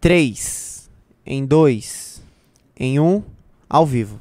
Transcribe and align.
3, 0.00 0.90
em 1.24 1.44
2, 1.44 2.22
em 2.78 3.00
1, 3.00 3.22
ao 3.68 3.86
vivo. 3.86 4.20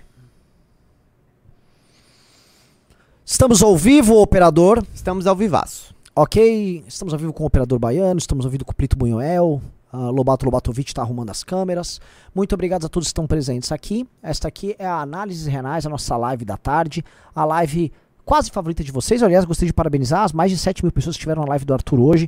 Estamos 3.25 3.61
ao 3.61 3.75
vivo, 3.75 4.21
operador. 4.21 4.83
Estamos 4.93 5.27
ao 5.27 5.35
vivaço. 5.35 5.93
Ok, 6.15 6.83
estamos 6.87 7.13
ao 7.13 7.19
vivo 7.19 7.33
com 7.33 7.43
o 7.43 7.47
operador 7.47 7.77
baiano, 7.77 8.17
estamos 8.17 8.45
ao 8.45 8.51
vivo 8.51 8.63
com 8.63 8.71
o 8.71 8.75
Plito 8.75 8.95
Bunhoel, 8.95 9.61
uh, 9.91 10.11
Lobato 10.11 10.45
Lobatovic 10.45 10.89
está 10.89 11.01
arrumando 11.01 11.29
as 11.29 11.43
câmeras. 11.43 11.99
Muito 12.33 12.53
obrigado 12.53 12.85
a 12.85 12.89
todos 12.89 13.07
que 13.07 13.09
estão 13.09 13.27
presentes 13.27 13.69
aqui. 13.71 14.07
Esta 14.23 14.47
aqui 14.47 14.75
é 14.79 14.85
a 14.85 15.01
Análises 15.01 15.45
Renais, 15.45 15.85
a 15.85 15.89
nossa 15.89 16.15
live 16.15 16.45
da 16.45 16.55
tarde, 16.55 17.03
a 17.35 17.43
live 17.43 17.91
quase 18.23 18.49
favorita 18.49 18.81
de 18.81 18.93
vocês. 18.93 19.21
Aliás, 19.21 19.43
gostaria 19.43 19.67
de 19.67 19.73
parabenizar 19.73 20.23
as 20.23 20.31
mais 20.31 20.51
de 20.51 20.57
7 20.57 20.85
mil 20.85 20.91
pessoas 20.91 21.17
que 21.17 21.19
estiveram 21.19 21.41
na 21.41 21.49
live 21.49 21.65
do 21.65 21.73
Arthur 21.73 21.99
hoje. 21.99 22.27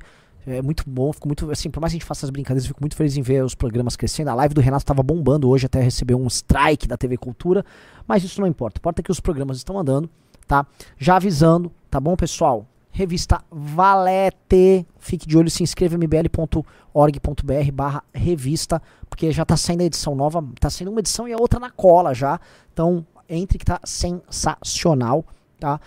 É 0.50 0.62
muito 0.62 0.90
bom, 0.90 1.12
fico 1.12 1.28
muito, 1.28 1.52
assim, 1.52 1.70
por 1.70 1.82
mais 1.82 1.92
que 1.92 1.98
a 1.98 2.00
gente 2.00 2.08
faça 2.08 2.26
as 2.26 2.30
brincadeiras, 2.30 2.66
fico 2.66 2.80
muito 2.80 2.96
feliz 2.96 3.18
em 3.18 3.22
ver 3.22 3.44
os 3.44 3.54
programas 3.54 3.98
crescendo. 3.98 4.30
A 4.30 4.34
live 4.34 4.54
do 4.54 4.62
Renato 4.62 4.84
estava 4.84 5.04
bombando 5.04 5.50
hoje, 5.50 5.66
até 5.66 5.82
recebeu 5.82 6.18
um 6.18 6.28
strike 6.28 6.88
da 6.88 6.96
TV 6.96 7.18
Cultura, 7.18 7.66
mas 8.08 8.24
isso 8.24 8.40
não 8.40 8.48
importa. 8.48 8.80
Importa 8.80 9.04
que 9.04 9.12
os 9.12 9.20
programas 9.20 9.58
estão 9.58 9.78
andando, 9.78 10.10
tá? 10.48 10.66
Já 10.98 11.18
avisando, 11.18 11.70
tá 11.92 12.00
bom, 12.00 12.16
pessoal? 12.16 12.66
Revista 12.90 13.44
Valete. 13.52 14.88
Fique 14.98 15.28
de 15.28 15.38
olho, 15.38 15.52
se 15.52 15.64
inscreva 15.64 15.96
mbl.org.br 15.96 17.72
barra 17.74 18.02
revista, 18.14 18.82
porque 19.10 19.34
já 19.34 19.44
tá 19.44 19.58
saindo 19.58 19.82
a 19.82 19.86
edição 19.86 20.16
nova, 20.16 20.42
tá 20.62 20.70
saindo 20.70 20.92
uma 20.92 21.02
edição 21.02 21.28
e 21.28 21.34
a 21.34 21.38
outra 21.38 21.60
na 21.60 21.70
cola 21.70 22.14
já. 22.14 22.40
Então, 22.72 23.06
entre 23.28 23.58
que 23.58 23.66
tá 23.66 23.82
sensacional, 23.84 25.26
tá? 25.60 25.82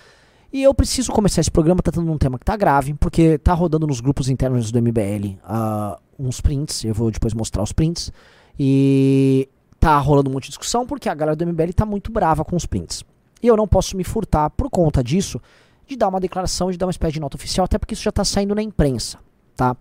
E 0.52 0.64
eu 0.64 0.74
preciso 0.74 1.12
começar 1.12 1.40
esse 1.40 1.50
programa 1.50 1.80
tratando 1.80 2.10
um 2.10 2.18
tema 2.18 2.36
que 2.36 2.44
tá 2.44 2.56
grave, 2.56 2.92
porque 2.94 3.38
tá 3.38 3.54
rodando 3.54 3.86
nos 3.86 4.00
grupos 4.00 4.28
internos 4.28 4.72
do 4.72 4.82
MBL 4.82 5.38
uh, 5.44 5.96
uns 6.18 6.40
prints, 6.40 6.84
eu 6.84 6.92
vou 6.92 7.08
depois 7.08 7.32
mostrar 7.32 7.62
os 7.62 7.72
prints, 7.72 8.12
e 8.58 9.48
tá 9.78 9.96
rolando 9.98 10.28
um 10.28 10.32
monte 10.32 10.44
de 10.44 10.50
discussão, 10.50 10.84
porque 10.84 11.08
a 11.08 11.14
galera 11.14 11.36
do 11.36 11.46
MBL 11.46 11.72
tá 11.74 11.86
muito 11.86 12.10
brava 12.10 12.44
com 12.44 12.56
os 12.56 12.66
prints. 12.66 13.04
E 13.40 13.46
eu 13.46 13.56
não 13.56 13.68
posso 13.68 13.96
me 13.96 14.02
furtar 14.02 14.50
por 14.50 14.68
conta 14.68 15.04
disso 15.04 15.40
de 15.86 15.96
dar 15.96 16.08
uma 16.08 16.20
declaração, 16.20 16.70
de 16.70 16.76
dar 16.76 16.86
uma 16.86 16.90
espécie 16.90 17.14
de 17.14 17.20
nota 17.20 17.36
oficial, 17.36 17.64
até 17.64 17.78
porque 17.78 17.94
isso 17.94 18.02
já 18.02 18.10
está 18.10 18.24
saindo 18.24 18.54
na 18.54 18.62
imprensa, 18.62 19.18
tá? 19.56 19.76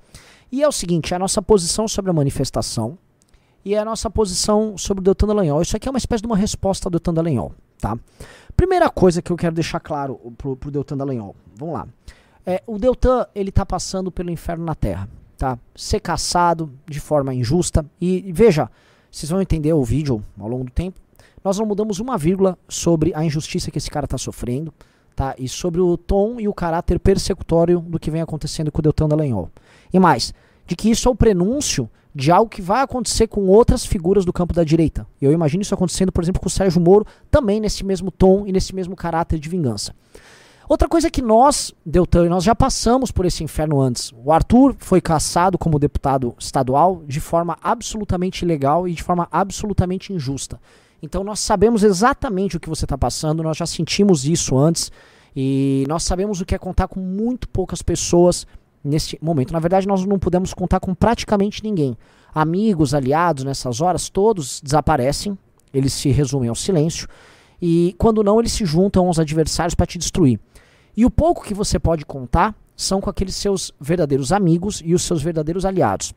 E 0.51 0.61
é 0.63 0.67
o 0.67 0.72
seguinte, 0.72 1.13
é 1.13 1.16
a 1.16 1.19
nossa 1.19 1.41
posição 1.41 1.88
sobre 1.88 2.11
a 2.11 2.13
manifestação 2.13 2.97
e 3.66 3.75
é 3.75 3.79
a 3.79 3.85
nossa 3.85 4.09
posição 4.09 4.77
sobre 4.77 5.01
o 5.01 5.03
Deltan 5.03 5.27
Dallagnol. 5.27 5.61
Isso 5.61 5.75
aqui 5.75 5.88
é 5.88 5.91
uma 5.91 5.97
espécie 5.97 6.22
de 6.22 6.27
uma 6.27 6.38
resposta 6.38 6.88
ao 6.88 6.91
Deltan 6.91 7.13
Dallagnol, 7.13 7.53
tá? 7.79 7.97
Primeira 8.59 8.89
coisa 8.89 9.21
que 9.21 9.31
eu 9.31 9.38
quero 9.38 9.55
deixar 9.55 9.79
claro 9.79 10.19
pro, 10.38 10.53
pro 10.53 10.69
Deltan 10.69 10.97
Dallagnol, 10.97 11.33
vamos 11.55 11.75
lá. 11.75 11.88
É, 12.45 12.61
o 12.67 12.77
Deltan, 12.77 13.25
ele 13.33 13.53
tá 13.53 13.66
passando 13.66 14.11
pelo 14.11 14.29
inferno 14.29 14.66
na 14.66 14.75
Terra, 14.75 15.07
tá? 15.38 15.57
Ser 15.73 16.01
caçado 16.01 16.69
de 16.85 16.99
forma 16.99 17.33
injusta 17.33 17.85
e, 18.01 18.33
veja, 18.33 18.69
vocês 19.09 19.29
vão 19.29 19.41
entender 19.41 19.71
o 19.71 19.81
vídeo 19.81 20.21
ao 20.38 20.49
longo 20.49 20.66
do 20.66 20.71
tempo, 20.71 20.99
nós 21.41 21.57
não 21.57 21.66
mudamos 21.66 22.01
uma 22.01 22.17
vírgula 22.17 22.57
sobre 22.67 23.13
a 23.16 23.23
injustiça 23.23 23.71
que 23.71 23.77
esse 23.77 23.89
cara 23.89 24.03
está 24.03 24.17
sofrendo, 24.17 24.73
tá? 25.16 25.33
E 25.39 25.47
sobre 25.47 25.79
o 25.79 25.95
tom 25.95 26.38
e 26.38 26.45
o 26.45 26.53
caráter 26.53 26.99
persecutório 26.99 27.79
do 27.79 27.97
que 27.97 28.11
vem 28.11 28.21
acontecendo 28.21 28.73
com 28.73 28.79
o 28.79 28.81
Deltan 28.81 29.07
Dallagnol. 29.07 29.49
E 29.94 29.97
mais, 29.97 30.33
de 30.70 30.75
que 30.75 30.92
isso 30.92 31.09
é 31.09 31.12
o 31.12 31.16
prenúncio 31.16 31.89
de 32.14 32.31
algo 32.31 32.50
que 32.50 32.62
vai 32.62 32.84
acontecer 32.84 33.28
com 33.28 33.48
outras 33.48 33.84
figuras 33.84 34.23
do 34.23 34.31
campo 34.31 34.53
da 34.53 34.64
direita. 34.64 35.06
Eu 35.20 35.31
imagino 35.31 35.64
isso 35.64 35.73
acontecendo, 35.73 36.12
por 36.12 36.23
exemplo, 36.23 36.39
com 36.39 36.48
o 36.48 36.50
Sérgio 36.50 36.80
Moro, 36.80 37.08
também 37.31 37.59
nesse 37.59 37.84
mesmo 37.84 38.12
tom 38.12 38.45
e 38.45 38.52
nesse 38.52 38.73
mesmo 38.73 38.95
caráter 38.95 39.40
de 39.40 39.50
vingança. 39.50 39.95
Outra 40.67 40.88
coisa 40.88 41.08
é 41.08 41.09
que 41.09 41.23
nós, 41.23 41.73
Deltan, 41.84 42.30
nós 42.30 42.44
já 42.44 42.53
passamos 42.53 43.09
por 43.09 43.25
esse 43.25 43.44
inferno 43.44 43.81
antes. 43.81 44.14
O 44.23 44.31
Arthur 44.31 44.75
foi 44.78 45.02
caçado 45.02 45.58
como 45.58 45.80
deputado 45.80 46.36
estadual 46.38 47.02
de 47.08 47.20
forma 47.20 47.58
absolutamente 47.64 48.45
ilegal 48.45 48.88
e 48.88 48.94
de 48.94 49.02
forma 49.02 49.28
absolutamente 49.31 50.14
injusta. 50.14 50.62
Então 51.02 51.23
nós 51.23 51.40
sabemos 51.40 51.81
exatamente 51.81 52.58
o 52.58 52.59
que 52.59 52.70
você 52.70 52.86
está 52.86 52.97
passando, 52.97 53.42
nós 53.42 53.58
já 53.58 53.66
sentimos 53.66 54.25
isso 54.25 54.56
antes 54.56 54.92
e 55.35 55.84
nós 55.88 56.03
sabemos 56.03 56.41
o 56.41 56.46
que 56.46 56.53
é 56.53 56.59
contar 56.59 56.88
com 56.88 57.00
muito 57.00 57.50
poucas 57.50 57.81
pessoas 57.81 58.46
neste 58.84 59.17
momento. 59.22 59.53
Na 59.53 59.59
verdade, 59.59 59.88
nós 59.88 60.06
não 60.06 60.19
podemos 60.19 60.53
contar 60.53 60.79
com 60.79 60.94
praticamente 60.94 61.63
ninguém. 61.63 61.97
Amigos, 62.34 62.94
aliados, 62.94 63.44
nessas 63.44 63.81
horas, 63.81 64.09
todos 64.09 64.62
desaparecem, 64.62 65.38
eles 65.73 65.94
se 65.94 66.09
resumem 66.09 66.50
ao 66.50 66.56
silêncio 66.56 67.07
e 67.62 67.94
quando 67.97 68.23
não, 68.23 68.40
eles 68.40 68.53
se 68.53 68.66
juntam 68.66 69.07
aos 69.07 69.19
adversários 69.19 69.75
para 69.75 69.85
te 69.85 69.97
destruir. 69.97 70.40
E 70.95 71.06
o 71.06 71.09
pouco 71.09 71.44
que 71.44 71.53
você 71.53 71.78
pode 71.78 72.06
contar 72.06 72.56
são 72.75 73.01
com 73.01 73.09
aqueles 73.09 73.35
seus 73.35 73.73
verdadeiros 73.79 74.31
amigos 74.31 74.81
e 74.84 74.94
os 74.94 75.03
seus 75.03 75.22
verdadeiros 75.22 75.66
aliados. 75.66 76.13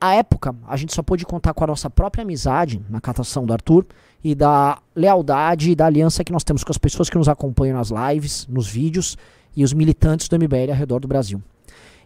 A 0.00 0.14
época, 0.14 0.54
a 0.68 0.76
gente 0.76 0.94
só 0.94 1.02
pôde 1.02 1.24
contar 1.24 1.54
com 1.54 1.64
a 1.64 1.66
nossa 1.66 1.88
própria 1.88 2.22
amizade 2.22 2.80
na 2.88 3.00
catação 3.00 3.46
do 3.46 3.52
Arthur 3.52 3.86
e 4.22 4.34
da 4.34 4.78
lealdade 4.94 5.70
e 5.70 5.74
da 5.74 5.86
aliança 5.86 6.22
que 6.22 6.32
nós 6.32 6.44
temos 6.44 6.62
com 6.62 6.70
as 6.70 6.78
pessoas 6.78 7.08
que 7.08 7.16
nos 7.16 7.28
acompanham 7.28 7.78
nas 7.78 7.90
lives, 7.90 8.46
nos 8.46 8.68
vídeos 8.68 9.16
e 9.56 9.64
os 9.64 9.72
militantes 9.72 10.28
do 10.28 10.36
MBL 10.36 10.70
ao 10.70 10.76
redor 10.76 11.00
do 11.00 11.08
Brasil. 11.08 11.42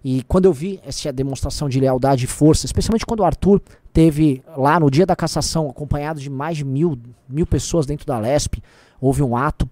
E 0.03 0.23
quando 0.23 0.47
eu 0.47 0.53
vi 0.53 0.81
essa 0.85 1.13
demonstração 1.13 1.69
de 1.69 1.79
lealdade 1.79 2.25
e 2.25 2.29
força, 2.29 2.67
especialmente 2.67 3.05
quando 3.05 3.21
o 3.21 3.25
Arthur 3.25 3.61
teve 3.93 4.43
lá 4.57 4.81
no 4.81 4.91
dia 4.91 5.05
da 5.05 5.15
cassação, 5.15 5.69
acompanhado 5.69 6.21
de 6.21 6.31
mais 6.31 6.57
de 6.57 6.65
mil, 6.65 6.99
mil 7.29 7.47
pessoas 7.47 7.85
dentro 7.85 8.07
da 8.07 8.19
LESP, 8.19 8.63
houve 9.01 9.23
um 9.23 9.37
ato 9.37 9.69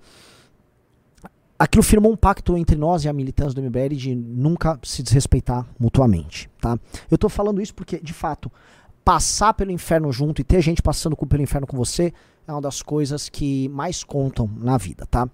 aquilo 1.59 1.83
firmou 1.83 2.13
um 2.13 2.17
pacto 2.17 2.57
entre 2.57 2.77
nós 2.77 3.05
e 3.05 3.09
a 3.09 3.13
militância 3.13 3.55
do 3.55 3.63
MBL 3.63 3.95
de 3.97 4.15
nunca 4.15 4.79
se 4.83 5.03
desrespeitar 5.03 5.67
mutuamente, 5.79 6.49
tá? 6.61 6.79
Eu 7.11 7.17
estou 7.17 7.29
falando 7.29 7.61
isso 7.61 7.75
porque, 7.75 7.99
de 7.99 8.13
fato, 8.13 8.51
passar 9.05 9.55
pelo 9.55 9.73
inferno 9.73 10.13
junto 10.13 10.41
e 10.41 10.45
ter 10.45 10.61
gente 10.61 10.81
passando 10.81 11.17
pelo 11.17 11.43
inferno 11.43 11.67
com 11.67 11.77
você 11.77 12.13
é 12.47 12.53
uma 12.53 12.61
das 12.61 12.81
coisas 12.81 13.29
que 13.29 13.69
mais 13.71 14.05
contam 14.05 14.49
na 14.59 14.79
vida, 14.79 15.05
tá? 15.07 15.29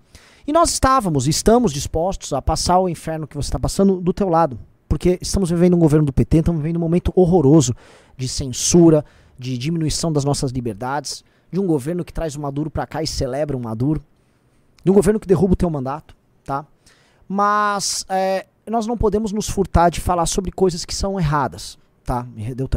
E 0.47 0.53
nós 0.53 0.71
estávamos, 0.71 1.27
estamos 1.29 1.73
dispostos 1.73 2.33
a 2.33 2.41
passar 2.41 2.79
o 2.79 2.89
inferno 2.89 3.27
que 3.27 3.37
você 3.37 3.49
está 3.49 3.59
passando 3.59 4.01
do 4.01 4.13
teu 4.13 4.29
lado, 4.29 4.59
porque 4.95 5.19
estamos 5.21 5.51
vivendo 5.51 5.75
um 5.75 5.79
governo 5.81 6.07
do 6.07 6.13
PT, 6.13 6.39
estamos 6.39 6.63
vivendo 6.63 6.77
um 6.77 6.81
momento 6.81 7.13
horroroso 7.17 7.75
de 8.17 8.29
censura, 8.29 9.05
de 9.37 9.59
diminuição 9.59 10.13
das 10.13 10.25
nossas 10.25 10.53
liberdades, 10.53 11.25
de 11.51 11.59
um 11.59 11.67
governo 11.67 12.05
que 12.05 12.13
traz 12.13 12.37
o 12.37 12.41
Maduro 12.41 12.71
para 12.71 12.87
cá 12.87 13.03
e 13.03 13.07
celebra 13.09 13.57
o 13.57 13.61
Maduro, 13.61 14.01
de 14.85 14.93
um 14.93 14.95
governo 14.95 15.19
que 15.19 15.27
derruba 15.27 15.55
o 15.55 15.57
teu 15.57 15.69
mandato, 15.69 16.15
tá? 16.45 16.65
Mas 17.27 18.07
é, 18.09 18.47
nós 18.71 18.87
não 18.87 18.97
podemos 18.97 19.33
nos 19.33 19.49
furtar 19.49 19.91
de 19.91 20.01
falar 20.01 20.27
sobre 20.27 20.53
coisas 20.53 20.85
que 20.85 20.95
são 20.95 21.19
erradas, 21.19 21.77
tá? 22.05 22.25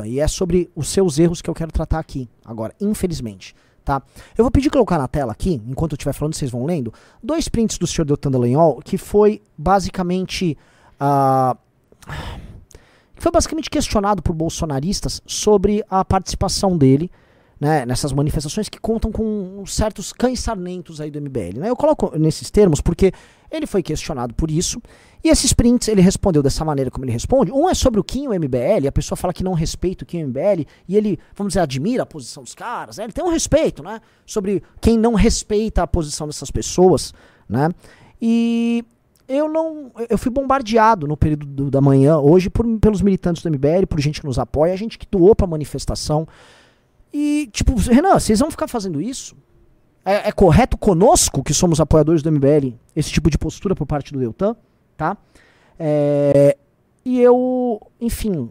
E 0.03 0.19
é 0.19 0.27
sobre 0.27 0.71
os 0.75 0.87
seus 0.87 1.19
erros 1.19 1.39
que 1.39 1.51
eu 1.51 1.53
quero 1.53 1.71
tratar 1.71 1.99
aqui 1.99 2.27
agora, 2.43 2.73
infelizmente. 2.81 3.55
Tá? 3.85 4.01
Eu 4.35 4.43
vou 4.43 4.49
pedir 4.49 4.71
colocar 4.71 4.97
na 4.97 5.07
tela 5.07 5.33
aqui, 5.33 5.61
enquanto 5.67 5.91
eu 5.91 5.97
estiver 5.97 6.13
falando, 6.13 6.33
vocês 6.33 6.49
vão 6.49 6.65
lendo, 6.65 6.91
dois 7.21 7.47
prints 7.47 7.77
do 7.77 7.85
Sr. 7.85 8.05
Deltan 8.05 8.31
Dallagnol, 8.31 8.81
que 8.81 8.97
foi 8.97 9.39
basicamente. 9.55 10.57
Uh, 10.99 11.66
foi 13.15 13.31
basicamente 13.31 13.69
questionado 13.69 14.21
por 14.21 14.33
bolsonaristas 14.33 15.21
sobre 15.25 15.83
a 15.89 16.05
participação 16.05 16.77
dele 16.77 17.11
né, 17.59 17.85
nessas 17.85 18.13
manifestações 18.13 18.69
que 18.69 18.79
contam 18.79 19.11
com 19.11 19.63
certos 19.65 20.13
cães 20.13 20.39
sarnentos 20.39 21.01
aí 21.01 21.09
do 21.09 21.19
MBL. 21.19 21.59
Né? 21.59 21.69
Eu 21.69 21.75
coloco 21.75 22.17
nesses 22.17 22.51
termos 22.51 22.81
porque 22.81 23.11
ele 23.49 23.65
foi 23.65 23.81
questionado 23.81 24.33
por 24.33 24.51
isso, 24.51 24.81
e 25.23 25.29
esses 25.29 25.53
prints 25.53 25.87
ele 25.87 26.01
respondeu 26.01 26.43
dessa 26.43 26.63
maneira 26.63 26.91
como 26.91 27.05
ele 27.05 27.11
responde. 27.11 27.51
Um 27.51 27.69
é 27.69 27.73
sobre 27.73 27.99
o 27.99 28.03
Kim 28.03 28.27
o 28.27 28.33
MBL, 28.33 28.87
a 28.87 28.91
pessoa 28.91 29.15
fala 29.15 29.33
que 29.33 29.43
não 29.43 29.53
respeita 29.53 30.03
o 30.03 30.07
Kim 30.07 30.23
o 30.23 30.27
MBL, 30.27 30.67
e 30.87 30.95
ele, 30.95 31.17
vamos 31.35 31.51
dizer, 31.51 31.61
admira 31.61 32.03
a 32.03 32.05
posição 32.05 32.43
dos 32.43 32.53
caras, 32.53 32.97
né? 32.97 33.05
ele 33.05 33.13
tem 33.13 33.23
um 33.23 33.29
respeito, 33.29 33.81
né, 33.81 34.01
sobre 34.25 34.61
quem 34.81 34.97
não 34.97 35.15
respeita 35.15 35.81
a 35.81 35.87
posição 35.87 36.27
dessas 36.27 36.51
pessoas, 36.51 37.13
né, 37.49 37.69
e 38.21 38.83
eu 39.27 39.49
não, 39.49 39.91
eu 40.09 40.17
fui 40.17 40.31
bombardeado 40.31 41.07
no 41.07 41.17
período 41.17 41.45
do, 41.45 41.71
da 41.71 41.81
manhã 41.81 42.17
hoje 42.17 42.49
por, 42.49 42.65
pelos 42.79 43.01
militantes 43.01 43.43
do 43.43 43.49
MBL, 43.49 43.85
por 43.87 43.99
gente 43.99 44.21
que 44.21 44.27
nos 44.27 44.39
apoia, 44.39 44.73
a 44.73 44.77
gente 44.77 44.97
que 44.97 45.07
doou 45.09 45.35
para 45.35 45.45
manifestação, 45.45 46.27
e, 47.13 47.49
tipo, 47.51 47.75
Renan, 47.75 48.19
vocês 48.19 48.39
vão 48.39 48.51
ficar 48.51 48.67
fazendo 48.67 49.01
isso? 49.01 49.35
É, 50.05 50.29
é, 50.29 50.31
correto 50.31 50.77
conosco, 50.77 51.43
que 51.43 51.53
somos 51.53 51.79
apoiadores 51.79 52.21
do 52.21 52.31
MBL, 52.31 52.75
esse 52.95 53.11
tipo 53.11 53.29
de 53.29 53.37
postura 53.37 53.75
por 53.75 53.85
parte 53.85 54.13
do 54.13 54.19
Deltan, 54.19 54.55
tá? 54.95 55.17
É, 55.79 56.57
e 57.03 57.19
eu, 57.19 57.81
enfim, 57.99 58.49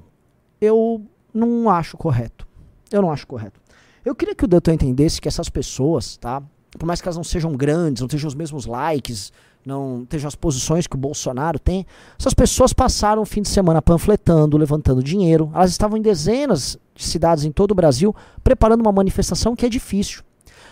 eu 0.61 1.03
não 1.33 1.71
acho 1.71 1.97
correto. 1.97 2.47
Eu 2.91 3.03
não 3.03 3.11
acho 3.11 3.27
correto. 3.27 3.61
Eu 4.05 4.15
queria 4.15 4.35
que 4.35 4.45
o 4.45 4.49
Deltan 4.49 4.75
entendesse 4.75 5.21
que 5.21 5.29
essas 5.29 5.49
pessoas, 5.49 6.17
tá? 6.17 6.43
Por 6.79 6.87
mais 6.87 7.01
que 7.01 7.09
elas 7.09 7.17
não 7.17 7.25
sejam 7.25 7.57
grandes, 7.57 8.01
não 8.01 8.09
tenham 8.09 8.27
os 8.27 8.35
mesmos 8.35 8.67
likes, 8.67 9.33
não 9.67 10.05
estejam 10.05 10.29
as 10.29 10.37
posições 10.37 10.87
que 10.87 10.95
o 10.95 10.99
Bolsonaro 10.99 11.59
tem, 11.59 11.85
essas 12.19 12.33
pessoas 12.33 12.73
passaram 12.73 13.21
o 13.21 13.27
fim 13.27 13.43
de 13.43 13.49
semana 13.49 13.83
panfletando, 13.83 14.57
levantando 14.57 15.03
dinheiro. 15.03 15.51
Elas 15.53 15.73
estavam 15.73 15.99
em 15.99 16.03
dezenas 16.03 16.79
de 16.95 17.05
cidades 17.05 17.45
em 17.45 17.51
todo 17.51 17.73
o 17.73 17.75
Brasil 17.75 18.15
preparando 18.45 18.81
uma 18.81 18.93
manifestação 18.93 19.57
que 19.57 19.67
é 19.67 19.69
difícil. 19.69 20.23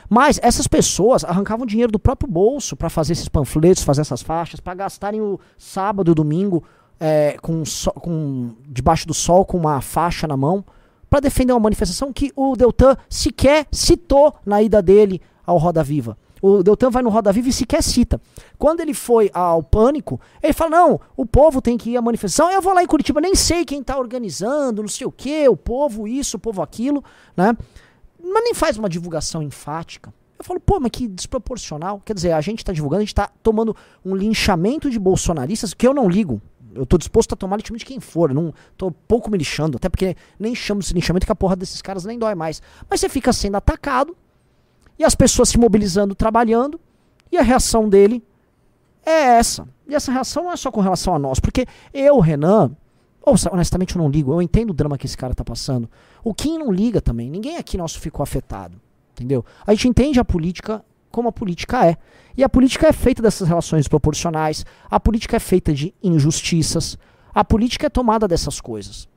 Mas 0.09 0.39
essas 0.43 0.69
pessoas 0.69 1.25
arrancavam 1.25 1.67
dinheiro 1.67 1.91
do 1.91 1.99
próprio 1.99 2.31
bolso 2.31 2.77
para 2.77 2.89
fazer 2.89 3.15
esses 3.15 3.29
panfletos, 3.29 3.83
fazer 3.83 4.03
essas 4.03 4.23
faixas, 4.23 4.61
para 4.61 4.75
gastarem 4.75 5.21
o 5.21 5.41
sábado 5.59 6.11
e 6.11 6.13
o 6.13 6.15
domingo 6.15 6.63
é, 7.01 7.37
com, 7.43 7.63
com, 8.01 8.55
debaixo 8.69 9.07
do 9.07 9.15
sol 9.15 9.45
com 9.45 9.57
uma 9.57 9.81
faixa 9.81 10.27
na 10.29 10.37
mão 10.37 10.65
para 11.11 11.21
defender 11.21 11.53
uma 11.53 11.61
manifestação 11.61 12.13
que 12.13 12.33
o 12.37 12.55
Deltan 12.55 12.97
sequer 13.09 13.67
citou 13.73 14.35
na 14.45 14.63
ida 14.63 14.83
dele 14.83 15.21
ao 15.47 15.59
Roda 15.59 15.83
Viva. 15.83 16.17
O 16.47 16.63
Deltan 16.63 16.91
vai 16.91 17.03
no 17.03 17.09
Roda 17.09 17.33
Viva 17.33 17.49
e 17.49 17.53
sequer 17.55 17.83
cita. 17.83 18.21
Quando 18.59 18.81
ele 18.81 18.93
foi 18.93 19.31
ao 19.33 19.63
Pânico, 19.63 20.21
ele 20.43 20.53
fala: 20.53 20.73
não, 20.73 21.01
o 21.17 21.25
povo 21.25 21.63
tem 21.63 21.79
que 21.79 21.93
ir 21.93 21.97
à 21.97 22.03
manifestação. 22.03 22.51
Eu 22.51 22.61
vou 22.61 22.75
lá 22.75 22.83
em 22.83 22.87
Curitiba, 22.87 23.19
nem 23.19 23.35
sei 23.35 23.65
quem 23.65 23.81
está 23.81 23.97
organizando, 23.99 24.83
não 24.83 24.89
sei 24.91 25.07
o 25.07 25.11
que, 25.11 25.49
o 25.49 25.57
povo 25.57 26.07
isso, 26.07 26.37
o 26.37 26.39
povo 26.39 26.61
aquilo, 26.61 27.03
né? 27.35 27.57
Mas 28.23 28.45
nem 28.45 28.53
faz 28.53 28.77
uma 28.77 28.91
divulgação 28.91 29.43
enfática. 29.43 30.13
Eu 30.39 30.45
falo, 30.45 30.61
pô, 30.61 30.79
mas 30.79 30.91
que 30.91 31.09
desproporcional. 31.09 32.03
Quer 32.05 32.13
dizer, 32.13 32.33
a 32.33 32.43
gente 32.43 32.59
está 32.59 32.75
divulgando, 32.75 32.99
a 32.99 33.05
gente 33.05 33.15
está 33.15 33.31
tomando 33.43 33.75
um 34.05 34.15
linchamento 34.15 34.91
de 34.91 34.99
bolsonaristas 34.99 35.73
que 35.73 35.89
eu 35.89 35.95
não 35.95 36.11
ligo. 36.11 36.43
Eu 36.75 36.85
tô 36.85 36.99
disposto 36.99 37.33
a 37.33 37.37
tomar 37.37 37.57
linchamento 37.57 37.87
de 37.87 37.87
quem 37.87 38.01
for. 38.01 38.35
não 38.35 38.53
tô 38.77 38.91
pouco 38.91 39.31
me 39.31 39.39
lixando. 39.39 39.79
Até 39.79 39.89
porque 39.89 40.15
nem 40.39 40.55
chamo 40.55 40.83
esse 40.83 40.93
linchamento 40.93 41.25
que 41.25 41.33
a 41.33 41.37
porra 41.37 41.57
desses 41.57 41.81
caras 41.81 42.05
nem 42.05 42.19
dói 42.19 42.35
mais. 42.35 42.61
Mas 42.91 43.01
você 43.01 43.09
fica 43.09 43.33
sendo 43.33 43.57
atacado 43.57 44.15
e 44.99 45.05
as 45.05 45.15
pessoas 45.15 45.49
se 45.49 45.59
mobilizando, 45.59 46.15
trabalhando, 46.15 46.81
e 47.31 47.39
a 47.39 47.43
reação 47.43 47.89
dele 47.89 48.23
é 49.05 49.39
essa. 49.39 49.69
E 49.87 49.95
essa 49.95 50.13
reação 50.13 50.45
não 50.45 50.53
é 50.53 50.57
só 50.57 50.71
com 50.71 50.81
relação 50.81 51.15
a 51.15 51.19
nós, 51.19 51.39
porque 51.41 51.67
eu, 51.93 52.19
Renan, 52.21 52.71
ouça, 53.25 53.53
honestamente 53.53 53.97
eu 53.97 54.03
não 54.03 54.09
ligo, 54.09 54.33
eu 54.33 54.41
entendo 54.41 54.71
o 54.71 54.75
drama 54.75 54.97
que 54.97 55.07
esse 55.07 55.17
cara 55.17 55.35
tá 55.35 55.45
passando. 55.45 55.89
O 56.23 56.33
Kim 56.33 56.59
não 56.59 56.73
liga 56.73 57.01
também, 57.01 57.29
ninguém 57.29 57.57
aqui 57.57 57.77
nosso 57.77 58.01
ficou 58.01 58.23
afetado, 58.23 58.81
entendeu? 59.13 59.45
A 59.67 59.73
gente 59.73 59.89
entende 59.89 60.21
a 60.21 60.25
política 60.25 60.85
como 61.11 61.29
a 61.29 61.33
política 61.33 61.87
é. 61.87 61.97
E 62.37 62.43
a 62.43 62.49
política 62.49 62.89
é 62.89 62.93
feita 62.93 63.23
dessas 63.23 63.47
relações 63.47 63.87
proporcionais, 63.87 64.65
a 64.91 64.99
política 64.99 65.37
é 65.37 65.41
feita 65.41 65.73
de 65.73 65.95
injustiças, 66.03 66.99
a 67.33 67.45
política 67.45 67.87
é 67.87 67.91
tomada 67.91 68.27
dessas 68.27 68.61
coisas. 68.61 69.09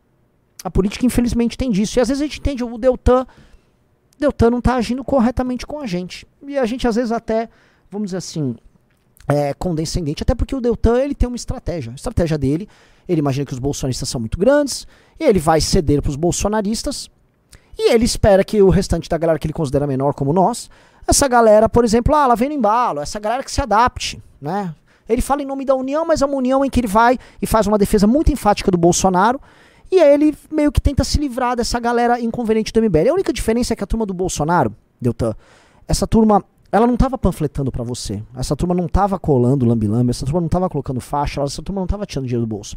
A 0.63 0.69
política, 0.69 1.05
infelizmente, 1.05 1.57
tem 1.57 1.71
disso. 1.71 1.97
E 1.97 2.01
às 2.01 2.07
vezes 2.07 2.21
a 2.21 2.25
gente 2.25 2.39
entende 2.39 2.63
o 2.63 2.77
Deltan 2.77 3.25
Deltan 4.19 4.49
não 4.49 4.59
está 4.59 4.75
agindo 4.75 5.03
corretamente 5.03 5.65
com 5.65 5.79
a 5.79 5.85
gente. 5.85 6.27
E 6.45 6.57
a 6.57 6.65
gente, 6.65 6.87
às 6.87 6.95
vezes, 6.95 7.11
até, 7.11 7.49
vamos 7.89 8.07
dizer 8.07 8.17
assim, 8.17 8.55
é 9.27 9.53
condescendente, 9.53 10.23
até 10.23 10.33
porque 10.33 10.55
o 10.55 10.61
Deltan 10.61 10.99
ele 10.99 11.13
tem 11.13 11.27
uma 11.27 11.35
estratégia. 11.35 11.91
A 11.91 11.95
estratégia 11.95 12.37
dele, 12.37 12.67
ele 13.07 13.19
imagina 13.19 13.45
que 13.45 13.53
os 13.53 13.59
bolsonaristas 13.59 14.09
são 14.09 14.19
muito 14.19 14.39
grandes, 14.39 14.87
e 15.19 15.23
ele 15.23 15.39
vai 15.39 15.61
ceder 15.61 16.01
para 16.01 16.09
os 16.09 16.15
bolsonaristas, 16.15 17.09
e 17.77 17.91
ele 17.91 18.05
espera 18.05 18.43
que 18.43 18.61
o 18.61 18.69
restante 18.69 19.07
da 19.07 19.17
galera 19.17 19.37
que 19.37 19.45
ele 19.45 19.53
considera 19.53 19.85
menor 19.85 20.13
como 20.13 20.33
nós, 20.33 20.69
essa 21.07 21.27
galera, 21.27 21.69
por 21.69 21.85
exemplo, 21.85 22.15
ah, 22.15 22.23
ela 22.23 22.35
vem 22.35 22.49
no 22.49 22.55
embalo, 22.55 22.99
essa 22.99 23.19
galera 23.19 23.43
que 23.43 23.51
se 23.51 23.61
adapte, 23.61 24.21
né? 24.41 24.73
Ele 25.07 25.21
fala 25.21 25.41
em 25.41 25.45
nome 25.45 25.63
da 25.63 25.73
União, 25.73 26.05
mas 26.05 26.21
é 26.21 26.25
uma 26.25 26.35
União 26.35 26.65
em 26.65 26.69
que 26.69 26.79
ele 26.79 26.87
vai 26.87 27.17
e 27.41 27.47
faz 27.47 27.65
uma 27.65 27.77
defesa 27.77 28.05
muito 28.05 28.31
enfática 28.31 28.69
do 28.69 28.77
Bolsonaro, 28.77 29.39
e 29.91 29.99
aí 29.99 30.13
ele 30.13 30.37
meio 30.51 30.71
que 30.71 30.81
tenta 30.81 31.03
se 31.03 31.17
livrar 31.17 31.55
dessa 31.55 31.79
galera 31.79 32.19
inconveniente 32.19 32.71
do 32.71 32.81
MBL. 32.81 33.09
A 33.09 33.13
única 33.13 33.31
diferença 33.31 33.73
é 33.73 33.75
que 33.75 33.83
a 33.83 33.87
turma 33.87 34.05
do 34.05 34.13
Bolsonaro, 34.13 34.75
Deltan, 34.99 35.33
essa 35.87 36.05
turma, 36.05 36.43
ela 36.71 36.85
não 36.85 36.97
tava 36.97 37.17
panfletando 37.17 37.71
para 37.71 37.83
você. 37.83 38.21
Essa 38.35 38.55
turma 38.55 38.75
não 38.75 38.87
tava 38.87 39.17
colando 39.17 39.65
lambi-lambi, 39.65 40.09
essa 40.09 40.25
turma 40.25 40.41
não 40.41 40.49
tava 40.49 40.69
colocando 40.69 40.99
faixa, 40.99 41.41
essa 41.41 41.61
turma 41.61 41.81
não 41.81 41.87
tava 41.87 42.05
tirando 42.05 42.25
dinheiro 42.25 42.45
do 42.45 42.49
bolso. 42.49 42.75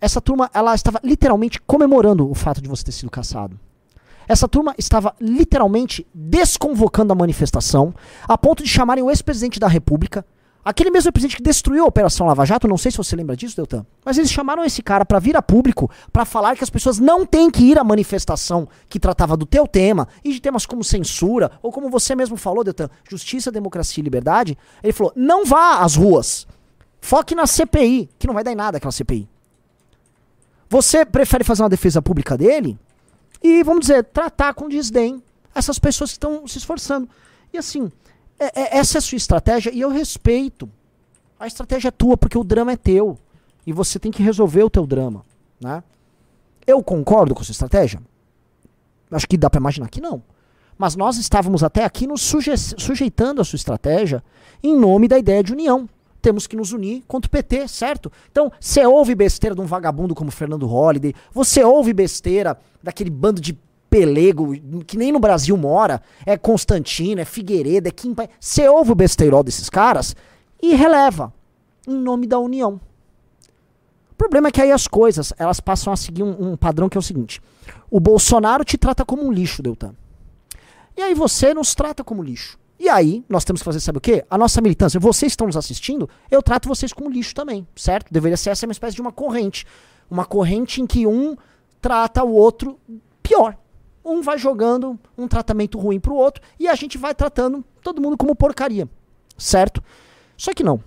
Essa 0.00 0.20
turma, 0.20 0.50
ela 0.52 0.74
estava 0.74 1.00
literalmente 1.02 1.60
comemorando 1.60 2.30
o 2.30 2.34
fato 2.34 2.60
de 2.60 2.68
você 2.68 2.84
ter 2.84 2.92
sido 2.92 3.10
caçado. 3.10 3.58
Essa 4.28 4.48
turma 4.48 4.74
estava 4.76 5.14
literalmente 5.20 6.06
desconvocando 6.12 7.12
a 7.12 7.16
manifestação, 7.16 7.94
a 8.26 8.36
ponto 8.36 8.62
de 8.62 8.68
chamarem 8.68 9.04
o 9.04 9.10
ex-presidente 9.10 9.60
da 9.60 9.68
República, 9.68 10.24
Aquele 10.66 10.90
mesmo 10.90 11.12
presidente 11.12 11.36
que 11.36 11.42
destruiu 11.44 11.84
a 11.84 11.86
Operação 11.86 12.26
Lava 12.26 12.44
Jato, 12.44 12.66
não 12.66 12.76
sei 12.76 12.90
se 12.90 12.96
você 12.96 13.14
lembra 13.14 13.36
disso, 13.36 13.54
Deltan, 13.54 13.86
mas 14.04 14.18
eles 14.18 14.32
chamaram 14.32 14.64
esse 14.64 14.82
cara 14.82 15.04
para 15.04 15.20
vir 15.20 15.36
a 15.36 15.40
público 15.40 15.88
para 16.12 16.24
falar 16.24 16.56
que 16.56 16.64
as 16.64 16.68
pessoas 16.68 16.98
não 16.98 17.24
têm 17.24 17.48
que 17.52 17.62
ir 17.62 17.78
à 17.78 17.84
manifestação 17.84 18.66
que 18.88 18.98
tratava 18.98 19.36
do 19.36 19.46
teu 19.46 19.68
tema 19.68 20.08
e 20.24 20.32
de 20.32 20.40
temas 20.40 20.66
como 20.66 20.82
censura, 20.82 21.52
ou 21.62 21.70
como 21.70 21.88
você 21.88 22.16
mesmo 22.16 22.36
falou, 22.36 22.64
Deltan, 22.64 22.90
justiça, 23.08 23.52
democracia 23.52 24.02
e 24.02 24.04
liberdade. 24.04 24.58
Ele 24.82 24.92
falou: 24.92 25.12
não 25.14 25.44
vá 25.44 25.84
às 25.84 25.94
ruas. 25.94 26.48
Foque 27.00 27.36
na 27.36 27.46
CPI, 27.46 28.10
que 28.18 28.26
não 28.26 28.34
vai 28.34 28.42
dar 28.42 28.50
em 28.50 28.56
nada 28.56 28.78
aquela 28.78 28.90
CPI. 28.90 29.28
Você 30.68 31.04
prefere 31.04 31.44
fazer 31.44 31.62
uma 31.62 31.68
defesa 31.68 32.02
pública 32.02 32.36
dele 32.36 32.76
e, 33.40 33.62
vamos 33.62 33.82
dizer, 33.82 34.02
tratar 34.02 34.52
com 34.52 34.68
desdém 34.68 35.22
essas 35.54 35.78
pessoas 35.78 36.10
que 36.10 36.16
estão 36.16 36.44
se 36.48 36.58
esforçando. 36.58 37.08
E 37.52 37.56
assim, 37.56 37.88
é, 38.38 38.60
é, 38.60 38.78
essa 38.78 38.98
é 38.98 39.00
a 39.00 39.02
sua 39.02 39.16
estratégia 39.16 39.72
e 39.72 39.80
eu 39.80 39.90
respeito. 39.90 40.68
A 41.38 41.46
estratégia 41.46 41.88
é 41.88 41.90
tua, 41.90 42.16
porque 42.16 42.38
o 42.38 42.44
drama 42.44 42.72
é 42.72 42.76
teu. 42.76 43.18
E 43.66 43.72
você 43.72 43.98
tem 43.98 44.12
que 44.12 44.22
resolver 44.22 44.62
o 44.62 44.70
teu 44.70 44.86
drama. 44.86 45.24
Né? 45.60 45.82
Eu 46.66 46.82
concordo 46.82 47.34
com 47.34 47.42
a 47.42 47.44
sua 47.44 47.52
estratégia? 47.52 48.00
Acho 49.10 49.26
que 49.26 49.36
dá 49.36 49.48
para 49.48 49.60
imaginar 49.60 49.88
que 49.88 50.00
não. 50.00 50.22
Mas 50.78 50.94
nós 50.94 51.16
estávamos 51.16 51.62
até 51.62 51.84
aqui 51.84 52.06
nos 52.06 52.20
suje 52.20 52.56
sujeitando 52.56 53.40
a 53.40 53.44
sua 53.44 53.56
estratégia 53.56 54.22
em 54.62 54.76
nome 54.76 55.08
da 55.08 55.18
ideia 55.18 55.42
de 55.42 55.52
união. 55.52 55.88
Temos 56.20 56.46
que 56.46 56.56
nos 56.56 56.72
unir 56.72 57.04
contra 57.06 57.28
o 57.28 57.30
PT, 57.30 57.68
certo? 57.68 58.10
Então, 58.30 58.50
você 58.60 58.84
ouve 58.84 59.14
besteira 59.14 59.54
de 59.54 59.60
um 59.60 59.66
vagabundo 59.66 60.14
como 60.14 60.30
Fernando 60.30 60.66
Holliday, 60.66 61.14
você 61.32 61.62
ouve 61.62 61.92
besteira 61.92 62.58
daquele 62.82 63.10
bando 63.10 63.40
de 63.40 63.56
pelego, 63.96 64.52
que 64.86 64.98
nem 64.98 65.10
no 65.10 65.18
Brasil 65.18 65.56
mora, 65.56 66.02
é 66.26 66.36
Constantino, 66.36 67.22
é 67.22 67.24
Figueiredo, 67.24 67.88
é 67.88 67.90
Kim 67.90 68.14
Você 68.38 68.68
ouve 68.68 68.92
o 68.92 68.94
besteirol 68.94 69.42
desses 69.42 69.70
caras 69.70 70.14
e 70.62 70.74
releva 70.74 71.32
em 71.88 71.94
nome 71.94 72.26
da 72.26 72.38
união. 72.38 72.78
O 74.10 74.14
problema 74.14 74.48
é 74.48 74.50
que 74.50 74.60
aí 74.60 74.70
as 74.70 74.86
coisas, 74.86 75.32
elas 75.38 75.60
passam 75.60 75.92
a 75.92 75.96
seguir 75.96 76.22
um, 76.22 76.52
um 76.52 76.56
padrão 76.58 76.90
que 76.90 76.98
é 76.98 77.00
o 77.00 77.02
seguinte. 77.02 77.40
O 77.90 77.98
Bolsonaro 77.98 78.64
te 78.64 78.76
trata 78.76 79.02
como 79.02 79.24
um 79.24 79.32
lixo, 79.32 79.62
Deltan. 79.62 79.94
E 80.94 81.00
aí 81.00 81.14
você 81.14 81.54
nos 81.54 81.74
trata 81.74 82.04
como 82.04 82.22
lixo. 82.22 82.58
E 82.78 82.90
aí, 82.90 83.24
nós 83.26 83.44
temos 83.46 83.62
que 83.62 83.64
fazer, 83.64 83.80
sabe 83.80 83.96
o 83.96 84.00
quê? 84.00 84.26
A 84.28 84.36
nossa 84.36 84.60
militância, 84.60 85.00
vocês 85.00 85.32
estão 85.32 85.46
nos 85.46 85.56
assistindo, 85.56 86.08
eu 86.30 86.42
trato 86.42 86.68
vocês 86.68 86.92
como 86.92 87.08
lixo 87.08 87.34
também, 87.34 87.66
certo? 87.74 88.12
Deveria 88.12 88.36
ser 88.36 88.50
essa 88.50 88.66
uma 88.66 88.72
espécie 88.72 88.94
de 88.94 89.00
uma 89.00 89.12
corrente. 89.12 89.64
Uma 90.10 90.26
corrente 90.26 90.82
em 90.82 90.86
que 90.86 91.06
um 91.06 91.34
trata 91.80 92.22
o 92.22 92.32
outro 92.34 92.78
pior 93.22 93.56
um 94.06 94.22
vai 94.22 94.38
jogando 94.38 94.98
um 95.18 95.26
tratamento 95.26 95.78
ruim 95.78 95.98
pro 95.98 96.14
outro 96.14 96.42
e 96.58 96.68
a 96.68 96.74
gente 96.76 96.96
vai 96.96 97.14
tratando 97.14 97.64
todo 97.82 98.00
mundo 98.00 98.16
como 98.16 98.34
porcaria, 98.36 98.88
certo? 99.36 99.82
Só 100.36 100.54
que 100.54 100.62
não. 100.62 100.80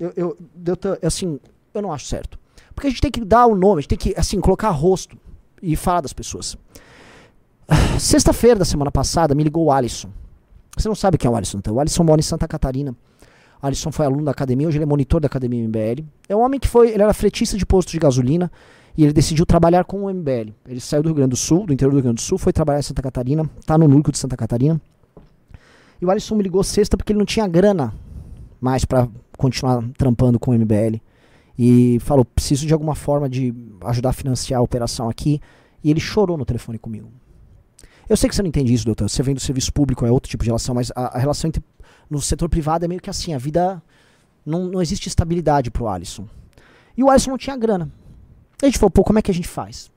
Eu, 0.00 0.12
eu, 0.16 0.38
eu, 0.66 1.06
assim, 1.06 1.38
eu 1.72 1.80
não 1.80 1.92
acho 1.92 2.06
certo. 2.06 2.38
Porque 2.74 2.88
a 2.88 2.90
gente 2.90 3.00
tem 3.00 3.10
que 3.10 3.24
dar 3.24 3.46
o 3.46 3.54
nome, 3.54 3.78
a 3.78 3.80
gente 3.82 3.88
tem 3.88 3.98
que, 3.98 4.18
assim, 4.18 4.40
colocar 4.40 4.70
rosto 4.70 5.16
e 5.62 5.76
falar 5.76 6.00
das 6.00 6.12
pessoas. 6.12 6.56
Sexta-feira 8.00 8.58
da 8.58 8.64
semana 8.64 8.90
passada 8.90 9.34
me 9.34 9.44
ligou 9.44 9.66
o 9.66 9.70
Alisson. 9.70 10.10
Você 10.76 10.88
não 10.88 10.94
sabe 10.94 11.18
quem 11.18 11.28
é 11.28 11.30
o 11.30 11.36
Alisson, 11.36 11.58
então. 11.58 11.74
O 11.74 11.80
Alisson 11.80 12.02
mora 12.02 12.18
em 12.18 12.24
Santa 12.24 12.48
Catarina. 12.48 12.96
O 13.62 13.66
Alisson 13.66 13.92
foi 13.92 14.06
aluno 14.06 14.24
da 14.24 14.32
academia, 14.32 14.66
hoje 14.66 14.78
ele 14.78 14.84
é 14.84 14.86
monitor 14.86 15.20
da 15.20 15.26
academia 15.26 15.62
MBL. 15.68 16.04
É 16.28 16.34
um 16.34 16.40
homem 16.40 16.58
que 16.58 16.66
foi, 16.66 16.90
ele 16.90 17.02
era 17.02 17.14
fretista 17.14 17.56
de 17.56 17.64
posto 17.64 17.92
de 17.92 17.98
gasolina 17.98 18.50
e 18.96 19.04
ele 19.04 19.12
decidiu 19.12 19.46
trabalhar 19.46 19.84
com 19.84 20.04
o 20.04 20.12
MBL. 20.12 20.52
Ele 20.66 20.80
saiu 20.80 21.02
do 21.02 21.08
Rio 21.08 21.16
Grande 21.16 21.30
do 21.30 21.36
Sul, 21.36 21.66
do 21.66 21.72
interior 21.72 21.90
do 21.90 21.96
Rio 21.96 22.04
Grande 22.04 22.16
do 22.16 22.20
Sul, 22.20 22.38
foi 22.38 22.52
trabalhar 22.52 22.80
em 22.80 22.82
Santa 22.82 23.02
Catarina, 23.02 23.48
tá 23.64 23.78
no 23.78 23.88
núcleo 23.88 24.12
de 24.12 24.18
Santa 24.18 24.36
Catarina. 24.36 24.80
E 26.00 26.04
o 26.04 26.10
Alisson 26.10 26.34
me 26.34 26.42
ligou 26.42 26.62
sexta 26.64 26.96
porque 26.96 27.12
ele 27.12 27.18
não 27.18 27.26
tinha 27.26 27.46
grana 27.46 27.94
mais 28.60 28.84
para 28.84 29.08
continuar 29.38 29.82
trampando 29.96 30.38
com 30.38 30.50
o 30.50 30.54
MBL. 30.54 31.00
E 31.58 31.98
falou: 32.00 32.24
preciso 32.24 32.66
de 32.66 32.72
alguma 32.72 32.94
forma 32.94 33.28
de 33.28 33.54
ajudar 33.84 34.10
a 34.10 34.12
financiar 34.12 34.60
a 34.60 34.62
operação 34.62 35.08
aqui. 35.08 35.40
E 35.82 35.90
ele 35.90 36.00
chorou 36.00 36.36
no 36.36 36.44
telefone 36.44 36.78
comigo. 36.78 37.10
Eu 38.08 38.16
sei 38.16 38.28
que 38.28 38.36
você 38.36 38.42
não 38.42 38.48
entende 38.48 38.72
isso, 38.72 38.84
doutor. 38.84 39.08
Você 39.08 39.22
vem 39.22 39.34
do 39.34 39.40
serviço 39.40 39.72
público, 39.72 40.04
é 40.06 40.10
outro 40.10 40.30
tipo 40.30 40.44
de 40.44 40.48
relação, 40.48 40.74
mas 40.74 40.90
a, 40.94 41.16
a 41.16 41.18
relação 41.18 41.48
entre, 41.48 41.62
no 42.08 42.20
setor 42.20 42.48
privado 42.48 42.84
é 42.84 42.88
meio 42.88 43.00
que 43.00 43.10
assim: 43.10 43.34
a 43.34 43.38
vida. 43.38 43.82
Não, 44.44 44.66
não 44.66 44.82
existe 44.82 45.06
estabilidade 45.06 45.70
pro 45.70 45.86
Alisson. 45.86 46.26
E 46.96 47.04
o 47.04 47.08
Alisson 47.08 47.30
não 47.30 47.38
tinha 47.38 47.56
grana. 47.56 47.88
A 48.62 48.66
gente 48.66 48.78
falou, 48.78 48.90
pô, 48.90 49.02
como 49.02 49.18
é 49.18 49.22
que 49.22 49.30
a 49.30 49.34
gente 49.34 49.48
faz? 49.48 49.90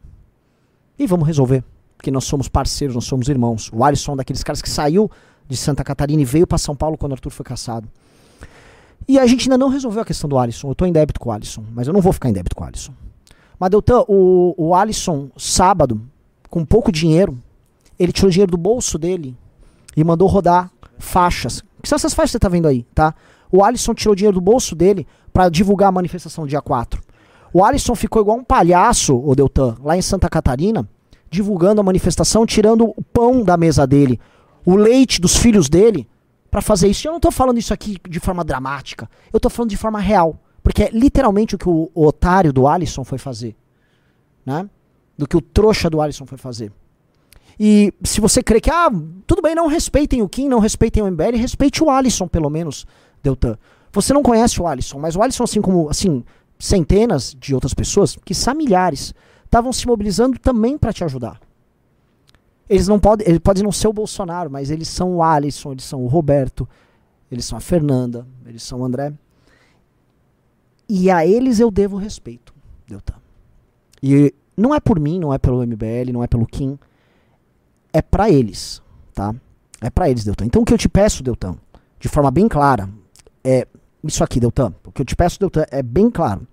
E 0.98 1.05
vamos 1.05 1.27
resolver. 1.27 1.63
Porque 1.95 2.10
nós 2.10 2.25
somos 2.25 2.48
parceiros, 2.48 2.95
nós 2.95 3.05
somos 3.05 3.29
irmãos. 3.29 3.69
O 3.72 3.84
Alisson 3.84 4.15
daqueles 4.15 4.43
caras 4.43 4.62
que 4.62 4.69
saiu 4.69 5.10
de 5.48 5.55
Santa 5.55 5.84
Catarina 5.84 6.22
e 6.22 6.25
veio 6.25 6.48
para 6.48 6.57
São 6.57 6.75
Paulo 6.75 6.98
quando 6.98 7.12
o 7.12 7.15
Arthur 7.15 7.29
foi 7.29 7.45
caçado. 7.45 7.88
E 9.07 9.19
a 9.19 9.27
gente 9.27 9.43
ainda 9.43 9.57
não 9.57 9.69
resolveu 9.69 10.01
a 10.01 10.05
questão 10.05 10.27
do 10.27 10.38
Alisson. 10.38 10.69
Eu 10.69 10.75
tô 10.75 10.86
em 10.86 10.91
débito 10.91 11.19
com 11.19 11.29
o 11.29 11.31
Alisson, 11.31 11.63
mas 11.72 11.88
eu 11.88 11.93
não 11.93 12.01
vou 12.01 12.12
ficar 12.12 12.27
em 12.29 12.34
débito 12.34 12.55
com 12.55 12.63
o 12.63 12.67
Alisson. 12.67 12.93
Mas 13.60 13.69
Deltan, 13.69 14.03
o, 14.07 14.55
o 14.57 14.74
Alisson, 14.74 15.29
sábado, 15.38 16.01
com 16.50 16.65
pouco 16.65 16.91
dinheiro, 16.91 17.38
ele 18.00 18.12
tirou 18.12 18.31
dinheiro 18.31 18.51
do 18.51 18.57
bolso 18.57 18.98
dele 18.98 19.38
e 19.95 20.03
mandou 20.03 20.27
rodar 20.27 20.72
faixas. 20.98 21.63
Que 21.81 21.88
são 21.88 21.98
essas 21.98 22.15
faixas 22.15 22.31
que 22.31 22.34
você 22.34 22.39
tá 22.39 22.50
vendo 22.50 22.67
aí, 22.67 22.84
tá? 22.95 23.13
O 23.51 23.63
Alisson 23.63 23.93
tirou 23.93 24.15
dinheiro 24.15 24.36
do 24.36 24.41
bolso 24.41 24.75
dele 24.75 25.07
para 25.31 25.50
divulgar 25.50 25.89
a 25.89 25.91
manifestação 25.91 26.45
do 26.45 26.50
dia 26.50 26.62
4. 26.62 27.05
O 27.56 27.64
Alisson 27.64 27.96
ficou 27.96 28.22
igual 28.22 28.38
um 28.38 28.44
palhaço, 28.44 29.16
o 29.16 29.34
Deltan, 29.34 29.78
lá 29.82 29.96
em 29.96 30.02
Santa 30.02 30.28
Catarina, 30.28 30.86
divulgando 31.30 31.80
a 31.80 31.84
manifestação, 31.86 32.46
tirando 32.46 32.84
o 32.84 33.02
pão 33.02 33.44
da 33.44 33.56
mesa 33.56 33.88
dele, 33.88 34.20
o 34.66 34.76
leite 34.76 35.22
dos 35.22 35.38
filhos 35.38 35.70
dele, 35.70 36.06
para 36.52 36.62
fazer 36.62 36.90
isso. 36.90 37.08
E 37.08 37.08
eu 37.08 37.14
não 37.14 37.20
tô 37.22 37.32
falando 37.32 37.58
isso 37.58 37.74
aqui 37.74 37.96
de 38.10 38.20
forma 38.20 38.44
dramática, 38.44 39.10
eu 39.32 39.40
tô 39.40 39.50
falando 39.50 39.70
de 39.70 39.78
forma 39.78 40.02
real. 40.02 40.38
Porque 40.62 40.84
é 40.84 40.90
literalmente 40.90 41.56
o 41.56 41.58
que 41.58 41.70
o, 41.70 41.90
o 41.96 42.06
otário 42.06 42.52
do 42.52 42.68
Alisson 42.68 43.06
foi 43.06 43.18
fazer. 43.18 43.56
Né? 44.46 44.70
Do 45.18 45.26
que 45.26 45.38
o 45.38 45.42
trouxa 45.42 45.90
do 45.90 46.02
Alisson 46.02 46.26
foi 46.26 46.38
fazer. 46.38 46.74
E 47.58 47.94
se 48.04 48.20
você 48.20 48.44
crê 48.44 48.60
que, 48.60 48.70
ah, 48.70 48.92
tudo 49.26 49.42
bem, 49.42 49.56
não 49.56 49.68
respeitem 49.68 50.22
o 50.22 50.28
Kim, 50.28 50.50
não 50.50 50.60
respeitem 50.60 51.02
o 51.02 51.10
MBL, 51.10 51.38
respeite 51.38 51.82
o 51.82 51.90
Alisson, 51.90 52.28
pelo 52.28 52.50
menos, 52.50 52.86
Deltan. 53.24 53.58
Você 53.94 54.12
não 54.12 54.22
conhece 54.22 54.62
o 54.62 54.68
Alisson, 54.68 55.00
mas 55.00 55.16
o 55.16 55.22
Alisson, 55.22 55.46
assim 55.46 55.62
como 55.62 55.88
assim, 55.88 56.22
centenas 56.58 57.36
de 57.38 57.54
outras 57.54 57.74
pessoas, 57.74 58.18
que 58.24 58.34
são 58.34 58.56
milhares, 58.56 59.14
estavam 59.44 59.72
se 59.72 59.86
mobilizando 59.88 60.40
também 60.40 60.78
para 60.78 60.94
te 60.94 61.04
ajudar. 61.04 61.40
Eles 62.68 62.88
não 62.88 63.00
podem, 63.00 63.28
eles 63.28 63.40
podem 63.40 63.64
não 63.64 63.72
ser 63.72 63.88
o 63.88 63.94
Bolsonaro, 63.94 64.50
mas 64.50 64.72
eles 64.72 64.88
são 64.88 65.16
o 65.16 65.24
Alisson, 65.24 65.72
eles 65.72 65.84
são 65.84 66.04
o 66.04 66.08
Roberto, 66.08 66.68
eles 67.32 67.46
são 67.46 67.58
a 67.58 67.62
Fernanda, 67.62 68.26
eles 68.46 68.64
são 68.64 68.82
o 68.82 68.86
André. 68.86 69.14
E 70.90 71.10
a 71.10 71.26
eles 71.26 71.60
eu 71.60 71.70
devo 71.70 71.98
respeito, 71.98 72.54
Deltan. 72.88 73.16
E 74.02 74.34
não 74.58 74.74
é 74.74 74.80
por 74.80 75.00
mim, 75.00 75.20
não 75.20 75.34
é 75.34 75.38
pelo 75.38 75.66
MBL, 75.66 76.12
não 76.12 76.24
é 76.24 76.28
pelo 76.28 76.46
Kim, 76.46 76.78
é 77.94 78.02
para 78.02 78.30
eles, 78.30 78.82
tá? 79.14 79.34
É 79.82 79.90
para 79.90 80.10
eles, 80.10 80.24
Deltan. 80.24 80.46
Então 80.46 80.62
o 80.62 80.66
que 80.66 80.74
eu 80.74 80.78
te 80.78 80.90
peço, 80.90 81.24
Deltan, 81.24 81.56
de 82.00 82.08
forma 82.08 82.32
bem 82.32 82.48
clara, 82.48 82.90
é 83.44 83.68
isso 84.10 84.24
aqui, 84.24 84.40
Deltan. 84.40 84.74
O 84.86 84.92
que 84.92 85.02
eu 85.02 85.06
te 85.06 85.16
peço, 85.16 85.40
Deltan, 85.40 85.66
é 85.72 85.82
bem 85.82 86.10
claro. 86.10 86.48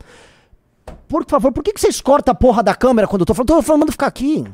Por 1.09 1.25
favor, 1.27 1.53
por 1.53 1.63
que, 1.63 1.73
que 1.73 1.81
vocês 1.81 2.01
cortam 2.01 2.33
a 2.33 2.35
porra 2.35 2.63
da 2.63 2.75
câmera 2.75 3.07
quando 3.07 3.23
eu 3.23 3.27
tô 3.27 3.35
falando? 3.35 3.49
Tô 3.49 3.63
falando 3.63 3.93
ficar 3.93 4.07
aqui. 4.07 4.45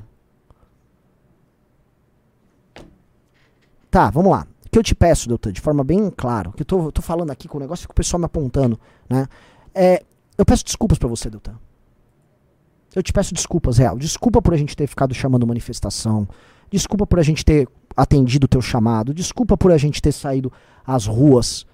Tá, 3.90 4.10
vamos 4.10 4.30
lá. 4.30 4.46
O 4.66 4.70
que 4.70 4.78
eu 4.78 4.82
te 4.82 4.94
peço, 4.94 5.28
Deltan, 5.28 5.52
de 5.52 5.60
forma 5.60 5.82
bem 5.82 6.10
clara, 6.10 6.52
que 6.52 6.62
eu 6.62 6.66
tô, 6.66 6.92
tô 6.92 7.00
falando 7.00 7.30
aqui 7.30 7.48
com 7.48 7.56
o 7.56 7.60
negócio 7.60 7.88
que 7.88 7.92
o 7.92 7.94
pessoal 7.94 8.18
me 8.18 8.26
apontando, 8.26 8.78
né? 9.08 9.26
É, 9.74 10.04
eu 10.36 10.44
peço 10.44 10.64
desculpas 10.64 10.98
para 10.98 11.08
você, 11.08 11.30
Deltan. 11.30 11.58
Eu 12.94 13.02
te 13.02 13.12
peço 13.12 13.32
desculpas, 13.34 13.78
real. 13.78 13.96
Desculpa 13.98 14.42
por 14.42 14.52
a 14.52 14.56
gente 14.56 14.76
ter 14.76 14.86
ficado 14.86 15.14
chamando 15.14 15.46
manifestação. 15.46 16.28
Desculpa 16.70 17.06
por 17.06 17.18
a 17.18 17.22
gente 17.22 17.44
ter 17.44 17.68
atendido 17.96 18.46
o 18.46 18.48
teu 18.48 18.60
chamado. 18.60 19.14
Desculpa 19.14 19.56
por 19.56 19.72
a 19.72 19.78
gente 19.78 20.02
ter 20.02 20.12
saído 20.12 20.52
às 20.86 21.06
ruas. 21.06 21.66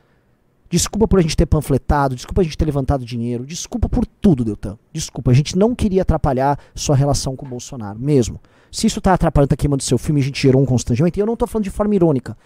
Desculpa 0.70 1.06
por 1.06 1.18
a 1.18 1.22
gente 1.22 1.36
ter 1.36 1.46
panfletado. 1.46 2.14
Desculpa 2.14 2.40
a 2.40 2.44
gente 2.44 2.56
ter 2.56 2.64
levantado 2.64 3.04
dinheiro. 3.04 3.46
Desculpa 3.46 3.88
por 3.88 4.06
tudo, 4.06 4.44
Deltan. 4.44 4.78
Desculpa. 4.92 5.30
A 5.30 5.34
gente 5.34 5.56
não 5.56 5.74
queria 5.74 6.02
atrapalhar 6.02 6.58
sua 6.74 6.96
relação 6.96 7.36
com 7.36 7.46
o 7.46 7.48
Bolsonaro, 7.48 7.98
mesmo. 7.98 8.40
Se 8.72 8.86
isso 8.86 9.00
tá 9.00 9.14
atrapalhando, 9.14 9.50
tá 9.50 9.56
queimando 9.56 9.82
seu 9.82 9.96
filme, 9.96 10.20
a 10.20 10.24
gente 10.24 10.40
gerou 10.40 10.60
um 10.60 10.66
constrangimento. 10.66 11.18
E 11.18 11.20
eu 11.20 11.26
não 11.26 11.36
tô 11.36 11.46
falando 11.46 11.64
de 11.64 11.70
forma 11.70 11.94
irônica. 11.94 12.36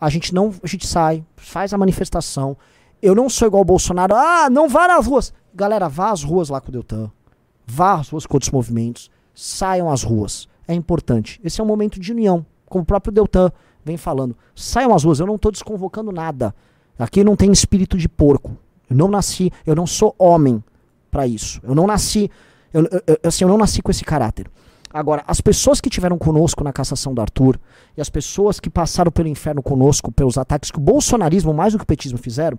A 0.00 0.08
gente 0.08 0.34
não, 0.34 0.52
a 0.62 0.66
gente 0.66 0.86
sai, 0.86 1.24
faz 1.36 1.72
a 1.72 1.78
manifestação. 1.78 2.56
Eu 3.00 3.14
não 3.14 3.28
sou 3.28 3.46
igual 3.46 3.62
o 3.62 3.64
Bolsonaro. 3.64 4.14
Ah, 4.14 4.48
não 4.50 4.68
vá 4.68 4.88
nas 4.88 5.06
ruas. 5.06 5.32
Galera, 5.54 5.88
vá 5.88 6.10
às 6.10 6.22
ruas 6.22 6.48
lá 6.48 6.60
com 6.60 6.68
o 6.68 6.72
Deltan. 6.72 7.10
Vá 7.66 7.94
às 7.94 8.08
ruas 8.08 8.26
com 8.26 8.36
outros 8.36 8.50
movimentos. 8.50 9.10
Saiam 9.34 9.90
às 9.90 10.02
ruas. 10.02 10.48
É 10.66 10.74
importante. 10.74 11.40
Esse 11.44 11.60
é 11.60 11.64
um 11.64 11.66
momento 11.66 12.00
de 12.00 12.12
união. 12.12 12.44
Como 12.66 12.82
o 12.82 12.86
próprio 12.86 13.12
Deltan 13.12 13.52
vem 13.84 13.96
falando. 13.96 14.36
Saiam 14.54 14.94
às 14.94 15.04
ruas. 15.04 15.20
Eu 15.20 15.26
não 15.26 15.36
estou 15.36 15.52
desconvocando 15.52 16.10
nada. 16.10 16.54
Aqui 16.98 17.22
não 17.22 17.36
tem 17.36 17.52
espírito 17.52 17.96
de 17.96 18.08
porco. 18.08 18.56
Eu 18.90 18.96
não 18.96 19.08
nasci, 19.08 19.52
eu 19.66 19.74
não 19.74 19.86
sou 19.86 20.14
homem 20.18 20.62
para 21.10 21.26
isso. 21.26 21.60
Eu 21.62 21.74
não 21.74 21.86
nasci, 21.86 22.30
eu, 22.72 22.82
eu, 23.06 23.18
assim, 23.22 23.44
eu 23.44 23.48
não 23.48 23.58
nasci 23.58 23.80
com 23.82 23.90
esse 23.90 24.04
caráter. 24.04 24.50
Agora, 24.92 25.22
as 25.26 25.40
pessoas 25.40 25.80
que 25.80 25.90
tiveram 25.90 26.16
conosco 26.16 26.64
na 26.64 26.72
cassação 26.72 27.12
do 27.12 27.20
Arthur 27.20 27.60
e 27.96 28.00
as 28.00 28.08
pessoas 28.08 28.58
que 28.58 28.70
passaram 28.70 29.12
pelo 29.12 29.28
inferno 29.28 29.62
conosco 29.62 30.10
pelos 30.10 30.38
ataques 30.38 30.70
que 30.70 30.78
o 30.78 30.82
bolsonarismo 30.82 31.52
mais 31.52 31.72
do 31.72 31.78
que 31.78 31.84
o 31.84 31.86
petismo 31.86 32.18
fizeram, 32.18 32.58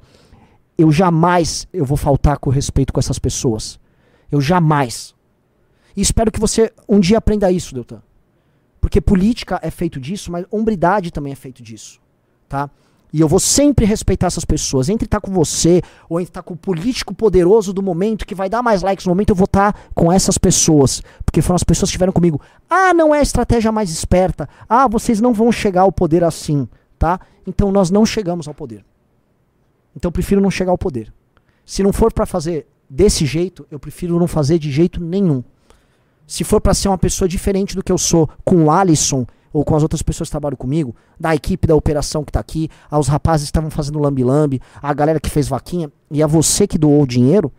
eu 0.77 0.91
jamais 0.91 1.67
eu 1.74 1.84
vou 1.84 1.98
faltar 1.98 2.38
com 2.38 2.50
respeito 2.50 2.93
com 2.93 3.00
essas 3.00 3.17
pessoas. 3.17 3.79
Eu 4.31 4.39
jamais. 4.39 5.15
E 5.98 6.01
espero 6.01 6.31
que 6.31 6.39
você 6.39 6.72
um 6.88 7.00
dia 7.00 7.17
aprenda 7.17 7.51
isso, 7.51 7.74
Deltan. 7.74 8.01
Porque 8.79 9.01
política 9.01 9.60
é 9.62 9.72
feito 9.72 10.00
disso, 10.00 10.31
mas 10.31 10.46
hombridade 10.51 11.12
também 11.12 11.34
é 11.34 11.36
feito 11.36 11.62
disso, 11.62 12.00
tá? 12.48 12.69
E 13.12 13.20
eu 13.20 13.28
vou 13.28 13.39
sempre 13.39 13.86
respeitar 13.86 14.28
essas 14.28 14.46
pessoas. 14.46 14.88
Entre 14.88 15.06
estar 15.06 15.20
tá 15.20 15.28
com 15.28 15.34
você 15.34 15.82
ou 16.08 16.20
entre 16.20 16.30
estar 16.30 16.44
tá 16.44 16.48
com 16.48 16.54
o 16.54 16.58
político 16.58 17.13
poderoso 17.13 17.74
do 17.74 17.82
momento 17.82 18.25
que 18.25 18.36
vai 18.36 18.50
dar 18.50 18.62
mais 18.62 18.82
likes 18.82 19.06
no 19.06 19.12
momento, 19.12 19.32
eu 19.32 19.36
vou 19.36 19.46
estar 19.46 19.74
tá 19.74 19.80
com 19.96 20.12
essas 20.12 20.38
pessoas. 20.38 21.01
Porque 21.25 21.42
foram 21.42 21.56
as 21.56 21.63
pessoas 21.63 21.89
que 21.89 21.94
estiveram 21.94 22.13
comigo. 22.13 22.39
Ah, 22.70 22.94
não 22.94 23.13
é 23.13 23.20
a 23.20 23.24
estratégia 23.24 23.72
mais 23.72 23.89
esperta. 23.89 24.48
Ah, 24.68 24.88
vocês 24.88 25.20
não 25.20 25.34
vão 25.34 25.51
chegar 25.51 25.82
ao 25.82 25.92
poder 25.92 26.24
assim, 26.24 26.68
tá? 27.00 27.20
Então 27.48 27.72
nós 27.72 27.89
não 27.89 28.06
chegamos 28.06 28.48
ao 28.48 28.54
poder. 28.54 28.86
Então 29.96 30.10
eu 30.10 30.13
prefiro 30.13 30.39
não 30.39 30.51
chegar 30.51 30.72
ao 30.72 30.78
poder. 30.78 31.12
Se 31.66 31.82
não 31.82 31.92
for 31.92 32.13
para 32.13 32.25
fazer 32.25 32.68
desse 32.88 33.25
jeito, 33.25 33.66
eu 33.72 33.80
prefiro 33.80 34.20
não 34.20 34.28
fazer 34.28 34.60
de 34.60 34.72
jeito 34.72 35.01
nenhum. 35.01 35.44
Se 36.28 36.44
for 36.44 36.62
para 36.62 36.75
ser 36.75 36.89
uma 36.89 36.98
pessoa 36.98 37.28
diferente 37.28 37.75
do 37.75 37.84
que 37.84 37.92
eu 37.92 37.98
sou 37.98 38.30
com 38.46 38.66
o 38.66 38.72
Alisson 38.72 39.25
ou 39.51 39.63
com 39.63 39.75
as 39.75 39.84
outras 39.84 40.01
pessoas 40.01 40.29
que 40.29 40.32
trabalham 40.32 40.58
comigo, 40.58 40.96
da 41.20 41.36
equipe 41.36 41.68
da 41.68 41.75
operação 41.75 42.24
que 42.24 42.29
está 42.29 42.39
aqui, 42.39 42.70
aos 42.89 43.08
rapazes 43.08 43.48
que 43.48 43.50
estavam 43.50 43.70
fazendo 43.70 44.00
lambi-lambi, 44.00 44.62
a 44.82 44.94
galera 44.94 45.20
que 45.20 45.29
fez 45.29 45.48
vaquinha, 45.48 45.91
e 46.12 46.22
a 46.24 46.27
você 46.27 46.68
que 46.68 46.77
doou 46.77 47.01
o 47.01 47.08
dinheiro, 47.08 47.51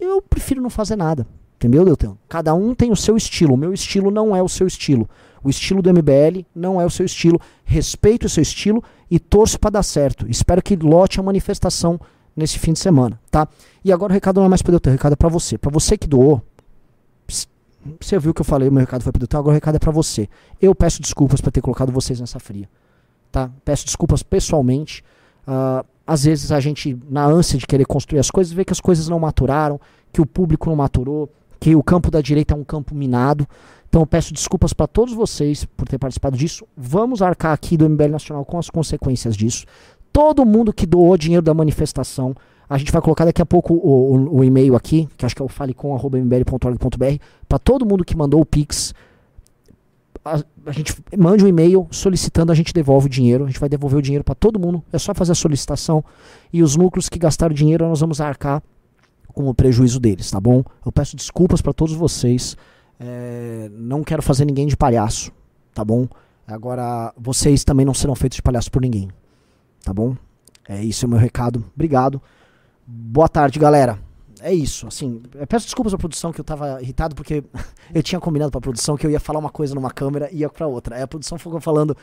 eu 0.00 0.20
prefiro 0.20 0.60
não 0.60 0.70
fazer 0.70 0.96
nada. 0.96 1.26
Entendeu, 1.56 1.84
Deltan? 1.84 2.16
Cada 2.28 2.52
um 2.54 2.74
tem 2.74 2.90
o 2.90 2.96
seu 2.96 3.16
estilo. 3.16 3.54
O 3.54 3.56
meu 3.56 3.72
estilo 3.72 4.10
não 4.10 4.34
é 4.34 4.42
o 4.42 4.48
seu 4.48 4.66
estilo. 4.66 5.08
O 5.44 5.48
estilo 5.48 5.80
do 5.80 5.90
MBL 5.92 6.44
não 6.52 6.80
é 6.80 6.84
o 6.84 6.90
seu 6.90 7.06
estilo. 7.06 7.40
Respeito 7.64 8.26
o 8.26 8.28
seu 8.28 8.42
estilo 8.42 8.82
e 9.08 9.20
torço 9.20 9.60
para 9.60 9.70
dar 9.70 9.82
certo. 9.84 10.26
Espero 10.28 10.60
que 10.60 10.74
lote 10.74 11.20
a 11.20 11.22
manifestação 11.22 12.00
nesse 12.34 12.58
fim 12.58 12.72
de 12.72 12.80
semana, 12.80 13.20
tá? 13.30 13.46
E 13.84 13.92
agora 13.92 14.12
o 14.12 14.14
recado 14.14 14.40
não 14.40 14.46
é 14.46 14.48
mais 14.48 14.60
para 14.60 14.70
o 14.70 14.72
Deltan, 14.72 14.90
o 14.90 14.92
recado 14.94 15.12
é 15.12 15.16
para 15.16 15.28
você. 15.28 15.56
Para 15.56 15.70
você 15.70 15.96
que 15.96 16.08
doou, 16.08 16.42
você 18.00 18.18
viu 18.18 18.32
que 18.32 18.40
eu 18.40 18.44
falei, 18.44 18.68
o 18.68 18.72
meu 18.72 18.80
recado 18.80 19.02
foi 19.02 19.12
para 19.12 19.20
Deltan, 19.20 19.38
agora 19.38 19.52
o 19.52 19.54
recado 19.54 19.76
é 19.76 19.78
para 19.78 19.90
você. 19.90 20.28
Eu 20.60 20.74
peço 20.74 21.00
desculpas 21.00 21.40
por 21.40 21.50
ter 21.50 21.60
colocado 21.60 21.90
vocês 21.92 22.20
nessa 22.20 22.38
fria. 22.38 22.68
Tá? 23.30 23.50
Peço 23.64 23.84
desculpas 23.84 24.22
pessoalmente. 24.22 25.02
Uh, 25.46 25.84
às 26.06 26.24
vezes 26.24 26.52
a 26.52 26.60
gente, 26.60 26.96
na 27.08 27.24
ânsia 27.24 27.58
de 27.58 27.66
querer 27.66 27.84
construir 27.86 28.18
as 28.18 28.30
coisas, 28.30 28.52
vê 28.52 28.64
que 28.64 28.72
as 28.72 28.80
coisas 28.80 29.08
não 29.08 29.18
maturaram, 29.18 29.80
que 30.12 30.20
o 30.20 30.26
público 30.26 30.68
não 30.68 30.76
maturou, 30.76 31.30
que 31.58 31.74
o 31.74 31.82
campo 31.82 32.10
da 32.10 32.20
direita 32.20 32.54
é 32.54 32.56
um 32.56 32.64
campo 32.64 32.94
minado. 32.94 33.46
Então 33.88 34.02
eu 34.02 34.06
peço 34.06 34.32
desculpas 34.32 34.72
para 34.72 34.86
todos 34.86 35.14
vocês 35.14 35.64
por 35.64 35.86
ter 35.86 35.98
participado 35.98 36.36
disso. 36.36 36.66
Vamos 36.76 37.22
arcar 37.22 37.52
aqui 37.52 37.76
do 37.76 37.88
MBL 37.88 38.10
Nacional 38.10 38.44
com 38.44 38.58
as 38.58 38.68
consequências 38.68 39.36
disso. 39.36 39.64
Todo 40.12 40.44
mundo 40.44 40.72
que 40.72 40.86
doou 40.86 41.16
dinheiro 41.16 41.44
da 41.44 41.54
manifestação, 41.54 42.34
a 42.68 42.78
gente 42.78 42.92
vai 42.92 43.02
colocar 43.02 43.24
daqui 43.24 43.42
a 43.42 43.46
pouco 43.46 43.74
o, 43.74 44.14
o, 44.16 44.38
o 44.38 44.44
e-mail 44.44 44.74
aqui, 44.74 45.08
que 45.16 45.26
acho 45.26 45.34
que 45.34 45.42
é 45.42 45.44
o 45.44 45.48
falecom.mbl.org.br, 45.48 47.22
para 47.48 47.58
todo 47.58 47.84
mundo 47.84 48.04
que 48.04 48.16
mandou 48.16 48.40
o 48.40 48.46
Pix. 48.46 48.94
A, 50.24 50.42
a, 50.66 50.72
gente 50.72 50.94
mande 51.18 51.44
um 51.44 51.48
e-mail 51.48 51.86
solicitando, 51.90 52.52
a 52.52 52.54
gente 52.54 52.72
devolve 52.72 53.06
o 53.06 53.10
dinheiro. 53.10 53.44
A 53.44 53.46
gente 53.48 53.58
vai 53.58 53.68
devolver 53.68 53.98
o 53.98 54.02
dinheiro 54.02 54.24
para 54.24 54.34
todo 54.34 54.58
mundo. 54.58 54.82
É 54.92 54.98
só 54.98 55.12
fazer 55.12 55.32
a 55.32 55.34
solicitação. 55.34 56.04
E 56.52 56.62
os 56.62 56.76
núcleos 56.76 57.08
que 57.08 57.18
gastaram 57.18 57.54
dinheiro, 57.54 57.88
nós 57.88 58.00
vamos 58.00 58.20
arcar 58.20 58.62
com 59.32 59.48
o 59.48 59.54
prejuízo 59.54 59.98
deles, 59.98 60.30
tá 60.30 60.40
bom? 60.40 60.62
Eu 60.84 60.92
peço 60.92 61.16
desculpas 61.16 61.60
para 61.60 61.72
todos 61.72 61.94
vocês. 61.94 62.56
É, 63.00 63.70
não 63.72 64.04
quero 64.04 64.22
fazer 64.22 64.44
ninguém 64.44 64.66
de 64.66 64.76
palhaço, 64.76 65.32
tá 65.74 65.84
bom? 65.84 66.06
Agora, 66.46 67.12
vocês 67.16 67.64
também 67.64 67.84
não 67.84 67.94
serão 67.94 68.14
feitos 68.14 68.36
de 68.36 68.42
palhaço 68.42 68.70
por 68.70 68.82
ninguém, 68.82 69.08
tá 69.82 69.92
bom? 69.92 70.16
É 70.68 70.82
isso 70.82 71.04
é 71.04 71.06
o 71.06 71.10
meu 71.10 71.18
recado. 71.18 71.64
Obrigado. 71.74 72.20
Boa 72.94 73.26
tarde, 73.26 73.58
galera. 73.58 73.98
É 74.42 74.52
isso, 74.52 74.86
assim, 74.86 75.22
peço 75.48 75.64
desculpas 75.64 75.94
à 75.94 75.98
produção 75.98 76.30
que 76.30 76.38
eu 76.38 76.44
tava 76.44 76.82
irritado 76.82 77.14
porque 77.14 77.42
eu 77.94 78.02
tinha 78.02 78.20
combinado 78.20 78.50
pra 78.50 78.60
produção 78.60 78.98
que 78.98 79.06
eu 79.06 79.10
ia 79.10 79.20
falar 79.20 79.38
uma 79.38 79.48
coisa 79.48 79.74
numa 79.74 79.90
câmera 79.90 80.28
e 80.30 80.40
ia 80.40 80.50
pra 80.50 80.66
outra. 80.66 80.96
Aí 80.96 81.02
a 81.02 81.06
produção 81.06 81.38
ficou 81.38 81.58
falando, 81.58 81.96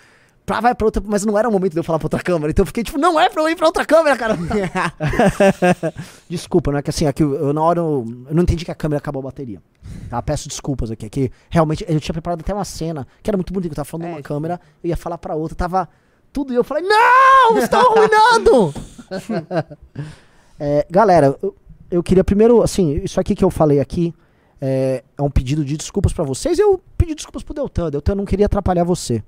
pra 0.47 0.59
vai 0.59 0.73
pra 0.73 0.85
outra, 0.85 1.03
mas 1.05 1.23
não 1.23 1.37
era 1.37 1.47
o 1.47 1.51
momento 1.51 1.73
de 1.73 1.79
eu 1.79 1.83
falar 1.83 1.99
pra 1.99 2.07
outra 2.07 2.23
câmera. 2.23 2.49
Então 2.49 2.63
eu 2.63 2.67
fiquei 2.67 2.83
tipo, 2.83 2.97
não 2.97 3.19
é 3.19 3.29
pra 3.29 3.43
eu 3.43 3.49
ir 3.49 3.55
pra 3.55 3.67
outra 3.67 3.85
câmera, 3.85 4.17
cara. 4.17 4.35
Desculpa, 6.27 6.71
não 6.71 6.79
é 6.79 6.81
que 6.81 6.89
assim, 6.89 7.05
aqui 7.05 7.21
eu, 7.21 7.35
eu 7.35 7.53
na 7.53 7.61
hora 7.61 7.81
eu, 7.81 8.05
eu, 8.27 8.33
não 8.33 8.41
entendi 8.41 8.65
que 8.65 8.71
a 8.71 8.75
câmera 8.75 8.97
acabou 8.97 9.19
a 9.19 9.25
bateria. 9.25 9.61
Tá? 10.09 10.19
Peço 10.23 10.49
desculpas 10.49 10.89
aqui, 10.89 11.07
que 11.07 11.31
realmente 11.51 11.85
eu 11.87 11.99
tinha 11.99 12.13
preparado 12.13 12.39
até 12.39 12.51
uma 12.51 12.65
cena 12.65 13.05
que 13.21 13.29
era 13.29 13.37
muito 13.37 13.53
bonita, 13.53 13.73
eu 13.73 13.75
tava 13.75 13.85
falando 13.85 14.07
é, 14.07 14.11
numa 14.11 14.23
câmera, 14.23 14.59
eu 14.83 14.89
ia 14.89 14.97
falar 14.97 15.19
pra 15.19 15.35
outra, 15.35 15.55
tava 15.55 15.87
tudo 16.33 16.51
e 16.51 16.55
eu 16.55 16.63
falei, 16.63 16.83
não, 16.83 17.67
tá 17.67 17.79
arruinando! 17.79 18.73
É, 20.59 20.85
galera, 20.89 21.37
eu, 21.41 21.55
eu, 21.89 22.03
queria 22.03 22.23
primeiro, 22.23 22.61
assim, 22.61 23.01
isso 23.03 23.19
aqui 23.19 23.33
que 23.33 23.43
eu 23.43 23.49
falei 23.49 23.79
aqui 23.79 24.13
é, 24.59 25.03
é 25.17 25.21
um 25.21 25.31
pedido 25.31 25.63
de 25.63 25.77
desculpas 25.77 26.11
para 26.11 26.23
vocês. 26.23 26.59
Eu 26.59 26.81
pedi 26.97 27.15
desculpas 27.15 27.43
pro 27.43 27.53
Deltan. 27.53 27.89
Deltan 27.89 28.15
não 28.15 28.25
queria 28.25 28.45
atrapalhar 28.45 28.83
você, 28.83 29.23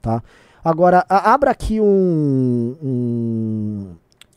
tá? 0.00 0.22
Agora, 0.64 1.04
a, 1.08 1.32
abra 1.32 1.50
aqui 1.50 1.80
um, 1.80 2.76
um 2.82 3.96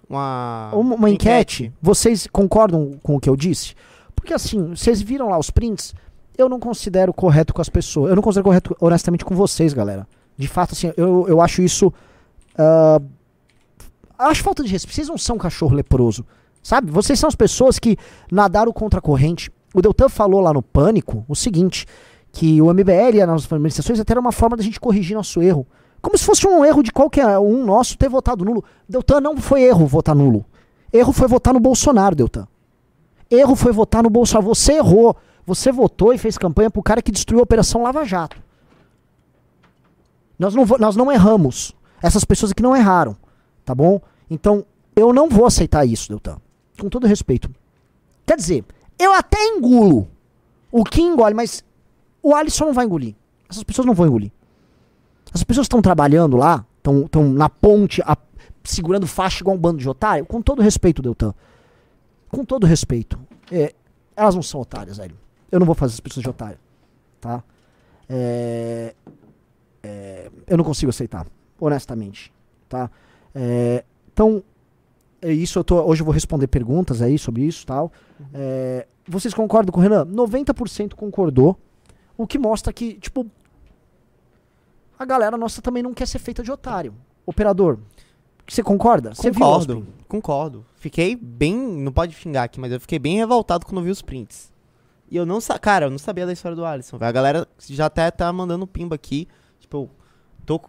uma, 0.10 0.72
uma, 0.74 0.96
uma 0.96 1.10
enquete. 1.10 1.66
enquete. 1.66 1.78
Vocês 1.82 2.28
concordam 2.28 3.00
com 3.04 3.16
o 3.16 3.20
que 3.20 3.30
eu 3.30 3.36
disse? 3.36 3.76
Porque 4.16 4.34
assim, 4.34 4.70
vocês 4.70 5.02
viram 5.02 5.30
lá 5.30 5.38
os 5.38 5.52
prints. 5.52 5.94
Eu 6.38 6.50
não 6.50 6.60
considero 6.60 7.14
correto 7.14 7.54
com 7.54 7.62
as 7.62 7.70
pessoas. 7.70 8.10
Eu 8.10 8.16
não 8.16 8.24
considero 8.24 8.46
correto, 8.46 8.76
honestamente, 8.80 9.24
com 9.24 9.36
vocês, 9.36 9.74
galera. 9.74 10.08
De 10.38 10.48
fato, 10.48 10.74
assim, 10.74 10.92
eu, 10.98 11.28
eu 11.28 11.42
acho 11.42 11.62
isso. 11.62 11.88
Uh, 12.58 13.06
acho 14.18 14.44
falta 14.44 14.64
de 14.64 14.72
respeito. 14.72 14.96
Vocês 14.96 15.08
não 15.08 15.18
são 15.18 15.36
um 15.36 15.40
cachorro 15.40 15.76
leproso. 15.76 16.26
Sabe? 16.62 16.92
Vocês 16.92 17.20
são 17.20 17.28
as 17.28 17.36
pessoas 17.36 17.80
que 17.80 17.98
nadaram 18.32 18.72
contra 18.72 19.00
a 19.00 19.02
corrente. 19.02 19.52
O 19.74 19.82
Deltan 19.82 20.10
falou 20.10 20.42
lá 20.42 20.54
no 20.54 20.62
Pânico 20.62 21.26
o 21.28 21.36
seguinte: 21.36 21.86
que 22.32 22.62
o 22.62 22.74
MBL 22.74 23.16
e 23.16 23.22
as 23.22 23.48
manifestações 23.48 24.00
até 24.00 24.14
era 24.14 24.20
uma 24.20 24.32
forma 24.32 24.58
da 24.58 24.64
gente 24.64 24.80
corrigir 24.80 25.16
nosso 25.16 25.42
erro. 25.42 25.66
Como 26.02 26.18
se 26.18 26.24
fosse 26.24 26.48
um 26.48 26.64
erro 26.64 26.82
de 26.82 26.92
qualquer 26.92 27.40
um 27.40 27.66
nosso 27.66 27.98
ter 27.98 28.10
votado 28.10 28.46
nulo. 28.46 28.64
Deltan 28.88 29.20
não 29.20 29.38
foi 29.38 29.64
erro 29.64 29.86
votar 29.86 30.16
nulo. 30.16 30.46
Erro 30.92 31.12
foi 31.12 31.28
votar 31.28 31.54
no 31.54 31.60
Bolsonaro, 31.60 32.16
Deltan. 32.16 32.48
Erro 33.30 33.56
foi 33.56 33.72
votar 33.72 34.02
no 34.02 34.10
Bolsonaro. 34.10 34.48
Você 34.48 34.74
errou. 34.74 35.16
Você 35.46 35.72
votou 35.72 36.14
e 36.14 36.18
fez 36.18 36.38
campanha 36.38 36.70
pro 36.70 36.84
cara 36.84 37.02
que 37.02 37.12
destruiu 37.12 37.40
a 37.40 37.44
Operação 37.44 37.82
Lava 37.82 38.06
Jato. 38.06 38.42
Nós 40.38 40.56
não, 40.56 40.66
nós 40.80 40.96
não 40.96 41.12
erramos. 41.12 41.76
Essas 42.02 42.24
pessoas 42.24 42.52
aqui 42.52 42.64
não 42.64 42.76
erraram. 42.76 43.18
Tá 43.66 43.76
bom? 43.76 44.00
Então, 44.30 44.64
eu 44.96 45.12
não 45.12 45.28
vou 45.28 45.46
aceitar 45.46 45.86
isso, 45.86 46.10
Deltan. 46.10 46.38
Com 46.80 46.90
todo 46.90 47.08
respeito. 47.08 47.50
Quer 48.26 48.38
dizer, 48.38 48.66
eu 48.98 49.14
até 49.14 49.44
engulo 49.44 50.08
o 50.72 50.84
que 50.84 51.02
engole, 51.02 51.34
mas 51.34 51.64
o 52.22 52.36
Alisson 52.36 52.66
não 52.66 52.74
vai 52.74 52.86
engolir. 52.86 53.16
Essas 53.50 53.64
pessoas 53.64 53.86
não 53.86 53.94
vão 53.94 54.08
engolir. 54.08 54.32
As 55.34 55.44
pessoas 55.44 55.66
estão 55.66 55.82
trabalhando 55.82 56.38
lá, 56.38 56.66
estão 56.78 57.30
na 57.30 57.50
ponte, 57.50 58.02
a, 58.04 58.18
segurando 58.64 59.08
faixa 59.08 59.44
igual 59.44 59.56
um 59.56 59.60
bando 59.60 59.80
de 59.80 59.90
otário. 59.90 60.26
Com 60.26 60.42
todo 60.42 60.62
respeito, 60.62 61.02
Deltan. 61.02 61.34
Com 62.30 62.46
todo 62.46 62.68
respeito. 62.68 63.20
É, 63.52 63.74
elas 64.16 64.36
não 64.36 64.42
são 64.44 64.62
otárias, 64.62 64.98
velho. 64.98 65.16
Eu 65.52 65.60
não 65.60 65.66
vou 65.66 65.76
fazer 65.76 65.94
as 65.94 66.00
pessoas 66.00 66.24
de 66.24 66.30
otário. 66.30 66.60
Tá? 67.20 67.44
É, 68.08 68.94
é, 69.82 70.32
eu 70.48 70.58
não 70.58 70.64
consigo 70.64 70.90
aceitar, 70.90 71.26
honestamente. 71.60 72.32
Tá? 72.68 72.90
É, 73.34 73.84
então, 74.12 74.44
isso 75.24 75.60
eu 75.60 75.64
tô, 75.64 75.82
hoje 75.82 76.02
eu 76.02 76.06
vou 76.06 76.14
responder 76.14 76.48
perguntas 76.48 77.02
aí 77.02 77.18
sobre 77.18 77.44
isso 77.44 77.66
tal. 77.66 77.92
Uhum. 78.20 78.26
É, 78.34 78.88
vocês 79.08 79.34
concordam 79.34 79.72
com 79.72 79.80
o 79.80 79.84
Renan? 79.84 80.06
90% 80.06 80.94
concordou. 80.94 81.58
O 82.18 82.28
que 82.28 82.38
mostra 82.38 82.72
que, 82.74 82.96
tipo, 82.96 83.26
a 84.98 85.06
galera 85.06 85.38
nossa 85.38 85.62
também 85.62 85.82
não 85.82 85.94
quer 85.94 86.08
ser 86.08 86.20
feita 86.20 86.44
de 86.44 86.52
otário. 86.52 86.94
Operador, 87.26 87.80
você 88.48 88.64
concorda? 88.64 89.14
Você 89.14 89.32
concordo, 89.32 89.88
concordo. 90.08 90.66
Fiquei 90.76 91.16
bem, 91.16 91.56
não 91.56 91.92
pode 91.92 92.14
xingar 92.14 92.44
aqui, 92.44 92.60
mas 92.60 92.72
eu 92.72 92.80
fiquei 92.80 93.00
bem 93.00 93.18
revoltado 93.18 93.66
quando 93.66 93.84
vi 93.84 93.92
os 93.92 94.02
prints. 94.02 94.52
E 95.12 95.16
eu 95.16 95.26
não, 95.26 95.40
cara, 95.62 95.86
eu 95.86 95.90
não 95.90 95.98
sabia 95.98 96.26
da 96.26 96.34
história 96.34 96.56
do 96.56 96.66
Alisson. 96.66 96.98
A 97.00 97.12
galera 97.12 97.48
já 97.68 97.86
até 97.86 98.10
tá 98.12 98.32
mandando 98.32 98.68
pimba 98.68 98.96
aqui. 98.96 99.28
Tipo, 99.60 99.90
tô 100.46 100.62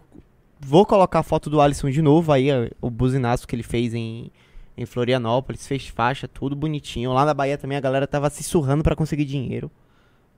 vou 0.63 0.85
colocar 0.85 1.19
a 1.19 1.23
foto 1.23 1.49
do 1.49 1.59
Alisson 1.59 1.89
de 1.89 2.01
novo 2.01 2.31
aí, 2.31 2.47
o 2.79 2.89
buzinaço 2.89 3.47
que 3.47 3.55
ele 3.55 3.63
fez 3.63 3.93
em, 3.93 4.31
em 4.77 4.85
Florianópolis, 4.85 5.67
fez 5.67 5.87
faixa, 5.87 6.27
tudo 6.27 6.55
bonitinho. 6.55 7.11
Lá 7.13 7.25
na 7.25 7.33
Bahia 7.33 7.57
também 7.57 7.77
a 7.77 7.81
galera 7.81 8.07
tava 8.07 8.29
se 8.29 8.43
surrando 8.43 8.83
para 8.83 8.95
conseguir 8.95 9.25
dinheiro 9.25 9.71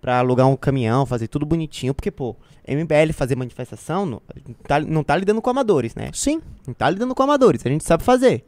para 0.04 0.20
alugar 0.20 0.48
um 0.50 0.58
caminhão, 0.58 1.06
fazer 1.06 1.30
tudo 1.30 1.46
bonitinho, 1.46 1.94
porque, 1.94 2.12
pô, 2.12 2.36
MBL 2.68 3.14
fazer 3.14 3.38
manifestação 3.38 4.06
não 4.06 4.22
tá, 4.68 4.78
não 4.82 5.02
tá 5.02 5.16
lidando 5.16 5.42
com 5.42 5.50
amadores, 5.50 5.96
né? 5.96 6.10
Sim. 6.14 6.42
Não 6.68 6.74
tá 6.74 6.90
lidando 6.90 7.16
com 7.16 7.24
amadores, 7.24 7.66
a 7.66 7.70
gente 7.70 7.86
sabe 7.86 8.04
fazer. 8.04 8.44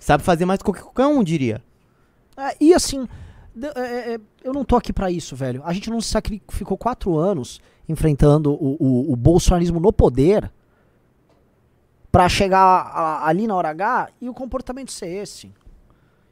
Sabe 0.00 0.24
fazer 0.24 0.44
mais 0.44 0.58
do 0.58 0.64
que 0.64 0.80
qualquer 0.80 1.06
um, 1.06 1.22
diria. 1.22 1.62
É, 2.36 2.56
e 2.60 2.74
assim, 2.74 3.06
é, 3.76 4.14
é, 4.14 4.20
eu 4.42 4.52
não 4.52 4.64
tô 4.64 4.74
aqui 4.74 4.92
para 4.92 5.08
isso, 5.08 5.36
velho. 5.36 5.62
A 5.64 5.72
gente 5.72 5.88
não 5.90 6.00
se 6.00 6.08
sacrificou 6.08 6.76
quatro 6.76 7.16
anos 7.16 7.60
enfrentando 7.88 8.52
o, 8.52 8.76
o, 8.80 9.12
o 9.12 9.14
bolsonarismo 9.14 9.78
no 9.78 9.92
poder 9.92 10.50
para 12.16 12.30
chegar 12.30 12.58
a, 12.58 13.28
ali 13.28 13.46
na 13.46 13.54
hora 13.54 13.68
H 13.68 14.08
e 14.22 14.26
o 14.26 14.32
comportamento 14.32 14.90
ser 14.90 15.06
esse. 15.06 15.52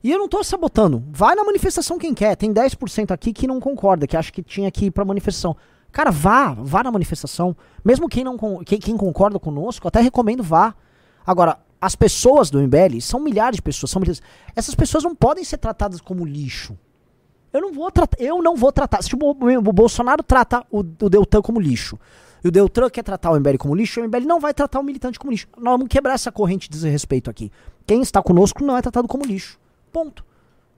E 0.03 0.11
eu 0.11 0.19
não 0.19 0.27
tô 0.27 0.43
sabotando. 0.43 1.05
Vai 1.11 1.35
na 1.35 1.45
manifestação 1.45 1.99
quem 1.99 2.15
quer. 2.15 2.37
Tem 2.37 2.55
10% 2.55 3.11
aqui 3.11 3.35
que 3.35 3.47
não 3.47 3.61
concorda, 3.61 4.07
que 4.07 4.17
acha 4.17 4.33
que 4.33 4.43
tinha 4.43 4.71
que 4.71 4.87
ir 4.87 4.91
pra 4.91 5.05
manifestação. 5.05 5.55
Cara, 5.93 6.11
vá, 6.11 6.55
vá 6.55 6.83
na 6.83 6.91
manifestação. 6.91 7.55
Mesmo 7.85 8.09
quem 8.09 8.25
não 8.25 8.39
quem, 8.65 8.79
quem 8.79 8.97
concorda 8.97 9.39
conosco, 9.39 9.87
até 9.87 10.01
recomendo 10.01 10.43
vá. 10.43 10.75
Agora, 11.27 11.59
as 11.79 11.95
pessoas 11.95 12.49
do 12.49 12.59
MBL 12.63 13.03
são 13.03 13.21
milhares 13.21 13.57
de 13.57 13.63
pessoas, 13.63 13.91
são 13.91 14.01
milhares. 14.01 14.23
Essas 14.57 14.75
pessoas 14.75 15.05
não 15.05 15.15
podem 15.15 15.45
ser 15.45 15.59
tratadas 15.59 16.01
como 16.01 16.25
lixo. 16.25 16.79
Eu 17.53 17.61
não 17.61 17.75
vou 17.75 17.91
tratar, 17.91 18.17
eu 18.19 18.43
não 18.43 18.57
vou 18.57 18.73
tratar. 18.73 19.03
Se 19.03 19.15
o, 19.15 19.19
o 19.19 19.73
Bolsonaro 19.75 20.23
trata 20.23 20.65
o, 20.71 20.79
o 20.79 21.11
Deltan 21.11 21.43
como 21.43 21.61
lixo, 21.61 21.99
e 22.45 22.49
o 22.49 22.51
Deltan 22.51 22.91
quer 22.91 23.03
tratar 23.03 23.31
o 23.31 23.41
MBL 23.41 23.57
como 23.59 23.75
lixo, 23.75 24.01
o 24.01 24.05
MBL 24.05 24.27
não 24.27 24.39
vai 24.39 24.53
tratar 24.53 24.79
o 24.79 24.83
militante 24.83 25.19
como 25.19 25.33
lixo. 25.33 25.49
Nós 25.57 25.73
vamos 25.73 25.89
quebrar 25.89 26.13
essa 26.13 26.31
corrente 26.31 26.69
de 26.69 26.77
desrespeito 26.77 27.31
aqui. 27.31 27.51
Quem 27.87 28.03
está 28.03 28.23
conosco 28.23 28.63
não 28.63 28.77
é 28.77 28.83
tratado 28.83 29.09
como 29.09 29.25
lixo. 29.25 29.59
Ponto. 29.91 30.23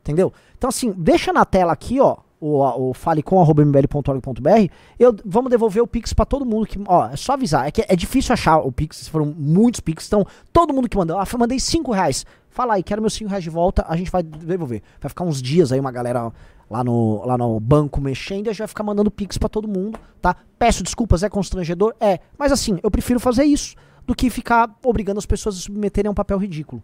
Entendeu? 0.01 0.33
Então, 0.57 0.69
assim, 0.69 0.95
deixa 0.97 1.33
na 1.33 1.45
tela 1.45 1.73
aqui, 1.73 2.01
ó, 2.01 2.19
o, 2.41 2.91
o 2.91 2.95
falecom.mbl.org.br, 2.95 4.73
eu 4.99 5.17
vamos 5.25 5.51
devolver 5.51 5.83
o 5.83 5.87
Pix 5.87 6.13
para 6.13 6.25
todo 6.25 6.45
mundo 6.45 6.67
que, 6.67 6.79
ó, 6.87 7.09
é 7.09 7.17
só 7.17 7.33
avisar, 7.33 7.67
é 7.67 7.73
que 7.73 7.85
é 7.89 7.97
difícil 7.97 8.33
achar 8.33 8.59
o 8.59 8.71
Pix, 8.71 9.09
foram 9.09 9.35
muitos 9.37 9.81
Pix, 9.81 10.07
então 10.07 10.25
todo 10.53 10.73
mundo 10.73 10.89
que 10.89 10.97
mandou, 10.97 11.19
ah, 11.19 11.27
mandei 11.39 11.59
5 11.59 11.91
reais, 11.91 12.25
fala 12.51 12.75
aí, 12.75 12.83
quero 12.83 13.01
meus 13.01 13.15
5 13.15 13.29
reais 13.29 13.43
de 13.43 13.51
volta, 13.51 13.85
a 13.89 13.97
gente 13.97 14.11
vai 14.11 14.23
devolver. 14.23 14.83
Vai 15.01 15.09
ficar 15.09 15.25
uns 15.25 15.43
dias 15.43 15.73
aí 15.73 15.81
uma 15.81 15.91
galera 15.91 16.33
lá 16.69 16.83
no, 16.83 17.25
lá 17.25 17.39
no 17.39 17.59
banco 17.61 18.01
mexendo 18.01 18.47
e 18.47 18.49
a 18.51 18.53
gente 18.53 18.59
vai 18.59 18.69
ficar 18.69 18.83
mandando 18.83 19.11
Pix 19.11 19.39
para 19.39 19.49
todo 19.49 19.69
mundo, 19.69 19.99
tá? 20.21 20.37
Peço 20.59 20.83
desculpas, 20.83 21.23
é 21.23 21.29
constrangedor? 21.29 21.95
É, 22.01 22.21
mas 22.39 22.53
assim, 22.53 22.79
eu 22.83 22.91
prefiro 22.91 23.21
fazer 23.21 23.45
isso 23.45 23.77
do 24.07 24.15
que 24.15 24.31
ficar 24.31 24.75
obrigando 24.85 25.19
as 25.19 25.27
pessoas 25.27 25.57
a 25.57 25.61
submeterem 25.61 26.09
a 26.09 26.13
um 26.13 26.15
papel 26.15 26.39
ridículo. 26.39 26.83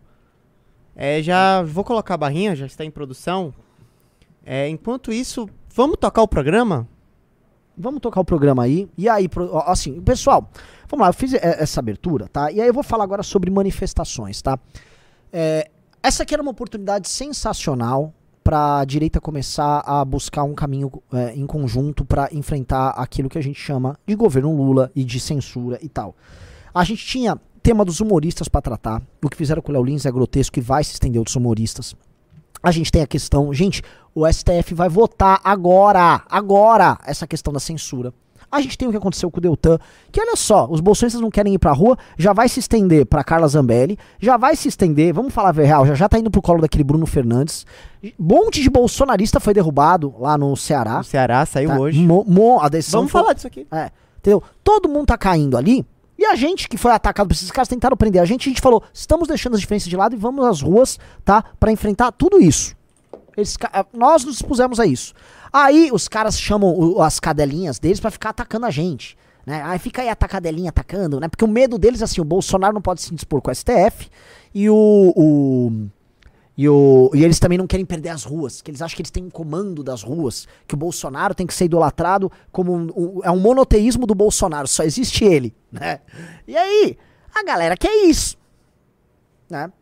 É, 0.95 1.23
já 1.23 1.62
vou 1.62 1.85
colocar 1.85 2.14
a 2.14 2.18
barrinha, 2.18 2.55
já 2.55 2.66
está 2.66 2.85
em 2.85 2.90
produção. 2.90 3.53
É, 4.45 4.68
enquanto 4.68 5.12
isso, 5.12 5.49
vamos 5.75 5.97
tocar 5.99 6.23
o 6.23 6.29
programa? 6.29 6.87
Vamos 7.77 8.01
tocar 8.01 8.21
o 8.21 8.25
programa 8.25 8.64
aí. 8.64 8.88
E 8.99 9.09
aí, 9.09 9.29
assim, 9.66 10.01
pessoal, 10.03 10.49
vamos 10.88 11.03
lá, 11.05 11.09
eu 11.09 11.14
fiz 11.14 11.33
essa 11.35 11.81
abertura, 11.81 12.29
tá? 12.29 12.53
E 12.53 12.61
aí 12.61 12.66
eu 12.66 12.75
vou 12.75 12.83
falar 12.83 13.05
agora 13.05 13.23
sobre 13.23 13.51
manifestações, 13.51 14.42
tá? 14.42 14.59
É, 15.33 15.71
essa 16.03 16.25
aqui 16.25 16.35
era 16.35 16.42
uma 16.42 16.51
oportunidade 16.51 17.09
sensacional 17.09 18.12
para 18.43 18.81
a 18.81 18.85
direita 18.85 19.21
começar 19.21 19.83
a 19.87 20.05
buscar 20.05 20.43
um 20.45 20.55
caminho 20.55 20.91
é, 21.13 21.35
em 21.35 21.47
conjunto 21.47 22.05
para 22.05 22.29
enfrentar 22.33 22.91
aquilo 22.91 23.29
que 23.29 23.39
a 23.39 23.43
gente 23.43 23.59
chama 23.59 23.99
de 24.07 24.15
governo 24.15 24.55
Lula 24.55 24.91
e 24.95 25.05
de 25.05 25.21
censura 25.21 25.79
e 25.83 25.89
tal. 25.89 26.15
A 26.75 26.85
gente 26.85 27.05
tinha 27.05 27.39
tema 27.63 27.85
dos 27.85 28.01
humoristas 28.01 28.49
para 28.49 28.61
tratar. 28.61 29.03
O 29.23 29.29
que 29.29 29.37
fizeram 29.37 29.63
com 29.63 29.71
o 29.71 29.75
Léo 29.75 29.85
Lins 29.85 30.05
é 30.05 30.11
grotesco 30.11 30.59
e 30.59 30.63
vai 30.63 30.83
se 30.83 30.95
estender 30.95 31.19
outros 31.19 31.37
humoristas. 31.37 31.95
A 32.63 32.71
gente 32.71 32.93
tem 32.93 33.03
a 33.03 33.07
questão, 33.07 33.53
gente, 33.53 33.83
o 34.15 34.31
STF 34.31 34.75
vai 34.75 34.89
votar 34.89 35.41
agora, 35.43 36.23
agora, 36.29 36.99
essa 37.05 37.27
questão 37.27 37.53
da 37.53 37.61
censura. 37.61 38.13
A 38.53 38.61
gente 38.61 38.77
tem 38.77 38.87
o 38.87 38.91
que 38.91 38.99
aconteceu 38.99 39.31
com 39.31 39.38
o 39.38 39.41
Deltan, 39.41 39.79
que 40.12 40.21
olha 40.21 40.37
só, 40.37 40.69
os 40.71 40.79
bolsonistas 40.79 41.23
não 41.23 41.31
querem 41.31 41.55
ir 41.55 41.59
pra 41.59 41.73
rua, 41.73 41.97
já 42.19 42.35
vai 42.35 42.51
se 42.51 42.61
estender 42.61 43.07
pra 43.07 43.25
Carla 43.25 43.49
Zambelli, 43.49 43.99
já 44.21 44.37
vai 44.37 44.55
se 44.55 44.69
estender, 44.69 45.15
vamos 45.15 45.33
falar 45.33 45.49
a 45.49 45.53
real, 45.53 45.87
já 45.87 45.95
já 45.95 46.07
tá 46.07 46.19
indo 46.19 46.31
pro 46.31 46.43
colo 46.43 46.61
daquele 46.61 46.85
Bruno 46.85 47.07
Fernandes. 47.07 47.65
Um 48.05 48.11
monte 48.19 48.61
de 48.61 48.69
bolsonarista 48.69 49.41
foi 49.41 49.55
derrubado 49.55 50.15
lá 50.19 50.37
no 50.37 50.55
Ceará. 50.55 50.99
No 50.99 51.05
Ceará 51.05 51.47
saiu 51.47 51.71
tá? 51.71 51.81
hoje. 51.81 51.99
Mo, 52.05 52.25
mo, 52.29 52.61
a 52.61 52.69
decisão 52.69 53.01
vamos 53.01 53.12
foi, 53.12 53.23
falar 53.23 53.33
disso 53.33 53.47
aqui. 53.47 53.67
É, 53.73 53.91
entendeu? 54.19 54.43
Todo 54.62 54.87
mundo 54.87 55.07
tá 55.07 55.17
caindo 55.17 55.57
ali. 55.57 55.87
E 56.19 56.27
a 56.27 56.37
gente 56.37 56.69
que 56.69 56.77
foi 56.77 56.93
atacado 56.93 57.29
por 57.29 57.35
esses 57.35 57.51
caras 57.51 57.69
tentaram 57.69 57.97
prender 57.97 58.21
a 58.21 58.25
gente, 58.27 58.49
a 58.49 58.51
gente 58.51 58.61
falou: 58.61 58.83
estamos 58.93 59.29
deixando 59.29 59.55
as 59.55 59.61
diferenças 59.61 59.88
de 59.88 59.97
lado 59.97 60.15
e 60.15 60.19
vamos 60.19 60.45
às 60.45 60.61
ruas, 60.61 60.99
tá? 61.25 61.43
Para 61.59 61.73
enfrentar 61.73 62.12
tudo 62.12 62.38
isso. 62.38 62.77
Eles, 63.37 63.57
nós 63.92 64.25
nos 64.25 64.37
expusemos 64.37 64.79
a 64.79 64.87
isso. 64.87 65.14
Aí 65.53 65.90
os 65.92 66.09
caras 66.09 66.38
chamam 66.38 67.01
as 67.01 67.21
cadelinhas 67.21 67.79
deles 67.79 68.01
para 68.01 68.11
ficar 68.11 68.31
atacando 68.31 68.66
a 68.66 68.71
gente. 68.71 69.16
Né? 69.45 69.61
Aí 69.64 69.79
fica 69.79 70.03
aí 70.03 70.09
a 70.09 70.16
cadelinha 70.16 70.71
atacando, 70.71 71.18
né? 71.18 71.29
Porque 71.29 71.45
o 71.45 71.49
medo 71.49 71.79
deles, 71.79 72.03
assim, 72.03 72.21
o 72.21 72.25
Bolsonaro 72.25 72.73
não 72.73 72.83
pode 72.83 73.03
se 73.03 73.12
dispor 73.14 73.42
com 73.42 73.51
o 73.51 73.55
STF 73.55 74.09
e 74.55 74.71
o, 74.71 75.12
o 75.16 75.88
e, 76.57 76.68
o, 76.68 77.11
e 77.14 77.25
eles 77.25 77.38
também 77.38 77.57
não 77.57 77.66
querem 77.66 77.85
perder 77.85 78.11
as 78.11 78.25
ruas, 78.25 78.61
que 78.61 78.71
eles 78.71 78.83
acham 78.83 78.95
que 78.95 79.03
eles 79.03 79.11
têm 79.11 79.25
um 79.25 79.31
comando 79.31 79.83
das 79.83 80.03
ruas, 80.03 80.47
que 80.68 80.75
o 80.75 80.77
Bolsonaro 80.77 81.35
tem 81.35 81.47
que 81.47 81.55
ser 81.55 81.64
idolatrado 81.64 82.31
como 82.51 82.75
um, 82.75 82.90
um, 82.95 83.21
é 83.25 83.31
um 83.31 83.40
monoteísmo 83.40 84.07
do 84.07 84.14
Bolsonaro, 84.14 84.68
só 84.68 84.83
existe 84.83 85.25
ele, 85.25 85.55
né? 85.73 86.01
E 86.47 86.55
aí, 86.55 86.99
a 87.35 87.42
galera 87.42 87.75
quer 87.77 88.05
isso, 88.05 88.37
né? 89.49 89.73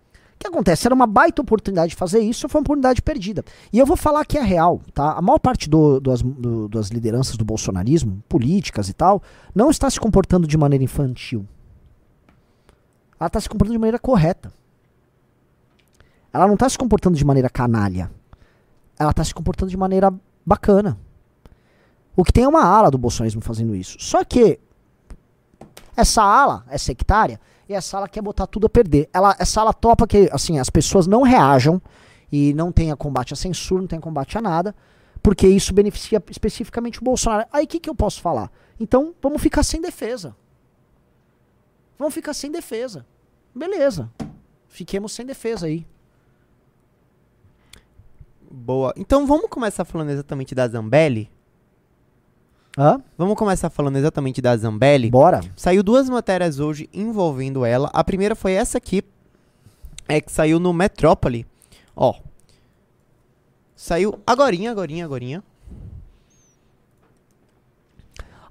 Que 0.40 0.48
acontece? 0.48 0.88
Era 0.88 0.94
uma 0.94 1.06
baita 1.06 1.42
oportunidade 1.42 1.90
de 1.90 1.96
fazer 1.96 2.20
isso, 2.20 2.48
foi 2.48 2.60
uma 2.60 2.62
oportunidade 2.62 3.02
perdida. 3.02 3.44
E 3.70 3.78
eu 3.78 3.84
vou 3.84 3.94
falar 3.94 4.24
que 4.24 4.38
é 4.38 4.40
real, 4.40 4.80
tá? 4.94 5.12
A 5.12 5.20
maior 5.20 5.38
parte 5.38 5.68
do, 5.68 6.00
do, 6.00 6.66
das 6.66 6.88
lideranças 6.88 7.36
do 7.36 7.44
bolsonarismo, 7.44 8.24
políticas 8.26 8.88
e 8.88 8.94
tal, 8.94 9.22
não 9.54 9.70
está 9.70 9.90
se 9.90 10.00
comportando 10.00 10.48
de 10.48 10.56
maneira 10.56 10.82
infantil. 10.82 11.46
Ela 13.20 13.26
está 13.26 13.38
se 13.38 13.50
comportando 13.50 13.74
de 13.74 13.78
maneira 13.78 13.98
correta. 13.98 14.50
Ela 16.32 16.46
não 16.46 16.54
está 16.54 16.70
se 16.70 16.78
comportando 16.78 17.18
de 17.18 17.24
maneira 17.24 17.50
canalha. 17.50 18.10
Ela 18.98 19.10
está 19.10 19.22
se 19.22 19.34
comportando 19.34 19.70
de 19.70 19.76
maneira 19.76 20.10
bacana. 20.46 20.98
O 22.16 22.24
que 22.24 22.32
tem 22.32 22.44
é 22.44 22.48
uma 22.48 22.64
ala 22.64 22.90
do 22.90 22.96
bolsonarismo 22.96 23.42
fazendo 23.42 23.76
isso. 23.76 23.98
Só 24.00 24.24
que 24.24 24.58
essa 25.94 26.22
ala 26.22 26.64
é 26.70 26.78
sectária 26.78 27.38
e 27.70 27.72
essa 27.72 27.98
ala 27.98 28.08
quer 28.08 28.20
botar 28.20 28.48
tudo 28.48 28.66
a 28.66 28.68
perder. 28.68 29.08
Ela, 29.12 29.36
essa 29.38 29.60
ala 29.60 29.72
topa 29.72 30.04
que 30.04 30.28
assim 30.32 30.58
as 30.58 30.68
pessoas 30.68 31.06
não 31.06 31.22
reajam 31.22 31.80
e 32.30 32.52
não 32.52 32.72
tenha 32.72 32.96
combate 32.96 33.32
à 33.32 33.36
censura, 33.36 33.80
não 33.80 33.86
tenha 33.86 34.00
combate 34.00 34.36
a 34.36 34.40
nada, 34.40 34.74
porque 35.22 35.46
isso 35.46 35.72
beneficia 35.72 36.20
especificamente 36.28 37.00
o 37.00 37.04
Bolsonaro. 37.04 37.48
Aí 37.52 37.64
o 37.64 37.68
que, 37.68 37.78
que 37.78 37.88
eu 37.88 37.94
posso 37.94 38.20
falar? 38.20 38.50
Então 38.78 39.14
vamos 39.22 39.40
ficar 39.40 39.62
sem 39.62 39.80
defesa. 39.80 40.34
Vamos 41.96 42.12
ficar 42.12 42.34
sem 42.34 42.50
defesa. 42.50 43.06
Beleza. 43.54 44.10
Fiquemos 44.66 45.12
sem 45.12 45.24
defesa 45.24 45.66
aí. 45.66 45.86
Boa. 48.50 48.92
Então 48.96 49.28
vamos 49.28 49.48
começar 49.48 49.84
falando 49.84 50.10
exatamente 50.10 50.56
da 50.56 50.66
Zambelli? 50.66 51.30
Hã? 52.78 53.00
Vamos 53.18 53.36
começar 53.36 53.68
falando 53.68 53.96
exatamente 53.96 54.40
da 54.40 54.56
Zambelli? 54.56 55.10
Bora. 55.10 55.40
Saiu 55.56 55.82
duas 55.82 56.08
matérias 56.08 56.60
hoje 56.60 56.88
envolvendo 56.92 57.64
ela. 57.64 57.90
A 57.92 58.02
primeira 58.04 58.34
foi 58.34 58.52
essa 58.52 58.78
aqui, 58.78 59.02
é 60.08 60.20
que 60.20 60.30
saiu 60.30 60.58
no 60.60 60.72
Metrópole. 60.72 61.46
Ó. 61.96 62.14
Saiu 63.74 64.18
agorinha, 64.26 64.70
agorinha, 64.70 65.04
agorinha. 65.04 65.42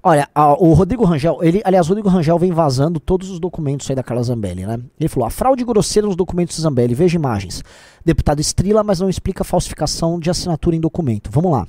Olha, 0.02 0.28
a- 0.34 0.54
o 0.54 0.72
Rodrigo 0.72 1.04
Rangel, 1.04 1.38
ele, 1.42 1.60
aliás, 1.62 1.86
o 1.86 1.90
Rodrigo 1.90 2.08
Rangel 2.08 2.38
vem 2.38 2.52
vazando 2.52 2.98
todos 2.98 3.28
os 3.30 3.38
documentos 3.38 3.88
aí 3.90 3.94
da 3.94 4.02
Carla 4.02 4.22
Zambelli, 4.22 4.66
né? 4.66 4.80
Ele 4.98 5.08
falou: 5.10 5.26
a 5.26 5.30
fraude 5.30 5.62
grosseira 5.62 6.06
nos 6.06 6.16
documentos 6.16 6.56
de 6.56 6.62
Zambelli, 6.62 6.94
veja 6.94 7.16
imagens. 7.16 7.62
Deputado 8.04 8.40
estrila, 8.40 8.82
mas 8.82 8.98
não 9.00 9.10
explica 9.10 9.44
falsificação 9.44 10.18
de 10.18 10.30
assinatura 10.30 10.74
em 10.74 10.80
documento. 10.80 11.30
Vamos 11.30 11.52
lá. 11.52 11.66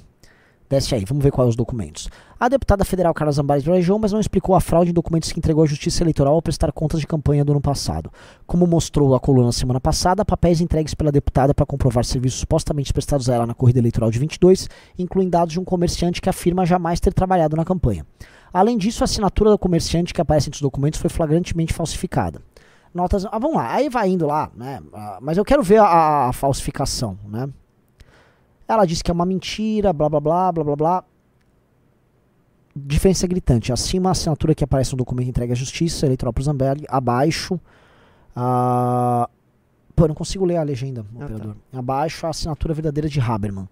Desce 0.72 0.96
aí, 0.96 1.04
vamos 1.04 1.22
ver 1.22 1.32
quais 1.32 1.50
os 1.50 1.56
documentos. 1.58 2.08
A 2.40 2.48
deputada 2.48 2.86
federal 2.86 3.14
Carla 3.14 3.34
Zambelli 3.34 3.62
viajou, 3.62 4.00
mas 4.00 4.14
não 4.14 4.22
explicou 4.22 4.56
a 4.56 4.62
fraude 4.62 4.92
em 4.92 4.94
documentos 4.94 5.30
que 5.30 5.38
entregou 5.38 5.66
à 5.66 5.68
Justiça 5.68 6.02
Eleitoral 6.02 6.34
ao 6.34 6.42
prestar 6.42 6.72
contas 6.72 7.02
de 7.02 7.06
campanha 7.08 7.44
do 7.44 7.52
ano 7.52 7.60
passado. 7.60 8.10
Como 8.48 8.66
mostrou 8.66 9.14
a 9.14 9.20
coluna 9.20 9.52
semana 9.52 9.82
passada, 9.82 10.24
papéis 10.24 10.62
entregues 10.62 10.94
pela 10.94 11.12
deputada 11.12 11.54
para 11.54 11.66
comprovar 11.66 12.06
serviços 12.06 12.40
supostamente 12.40 12.94
prestados 12.94 13.30
a 13.30 13.36
ela 13.36 13.46
na 13.46 13.54
corrida 13.54 13.80
eleitoral 13.80 14.10
de 14.10 14.18
22 14.18 14.70
incluem 14.98 15.28
dados 15.28 15.52
de 15.52 15.60
um 15.60 15.66
comerciante 15.66 16.22
que 16.22 16.30
afirma 16.30 16.66
jamais 16.66 17.02
ter 17.02 17.14
trabalhado 17.14 17.58
na 17.58 17.66
campanha. 17.66 18.06
Além 18.54 18.78
disso, 18.78 19.04
a 19.04 19.06
assinatura 19.06 19.50
do 19.50 19.60
comerciante 19.60 20.14
que 20.14 20.22
aparece 20.22 20.48
entre 20.48 20.56
os 20.56 20.62
documentos 20.62 21.02
foi 21.02 21.10
flagrantemente 21.10 21.74
falsificada. 21.74 22.42
Notas. 22.94 23.26
Ah, 23.26 23.40
vamos 23.40 23.58
lá, 23.58 23.74
aí 23.74 23.90
vai 23.90 24.08
indo 24.08 24.26
lá, 24.26 24.50
né? 24.56 24.82
Ah, 24.94 25.18
mas 25.22 25.38
eu 25.38 25.44
quero 25.44 25.64
ver 25.64 25.82
a, 25.82 26.30
a 26.30 26.34
falsificação, 26.34 27.18
né? 27.28 27.50
Ela 28.72 28.86
disse 28.86 29.04
que 29.04 29.12
é 29.12 29.14
uma 29.14 29.26
mentira, 29.26 29.92
blá 29.92 30.08
blá 30.08 30.22
blá, 30.22 30.52
blá 30.54 30.64
blá 30.64 30.76
blá. 30.78 31.04
Diferença 32.74 33.28
gritante. 33.28 33.74
Acima 33.74 34.08
a 34.08 34.12
assinatura 34.14 34.56
que 34.56 34.64
aparece 34.64 34.94
no 34.94 34.98
documento 34.98 35.28
entregue 35.28 35.52
à 35.52 35.56
Justiça 35.56 36.06
Eleitoral 36.06 36.32
para 36.32 36.44
Zambelli. 36.44 36.86
Abaixo. 36.88 37.60
A... 38.34 39.30
Pô, 39.94 40.06
eu 40.06 40.08
não 40.08 40.16
consigo 40.16 40.46
ler 40.46 40.56
a 40.56 40.64
legenda, 40.64 41.04
tá. 41.04 41.26
operador. 41.26 41.56
Abaixo 41.74 42.26
a 42.26 42.30
assinatura 42.30 42.74
verdadeira 42.74 43.10
de 43.10 43.20
Haberman. 43.20 43.68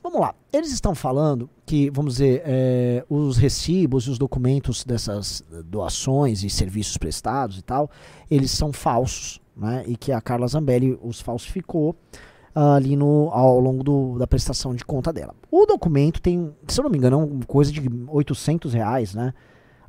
Vamos 0.00 0.20
lá. 0.20 0.32
Eles 0.52 0.70
estão 0.70 0.94
falando 0.94 1.50
que, 1.66 1.90
vamos 1.90 2.14
dizer, 2.14 2.42
eh, 2.46 3.04
os 3.10 3.36
recibos 3.36 4.04
e 4.04 4.10
os 4.10 4.18
documentos 4.18 4.84
dessas 4.84 5.42
eh, 5.52 5.62
doações 5.64 6.44
e 6.44 6.48
serviços 6.48 6.96
prestados 6.96 7.58
e 7.58 7.62
tal, 7.62 7.90
eles 8.30 8.52
são 8.52 8.72
falsos, 8.72 9.40
né? 9.56 9.82
E 9.88 9.96
que 9.96 10.12
a 10.12 10.20
Carla 10.20 10.46
Zambelli 10.46 10.96
os 11.02 11.20
falsificou 11.20 11.96
ah, 11.96 12.18
ali 12.58 12.96
no, 12.96 13.28
ao 13.32 13.60
longo 13.60 13.84
do- 13.84 14.18
da 14.18 14.26
prestação 14.26 14.74
de 14.74 14.82
conta 14.84 15.12
dela. 15.12 15.34
O 15.50 15.66
documento 15.66 16.22
tem, 16.22 16.54
se 16.66 16.80
eu 16.80 16.84
não 16.84 16.90
me 16.90 16.96
engano, 16.96 17.38
é 17.42 17.44
coisa 17.46 17.70
de 17.70 17.82
800 18.08 18.72
reais, 18.72 19.14
né? 19.14 19.34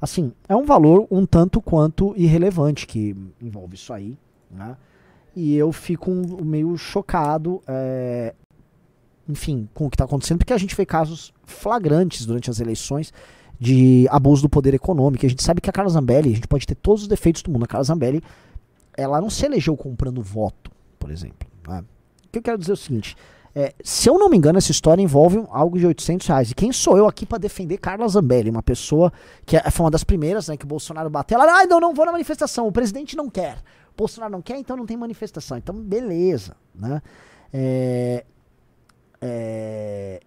Assim, 0.01 0.33
é 0.49 0.55
um 0.55 0.65
valor 0.65 1.07
um 1.09 1.25
tanto 1.25 1.61
quanto 1.61 2.13
irrelevante 2.17 2.85
que 2.85 3.15
envolve 3.41 3.75
isso 3.75 3.93
aí, 3.93 4.17
né? 4.51 4.75
E 5.35 5.55
eu 5.55 5.71
fico 5.71 6.11
um- 6.11 6.43
meio 6.43 6.75
chocado, 6.77 7.61
é, 7.67 8.33
enfim, 9.29 9.67
com 9.73 9.85
o 9.85 9.89
que 9.89 9.95
está 9.95 10.03
acontecendo, 10.05 10.39
porque 10.39 10.53
a 10.53 10.57
gente 10.57 10.75
vê 10.75 10.85
casos 10.85 11.33
flagrantes 11.45 12.25
durante 12.25 12.49
as 12.49 12.59
eleições 12.59 13.13
de 13.59 14.07
abuso 14.11 14.41
do 14.43 14.49
poder 14.49 14.73
econômico. 14.73 15.25
A 15.25 15.29
gente 15.29 15.41
sabe 15.43 15.61
que 15.61 15.69
a 15.69 15.73
Carla 15.73 15.89
Zambelli, 15.89 16.31
a 16.31 16.35
gente 16.35 16.47
pode 16.47 16.67
ter 16.67 16.75
todos 16.75 17.03
os 17.03 17.07
defeitos 17.07 17.41
do 17.41 17.49
mundo. 17.51 17.63
A 17.63 17.67
Carla 17.67 17.83
Zambelli, 17.83 18.21
ela 18.95 19.19
não 19.21 19.29
se 19.29 19.45
elegeu 19.45 19.75
comprando 19.77 20.21
voto, 20.21 20.69
por 20.99 21.09
exemplo. 21.11 21.47
né? 21.67 21.83
Que 22.41 22.49
eu 22.49 22.53
quero 22.53 22.57
dizer 22.57 22.71
é 22.71 22.73
o 22.73 22.77
seguinte: 22.77 23.15
é, 23.55 23.73
se 23.83 24.09
eu 24.09 24.17
não 24.19 24.29
me 24.29 24.37
engano, 24.37 24.57
essa 24.57 24.71
história 24.71 25.01
envolve 25.01 25.43
algo 25.49 25.77
de 25.79 25.85
800 25.87 26.27
reais. 26.27 26.51
E 26.51 26.55
quem 26.55 26.71
sou 26.71 26.97
eu 26.97 27.07
aqui 27.07 27.25
para 27.25 27.37
defender 27.37 27.77
Carla 27.77 28.07
Zambelli, 28.07 28.49
uma 28.49 28.63
pessoa 28.63 29.11
que 29.45 29.57
é- 29.57 29.71
foi 29.71 29.83
uma 29.85 29.91
das 29.91 30.03
primeiras, 30.03 30.47
né, 30.47 30.55
que 30.57 30.65
o 30.65 30.67
Bolsonaro 30.67 31.09
bateu. 31.09 31.39
Ela, 31.41 31.61
ah, 31.61 31.65
não, 31.65 31.79
não 31.79 31.93
vou 31.93 32.05
na 32.05 32.11
manifestação. 32.11 32.67
O 32.67 32.71
presidente 32.71 33.15
não 33.15 33.29
quer. 33.29 33.57
O 33.93 33.97
Bolsonaro 33.97 34.31
não 34.31 34.41
quer, 34.41 34.57
então 34.57 34.77
não 34.77 34.85
tem 34.85 34.95
manifestação. 34.95 35.57
Então, 35.57 35.75
beleza, 35.75 36.55
né? 36.75 37.01
É, 37.51 38.25
é, 39.21 40.19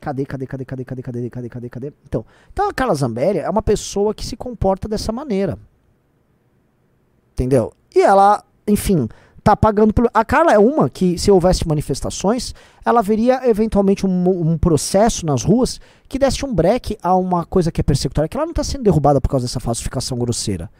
Cadê, 0.00 0.26
cadê, 0.26 0.46
cadê, 0.46 0.64
cadê, 0.66 0.84
cadê, 0.84 1.02
cadê, 1.02 1.30
cadê, 1.30 1.48
cadê, 1.48 1.68
cadê? 1.70 1.92
Então, 2.04 2.26
então 2.52 2.68
a 2.68 2.74
Carla 2.74 2.94
Zambelli 2.94 3.38
é 3.38 3.48
uma 3.48 3.62
pessoa 3.62 4.14
que 4.14 4.24
se 4.24 4.36
comporta 4.36 4.86
dessa 4.86 5.10
maneira. 5.10 5.58
Entendeu? 7.32 7.72
E 7.94 8.02
ela, 8.02 8.44
enfim, 8.68 9.08
tá 9.44 9.54
pagando. 9.54 9.92
A 10.14 10.24
Carla 10.24 10.54
é 10.54 10.58
uma 10.58 10.88
que, 10.88 11.18
se 11.18 11.30
houvesse 11.30 11.68
manifestações, 11.68 12.54
ela 12.82 13.02
veria 13.02 13.46
eventualmente 13.46 14.06
um, 14.06 14.50
um 14.52 14.56
processo 14.56 15.26
nas 15.26 15.44
ruas 15.44 15.78
que 16.08 16.18
desse 16.18 16.44
um 16.46 16.54
breque 16.54 16.96
a 17.02 17.14
uma 17.14 17.44
coisa 17.44 17.70
que 17.70 17.80
é 17.80 17.84
persecutória, 17.84 18.26
que 18.26 18.36
ela 18.36 18.46
não 18.46 18.54
tá 18.54 18.64
sendo 18.64 18.84
derrubada 18.84 19.20
por 19.20 19.28
causa 19.28 19.44
dessa 19.46 19.60
falsificação 19.60 20.18
grosseira. 20.18 20.70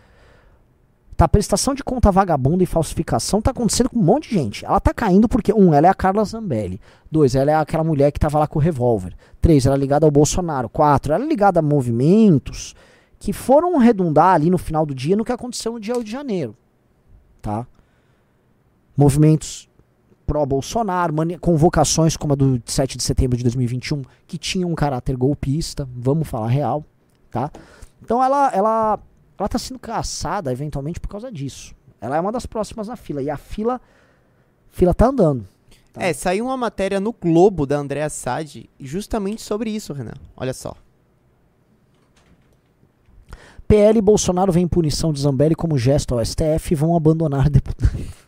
Tá, 1.15 1.29
prestação 1.29 1.75
de 1.75 1.85
conta 1.85 2.11
vagabunda 2.11 2.65
e 2.65 2.67
falsificação 2.67 3.41
tá 3.41 3.53
acontecendo 3.53 3.91
com 3.91 3.99
um 4.01 4.03
monte 4.03 4.31
de 4.31 4.35
gente. 4.35 4.65
Ela 4.65 4.81
tá 4.81 4.93
caindo 4.93 5.29
porque, 5.29 5.53
um, 5.53 5.73
ela 5.73 5.87
é 5.87 5.91
a 5.91 5.95
Carla 5.95 6.25
Zambelli. 6.25 6.81
Dois, 7.09 7.37
ela 7.37 7.53
é 7.53 7.55
aquela 7.55 7.85
mulher 7.85 8.11
que 8.11 8.19
tava 8.19 8.39
lá 8.39 8.49
com 8.49 8.59
o 8.59 8.63
revólver. 8.63 9.15
Três, 9.41 9.65
ela 9.67 9.77
é 9.77 9.79
ligada 9.79 10.07
ao 10.07 10.11
Bolsonaro. 10.11 10.69
Quatro, 10.69 11.13
ela 11.13 11.25
é 11.25 11.29
ligada 11.29 11.61
a 11.61 11.63
movimentos 11.63 12.75
que 13.21 13.33
foram 13.33 13.77
redundar 13.77 14.35
ali 14.35 14.51
no 14.51 14.59
final 14.59 14.85
do 14.85 14.95
dia 14.95 15.15
no 15.15 15.25
que 15.25 15.31
aconteceu 15.31 15.75
no 15.75 15.81
dia 15.81 15.95
8 15.95 16.05
de 16.05 16.11
janeiro. 16.11 16.57
Tá? 17.41 17.65
Movimentos 18.97 19.69
pró-Bolsonaro, 20.27 21.15
convocações 21.41 22.17
como 22.17 22.33
a 22.33 22.37
do 22.37 22.63
7 22.65 22.97
de 22.97 23.03
setembro 23.03 23.37
de 23.37 23.43
2021, 23.45 24.03
que 24.27 24.39
tinham 24.39 24.71
um 24.71 24.75
caráter 24.75 25.17
golpista, 25.17 25.89
vamos 25.95 26.27
falar 26.27 26.49
real, 26.49 26.85
tá? 27.31 27.51
Então 28.03 28.23
ela, 28.23 28.51
ela, 28.53 28.99
ela 29.39 29.49
tá 29.49 29.59
sendo 29.59 29.79
caçada 29.79 30.51
eventualmente 30.51 31.01
por 31.01 31.09
causa 31.09 31.31
disso. 31.31 31.75
Ela 32.01 32.17
é 32.17 32.21
uma 32.21 32.33
das 32.33 32.47
próximas 32.47 32.89
na 32.89 32.97
fila, 32.97 33.23
e 33.23 33.31
a 33.31 33.37
fila, 33.37 33.81
fila 34.71 34.95
tá 34.95 35.07
andando. 35.07 35.47
Tá. 35.93 36.03
É, 36.03 36.13
saiu 36.13 36.47
uma 36.47 36.57
matéria 36.57 36.99
no 36.99 37.13
Globo 37.13 37.67
da 37.67 37.79
Andréa 37.79 38.11
Sade 38.11 38.69
justamente 38.81 39.43
sobre 39.43 39.71
isso, 39.71 39.93
Renan. 39.93 40.15
Olha 40.37 40.53
só. 40.53 40.75
PL 43.67 43.99
e 43.99 44.03
Bolsonaro 44.03 44.53
vem 44.53 44.69
punição 44.69 45.13
de 45.13 45.21
Zambelli 45.21 45.55
como 45.55 45.79
gesto 45.79 46.15
ao 46.15 46.25
STF 46.25 46.73
e 46.73 46.75
vão 46.75 46.97
abandonar 46.97 47.49
deputado. 47.49 48.24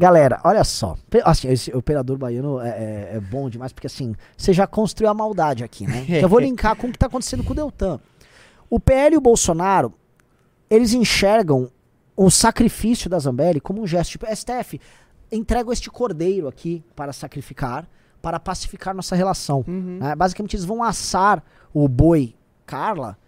Galera, 0.00 0.40
olha 0.44 0.64
só. 0.64 0.96
Assim, 1.24 1.48
esse 1.48 1.70
operador 1.76 2.16
baiano 2.16 2.58
é, 2.58 2.68
é- 2.68 3.10
é 3.16 3.20
bom 3.20 3.50
demais, 3.50 3.70
porque 3.70 3.86
assim, 3.86 4.14
você 4.34 4.50
já 4.50 4.66
construiu 4.66 5.10
a 5.10 5.14
maldade 5.14 5.62
aqui, 5.62 5.86
né? 5.86 6.06
Eu 6.24 6.28
vou 6.28 6.38
linkar 6.40 6.74
com 6.74 6.86
o 6.86 6.92
que 6.92 6.98
tá 6.98 7.04
acontecendo 7.06 7.44
com 7.44 7.52
o 7.52 7.54
Deltan. 7.54 8.00
O 8.70 8.80
PL 8.80 9.14
e 9.14 9.18
o 9.18 9.20
Bolsonaro, 9.20 9.92
eles 10.70 10.94
enxergam 10.94 11.70
o 12.16 12.30
sacrifício 12.30 13.10
da 13.10 13.18
Zambelli 13.18 13.60
como 13.60 13.82
um 13.82 13.86
gesto. 13.86 14.12
Tipo, 14.12 14.26
STF, 14.34 14.80
entrego 15.30 15.70
este 15.70 15.90
cordeiro 15.90 16.48
aqui 16.48 16.82
para 16.96 17.12
sacrificar, 17.12 17.86
para 18.22 18.40
pacificar 18.40 18.94
nossa 18.94 19.14
relação. 19.14 19.62
né? 19.98 20.14
Basicamente, 20.14 20.54
eles 20.56 20.64
vão 20.64 20.82
assar 20.82 21.42
o 21.74 21.86
boi 21.86 22.34
Carla 22.64 23.18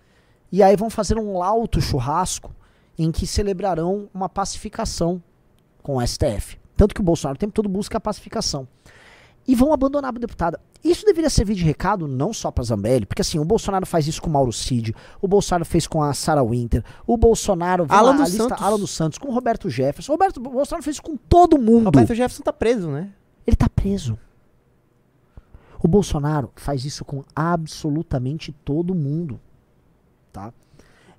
e 0.50 0.62
aí 0.62 0.74
vão 0.76 0.88
fazer 0.88 1.18
um 1.18 1.36
lauto 1.36 1.82
churrasco 1.82 2.54
em 2.98 3.10
que 3.12 3.26
celebrarão 3.26 4.08
uma 4.14 4.28
pacificação 4.28 5.22
com 5.82 5.96
o 5.96 6.06
STF. 6.06 6.61
Tanto 6.82 6.96
que 6.96 7.00
o 7.00 7.04
Bolsonaro 7.04 7.36
o 7.36 7.38
tempo 7.38 7.52
todo 7.52 7.68
busca 7.68 7.96
a 7.98 8.00
pacificação. 8.00 8.66
E 9.46 9.54
vão 9.54 9.72
abandonar 9.72 10.12
a 10.12 10.18
deputada. 10.18 10.58
Isso 10.82 11.06
deveria 11.06 11.30
servir 11.30 11.54
de 11.54 11.62
recado 11.62 12.08
não 12.08 12.32
só 12.32 12.50
para 12.50 12.64
Zambelli, 12.64 13.06
porque 13.06 13.22
assim, 13.22 13.38
o 13.38 13.44
Bolsonaro 13.44 13.86
faz 13.86 14.08
isso 14.08 14.20
com 14.20 14.28
o 14.28 14.32
Mauro 14.32 14.52
Cid, 14.52 14.92
o 15.20 15.28
Bolsonaro 15.28 15.64
fez 15.64 15.86
com 15.86 16.02
a 16.02 16.12
Sarah 16.12 16.42
Winter, 16.42 16.84
o 17.06 17.16
Bolsonaro... 17.16 17.86
Alan 17.88 18.10
lá, 18.10 18.14
a 18.14 18.18
dos 18.24 18.30
lista- 18.30 18.48
Santos. 18.48 18.64
Alan 18.64 18.78
dos 18.80 18.90
Santos, 18.90 19.16
com 19.20 19.28
o 19.28 19.32
Roberto 19.32 19.70
Jefferson. 19.70 20.10
O 20.10 20.14
Roberto, 20.16 20.38
o 20.38 20.40
Bolsonaro 20.40 20.82
fez 20.82 20.96
isso 20.96 21.02
com 21.04 21.16
todo 21.16 21.56
mundo. 21.56 21.84
Roberto 21.84 22.16
Jefferson 22.16 22.42
tá 22.42 22.52
preso, 22.52 22.90
né? 22.90 23.12
Ele 23.46 23.54
tá 23.54 23.68
preso. 23.68 24.18
O 25.80 25.86
Bolsonaro 25.86 26.50
faz 26.56 26.84
isso 26.84 27.04
com 27.04 27.22
absolutamente 27.32 28.50
todo 28.64 28.92
mundo, 28.92 29.40
tá? 30.32 30.52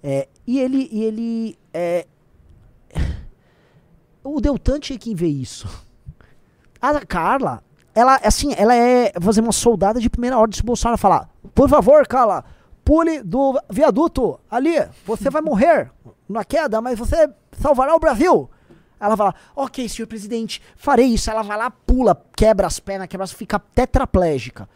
É, 0.03 0.27
e 0.45 0.59
ele, 0.59 0.89
e 0.91 1.03
ele, 1.05 1.57
é, 1.73 2.05
o 4.23 4.39
Deltan 4.39 4.79
tinha 4.79 4.97
que 4.97 5.13
ver 5.13 5.27
isso. 5.27 5.67
A 6.81 7.05
Carla, 7.05 7.63
ela, 7.95 8.19
assim, 8.23 8.53
ela 8.57 8.75
é, 8.75 9.11
dizer, 9.19 9.41
uma 9.41 9.51
soldada 9.51 9.99
de 9.99 10.09
primeira 10.09 10.37
ordem. 10.37 10.57
Se 10.57 10.63
Bolsonaro 10.63 10.97
falar, 10.97 11.29
por 11.53 11.69
favor, 11.69 12.07
Carla, 12.07 12.43
pule 12.83 13.21
do 13.21 13.59
viaduto 13.69 14.39
ali, 14.49 14.75
você 15.05 15.29
vai 15.29 15.41
morrer 15.41 15.91
na 16.27 16.43
queda, 16.43 16.81
mas 16.81 16.97
você 16.97 17.29
salvará 17.59 17.95
o 17.95 17.99
Brasil. 17.99 18.49
Ela 18.99 19.15
lá, 19.15 19.35
ok, 19.55 19.87
senhor 19.89 20.07
presidente, 20.07 20.61
farei 20.77 21.07
isso. 21.07 21.29
Ela 21.29 21.41
vai 21.41 21.57
lá, 21.57 21.69
pula, 21.69 22.21
quebra 22.35 22.67
as 22.67 22.79
pernas, 22.79 23.07
quebra, 23.07 23.27
fica 23.27 23.59
tetraplégica. 23.59 24.67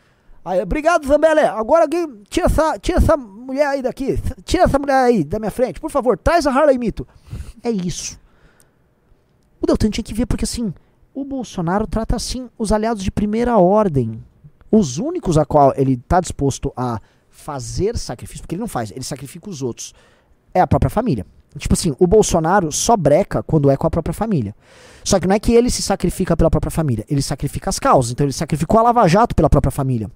Aí, 0.44 0.62
obrigado, 0.62 1.08
Zambelli. 1.08 1.42
Agora 1.42 1.84
alguém 1.84 2.24
tira 2.30 2.46
essa, 2.46 2.78
tira 2.78 2.98
essa 2.98 3.16
mulher 3.16 3.68
aí 3.68 3.82
daqui. 3.82 4.18
Tira 4.44 4.64
essa 4.64 4.78
mulher 4.78 4.96
aí 4.96 5.24
da 5.24 5.40
minha 5.40 5.52
frente. 5.52 5.80
Por 5.80 5.90
favor, 5.90 6.18
traz 6.18 6.46
a 6.46 6.52
Harley 6.52 6.78
Mito. 6.78 7.08
É 7.64 7.70
isso. 7.70 8.20
O 9.62 9.66
Deltan 9.66 9.90
tinha 9.90 10.04
que 10.04 10.14
ver, 10.14 10.26
porque 10.26 10.46
assim, 10.46 10.74
o 11.14 11.26
Bolsonaro 11.26 11.88
trata 11.88 12.16
assim 12.16 12.50
os 12.58 12.72
aliados 12.72 13.04
de 13.04 13.12
primeira 13.12 13.58
ordem. 13.58 14.24
Os 14.72 14.98
únicos 14.98 15.38
a 15.38 15.46
qual 15.46 15.74
ele 15.76 15.94
está 15.94 16.20
disposto 16.20 16.72
a 16.76 17.00
fazer 17.30 17.98
sacrifício, 17.98 18.42
porque 18.44 18.56
ele 18.56 18.62
não 18.62 18.68
faz, 18.68 18.92
ele 18.92 19.04
sacrifica 19.04 19.50
os 19.50 19.62
outros, 19.62 19.94
é 20.54 20.60
a 20.60 20.68
própria 20.68 20.90
família. 20.90 21.26
Tipo 21.58 21.74
assim, 21.74 21.96
o 21.98 22.06
Bolsonaro 22.06 22.72
só 22.72 22.96
breca 22.96 23.42
quando 23.42 23.70
é 23.70 23.78
com 23.78 23.88
a 23.88 23.90
própria 23.90 24.14
família. 24.14 24.56
Só 25.04 25.20
que 25.20 25.28
não 25.28 25.36
é 25.36 25.40
que 25.40 25.54
ele 25.54 25.70
se 25.70 25.82
sacrifica 25.82 26.36
pela 26.36 26.50
própria 26.50 26.70
família, 26.70 27.06
ele 27.10 27.22
sacrifica 27.22 27.70
as 27.70 27.80
causas. 27.80 28.12
Então 28.12 28.26
ele 28.26 28.34
sacrificou 28.34 28.80
a 28.80 28.84
Lava 28.84 29.08
Jato 29.08 29.36
pela 29.36 29.50
própria 29.50 29.72
família. 29.72 30.12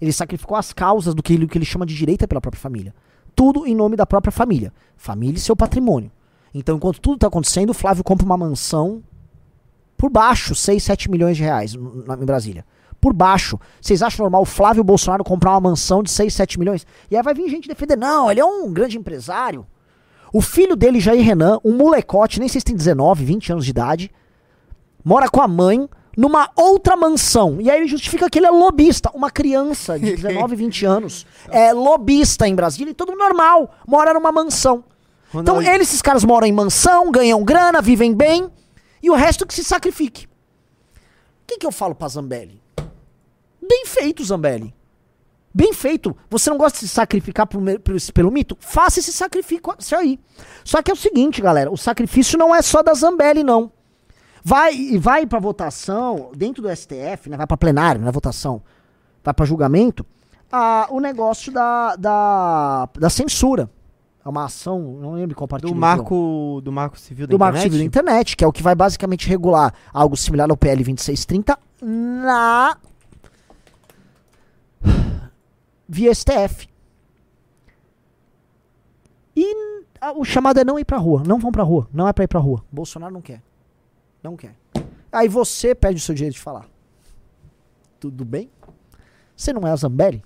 Ele 0.00 0.12
sacrificou 0.12 0.56
as 0.56 0.72
causas 0.72 1.14
do 1.14 1.22
que 1.22 1.34
ele, 1.34 1.46
que 1.46 1.58
ele 1.58 1.64
chama 1.64 1.84
de 1.84 1.94
direita 1.94 2.26
pela 2.26 2.40
própria 2.40 2.60
família. 2.60 2.94
Tudo 3.34 3.66
em 3.66 3.74
nome 3.74 3.96
da 3.96 4.06
própria 4.06 4.32
família. 4.32 4.72
Família 4.96 5.36
e 5.36 5.40
seu 5.40 5.56
patrimônio. 5.56 6.10
Então, 6.54 6.76
enquanto 6.76 7.00
tudo 7.00 7.14
está 7.16 7.26
acontecendo, 7.26 7.70
o 7.70 7.74
Flávio 7.74 8.02
compra 8.02 8.24
uma 8.24 8.36
mansão 8.36 9.02
por 9.96 10.10
baixo, 10.10 10.54
6, 10.54 10.82
7 10.82 11.10
milhões 11.10 11.36
de 11.36 11.42
reais 11.42 11.74
em 11.74 12.24
Brasília. 12.24 12.64
Por 13.00 13.12
baixo. 13.12 13.58
Vocês 13.80 14.02
acham 14.02 14.24
normal 14.24 14.42
o 14.42 14.46
Flávio 14.46 14.82
Bolsonaro 14.82 15.24
comprar 15.24 15.50
uma 15.50 15.70
mansão 15.70 16.02
de 16.02 16.10
6, 16.10 16.34
7 16.34 16.58
milhões? 16.58 16.86
E 17.10 17.16
aí 17.16 17.22
vai 17.22 17.34
vir 17.34 17.48
gente 17.48 17.68
defender. 17.68 17.96
Não, 17.96 18.30
ele 18.30 18.40
é 18.40 18.44
um 18.44 18.72
grande 18.72 18.96
empresário. 18.96 19.66
O 20.32 20.40
filho 20.40 20.76
dele, 20.76 21.00
Jair 21.00 21.24
Renan, 21.24 21.58
um 21.64 21.76
molecote, 21.76 22.38
nem 22.38 22.48
sei 22.48 22.60
se 22.60 22.64
tem 22.64 22.76
19, 22.76 23.24
20 23.24 23.52
anos 23.52 23.64
de 23.64 23.70
idade, 23.70 24.10
mora 25.04 25.28
com 25.28 25.40
a 25.40 25.48
mãe, 25.48 25.88
numa 26.16 26.50
outra 26.56 26.96
mansão. 26.96 27.60
E 27.60 27.70
aí 27.70 27.78
ele 27.78 27.88
justifica 27.88 28.28
que 28.28 28.38
ele 28.38 28.46
é 28.46 28.50
lobista. 28.50 29.10
Uma 29.14 29.30
criança 29.30 29.98
de 29.98 30.14
19, 30.16 30.56
20 30.56 30.84
anos 30.84 31.26
é 31.48 31.72
lobista 31.72 32.46
em 32.46 32.54
Brasília 32.54 32.90
e 32.90 32.94
todo 32.94 33.14
normal, 33.16 33.70
mora 33.86 34.12
numa 34.12 34.32
mansão. 34.32 34.84
Então 35.34 35.60
eles, 35.60 35.88
esses 35.88 36.02
caras 36.02 36.24
moram 36.24 36.46
em 36.46 36.52
mansão, 36.52 37.10
ganham 37.10 37.44
grana, 37.44 37.82
vivem 37.82 38.14
bem, 38.14 38.50
e 39.02 39.10
o 39.10 39.14
resto 39.14 39.46
que 39.46 39.54
se 39.54 39.62
sacrifique. 39.62 40.26
O 40.26 40.28
que, 41.46 41.58
que 41.58 41.66
eu 41.66 41.72
falo 41.72 41.94
pra 41.94 42.08
Zambelli? 42.08 42.62
Bem 43.60 43.84
feito, 43.86 44.24
Zambelli. 44.24 44.74
Bem 45.52 45.72
feito. 45.72 46.16
Você 46.30 46.50
não 46.50 46.56
gosta 46.56 46.78
de 46.78 46.88
se 46.88 46.94
sacrificar 46.94 47.46
por, 47.46 47.60
por, 47.80 47.94
pelo 48.12 48.30
mito? 48.30 48.56
Faça 48.60 49.00
esse 49.00 49.12
sacrifício 49.12 49.62
aí. 49.92 50.20
Só 50.64 50.82
que 50.82 50.90
é 50.90 50.94
o 50.94 50.96
seguinte, 50.96 51.40
galera, 51.40 51.70
o 51.70 51.76
sacrifício 51.76 52.38
não 52.38 52.54
é 52.54 52.62
só 52.62 52.82
da 52.82 52.94
Zambelli, 52.94 53.42
não. 53.42 53.72
Vai 54.42 54.96
vai 54.98 55.26
para 55.26 55.38
votação 55.38 56.30
dentro 56.34 56.62
do 56.62 56.74
STF, 56.74 57.28
né, 57.28 57.36
vai 57.36 57.46
para 57.46 57.56
plenário, 57.56 58.00
na 58.00 58.08
é 58.08 58.12
votação, 58.12 58.62
vai 59.22 59.34
para 59.34 59.44
julgamento, 59.44 60.06
a, 60.50 60.86
o 60.90 61.00
negócio 61.00 61.52
da, 61.52 61.96
da, 61.96 62.88
da 62.98 63.10
censura. 63.10 63.68
É 64.24 64.28
uma 64.28 64.44
ação, 64.44 64.80
não 65.00 65.12
lembro 65.12 65.34
qual 65.34 65.48
partido. 65.48 65.72
Do 65.72 65.74
marco, 65.74 66.60
do 66.62 66.70
marco 66.72 66.98
civil 66.98 67.26
da 67.26 67.30
do 67.30 67.36
internet? 67.36 67.52
marco 67.54 67.62
civil 67.62 67.78
da 67.78 67.84
internet, 67.84 68.36
que 68.36 68.44
é 68.44 68.46
o 68.46 68.52
que 68.52 68.62
vai 68.62 68.74
basicamente 68.74 69.28
regular 69.28 69.72
algo 69.92 70.16
similar 70.16 70.50
ao 70.50 70.56
PL 70.56 70.82
2630 70.82 71.58
na 71.80 72.76
via 75.88 76.12
STF. 76.14 76.68
E 79.34 79.54
o 80.16 80.24
chamado 80.24 80.58
é 80.60 80.64
não 80.64 80.78
ir 80.78 80.84
pra 80.84 80.98
rua. 80.98 81.22
Não 81.24 81.38
vão 81.38 81.52
pra 81.52 81.62
rua. 81.62 81.88
Não 81.92 82.06
é 82.08 82.12
pra 82.12 82.24
ir 82.24 82.28
pra 82.28 82.40
rua. 82.40 82.62
Bolsonaro 82.70 83.14
não 83.14 83.22
quer. 83.22 83.42
Não 84.22 84.36
quer. 84.36 84.54
Aí 85.10 85.28
você 85.28 85.74
pede 85.74 85.96
o 85.96 86.00
seu 86.00 86.14
direito 86.14 86.34
de 86.34 86.40
falar. 86.40 86.66
Tudo 88.00 88.24
bem? 88.24 88.50
Você 89.36 89.52
não 89.52 89.66
é 89.66 89.70
a 89.70 89.76
Zambelli? 89.76 90.22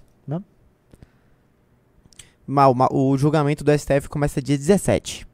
Mal, 2.53 2.75
mal, 2.75 2.91
o 2.93 3.17
julgamento 3.17 3.65
do 3.65 3.73
STF 3.73 4.11
começa 4.11 4.43
dia 4.43 4.59
17. 4.59 5.27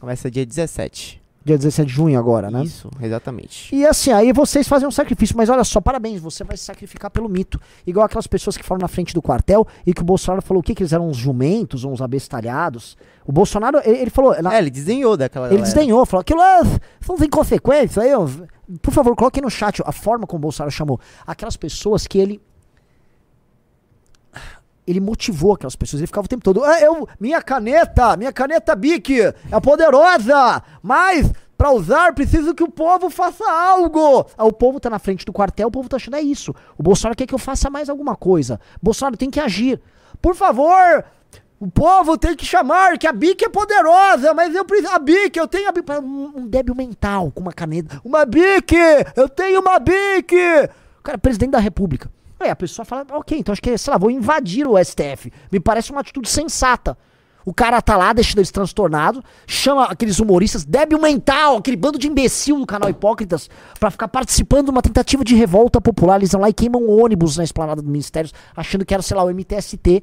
Começa 0.00 0.28
dia 0.28 0.44
17. 0.44 1.22
Dia 1.44 1.56
17 1.56 1.86
de 1.86 1.94
junho 1.94 2.18
agora, 2.18 2.50
né? 2.50 2.64
Isso, 2.64 2.90
exatamente. 3.00 3.72
E 3.72 3.86
assim, 3.86 4.10
aí 4.10 4.32
vocês 4.32 4.66
fazem 4.66 4.88
um 4.88 4.90
sacrifício, 4.90 5.36
mas 5.36 5.48
olha 5.48 5.62
só, 5.62 5.80
parabéns, 5.80 6.20
você 6.20 6.42
vai 6.42 6.56
se 6.56 6.64
sacrificar 6.64 7.12
pelo 7.12 7.28
mito. 7.28 7.60
Igual 7.86 8.04
aquelas 8.04 8.26
pessoas 8.26 8.56
que 8.56 8.64
foram 8.64 8.80
na 8.80 8.88
frente 8.88 9.14
do 9.14 9.22
quartel 9.22 9.64
e 9.86 9.94
que 9.94 10.02
o 10.02 10.04
Bolsonaro 10.04 10.42
falou 10.42 10.60
o 10.60 10.64
que, 10.64 10.74
que 10.74 10.82
eles 10.82 10.92
eram 10.92 11.08
uns 11.08 11.16
jumentos, 11.16 11.84
uns 11.84 12.02
abestalhados. 12.02 12.96
O 13.24 13.30
Bolsonaro, 13.30 13.80
ele, 13.84 13.98
ele 13.98 14.10
falou. 14.10 14.34
É, 14.34 14.58
ele 14.58 14.70
desenhou 14.70 15.16
daquela. 15.16 15.46
Ele 15.46 15.58
galera. 15.58 15.74
desenhou, 15.74 16.04
falou 16.04 16.22
aquilo 16.22 16.42
é, 16.42 16.62
são 17.00 17.14
inconsequências. 17.24 17.98
Aí, 17.98 18.10
por 18.80 18.92
favor, 18.92 19.14
coloque 19.14 19.40
no 19.40 19.48
chat 19.48 19.80
a 19.86 19.92
forma 19.92 20.26
como 20.26 20.38
o 20.38 20.42
Bolsonaro 20.42 20.72
chamou. 20.72 20.98
Aquelas 21.24 21.56
pessoas 21.56 22.04
que 22.04 22.18
ele 22.18 22.40
ele 24.86 25.00
motivou 25.00 25.54
aquelas 25.54 25.76
pessoas. 25.76 26.00
Ele 26.00 26.06
ficava 26.06 26.24
o 26.24 26.28
tempo 26.28 26.42
todo. 26.42 26.62
Ah, 26.64 26.80
eu, 26.80 27.08
minha 27.20 27.40
caneta, 27.40 28.16
minha 28.16 28.32
caneta 28.32 28.74
Bic 28.74 29.20
é 29.20 29.60
poderosa, 29.62 30.62
mas 30.82 31.30
para 31.56 31.70
usar 31.70 32.12
preciso 32.12 32.54
que 32.54 32.64
o 32.64 32.70
povo 32.70 33.08
faça 33.08 33.44
algo. 33.48 34.26
Ah, 34.36 34.44
o 34.44 34.52
povo 34.52 34.80
tá 34.80 34.90
na 34.90 34.98
frente 34.98 35.24
do 35.24 35.32
quartel, 35.32 35.68
o 35.68 35.70
povo 35.70 35.88
tá 35.88 35.96
achando 35.96 36.16
é 36.16 36.20
isso. 36.20 36.54
O 36.76 36.82
Bolsonaro 36.82 37.16
quer 37.16 37.26
que 37.26 37.34
eu 37.34 37.38
faça 37.38 37.70
mais 37.70 37.88
alguma 37.88 38.16
coisa. 38.16 38.60
Bolsonaro 38.82 39.16
tem 39.16 39.30
que 39.30 39.38
agir. 39.38 39.80
Por 40.20 40.34
favor, 40.34 41.04
o 41.60 41.70
povo 41.70 42.18
tem 42.18 42.34
que 42.34 42.44
chamar 42.44 42.98
que 42.98 43.06
a 43.06 43.12
Bic 43.12 43.44
é 43.44 43.48
poderosa, 43.48 44.34
mas 44.34 44.52
eu 44.52 44.64
preciso. 44.64 44.92
A 44.92 44.98
Bic, 44.98 45.38
eu 45.38 45.46
tenho 45.46 45.68
a 45.68 45.72
Bic. 45.72 45.88
Um, 45.92 46.32
um 46.38 46.46
débil 46.48 46.74
mental 46.74 47.30
com 47.30 47.40
uma 47.40 47.52
caneta. 47.52 48.00
Uma 48.04 48.24
Bic! 48.24 48.74
Eu 49.14 49.28
tenho 49.28 49.60
uma 49.60 49.78
Bic! 49.78 50.34
Cara, 51.04 51.18
presidente 51.18 51.52
da 51.52 51.60
República. 51.60 52.10
Aí 52.42 52.50
a 52.50 52.56
pessoa 52.56 52.84
fala, 52.84 53.06
ok, 53.12 53.38
então 53.38 53.52
acho 53.52 53.62
que, 53.62 53.76
sei 53.78 53.90
lá, 53.90 53.98
vou 53.98 54.10
invadir 54.10 54.66
o 54.66 54.82
STF. 54.82 55.32
Me 55.50 55.60
parece 55.60 55.90
uma 55.90 56.00
atitude 56.00 56.28
sensata. 56.28 56.96
O 57.44 57.52
cara 57.52 57.82
tá 57.82 57.96
lá, 57.96 58.12
deixando 58.12 58.38
eles 58.38 58.52
transtornados, 58.52 59.22
chama 59.46 59.84
aqueles 59.86 60.20
humoristas, 60.20 60.64
débil 60.64 61.00
mental, 61.00 61.56
aquele 61.56 61.76
bando 61.76 61.98
de 61.98 62.06
imbecil 62.06 62.58
do 62.58 62.66
canal 62.66 62.88
Hipócritas, 62.88 63.50
para 63.80 63.90
ficar 63.90 64.06
participando 64.06 64.66
de 64.66 64.70
uma 64.70 64.82
tentativa 64.82 65.24
de 65.24 65.34
revolta 65.34 65.80
popular. 65.80 66.16
Eles 66.16 66.30
vão 66.30 66.40
lá 66.40 66.48
e 66.48 66.52
queimam 66.52 66.88
ônibus 66.88 67.36
na 67.36 67.44
esplanada 67.44 67.82
do 67.82 67.88
Ministério, 67.88 68.30
achando 68.56 68.84
que 68.84 68.94
era, 68.94 69.02
sei 69.02 69.16
lá, 69.16 69.24
o 69.24 69.30
MTST. 69.30 70.02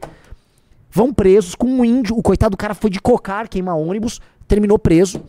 Vão 0.91 1.13
presos 1.13 1.55
com 1.55 1.67
um 1.67 1.85
índio. 1.85 2.17
O 2.17 2.21
coitado 2.21 2.51
do 2.51 2.57
cara 2.57 2.73
foi 2.73 2.89
de 2.89 2.99
cocar, 2.99 3.47
queimar 3.47 3.77
ônibus, 3.77 4.19
terminou 4.47 4.77
preso. 4.77 5.23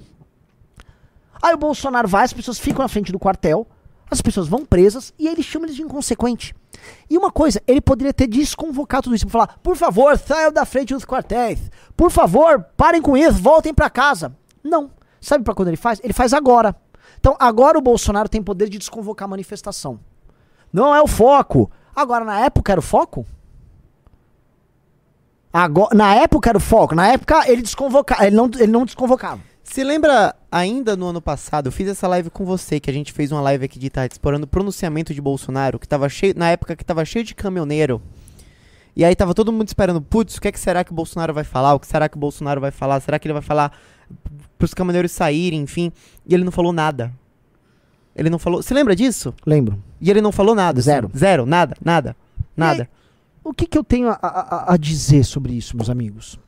Aí 1.40 1.54
o 1.54 1.58
Bolsonaro 1.58 2.08
vai, 2.08 2.24
as 2.24 2.32
pessoas 2.32 2.58
ficam 2.58 2.82
na 2.82 2.88
frente 2.88 3.12
do 3.12 3.18
quartel, 3.18 3.66
as 4.10 4.20
pessoas 4.20 4.48
vão 4.48 4.64
presas 4.64 5.14
e 5.18 5.28
ele 5.28 5.42
chama 5.42 5.66
eles 5.66 5.76
de 5.76 5.82
inconsequente. 5.82 6.54
E 7.08 7.18
uma 7.18 7.30
coisa, 7.30 7.62
ele 7.66 7.80
poderia 7.80 8.12
ter 8.12 8.26
desconvocado 8.26 9.04
tudo 9.04 9.16
isso 9.16 9.26
para 9.26 9.32
falar: 9.32 9.58
por 9.62 9.76
favor, 9.76 10.16
saiam 10.18 10.52
da 10.52 10.64
frente 10.64 10.94
dos 10.94 11.04
quartéis. 11.04 11.70
Por 11.96 12.10
favor, 12.10 12.64
parem 12.76 13.02
com 13.02 13.16
isso, 13.16 13.42
voltem 13.42 13.74
para 13.74 13.90
casa. 13.90 14.36
Não. 14.62 14.90
Sabe 15.20 15.44
para 15.44 15.54
quando 15.54 15.68
ele 15.68 15.76
faz? 15.76 16.00
Ele 16.02 16.12
faz 16.12 16.32
agora. 16.32 16.74
Então, 17.18 17.36
agora 17.38 17.78
o 17.78 17.82
Bolsonaro 17.82 18.28
tem 18.28 18.42
poder 18.42 18.68
de 18.68 18.78
desconvocar 18.78 19.26
a 19.26 19.30
manifestação. 19.30 20.00
Não 20.72 20.94
é 20.94 21.02
o 21.02 21.06
foco. 21.06 21.70
Agora, 21.94 22.24
na 22.24 22.40
época 22.40 22.72
era 22.72 22.78
o 22.78 22.82
foco? 22.82 23.26
Agora, 25.52 25.94
na 25.94 26.14
época 26.14 26.48
era 26.48 26.58
o 26.58 26.60
foco. 26.60 26.94
Na 26.94 27.08
época 27.08 27.50
ele 27.50 27.60
desconvocava. 27.60 28.26
Ele 28.26 28.36
não, 28.36 28.46
ele 28.46 28.66
não 28.68 28.84
desconvocava. 28.84 29.49
Se 29.70 29.84
lembra 29.84 30.34
ainda 30.50 30.96
no 30.96 31.06
ano 31.06 31.22
passado, 31.22 31.68
eu 31.68 31.72
fiz 31.72 31.86
essa 31.86 32.08
live 32.08 32.28
com 32.28 32.44
você, 32.44 32.80
que 32.80 32.90
a 32.90 32.92
gente 32.92 33.12
fez 33.12 33.30
uma 33.30 33.40
live 33.40 33.66
aqui 33.66 33.78
de 33.78 33.88
tarde 33.88 34.14
explorando 34.14 34.44
o 34.44 34.48
pronunciamento 34.48 35.14
de 35.14 35.20
Bolsonaro, 35.20 35.78
que 35.78 35.86
tava 35.86 36.08
cheio, 36.08 36.34
na 36.36 36.50
época 36.50 36.74
que 36.74 36.84
tava 36.84 37.04
cheio 37.04 37.24
de 37.24 37.36
caminhoneiro. 37.36 38.02
E 38.96 39.04
aí 39.04 39.14
tava 39.14 39.32
todo 39.32 39.52
mundo 39.52 39.68
esperando, 39.68 40.02
putz, 40.02 40.38
o 40.38 40.40
que, 40.40 40.48
é 40.48 40.52
que 40.52 40.58
será 40.58 40.82
que 40.82 40.90
o 40.90 40.94
Bolsonaro 40.94 41.32
vai 41.32 41.44
falar? 41.44 41.74
O 41.74 41.78
que 41.78 41.86
será 41.86 42.08
que 42.08 42.16
o 42.16 42.18
Bolsonaro 42.18 42.60
vai 42.60 42.72
falar? 42.72 42.98
Será 42.98 43.16
que 43.16 43.28
ele 43.28 43.32
vai 43.32 43.42
falar 43.42 43.72
pros 44.58 44.74
caminhoneiros 44.74 45.12
saírem, 45.12 45.60
enfim? 45.60 45.92
E 46.26 46.34
ele 46.34 46.42
não 46.42 46.50
falou 46.50 46.72
nada. 46.72 47.12
Ele 48.16 48.28
não 48.28 48.40
falou. 48.40 48.60
Você 48.64 48.74
lembra 48.74 48.96
disso? 48.96 49.32
Lembro. 49.46 49.80
E 50.00 50.10
ele 50.10 50.20
não 50.20 50.32
falou 50.32 50.56
nada. 50.56 50.80
Zero. 50.80 51.06
Assim, 51.06 51.18
zero, 51.18 51.46
nada, 51.46 51.76
nada, 51.80 52.16
nada. 52.56 52.82
Aí, 52.82 52.88
o 53.44 53.54
que, 53.54 53.68
que 53.68 53.78
eu 53.78 53.84
tenho 53.84 54.08
a, 54.08 54.18
a, 54.20 54.74
a 54.74 54.76
dizer 54.76 55.22
sobre 55.22 55.52
isso, 55.52 55.76
meus 55.76 55.88
amigos? 55.88 56.40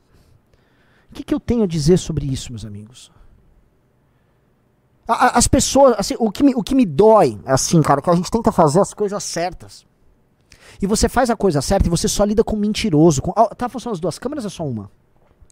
O 1.13 1.15
que, 1.15 1.23
que 1.23 1.33
eu 1.33 1.39
tenho 1.39 1.61
a 1.63 1.67
dizer 1.67 1.97
sobre 1.97 2.25
isso, 2.25 2.51
meus 2.51 2.65
amigos? 2.65 3.11
As 5.07 5.47
pessoas, 5.47 5.93
assim, 5.99 6.15
o 6.17 6.31
que, 6.31 6.41
me, 6.41 6.55
o 6.55 6.63
que 6.63 6.73
me 6.73 6.87
dói, 6.87 7.39
assim, 7.45 7.79
cara, 7.83 8.01
que 8.01 8.09
a 8.09 8.15
gente 8.15 8.31
tenta 8.31 8.51
fazer 8.51 8.79
as 8.79 8.95
coisas 8.95 9.23
certas. 9.23 9.85
E 10.81 10.87
você 10.87 11.07
faz 11.07 11.29
a 11.29 11.35
coisa 11.35 11.61
certa 11.61 11.85
e 11.85 11.89
você 11.89 12.07
só 12.07 12.23
lida 12.23 12.43
com 12.43 12.55
mentiroso. 12.55 13.21
Com, 13.21 13.31
tá 13.55 13.69
funcionando 13.69 13.93
as 13.93 13.99
duas 13.99 14.17
câmeras 14.17 14.43
ou 14.43 14.47
é 14.47 14.51
só 14.51 14.65
uma? 14.65 14.89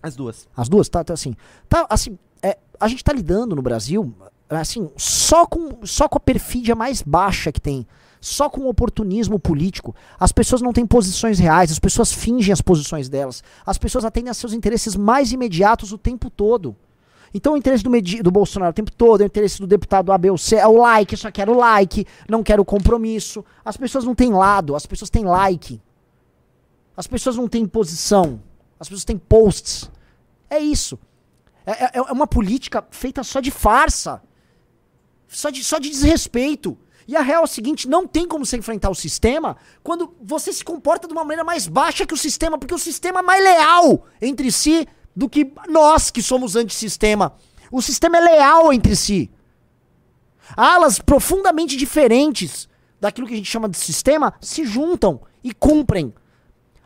As 0.01 0.15
duas. 0.15 0.49
As 0.57 0.67
duas? 0.67 0.89
Tá, 0.89 1.03
tá 1.03 1.13
assim. 1.13 1.35
Tá, 1.69 1.85
assim, 1.91 2.17
é, 2.41 2.57
a 2.79 2.87
gente 2.87 3.03
tá 3.03 3.13
lidando 3.13 3.55
no 3.55 3.61
Brasil, 3.61 4.15
assim, 4.49 4.89
só 4.97 5.45
com, 5.45 5.85
só 5.85 6.09
com 6.09 6.17
a 6.17 6.21
perfídia 6.21 6.73
mais 6.73 7.03
baixa 7.03 7.51
que 7.51 7.61
tem 7.61 7.85
só 8.21 8.47
com 8.49 8.67
oportunismo 8.67 9.39
político. 9.39 9.93
As 10.19 10.31
pessoas 10.31 10.61
não 10.61 10.71
têm 10.71 10.85
posições 10.85 11.39
reais, 11.39 11.71
as 11.71 11.79
pessoas 11.79 12.13
fingem 12.13 12.53
as 12.53 12.61
posições 12.61 13.09
delas. 13.09 13.43
As 13.65 13.77
pessoas 13.79 14.05
atendem 14.05 14.29
a 14.29 14.33
seus 14.35 14.53
interesses 14.53 14.95
mais 14.95 15.31
imediatos 15.33 15.91
o 15.91 15.97
tempo 15.97 16.29
todo. 16.29 16.75
Então 17.33 17.53
o 17.53 17.57
interesse 17.57 17.83
do, 17.83 17.89
Medi- 17.89 18.21
do 18.21 18.29
Bolsonaro 18.29 18.71
o 18.71 18.73
tempo 18.73 18.91
todo, 18.91 19.21
é 19.21 19.23
o 19.23 19.25
interesse 19.27 19.59
do 19.59 19.65
deputado 19.65 20.11
A, 20.11 20.19
ou 20.29 20.37
C, 20.37 20.57
é 20.57 20.67
o 20.67 20.77
like, 20.77 21.17
só 21.17 21.31
quero 21.31 21.57
like, 21.57 22.05
não 22.29 22.43
quero 22.43 22.63
compromisso. 22.63 23.43
As 23.65 23.75
pessoas 23.75 24.03
não 24.05 24.13
têm 24.13 24.31
lado, 24.31 24.75
as 24.75 24.85
pessoas 24.85 25.09
têm 25.09 25.23
like. 25.25 25.81
As 26.95 27.07
pessoas 27.07 27.35
não 27.37 27.47
têm 27.47 27.65
posição, 27.65 28.39
as 28.79 28.87
pessoas 28.87 29.05
têm 29.05 29.17
posts. 29.17 29.89
É 30.49 30.59
isso. 30.59 30.99
É, 31.65 31.85
é- 31.85 31.89
é 31.93 32.01
uma 32.11 32.27
política 32.27 32.85
feita 32.91 33.23
só 33.23 33.39
de 33.39 33.49
farsa. 33.49 34.21
Só 35.27 35.49
de, 35.49 35.63
só 35.63 35.79
de 35.79 35.89
desrespeito. 35.89 36.77
E 37.11 37.15
a 37.17 37.21
real 37.21 37.41
é 37.41 37.43
o 37.43 37.47
seguinte: 37.47 37.89
não 37.89 38.07
tem 38.07 38.25
como 38.25 38.45
você 38.45 38.55
enfrentar 38.55 38.89
o 38.89 38.95
sistema 38.95 39.57
quando 39.83 40.15
você 40.21 40.53
se 40.53 40.63
comporta 40.63 41.09
de 41.09 41.13
uma 41.13 41.25
maneira 41.25 41.43
mais 41.43 41.67
baixa 41.67 42.05
que 42.05 42.13
o 42.13 42.17
sistema, 42.17 42.57
porque 42.57 42.73
o 42.73 42.79
sistema 42.79 43.19
é 43.19 43.21
mais 43.21 43.43
leal 43.43 44.05
entre 44.21 44.49
si 44.49 44.87
do 45.13 45.27
que 45.27 45.51
nós 45.67 46.09
que 46.09 46.23
somos 46.23 46.55
antissistema. 46.55 47.35
O 47.69 47.81
sistema 47.81 48.17
é 48.17 48.21
leal 48.21 48.71
entre 48.71 48.95
si. 48.95 49.29
Alas 50.55 50.99
profundamente 50.99 51.75
diferentes 51.75 52.69
daquilo 53.01 53.27
que 53.27 53.33
a 53.33 53.37
gente 53.37 53.51
chama 53.51 53.67
de 53.67 53.77
sistema 53.77 54.33
se 54.39 54.63
juntam 54.63 55.19
e 55.43 55.53
cumprem. 55.53 56.13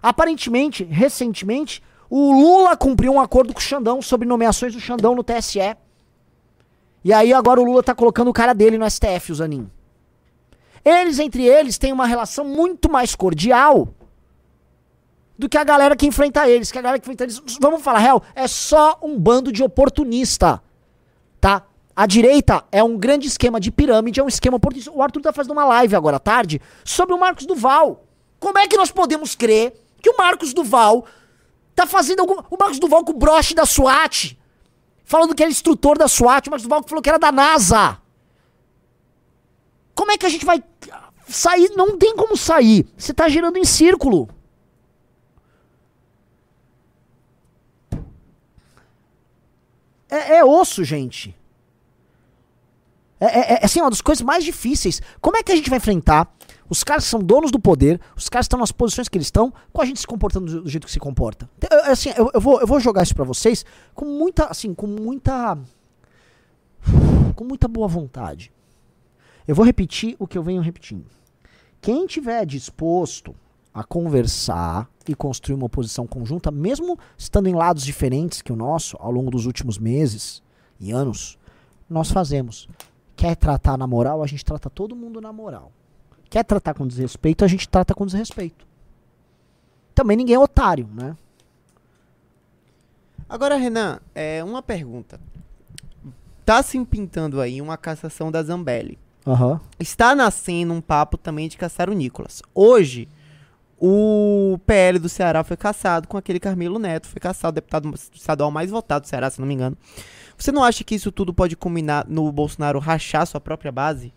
Aparentemente, 0.01 0.83
recentemente, 0.83 1.83
o 2.09 2.31
Lula 2.31 2.75
cumpriu 2.75 3.13
um 3.13 3.21
acordo 3.21 3.53
com 3.53 3.59
o 3.59 3.63
Xandão 3.63 4.01
sobre 4.01 4.27
nomeações 4.27 4.73
do 4.73 4.79
Xandão 4.79 5.13
no 5.13 5.23
TSE. 5.23 5.77
E 7.03 7.13
aí 7.13 7.31
agora 7.31 7.61
o 7.61 7.63
Lula 7.63 7.83
tá 7.83 7.93
colocando 7.93 8.29
o 8.29 8.33
cara 8.33 8.53
dele 8.53 8.79
no 8.79 8.89
STF, 8.89 9.31
o 9.31 9.35
Zanin. 9.35 9.69
Eles, 10.86 11.17
entre 11.17 11.43
eles, 11.43 11.80
têm 11.80 11.91
uma 11.91 12.06
relação 12.06 12.45
muito 12.45 12.91
mais 12.91 13.15
cordial 13.15 13.89
do 15.38 15.50
que 15.50 15.58
a 15.58 15.63
galera 15.63 15.95
que 15.95 16.06
enfrenta 16.06 16.48
eles. 16.48 16.71
Que 16.71 16.78
a 16.78 16.82
galera 16.82 17.00
que 17.00 17.06
enfrenta 17.06 17.24
eles, 17.24 17.41
vamos 17.60 17.82
falar 17.82 18.00
real, 18.00 18.21
é 18.36 18.48
só 18.48 19.00
um 19.02 19.19
bando 19.19 19.52
de 19.52 19.63
oportunista. 19.63 20.62
Tá? 21.41 21.63
A 21.95 22.06
direita 22.06 22.63
é 22.71 22.84
um 22.84 22.98
grande 22.98 23.28
esquema 23.28 23.60
de 23.60 23.71
pirâmide, 23.71 24.19
é 24.19 24.24
um 24.24 24.28
esquema 24.28 24.58
oportunista. 24.58 24.91
O 24.91 25.02
Arthur 25.02 25.21
tá 25.21 25.34
fazendo 25.34 25.54
uma 25.54 25.65
live 25.65 25.95
agora 25.95 26.17
à 26.17 26.19
tarde 26.19 26.62
sobre 26.84 27.15
o 27.15 27.19
Marcos 27.19 27.48
Duval. 27.48 28.04
Como 28.39 28.60
é 28.60 28.67
que 28.67 28.78
nós 28.78 28.91
podemos 28.91 29.34
crer 29.34 29.74
que 30.02 30.10
o 30.10 30.17
Marcos 30.17 30.54
Duval 30.54 31.06
tá 31.74 31.88
fazendo 31.88 32.19
algum. 32.19 32.36
O 32.50 32.58
Marcos 32.60 32.80
Duval 32.80 33.04
com 33.04 33.12
o 33.12 33.17
broche 33.17 33.56
da 33.56 33.65
SWAT. 33.65 34.38
Falando 35.04 35.34
que 35.34 35.41
era 35.41 35.52
instrutor 35.52 35.98
da 35.98 36.08
SWAT, 36.08 36.48
o 36.48 36.52
Marcos 36.52 36.63
Duval 36.63 36.84
falou 36.84 37.02
que 37.02 37.10
era 37.10 37.17
da 37.17 37.32
NASA. 37.32 37.98
Como 39.95 40.12
é 40.12 40.17
que 40.17 40.25
a 40.25 40.29
gente 40.29 40.45
vai 40.45 40.62
sair? 41.27 41.71
Não 41.75 41.97
tem 41.97 42.15
como 42.15 42.36
sair. 42.38 42.86
Você 42.97 43.13
tá 43.13 43.27
girando 43.29 43.58
em 43.58 43.65
círculo. 43.65 44.29
É, 50.10 50.38
é 50.38 50.45
osso, 50.45 50.84
gente. 50.84 51.36
É, 53.19 53.25
é, 53.25 53.53
é, 53.53 53.65
assim, 53.65 53.81
uma 53.81 53.89
das 53.89 54.01
coisas 54.01 54.21
mais 54.21 54.43
difíceis. 54.43 55.01
Como 55.21 55.38
é 55.38 55.43
que 55.43 55.51
a 55.51 55.55
gente 55.55 55.69
vai 55.69 55.77
enfrentar 55.77 56.31
os 56.69 56.84
caras 56.84 57.05
que 57.05 57.10
são 57.10 57.19
donos 57.19 57.51
do 57.51 57.60
poder, 57.60 57.99
os 58.15 58.27
caras 58.27 58.45
que 58.45 58.47
estão 58.47 58.60
nas 58.60 58.71
posições 58.71 59.08
que 59.08 59.17
eles 59.17 59.27
estão, 59.27 59.53
com 59.71 59.81
a 59.81 59.86
gente 59.86 59.99
se 59.99 60.08
comportando 60.08 60.62
do, 60.62 60.69
jeito 60.69 60.86
que 60.86 60.91
se 60.91 60.99
comporta? 60.99 61.49
Então, 61.58 61.77
eu- 61.79 61.91
assim, 61.91 62.10
eu, 62.17 62.29
eu 62.34 62.41
vou, 62.41 62.60
eu 62.60 62.67
vou 62.67 62.79
jogar 62.79 63.03
isso 63.03 63.15
pra 63.15 63.23
vocês 63.23 63.65
com 63.93 64.05
muita, 64.05 64.45
assim, 64.45 64.73
com 64.73 64.88
muita. 64.88 65.58
Com 67.36 67.43
muita 67.43 67.67
boa 67.67 67.88
vontade. 67.88 68.51
Eu 69.47 69.55
vou 69.55 69.65
repetir 69.65 70.15
o 70.17 70.27
que 70.27 70.38
eu 70.38 70.43
venho 70.43 70.62
repetindo. 70.62 71.05
Quem 71.81 72.08
tiver 72.08 72.45
disposto 72.45 73.36
a 73.73 73.84
conversar 73.84 74.89
e 75.08 75.13
construir 75.13 75.55
uma 75.55 75.69
posição 75.69 76.08
conjunta, 76.08 76.49
mesmo 76.49 76.97
estando 77.17 77.47
em 77.47 77.53
lados 77.53 77.84
diferentes 77.84 78.41
que 78.41 78.51
o 78.51 78.55
nosso 78.55 78.97
ao 78.99 79.12
longo 79.12 79.29
dos 79.29 79.45
últimos 79.45 79.77
meses 79.77 80.41
e 80.79 80.91
anos, 80.91 81.38
nós 81.89 82.10
fazemos. 82.10 82.67
Quer 83.15 83.36
tratar 83.36 83.77
na 83.77 83.86
moral, 83.86 84.23
a 84.23 84.27
gente 84.27 84.43
trata 84.43 84.69
todo 84.69 84.95
mundo 84.95 85.21
na 85.21 85.31
moral. 85.31 85.71
Quer 86.29 86.43
tratar 86.43 86.73
com 86.73 86.88
desrespeito, 86.88 87.45
a 87.45 87.47
gente 87.47 87.69
trata 87.69 87.93
com 87.93 88.05
desrespeito. 88.05 88.65
Também 89.93 90.17
ninguém 90.17 90.36
é 90.36 90.39
otário, 90.39 90.89
né? 90.93 91.15
Agora, 93.29 93.55
Renan, 93.55 93.99
é 94.13 94.43
uma 94.43 94.62
pergunta. 94.62 95.19
Tá 96.45 96.62
se 96.62 96.84
pintando 96.86 97.41
aí 97.41 97.62
uma 97.62 97.77
cassação 97.77 98.31
da 98.31 98.43
Zambelli. 98.43 98.99
Aham. 99.25 99.59
Está 99.79 100.13
nascendo 100.15 100.73
um 100.73 100.81
papo 100.81 101.17
também 101.17 101.47
de 101.47 101.57
caçar 101.57 101.89
o 101.89 101.93
Nicolas. 101.93 102.43
Hoje, 102.53 103.07
o 103.79 104.59
PL 104.65 104.99
do 104.99 105.09
Ceará 105.09 105.43
foi 105.43 105.57
caçado 105.57 106.07
com 106.07 106.17
aquele 106.17 106.39
Carmelo 106.39 106.79
Neto. 106.79 107.07
Foi 107.07 107.19
caçado, 107.19 107.53
o 107.53 107.55
deputado 107.55 107.93
estadual 108.13 108.51
mais 108.51 108.69
votado 108.69 109.05
do 109.05 109.07
Ceará, 109.07 109.29
se 109.29 109.39
não 109.39 109.47
me 109.47 109.53
engano. 109.53 109.77
Você 110.38 110.51
não 110.51 110.63
acha 110.63 110.83
que 110.83 110.95
isso 110.95 111.11
tudo 111.11 111.33
pode 111.33 111.55
culminar 111.55 112.05
no 112.07 112.31
Bolsonaro 112.31 112.79
rachar 112.79 113.25
sua 113.25 113.41
própria 113.41 113.71
base? 113.71 114.13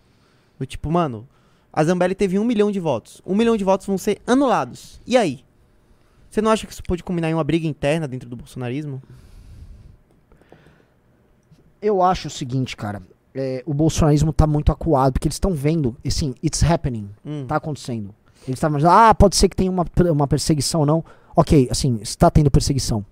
Do 0.59 0.65
tipo, 0.65 0.91
mano, 0.91 1.27
a 1.71 1.83
Zambelli 1.83 2.13
teve 2.13 2.37
um 2.37 2.43
milhão 2.43 2.71
de 2.71 2.79
votos. 2.79 3.21
Um 3.25 3.35
milhão 3.35 3.55
de 3.55 3.63
votos 3.63 3.87
vão 3.87 3.97
ser 3.97 4.21
anulados. 4.27 5.01
E 5.07 5.17
aí? 5.17 5.43
Você 6.29 6.41
não 6.41 6.51
acha 6.51 6.67
que 6.67 6.73
isso 6.73 6.83
pode 6.83 7.03
culminar 7.03 7.31
em 7.31 7.33
uma 7.33 7.43
briga 7.43 7.67
interna 7.67 8.07
dentro 8.07 8.29
do 8.29 8.35
bolsonarismo? 8.35 9.01
Eu 11.81 12.03
acho 12.03 12.27
o 12.27 12.31
seguinte, 12.31 12.75
cara. 12.75 13.01
É, 13.41 13.63
o 13.65 13.73
bolsonarismo 13.73 14.33
tá 14.33 14.45
muito 14.45 14.69
acuado, 14.69 15.13
porque 15.13 15.27
eles 15.29 15.35
estão 15.35 15.53
vendo, 15.53 15.95
assim, 16.05 16.35
it's 16.43 16.61
happening. 16.61 17.09
Hum. 17.25 17.45
Tá 17.47 17.55
acontecendo. 17.55 18.13
Eles 18.45 18.57
estavam 18.57 18.77
dizendo, 18.77 18.91
ah, 18.91 19.15
pode 19.15 19.37
ser 19.37 19.47
que 19.47 19.55
tenha 19.55 19.71
uma, 19.71 19.85
uma 20.11 20.27
perseguição 20.27 20.81
ou 20.81 20.85
não. 20.85 21.05
Ok, 21.35 21.69
assim, 21.71 21.99
está 22.01 22.29
tendo 22.29 22.51
perseguição. 22.51 23.05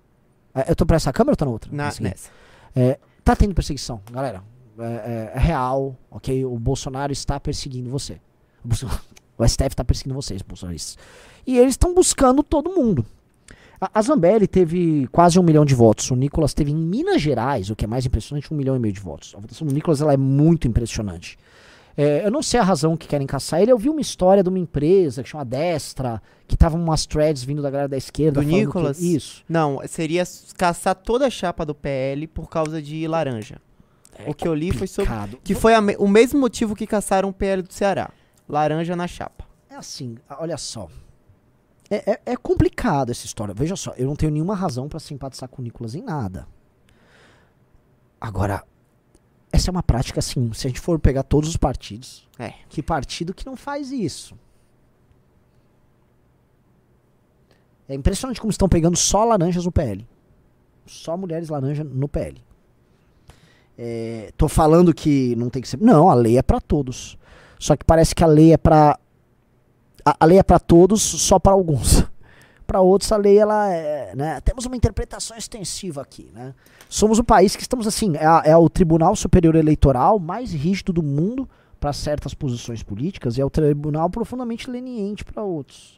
É, 0.53 0.69
eu 0.69 0.75
tô 0.75 0.85
pra 0.85 0.97
essa 0.97 1.13
câmera 1.13 1.31
ou 1.31 1.35
tá 1.37 1.45
na 1.45 1.51
outra? 1.51 1.69
Na, 1.71 1.87
aqui. 1.87 2.03
nessa. 2.03 2.29
É, 2.75 2.99
tá 3.23 3.35
tendo 3.37 3.53
perseguição, 3.55 4.01
galera. 4.11 4.43
É, 4.77 4.83
é- 4.83 5.31
é 5.35 5.39
real, 5.39 5.95
ok? 6.11 6.43
O 6.45 6.59
Bolsonaro 6.59 7.11
está 7.13 7.39
perseguindo 7.39 7.89
você. 7.89 8.19
O, 8.65 8.67
o 9.43 9.47
STF 9.47 9.67
está 9.67 9.83
perseguindo 9.85 10.13
vocês, 10.15 10.41
bolsonaristas. 10.41 10.97
E 11.45 11.57
eles 11.57 11.71
estão 11.73 11.93
buscando 11.93 12.43
todo 12.43 12.69
mundo. 12.69 13.05
A, 13.79 13.89
a 13.93 14.01
Zambelli 14.01 14.47
teve 14.47 15.07
quase 15.11 15.39
um 15.39 15.43
milhão 15.43 15.63
de 15.65 15.75
votos. 15.75 16.09
O 16.11 16.15
Nicolas 16.15 16.53
teve 16.53 16.71
em 16.71 16.75
Minas 16.75 17.21
Gerais, 17.21 17.69
o 17.69 17.75
que 17.75 17.85
é 17.85 17.87
mais 17.87 18.05
impressionante, 18.05 18.53
um 18.53 18.57
milhão 18.57 18.75
e 18.75 18.79
meio 18.79 18.93
de 18.93 18.99
votos. 18.99 19.33
A 19.35 19.39
votação 19.39 19.67
do 19.67 19.73
Nicolas 19.73 20.01
ela 20.01 20.13
é 20.13 20.17
muito 20.17 20.67
impressionante. 20.67 21.37
É, 21.99 22.23
eu 22.25 22.29
não 22.29 22.43
sei 22.43 22.59
a 22.59 22.63
razão 22.63 22.95
que 22.95 23.07
querem 23.07 23.25
caçar 23.25 23.59
ele. 23.61 23.71
Eu 23.71 23.77
vi 23.77 23.89
uma 23.89 24.01
história 24.01 24.43
de 24.43 24.49
uma 24.49 24.59
empresa 24.59 25.23
que 25.23 25.29
chama 25.29 25.43
Destra, 25.43 26.21
que 26.47 26.55
tava 26.55 26.77
umas 26.77 27.07
threads 27.07 27.43
vindo 27.43 27.61
da 27.61 27.71
galera 27.71 27.89
da 27.89 27.97
esquerda. 27.97 28.39
Do 28.39 28.45
falando 28.45 28.59
que- 28.59 28.65
Nicolas? 28.65 29.01
isso. 29.01 29.43
Não, 29.49 29.81
seria 29.87 30.23
caçar 30.55 30.93
toda 30.93 31.25
a 31.25 31.29
chapa 31.29 31.65
do 31.65 31.73
PL 31.73 32.27
por 32.27 32.49
causa 32.49 32.81
de 32.81 33.07
laranja. 33.07 33.59
o 34.27 34.33
que 34.33 34.47
eu 34.47 34.53
li 34.53 34.71
foi 34.71 34.85
sobre. 34.87 35.11
Que 35.43 35.55
foi 35.55 35.73
a 35.75 35.79
o 35.99 36.07
mesmo 36.07 36.39
motivo 36.39 36.75
que 36.75 36.85
caçaram 36.87 37.29
o 37.29 37.33
PL 37.33 37.61
do 37.63 37.73
Ceará. 37.73 38.09
Laranja 38.47 38.95
na 38.95 39.07
chapa. 39.07 39.45
É 39.69 39.75
assim, 39.75 40.17
olha 40.39 40.57
só. 40.57 40.87
É, 41.89 42.11
é, 42.11 42.21
é 42.25 42.35
complicado 42.37 43.11
essa 43.11 43.25
história. 43.25 43.53
Veja 43.53 43.75
só, 43.75 43.91
eu 43.97 44.07
não 44.07 44.15
tenho 44.15 44.31
nenhuma 44.31 44.55
razão 44.55 44.89
pra 44.89 44.99
simpatizar 44.99 45.47
com 45.49 45.61
o 45.61 45.63
Nicolas 45.63 45.95
em 45.95 46.01
nada. 46.01 46.47
Agora, 48.19 48.63
essa 49.51 49.69
é 49.69 49.71
uma 49.71 49.83
prática 49.83 50.19
assim, 50.19 50.51
se 50.53 50.67
a 50.67 50.69
gente 50.69 50.79
for 50.81 50.99
pegar 50.99 51.23
todos 51.23 51.49
os 51.49 51.57
partidos, 51.57 52.27
É. 52.37 52.53
que 52.69 52.81
partido 52.83 53.33
que 53.33 53.45
não 53.45 53.55
faz 53.55 53.91
isso? 53.91 54.35
É 57.87 57.95
impressionante 57.95 58.41
como 58.41 58.51
estão 58.51 58.67
pegando 58.67 58.97
só 58.97 59.23
laranjas 59.23 59.65
no 59.65 59.71
PL. 59.71 60.05
Só 60.85 61.15
mulheres 61.15 61.49
laranja 61.49 61.83
no 61.83 62.07
PL. 62.07 62.41
É, 63.77 64.31
tô 64.35 64.47
falando 64.49 64.93
que 64.93 65.35
não 65.35 65.49
tem 65.49 65.61
que 65.61 65.67
ser. 65.67 65.79
Não, 65.79 66.09
a 66.09 66.13
lei 66.13 66.37
é 66.37 66.41
pra 66.41 66.59
todos. 66.59 67.17
Só 67.59 67.75
que 67.75 67.85
parece 67.85 68.13
que 68.13 68.23
a 68.23 68.27
lei 68.27 68.51
é 68.53 68.57
pra. 68.57 68.99
A, 70.19 70.25
lei 70.25 70.39
é 70.39 70.43
pra 70.43 70.59
todos, 70.59 71.01
só 71.01 71.39
pra 71.39 71.51
alguns. 71.51 72.03
Pra 72.65 72.81
outros 72.81 73.09
a 73.13 73.15
lei 73.15 73.37
ela 73.37 73.71
é, 73.71 74.13
né? 74.13 74.41
Temos 74.41 74.65
uma 74.65 74.75
interpretação 74.75 75.37
extensiva 75.37 76.01
aqui, 76.01 76.29
né? 76.33 76.53
Somos 76.89 77.17
o 77.17 77.23
país 77.23 77.55
que 77.55 77.61
estamos 77.61 77.87
assim, 77.87 78.17
é, 78.17 78.49
é 78.49 78.57
o 78.57 78.69
Tribunal 78.69 79.15
Superior 79.15 79.55
Eleitoral 79.55 80.19
mais 80.19 80.51
rígido 80.51 80.91
do 80.91 81.01
mundo 81.01 81.47
para 81.79 81.93
certas 81.93 82.33
posições 82.33 82.83
políticas 82.83 83.37
e 83.37 83.41
é 83.41 83.45
o 83.45 83.49
tribunal 83.49 84.09
profundamente 84.09 84.69
leniente 84.69 85.23
para 85.23 85.43
outros. 85.43 85.97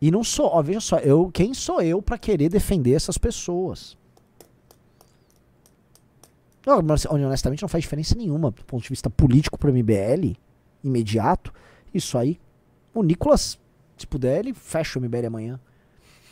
E 0.00 0.10
não 0.10 0.24
sou, 0.24 0.46
ó, 0.46 0.62
veja 0.62 0.80
só, 0.80 0.98
eu, 0.98 1.30
quem 1.30 1.52
sou 1.52 1.82
eu 1.82 2.00
para 2.00 2.16
querer 2.16 2.48
defender 2.48 2.94
essas 2.94 3.18
pessoas? 3.18 3.94
Não, 6.64 6.78
honestamente 7.10 7.60
não 7.60 7.68
faz 7.68 7.82
diferença 7.82 8.14
nenhuma 8.14 8.50
do 8.50 8.64
ponto 8.64 8.82
de 8.82 8.88
vista 8.88 9.10
político 9.10 9.58
para 9.58 9.70
o 9.70 9.74
MBL, 9.74 10.34
imediato. 10.82 11.52
Isso 11.92 12.16
aí, 12.18 12.40
o 12.94 13.02
Nicolas, 13.02 13.58
se 13.96 14.06
puder, 14.06 14.40
ele 14.40 14.54
fecha 14.54 14.98
o 14.98 15.02
MBL 15.02 15.26
amanhã. 15.26 15.60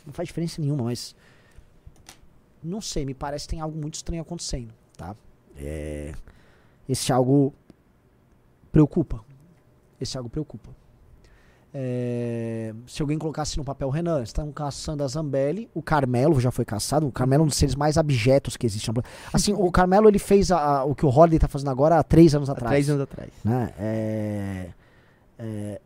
Não 0.05 0.13
faz 0.13 0.27
diferença 0.27 0.61
nenhuma, 0.61 0.85
mas 0.85 1.15
não 2.63 2.81
sei, 2.81 3.05
me 3.05 3.13
parece 3.13 3.45
que 3.45 3.51
tem 3.51 3.61
algo 3.61 3.77
muito 3.77 3.95
estranho 3.95 4.21
acontecendo, 4.21 4.73
tá? 4.95 5.15
É, 5.55 6.13
esse 6.87 7.11
algo 7.11 7.53
preocupa. 8.71 9.23
Esse 9.99 10.17
algo 10.17 10.29
preocupa. 10.29 10.69
É, 11.79 12.73
se 12.87 13.03
alguém 13.03 13.19
colocasse 13.19 13.55
no 13.55 13.63
papel, 13.63 13.91
Renan, 13.91 14.23
estão 14.23 14.51
caçando 14.51 15.03
a 15.03 15.07
Zambelli, 15.07 15.69
o 15.75 15.81
Carmelo 15.83 16.39
já 16.41 16.49
foi 16.49 16.65
caçado, 16.65 17.05
o 17.05 17.11
Carmelo 17.11 17.41
é 17.41 17.45
um 17.45 17.47
dos 17.47 17.55
seres 17.55 17.75
mais 17.75 17.99
abjetos 17.99 18.57
que 18.57 18.65
existe. 18.65 18.89
Assim, 19.31 19.53
o 19.53 19.71
Carmelo 19.71 20.09
ele 20.09 20.17
fez 20.17 20.51
a- 20.51 20.57
a- 20.79 20.83
o 20.85 20.95
que 20.95 21.05
o 21.05 21.09
Holiday 21.09 21.37
tá 21.37 21.47
fazendo 21.47 21.69
agora 21.69 21.99
há 21.99 22.03
três 22.03 22.33
anos 22.33 22.49
Há 22.49 22.53
atrás. 22.53 22.71
três 22.71 22.89
anos 22.89 23.03
atrás. 23.03 23.29
Né? 23.45 23.73
É, 23.77 24.69
é, 25.37 25.81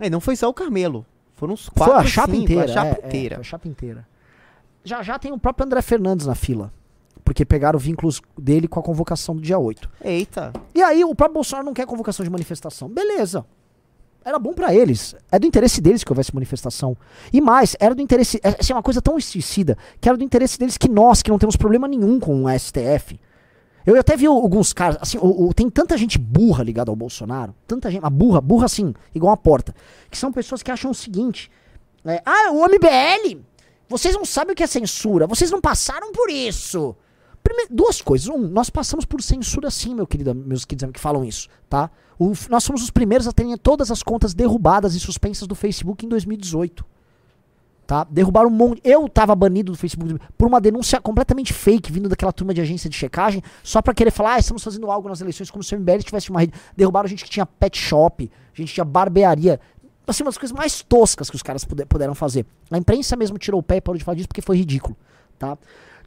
É, 0.00 0.10
não 0.10 0.18
foi 0.20 0.34
só 0.34 0.48
o 0.48 0.54
Carmelo. 0.54 1.06
Foram 1.36 1.54
uns 1.54 1.66
foi 1.66 1.74
quatro, 1.86 1.94
a 1.98 2.04
chapa 2.04 2.32
cinco, 2.32 2.42
inteira. 2.42 2.64
A 2.64 2.68
chapa 2.68 2.86
é, 2.88 3.00
é, 3.04 3.06
inteira. 3.06 3.34
foi 3.36 3.40
a 3.42 3.44
chapa 3.44 3.68
inteira. 3.68 4.08
Já 4.82 5.02
já 5.04 5.18
tem 5.20 5.30
o 5.32 5.38
próprio 5.38 5.66
André 5.66 5.80
Fernandes 5.82 6.26
na 6.26 6.34
fila. 6.34 6.72
Porque 7.24 7.44
pegaram 7.44 7.78
vínculos 7.78 8.20
dele 8.36 8.66
com 8.66 8.80
a 8.80 8.82
convocação 8.82 9.36
do 9.36 9.42
dia 9.42 9.58
8. 9.58 9.88
Eita. 10.02 10.52
E 10.74 10.82
aí 10.82 11.04
o 11.04 11.14
próprio 11.14 11.34
Bolsonaro 11.34 11.66
não 11.66 11.74
quer 11.74 11.84
convocação 11.86 12.24
de 12.24 12.30
manifestação. 12.30 12.88
Beleza. 12.88 13.44
Era 14.24 14.38
bom 14.38 14.52
pra 14.52 14.74
eles. 14.74 15.14
É 15.32 15.38
do 15.38 15.46
interesse 15.46 15.80
deles 15.80 16.04
que 16.04 16.12
houvesse 16.12 16.34
manifestação. 16.34 16.96
E 17.32 17.40
mais, 17.40 17.74
era 17.80 17.94
do 17.94 18.02
interesse. 18.02 18.38
é- 18.42 18.56
Assim, 18.60 18.72
é 18.72 18.76
uma 18.76 18.82
coisa 18.82 19.00
tão 19.00 19.16
esticida 19.16 19.76
que 20.00 20.08
era 20.08 20.18
do 20.18 20.24
interesse 20.24 20.58
deles 20.58 20.76
que 20.76 20.88
nós, 20.88 21.22
que 21.22 21.30
não 21.30 21.38
temos 21.38 21.56
problema 21.56 21.88
nenhum 21.88 22.20
com 22.20 22.44
o 22.44 22.48
STF. 22.50 23.18
Eu 23.86 23.98
até 23.98 24.16
vi 24.18 24.26
alguns 24.26 24.74
caras, 24.74 24.98
assim, 25.00 25.16
o- 25.18 25.48
o- 25.48 25.54
tem 25.54 25.70
tanta 25.70 25.96
gente 25.96 26.18
burra 26.18 26.62
ligada 26.62 26.90
ao 26.90 26.96
Bolsonaro, 26.96 27.54
tanta 27.66 27.90
gente, 27.90 28.02
uma 28.02 28.10
burra, 28.10 28.38
burra 28.40 28.66
assim, 28.66 28.92
igual 29.14 29.30
uma 29.30 29.36
porta, 29.36 29.74
que 30.10 30.18
são 30.18 30.30
pessoas 30.30 30.62
que 30.62 30.70
acham 30.70 30.90
o 30.90 30.94
seguinte: 30.94 31.50
é, 32.04 32.20
ah, 32.26 32.50
o 32.52 32.62
MBL, 32.66 33.40
vocês 33.88 34.14
não 34.14 34.26
sabem 34.26 34.52
o 34.52 34.56
que 34.56 34.62
é 34.62 34.66
censura, 34.66 35.26
vocês 35.26 35.50
não 35.50 35.60
passaram 35.60 36.12
por 36.12 36.28
isso. 36.28 36.94
Prime- 37.48 37.68
duas 37.70 38.02
coisas. 38.02 38.28
Um, 38.28 38.38
nós 38.38 38.68
passamos 38.70 39.04
por 39.04 39.22
censura 39.22 39.70
sim, 39.70 39.94
meu 39.94 40.06
querido, 40.06 40.34
meus 40.34 40.64
queridos 40.64 40.84
amigos 40.84 40.98
que 40.98 41.02
falam 41.02 41.24
isso, 41.24 41.48
tá? 41.68 41.90
O- 42.18 42.32
nós 42.50 42.64
somos 42.64 42.82
os 42.82 42.90
primeiros 42.90 43.26
a 43.26 43.32
terem 43.32 43.56
todas 43.56 43.90
as 43.90 44.02
contas 44.02 44.34
derrubadas 44.34 44.94
e 44.94 45.00
suspensas 45.00 45.46
do 45.48 45.54
Facebook 45.54 46.04
em 46.04 46.08
2018. 46.08 46.84
Tá? 47.86 48.04
Derrubaram 48.04 48.48
um 48.50 48.52
monte. 48.52 48.82
Eu 48.84 49.08
tava 49.08 49.34
banido 49.34 49.72
do 49.72 49.78
Facebook 49.78 50.18
por 50.36 50.46
uma 50.46 50.60
denúncia 50.60 51.00
completamente 51.00 51.54
fake, 51.54 51.90
vindo 51.90 52.06
daquela 52.06 52.32
turma 52.32 52.52
de 52.52 52.60
agência 52.60 52.90
de 52.90 52.94
checagem, 52.94 53.42
só 53.62 53.80
pra 53.80 53.94
querer 53.94 54.10
falar, 54.10 54.34
ah, 54.34 54.38
estamos 54.38 54.62
fazendo 54.62 54.90
algo 54.90 55.08
nas 55.08 55.22
eleições, 55.22 55.50
como 55.50 55.64
se 55.64 55.74
o 55.74 55.78
MBL 55.78 56.02
tivesse 56.02 56.28
uma 56.28 56.40
rede. 56.40 56.52
Derrubaram 56.76 57.08
gente 57.08 57.24
que 57.24 57.30
tinha 57.30 57.46
pet 57.46 57.78
shop, 57.78 58.30
gente 58.52 58.68
que 58.68 58.74
tinha 58.74 58.84
barbearia. 58.84 59.58
Assim, 60.06 60.22
uma 60.22 60.28
das 60.30 60.36
coisas 60.36 60.54
mais 60.54 60.82
toscas 60.82 61.30
que 61.30 61.36
os 61.36 61.42
caras 61.42 61.64
puder- 61.64 61.86
puderam 61.86 62.14
fazer. 62.14 62.44
A 62.70 62.76
imprensa 62.76 63.16
mesmo 63.16 63.38
tirou 63.38 63.58
o 63.60 63.62
pé 63.62 63.76
e 63.76 63.80
parou 63.80 63.96
de 63.96 64.04
falar 64.04 64.16
disso 64.16 64.28
porque 64.28 64.42
foi 64.42 64.58
ridículo. 64.58 64.94
Tá? 65.38 65.56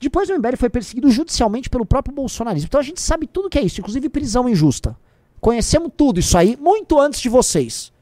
Depois 0.02 0.28
o 0.30 0.34
MBL 0.36 0.58
foi 0.58 0.70
perseguido 0.70 1.12
judicialmente 1.12 1.70
pelo 1.70 1.86
próprio 1.86 2.14
bolsonarismo. 2.14 2.68
Então 2.68 2.80
a 2.80 2.84
gente 2.84 3.00
sabe 3.00 3.28
tudo 3.28 3.50
que 3.50 3.60
é 3.60 3.62
isso, 3.62 3.80
inclusive 3.80 4.10
prisão 4.10 4.50
injusta. 4.50 4.98
Conhecemos 5.40 5.92
tudo 5.96 6.20
isso 6.20 6.36
aí 6.38 6.58
muito 6.60 7.00
antes 7.00 7.22
de 7.22 7.30
vocês. 7.30 7.94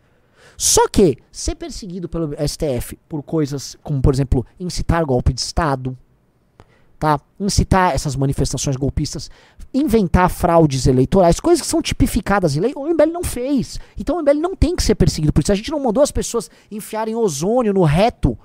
Só 0.57 0.87
que 0.87 1.17
ser 1.31 1.55
perseguido 1.55 2.07
pelo 2.07 2.33
STF 2.35 2.97
por 3.07 3.21
coisas 3.21 3.77
como, 3.83 4.01
por 4.01 4.13
exemplo, 4.13 4.45
incitar 4.59 5.05
golpe 5.05 5.33
de 5.33 5.41
Estado, 5.41 5.97
tá? 6.97 7.19
Incitar 7.39 7.93
essas 7.93 8.15
manifestações 8.15 8.75
golpistas, 8.75 9.29
inventar 9.73 10.29
fraudes 10.29 10.85
eleitorais, 10.85 11.39
coisas 11.39 11.61
que 11.61 11.67
são 11.67 11.81
tipificadas 11.81 12.55
em 12.55 12.59
lei, 12.59 12.73
o 12.75 12.85
MBL 12.85 13.11
não 13.11 13.23
fez. 13.23 13.79
Então 13.97 14.17
o 14.17 14.21
MBL 14.21 14.39
não 14.39 14.55
tem 14.55 14.75
que 14.75 14.83
ser 14.83 14.95
perseguido 14.95 15.31
por 15.33 15.41
isso. 15.41 15.51
A 15.51 15.55
gente 15.55 15.71
não 15.71 15.79
mandou 15.79 16.03
as 16.03 16.11
pessoas 16.11 16.49
enfiarem 16.69 17.15
ozônio 17.15 17.73
no 17.73 17.83
reto 17.83 18.37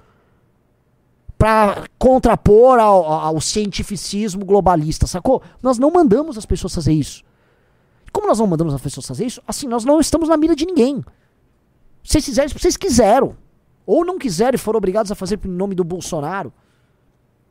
para 1.44 1.84
contrapor 1.98 2.78
ao, 2.78 3.04
ao 3.04 3.38
cientificismo 3.38 4.46
globalista, 4.46 5.06
sacou? 5.06 5.42
Nós 5.62 5.78
não 5.78 5.90
mandamos 5.90 6.38
as 6.38 6.46
pessoas 6.46 6.74
fazer 6.74 6.94
isso. 6.94 7.22
Como 8.10 8.26
nós 8.26 8.38
não 8.38 8.46
mandamos 8.46 8.72
as 8.72 8.80
pessoas 8.80 9.06
fazer 9.06 9.26
isso, 9.26 9.42
assim, 9.46 9.68
nós 9.68 9.84
não 9.84 10.00
estamos 10.00 10.30
na 10.30 10.38
mira 10.38 10.56
de 10.56 10.64
ninguém. 10.64 11.04
Vocês 12.02 12.24
fizeram 12.24 12.46
isso 12.46 12.54
porque 12.54 12.62
vocês 12.62 12.78
quiseram. 12.78 13.36
Ou 13.84 14.06
não 14.06 14.18
quiseram 14.18 14.54
e 14.54 14.58
foram 14.58 14.78
obrigados 14.78 15.12
a 15.12 15.14
fazer 15.14 15.38
em 15.44 15.48
nome 15.50 15.74
do 15.74 15.84
Bolsonaro. 15.84 16.50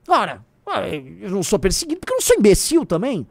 Ora, 0.07 0.43
eu 1.21 1.29
não 1.29 1.43
sou 1.43 1.59
perseguido 1.59 1.99
porque 1.99 2.13
eu 2.13 2.17
não 2.17 2.21
sou 2.23 2.35
imbecil 2.35 2.87
também. 2.87 3.27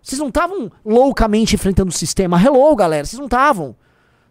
Vocês 0.00 0.18
não 0.18 0.28
estavam 0.28 0.72
loucamente 0.82 1.56
enfrentando 1.56 1.90
o 1.90 1.94
sistema. 1.94 2.42
Hello, 2.42 2.74
galera, 2.74 3.04
vocês 3.04 3.18
não 3.18 3.26
estavam. 3.26 3.76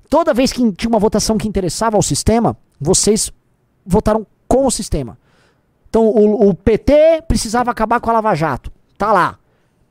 Toda 0.09 0.33
vez 0.33 0.51
que 0.51 0.71
tinha 0.71 0.89
uma 0.89 0.97
votação 0.97 1.37
que 1.37 1.47
interessava 1.47 1.95
ao 1.95 2.01
sistema, 2.01 2.57
vocês 2.81 3.31
votaram 3.85 4.25
com 4.47 4.65
o 4.65 4.71
sistema. 4.71 5.21
Então 5.93 6.07
o, 6.07 6.49
o 6.49 6.55
PT 6.55 7.23
precisava 7.27 7.69
acabar 7.69 7.99
com 7.99 8.09
a 8.09 8.13
Lava 8.13 8.33
Jato. 8.33 8.71
Tá 8.97 9.13
lá. 9.13 9.37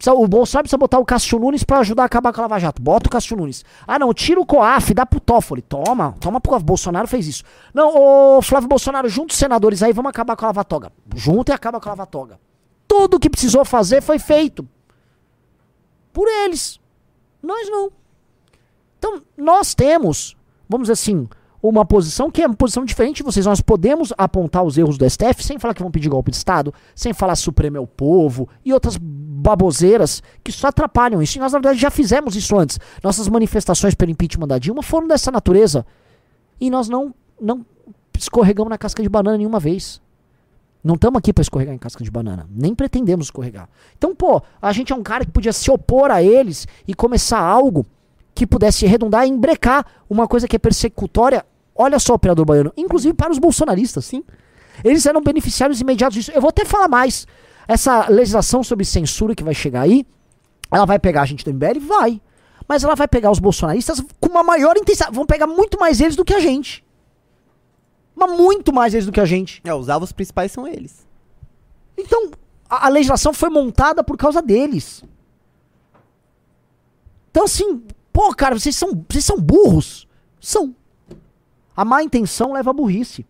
O 0.05 0.27
Bolsonaro 0.27 0.65
precisa 0.65 0.77
botar 0.77 0.99
o 0.99 1.05
Cássio 1.05 1.39
Nunes 1.39 1.63
pra 1.63 1.79
ajudar 1.79 2.03
a 2.03 2.07
acabar 2.07 2.33
com 2.33 2.41
a 2.41 2.43
Lava 2.43 2.59
Jato. 2.59 2.83
Bota 2.83 3.07
o 3.07 3.11
Cássio 3.11 3.37
Nunes. 3.37 3.65
Ah, 3.87 4.01
não, 4.01 4.13
tira 4.13 4.41
o 4.41 4.45
COAF, 4.45 4.93
dá 4.95 5.07
pro 5.07 5.21
Toffoli. 5.21 5.63
Toma, 5.63 6.17
toma 6.19 6.41
pro. 6.41 6.59
Bolsonaro 6.59 7.07
fez 7.07 7.29
isso. 7.29 7.45
Não, 7.73 8.37
ô 8.37 8.43
Flávio 8.43 8.69
Bolsonaro, 8.69 9.09
junta 9.09 9.33
os 9.33 9.39
senadores 9.39 9.81
aí, 9.81 9.93
vamos 9.93 10.11
acabar 10.11 10.35
com 10.35 10.45
a 10.45 10.49
Lava 10.49 10.65
Toga. 10.65 10.91
Junta 11.15 11.53
e 11.53 11.55
acaba 11.55 11.79
com 11.79 11.89
a 11.89 11.93
Lava 11.93 12.05
Toga. 12.05 12.41
Tudo 12.89 13.21
que 13.21 13.31
precisou 13.31 13.65
fazer 13.65 14.03
foi 14.03 14.19
feito. 14.19 14.69
Por 16.13 16.27
eles. 16.27 16.81
Nós 17.41 17.71
não. 17.71 17.93
Então, 18.99 19.23
nós 19.37 19.73
temos, 19.73 20.37
vamos 20.69 20.87
dizer 20.87 20.95
assim, 20.95 21.29
uma 21.63 21.85
posição 21.85 22.31
que 22.31 22.43
é 22.43 22.47
uma 22.47 22.57
posição 22.57 22.85
diferente 22.85 23.23
vocês. 23.23 23.47
Nós 23.47 23.61
podemos 23.61 24.13
apontar 24.19 24.65
os 24.65 24.77
erros 24.77 24.99
do 24.99 25.09
STF 25.09 25.45
sem 25.45 25.59
falar 25.59 25.75
que 25.75 25.83
vão 25.83 25.91
pedir 25.91 26.09
golpe 26.09 26.31
de 26.31 26.37
Estado, 26.37 26.75
sem 26.95 27.13
falar 27.13 27.37
Supremo 27.37 27.77
é 27.77 27.81
o 27.81 27.87
povo 27.87 28.49
e 28.65 28.73
outras 28.73 28.97
baboseiras 28.99 30.23
que 30.43 30.51
só 30.51 30.69
atrapalham 30.69 31.23
isso. 31.23 31.39
E 31.39 31.41
nós, 31.41 31.53
na 31.53 31.59
verdade, 31.59 31.81
já 31.81 31.91
fizemos 31.91 32.35
isso 32.35 32.59
antes. 32.59 32.81
Nossas 33.03 33.29
manifestações 33.29 33.95
pelo 33.95 34.11
impeachment 34.11 34.49
da 34.49 34.59
Dilma 34.59 34.83
foram 34.83 35.07
dessa 35.07 35.31
natureza. 35.31 35.87
E 36.61 36.69
nós 36.69 36.89
não, 36.89 37.15
não 37.41 37.65
escorregamos 38.19 38.71
na 38.71 38.79
casca 38.79 39.03
de 39.03 39.09
banana 39.09 39.37
nenhuma 39.37 39.61
vez. 39.61 40.01
Não 40.83 40.97
estamos 40.97 41.19
aqui 41.19 41.33
para 41.33 41.43
escorregar 41.43 41.75
em 41.75 41.79
casca 41.79 42.03
de 42.03 42.11
banana. 42.11 42.49
Nem 42.51 42.75
pretendemos 42.75 43.27
escorregar. 43.27 43.69
Então, 43.97 44.15
pô, 44.17 44.43
a 44.61 44.73
gente 44.73 44.93
é 44.93 44.97
um 44.97 45.03
cara 45.03 45.25
que 45.25 45.31
podia 45.31 45.53
se 45.53 45.71
opor 45.71 46.11
a 46.11 46.23
eles 46.23 46.67
e 46.89 46.95
começar 46.95 47.39
algo 47.39 47.87
que 48.35 48.47
pudesse 48.47 48.87
redundar 48.87 49.27
em 49.27 49.39
brecar 49.39 49.87
uma 50.09 50.27
coisa 50.27 50.49
que 50.49 50.57
é 50.57 50.59
persecutória. 50.59 51.45
Olha 51.75 51.99
só, 51.99 52.15
operador 52.15 52.45
baiano, 52.45 52.73
inclusive 52.77 53.15
para 53.15 53.33
os 53.33 53.39
bolsonaristas, 53.39 54.05
sim. 54.05 54.25
Eles 54.85 55.07
eram 55.07 55.23
beneficiários 55.23 55.81
imediatos 55.81 56.17
disso. 56.17 56.33
Eu 56.33 56.41
vou 56.41 56.51
até 56.51 56.65
falar 56.65 56.89
mais. 56.89 57.27
Essa 57.67 58.09
legislação 58.09 58.63
sobre 58.63 58.85
censura 58.85 59.35
que 59.35 59.45
vai 59.45 59.55
chegar 59.55 59.83
aí, 59.83 60.05
ela 60.71 60.85
vai 60.85 60.99
pegar 60.99 61.23
a 61.23 61.27
gente 61.27 61.45
do 61.45 61.53
MBL? 61.53 61.81
Vai. 61.81 62.21
Mas 62.69 62.85
ela 62.85 62.95
vai 62.95 63.07
pegar 63.09 63.31
os 63.31 63.39
bolsonaristas 63.39 64.03
com 64.21 64.29
uma 64.29 64.43
maior 64.43 64.77
intensidade. 64.77 65.15
Vão 65.15 65.27
pegar 65.27 65.47
muito 65.47 65.79
mais 65.79 66.01
eles 66.01 66.17
do 66.17 66.25
que 66.25 66.35
a 66.35 66.41
gente. 66.41 66.85
Mas 68.15 68.31
muito 68.31 68.73
mais 68.73 68.95
eles 68.95 69.07
do 69.07 69.13
que 69.13 69.21
a 69.21 69.25
gente. 69.25 69.61
É, 69.65 69.75
os 69.75 69.89
alvos 69.89 70.13
principais 70.13 70.53
são 70.53 70.67
eles. 70.67 71.07
Então, 71.97 72.31
a, 72.69 72.87
a 72.87 72.89
legislação 72.89 73.33
foi 73.33 73.51
montada 73.51 74.03
por 74.03 74.17
causa 74.17 74.41
deles. 74.41 75.05
Então, 77.31 77.45
assim, 77.45 77.83
pô, 78.13 78.35
cara, 78.35 78.59
vocês 78.59 78.77
são, 78.77 79.05
vocês 79.09 79.25
são 79.25 79.41
burros. 79.41 80.07
São. 80.41 80.75
A 81.77 81.85
má 81.85 82.03
intenção 82.03 82.53
leva 82.53 82.71
à 82.71 82.73
burrice. 82.73 83.27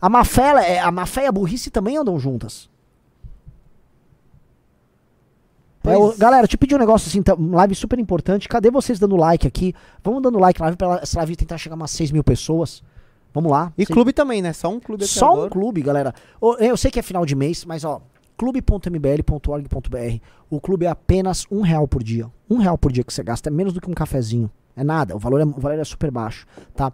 A 0.00 0.08
má 0.08 0.24
fé, 0.24 0.74
é- 0.74 0.80
a 0.80 0.90
má 0.90 1.06
fé 1.06 1.24
e 1.24 1.26
a 1.26 1.32
burrice 1.32 1.70
também 1.70 1.96
andam 1.96 2.18
juntas. 2.18 2.68
É, 5.84 6.16
galera, 6.16 6.46
eu 6.50 6.58
pedir 6.58 6.76
um 6.76 6.78
negócio 6.78 7.08
assim, 7.08 7.20
tá, 7.22 7.34
uma 7.34 7.56
live 7.56 7.74
super 7.74 7.98
importante. 7.98 8.48
Cadê 8.48 8.70
vocês 8.70 9.00
dando 9.00 9.16
like 9.16 9.46
aqui? 9.48 9.74
Vamos 10.02 10.22
dando 10.22 10.38
like 10.38 10.60
live 10.60 10.76
pra 10.76 11.00
essa 11.02 11.18
live 11.18 11.34
tentar 11.34 11.58
chegar 11.58 11.74
a 11.74 11.76
umas 11.76 11.90
6 11.90 12.12
mil 12.12 12.22
pessoas. 12.22 12.82
Vamos 13.34 13.50
lá. 13.50 13.72
E 13.76 13.84
Cês- 13.84 13.92
clube 13.94 14.12
também, 14.12 14.40
né? 14.40 14.52
Só 14.52 14.68
um 14.68 14.78
clube 14.78 15.04
só 15.06 15.46
um 15.46 15.48
clube, 15.48 15.82
galera. 15.82 16.14
Ô, 16.40 16.54
Eu 16.54 16.76
sei 16.76 16.90
que 16.90 17.00
é 17.00 17.02
final 17.02 17.26
de 17.26 17.34
mês, 17.34 17.64
mas 17.64 17.82
ó, 17.84 18.00
clube.mbl.org.br. 18.36 20.20
O 20.48 20.60
clube 20.60 20.86
é 20.86 20.88
apenas 20.88 21.46
um 21.50 21.62
real 21.62 21.88
por 21.88 22.02
dia. 22.02 22.30
Um 22.48 22.58
real 22.58 22.78
por 22.78 22.92
dia 22.92 23.02
que 23.02 23.12
você 23.12 23.22
gasta. 23.24 23.48
É 23.48 23.52
menos 23.52 23.72
do 23.72 23.80
que 23.80 23.90
um 23.90 23.94
cafezinho. 23.94 24.48
É 24.76 24.84
nada. 24.84 25.16
O 25.16 25.18
valor 25.18 25.40
é, 25.40 25.44
o 25.44 25.50
valor 25.60 25.78
é 25.78 25.84
super 25.84 26.10
baixo, 26.10 26.46
tá? 26.76 26.92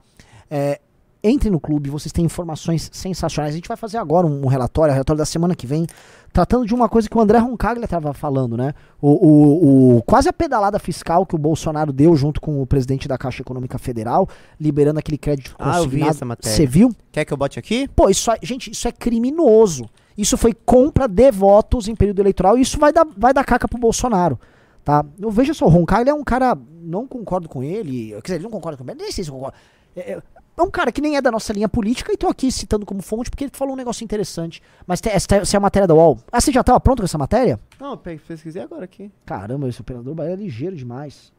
É, 0.50 0.80
entre 1.22 1.50
no 1.50 1.58
clube, 1.58 1.90
vocês 1.90 2.12
têm 2.12 2.24
informações 2.24 2.88
sensacionais. 2.92 3.52
A 3.52 3.56
gente 3.56 3.66
vai 3.66 3.76
fazer 3.76 3.98
agora 3.98 4.24
um, 4.26 4.46
relatório, 4.46 4.92
um 4.92 4.94
relatório 4.94 5.18
da 5.18 5.26
semana 5.26 5.54
que 5.56 5.66
vem, 5.66 5.84
tratando 6.32 6.64
de 6.64 6.72
uma 6.72 6.88
coisa 6.88 7.08
que 7.08 7.18
o 7.18 7.20
André 7.20 7.38
Roncaglia 7.38 7.84
estava 7.86 8.14
falando, 8.14 8.56
né? 8.56 8.72
O, 9.02 9.10
o- 9.10 9.96
o- 9.96 10.02
quase 10.04 10.28
a 10.28 10.32
pedalada 10.32 10.78
fiscal 10.78 11.26
que 11.26 11.34
o 11.34 11.38
Bolsonaro 11.38 11.92
deu 11.92 12.14
junto 12.14 12.40
com 12.40 12.62
o 12.62 12.66
presidente 12.66 13.08
da 13.08 13.18
Caixa 13.18 13.42
Econômica 13.42 13.78
Federal, 13.78 14.28
liberando 14.60 15.00
aquele 15.00 15.18
crédito 15.18 15.56
Ah, 15.58 15.78
eu 15.78 15.82
vi 15.82 15.86
consignado. 15.88 16.10
essa 16.12 16.24
matéria. 16.24 16.56
Você 16.56 16.66
viu? 16.66 16.94
Quer 17.10 17.24
que 17.24 17.32
eu 17.32 17.36
bote 17.36 17.58
aqui? 17.58 17.88
Pô, 17.88 18.08
isso, 18.08 18.30
gente, 18.42 18.70
isso 18.70 18.86
é 18.86 18.92
criminoso. 18.92 19.86
Isso 20.16 20.36
foi 20.36 20.52
compra 20.54 21.08
de 21.08 21.30
votos 21.32 21.88
em 21.88 21.96
período 21.96 22.20
eleitoral 22.20 22.56
e 22.56 22.60
isso 22.62 22.78
vai 22.78 22.92
dar, 22.92 23.06
vai 23.16 23.34
dar 23.34 23.44
caca 23.44 23.66
pro 23.68 23.78
Bolsonaro. 23.78 24.38
Tá? 24.84 25.04
Eu 25.18 25.30
vejo 25.32 25.52
só, 25.52 25.66
o 25.66 25.68
Roncalho 25.68 26.08
é 26.08 26.14
um 26.14 26.24
cara. 26.24 26.56
Não 26.80 27.06
concordo 27.08 27.48
com 27.48 27.62
ele. 27.62 28.10
Quer 28.12 28.22
dizer, 28.22 28.34
ele 28.36 28.44
não 28.44 28.50
concorda 28.50 28.78
com 28.82 28.88
ele, 28.88 29.00
nem 29.02 29.12
sei 29.12 29.22
se 29.24 29.30
eu 29.30 29.34
concordo. 29.34 29.56
É, 29.96 30.22
é- 30.58 30.62
um 30.66 30.70
cara 30.70 30.90
que 30.92 31.00
nem 31.00 31.16
é 31.16 31.22
da 31.22 31.30
nossa 31.30 31.52
linha 31.52 31.68
política 31.68 32.12
e 32.12 32.16
tô 32.16 32.28
aqui 32.28 32.50
citando 32.52 32.84
como 32.86 33.00
fonte 33.02 33.30
porque 33.30 33.44
ele 33.44 33.50
falou 33.54 33.74
um 33.74 33.76
negócio 33.76 34.04
interessante. 34.04 34.62
Mas 34.86 35.00
tem- 35.00 35.12
essa, 35.12 35.26
essa 35.36 35.56
é 35.56 35.58
a 35.58 35.60
matéria 35.60 35.86
da 35.88 35.94
UOL. 35.94 36.18
Ah, 36.30 36.40
você 36.40 36.50
já 36.52 36.62
tava 36.64 36.78
pronto 36.80 36.98
com 37.00 37.04
essa 37.04 37.18
matéria? 37.18 37.58
Não, 37.80 37.90
eu 37.92 37.96
pe- 37.96 38.18
pesquisei 38.18 38.62
agora 38.62 38.84
aqui. 38.84 39.10
Caramba, 39.24 39.68
esse 39.68 39.80
operador 39.80 40.14
Bahia 40.14 40.32
é 40.32 40.36
ligeiro 40.36 40.76
demais. 40.76 41.32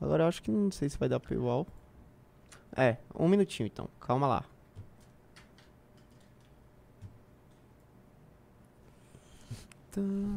Agora 0.00 0.24
eu 0.24 0.28
acho 0.28 0.42
que 0.42 0.50
não 0.50 0.70
sei 0.70 0.88
se 0.88 0.96
vai 0.98 1.08
dar 1.08 1.18
paywall. 1.20 1.66
É, 2.76 2.96
um 3.18 3.26
minutinho 3.28 3.66
então. 3.66 3.88
Calma 4.00 4.26
lá. 4.26 4.44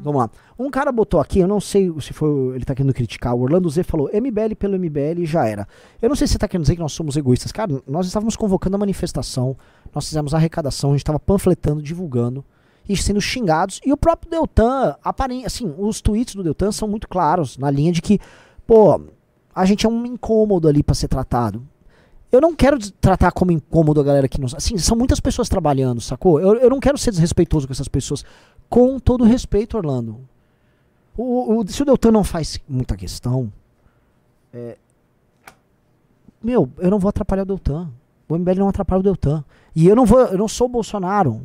Vamos 0.03 0.21
lá. 0.21 0.29
Um 0.57 0.69
cara 0.69 0.91
botou 0.91 1.19
aqui, 1.19 1.39
eu 1.39 1.47
não 1.47 1.59
sei 1.59 1.91
se 2.01 2.13
foi 2.13 2.55
ele 2.55 2.65
tá 2.65 2.73
querendo 2.73 2.93
criticar, 2.93 3.35
o 3.35 3.41
Orlando 3.41 3.69
Z 3.69 3.83
falou 3.83 4.09
MBL 4.13 4.55
pelo 4.57 4.77
MBL 4.77 5.23
já 5.23 5.47
era. 5.47 5.67
Eu 6.01 6.09
não 6.09 6.15
sei 6.15 6.27
se 6.27 6.33
você 6.33 6.39
tá 6.39 6.47
querendo 6.47 6.63
dizer 6.63 6.75
que 6.75 6.81
nós 6.81 6.93
somos 6.93 7.15
egoístas. 7.15 7.51
Cara, 7.51 7.81
nós 7.87 8.07
estávamos 8.07 8.35
convocando 8.35 8.75
a 8.75 8.79
manifestação, 8.79 9.55
nós 9.93 10.07
fizemos 10.07 10.33
arrecadação, 10.33 10.91
a 10.91 10.93
gente 10.93 11.01
estava 11.01 11.19
panfletando, 11.19 11.81
divulgando 11.81 12.43
e 12.87 12.97
sendo 12.97 13.21
xingados. 13.21 13.79
E 13.85 13.93
o 13.93 13.97
próprio 13.97 14.29
Deltan, 14.29 14.95
aparente, 15.03 15.45
assim, 15.45 15.73
os 15.77 16.01
tweets 16.01 16.35
do 16.35 16.43
Deltan 16.43 16.71
são 16.71 16.87
muito 16.87 17.07
claros, 17.07 17.57
na 17.57 17.69
linha 17.69 17.91
de 17.91 18.01
que, 18.01 18.19
pô, 18.65 19.01
a 19.53 19.65
gente 19.65 19.85
é 19.85 19.89
um 19.89 20.05
incômodo 20.05 20.67
ali 20.67 20.81
para 20.81 20.95
ser 20.95 21.07
tratado. 21.07 21.63
Eu 22.31 22.39
não 22.39 22.55
quero 22.55 22.79
tratar 22.93 23.31
como 23.31 23.51
incômodo 23.51 23.99
a 23.99 24.03
galera 24.03 24.27
que 24.27 24.39
nos. 24.39 24.55
Assim, 24.55 24.77
são 24.77 24.95
muitas 24.95 25.19
pessoas 25.19 25.49
trabalhando, 25.49 25.99
sacou? 25.99 26.39
Eu, 26.39 26.55
eu 26.55 26.69
não 26.69 26.79
quero 26.79 26.97
ser 26.97 27.11
desrespeitoso 27.11 27.67
com 27.67 27.73
essas 27.73 27.89
pessoas. 27.89 28.23
Com 28.71 28.99
todo 28.99 29.25
respeito, 29.25 29.75
Orlando. 29.75 30.17
O, 31.17 31.59
o, 31.59 31.67
se 31.67 31.81
o 31.81 31.85
Deltan 31.85 32.09
não 32.09 32.23
faz 32.23 32.57
muita 32.69 32.95
questão. 32.95 33.51
É, 34.53 34.77
meu, 36.41 36.71
eu 36.77 36.89
não 36.89 36.97
vou 36.97 37.09
atrapalhar 37.09 37.43
o 37.43 37.45
Deltan. 37.45 37.91
O 38.29 38.37
MBL 38.37 38.59
não 38.59 38.69
atrapalha 38.69 39.01
o 39.01 39.03
Deltan. 39.03 39.43
E 39.75 39.85
eu 39.85 39.93
não 39.93 40.05
vou, 40.05 40.21
eu 40.21 40.37
não 40.37 40.47
sou 40.47 40.69
Bolsonaro. 40.69 41.41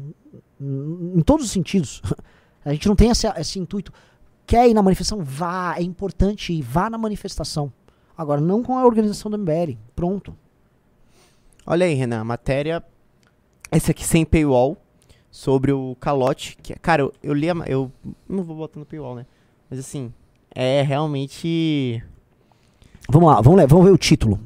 Em 0.61 1.20
todos 1.22 1.47
os 1.47 1.51
sentidos. 1.51 2.01
A 2.64 2.72
gente 2.72 2.87
não 2.87 2.95
tem 2.95 3.11
esse, 3.11 3.27
esse 3.27 3.59
intuito. 3.59 3.93
Quer 4.47 4.68
ir 4.68 4.74
na 4.74 4.83
manifestação? 4.83 5.24
Vá. 5.24 5.74
É 5.77 5.83
importante 5.83 6.53
ir. 6.53 6.62
Vá 6.62 6.89
na 6.89 6.97
manifestação. 6.97 7.72
Agora, 8.16 8.41
não 8.41 8.62
com 8.62 8.79
a 8.79 8.87
organização 8.87 9.29
do 9.29 9.37
MBL. 9.37 9.77
Pronto. 9.97 10.33
Olha 11.66 11.87
aí, 11.87 11.95
Renan, 11.95 12.22
matéria. 12.22 12.85
Esse 13.72 13.91
aqui 13.91 14.05
sem 14.05 14.24
paywall. 14.24 14.77
Sobre 15.37 15.70
o 15.70 15.95
calote. 16.01 16.57
Que, 16.62 16.74
cara, 16.76 17.03
eu, 17.03 17.12
eu 17.22 17.34
li 17.34 17.51
a, 17.51 17.55
Eu 17.66 17.93
não 18.26 18.43
vou 18.43 18.57
botar 18.57 18.80
no 18.80 18.87
paywall, 18.87 19.14
né? 19.14 19.26
Mas 19.68 19.78
assim. 19.78 20.11
É 20.55 20.80
realmente. 20.80 22.03
Vamos 23.07 23.28
lá, 23.28 23.43
vamos, 23.43 23.59
ler, 23.59 23.66
vamos 23.66 23.84
ver 23.84 23.93
o 23.93 23.99
título. 23.99 24.41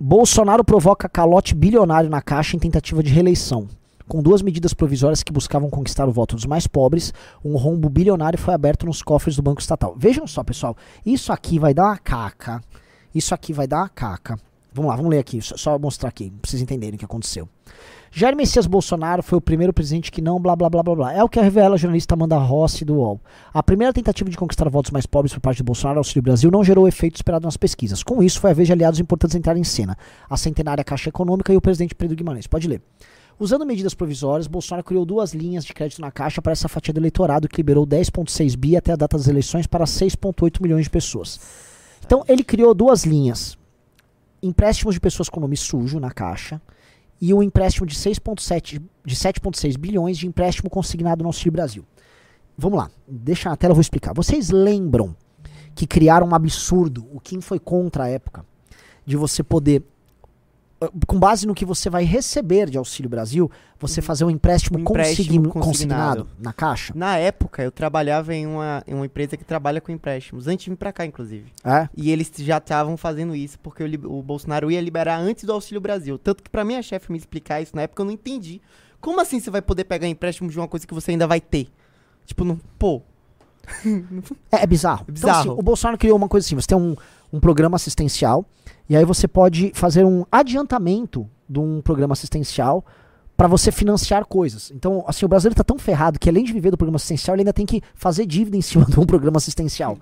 Bolsonaro 0.00 0.64
provoca 0.64 1.10
calote 1.10 1.54
bilionário 1.54 2.08
na 2.08 2.22
Caixa 2.22 2.56
em 2.56 2.58
tentativa 2.58 3.02
de 3.02 3.12
reeleição. 3.12 3.68
Com 4.08 4.22
duas 4.22 4.40
medidas 4.40 4.72
provisórias 4.72 5.22
que 5.22 5.30
buscavam 5.30 5.68
conquistar 5.68 6.08
o 6.08 6.12
voto 6.12 6.34
dos 6.34 6.46
mais 6.46 6.66
pobres, 6.66 7.12
um 7.44 7.58
rombo 7.58 7.90
bilionário 7.90 8.38
foi 8.38 8.54
aberto 8.54 8.86
nos 8.86 9.02
cofres 9.02 9.36
do 9.36 9.42
Banco 9.42 9.60
Estatal. 9.60 9.94
Vejam 9.98 10.26
só, 10.26 10.42
pessoal, 10.42 10.74
isso 11.04 11.30
aqui 11.34 11.58
vai 11.58 11.74
dar 11.74 11.84
uma 11.84 11.98
caca. 11.98 12.62
Isso 13.14 13.34
aqui 13.34 13.52
vai 13.52 13.66
dar 13.66 13.80
uma 13.80 13.90
caca. 13.90 14.40
Vamos 14.72 14.88
lá, 14.88 14.96
vamos 14.96 15.10
ler 15.10 15.18
aqui, 15.18 15.38
só 15.42 15.78
mostrar 15.78 16.08
aqui, 16.08 16.30
pra 16.30 16.48
vocês 16.48 16.62
entenderem 16.62 16.94
o 16.96 16.98
que 16.98 17.04
aconteceu. 17.04 17.46
Jair 18.10 18.34
Messias 18.34 18.66
Bolsonaro 18.66 19.22
foi 19.22 19.36
o 19.36 19.40
primeiro 19.40 19.72
presidente 19.72 20.10
que 20.10 20.22
não 20.22 20.40
blá 20.40 20.56
blá 20.56 20.70
blá 20.70 20.82
blá 20.82 20.94
blá. 20.94 21.12
É 21.12 21.22
o 21.22 21.28
que 21.28 21.38
revela 21.40 21.74
a 21.74 21.78
jornalista 21.78 22.14
Amanda 22.14 22.38
Rossi 22.38 22.84
do 22.84 22.94
UOL. 22.94 23.20
A 23.52 23.62
primeira 23.62 23.92
tentativa 23.92 24.30
de 24.30 24.36
conquistar 24.36 24.68
votos 24.70 24.90
mais 24.90 25.04
pobres 25.04 25.32
por 25.32 25.40
parte 25.40 25.58
de 25.58 25.62
Bolsonaro 25.62 25.98
ao 25.98 26.00
Auxílio 26.00 26.22
Brasil 26.22 26.50
não 26.50 26.64
gerou 26.64 26.84
o 26.84 26.88
efeito 26.88 27.16
esperado 27.16 27.44
nas 27.44 27.56
pesquisas. 27.56 28.02
Com 28.02 28.22
isso, 28.22 28.40
foi 28.40 28.50
a 28.50 28.54
vez 28.54 28.66
de 28.66 28.72
aliados 28.72 28.98
importantes 28.98 29.36
entrar 29.36 29.56
em 29.56 29.64
cena. 29.64 29.96
A 30.28 30.36
centenária 30.36 30.82
Caixa 30.82 31.10
Econômica 31.10 31.52
e 31.52 31.56
o 31.56 31.60
presidente 31.60 31.94
Pedro 31.94 32.16
Guimarães. 32.16 32.46
Pode 32.46 32.66
ler. 32.66 32.80
Usando 33.38 33.64
medidas 33.64 33.94
provisórias, 33.94 34.48
Bolsonaro 34.48 34.84
criou 34.84 35.04
duas 35.04 35.32
linhas 35.32 35.64
de 35.64 35.72
crédito 35.72 36.00
na 36.00 36.10
Caixa 36.10 36.42
para 36.42 36.52
essa 36.52 36.66
fatia 36.66 36.92
do 36.92 36.98
eleitorado 36.98 37.46
que 37.46 37.58
liberou 37.58 37.86
10,6 37.86 38.56
bi 38.56 38.76
até 38.76 38.92
a 38.92 38.96
data 38.96 39.16
das 39.16 39.28
eleições 39.28 39.66
para 39.66 39.84
6,8 39.84 40.60
milhões 40.60 40.84
de 40.84 40.90
pessoas. 40.90 41.38
Então, 42.04 42.24
ele 42.26 42.42
criou 42.42 42.74
duas 42.74 43.04
linhas. 43.04 43.56
Empréstimos 44.42 44.94
de 44.94 45.00
pessoas 45.00 45.28
com 45.28 45.38
nome 45.38 45.56
sujo 45.56 46.00
na 46.00 46.10
Caixa 46.10 46.60
e 47.20 47.34
um 47.34 47.42
empréstimo 47.42 47.86
de 47.86 47.94
6,7 47.94 48.80
de 49.04 49.16
7,6 49.16 49.78
bilhões 49.78 50.18
de 50.18 50.26
empréstimo 50.26 50.70
consignado 50.70 51.22
no 51.22 51.28
Auxílio 51.28 51.52
Brasil. 51.52 51.84
Vamos 52.56 52.78
lá, 52.78 52.90
deixa 53.06 53.48
na 53.48 53.56
tela, 53.56 53.72
eu 53.72 53.76
vou 53.76 53.80
explicar. 53.80 54.12
Vocês 54.12 54.50
lembram 54.50 55.14
que 55.74 55.86
criaram 55.86 56.28
um 56.28 56.34
absurdo, 56.34 57.06
o 57.12 57.20
Kim 57.20 57.40
foi 57.40 57.58
contra 57.58 58.04
a 58.04 58.08
época, 58.08 58.44
de 59.06 59.16
você 59.16 59.42
poder, 59.42 59.82
com 61.06 61.18
base 61.18 61.46
no 61.46 61.54
que 61.54 61.64
você 61.64 61.90
vai 61.90 62.04
receber 62.04 62.70
de 62.70 62.78
Auxílio 62.78 63.08
Brasil, 63.10 63.50
você 63.80 64.00
fazer 64.00 64.24
um 64.24 64.30
empréstimo, 64.30 64.78
Um 64.78 64.82
empréstimo 64.82 65.26
consign- 65.26 65.48
consignado. 65.48 66.24
consignado 66.24 66.28
na 66.38 66.52
Caixa? 66.52 66.92
Na 66.96 67.16
época, 67.16 67.62
eu 67.62 67.72
trabalhava 67.72 68.32
em 68.34 68.46
uma, 68.46 68.82
em 68.86 68.94
uma 68.94 69.04
empresa 69.06 69.36
que 69.36 69.44
trabalha 69.44 69.80
com 69.80 69.90
empréstimos. 69.90 70.46
Antes 70.46 70.64
de 70.64 70.70
vir 70.70 70.76
pra 70.76 70.92
cá, 70.92 71.04
inclusive. 71.04 71.52
É? 71.64 71.88
E 71.96 72.10
eles 72.12 72.30
já 72.38 72.58
estavam 72.58 72.96
fazendo 72.96 73.34
isso 73.34 73.58
porque 73.58 73.82
o, 73.82 74.18
o 74.18 74.22
Bolsonaro 74.22 74.70
ia 74.70 74.80
liberar 74.80 75.18
antes 75.18 75.44
do 75.44 75.52
Auxílio 75.52 75.80
Brasil. 75.80 76.16
Tanto 76.18 76.42
que 76.44 76.50
pra 76.50 76.64
minha 76.64 76.80
chefe 76.82 77.10
me 77.10 77.18
explicar 77.18 77.60
isso 77.60 77.74
na 77.74 77.82
época 77.82 78.00
eu 78.02 78.06
não 78.06 78.12
entendi. 78.12 78.60
Como 79.00 79.20
assim 79.20 79.40
você 79.40 79.50
vai 79.50 79.62
poder 79.62 79.84
pegar 79.84 80.06
empréstimo 80.06 80.48
de 80.50 80.58
uma 80.58 80.68
coisa 80.68 80.86
que 80.86 80.94
você 80.94 81.10
ainda 81.12 81.26
vai 81.26 81.40
ter? 81.40 81.68
Tipo, 82.26 82.44
não, 82.44 82.58
pô, 82.78 83.02
É, 84.50 84.62
é 84.62 84.66
bizarro. 84.66 85.02
Então, 85.02 85.12
Bizarro. 85.14 85.38
assim, 85.40 85.60
o 85.60 85.62
Bolsonaro 85.62 85.98
criou 85.98 86.16
uma 86.16 86.28
coisa 86.28 86.46
assim: 86.46 86.54
você 86.54 86.66
tem 86.66 86.76
um, 86.78 86.96
um 87.32 87.38
programa 87.40 87.76
assistencial, 87.76 88.44
e 88.88 88.96
aí 88.96 89.04
você 89.04 89.28
pode 89.28 89.70
fazer 89.74 90.04
um 90.04 90.24
adiantamento 90.30 91.28
de 91.48 91.58
um 91.58 91.80
programa 91.80 92.12
assistencial 92.12 92.84
para 93.36 93.46
você 93.46 93.70
financiar 93.70 94.24
coisas. 94.24 94.70
Então, 94.74 95.04
assim, 95.06 95.24
o 95.24 95.28
brasileiro 95.28 95.54
tá 95.54 95.62
tão 95.62 95.78
ferrado 95.78 96.18
que 96.18 96.28
além 96.28 96.42
de 96.42 96.52
viver 96.52 96.70
do 96.70 96.76
programa 96.76 96.96
assistencial, 96.96 97.34
ele 97.36 97.42
ainda 97.42 97.52
tem 97.52 97.66
que 97.66 97.80
fazer 97.94 98.26
dívida 98.26 98.56
em 98.56 98.62
cima 98.62 98.84
de 98.90 98.98
um 98.98 99.06
programa 99.06 99.36
assistencial. 99.36 99.96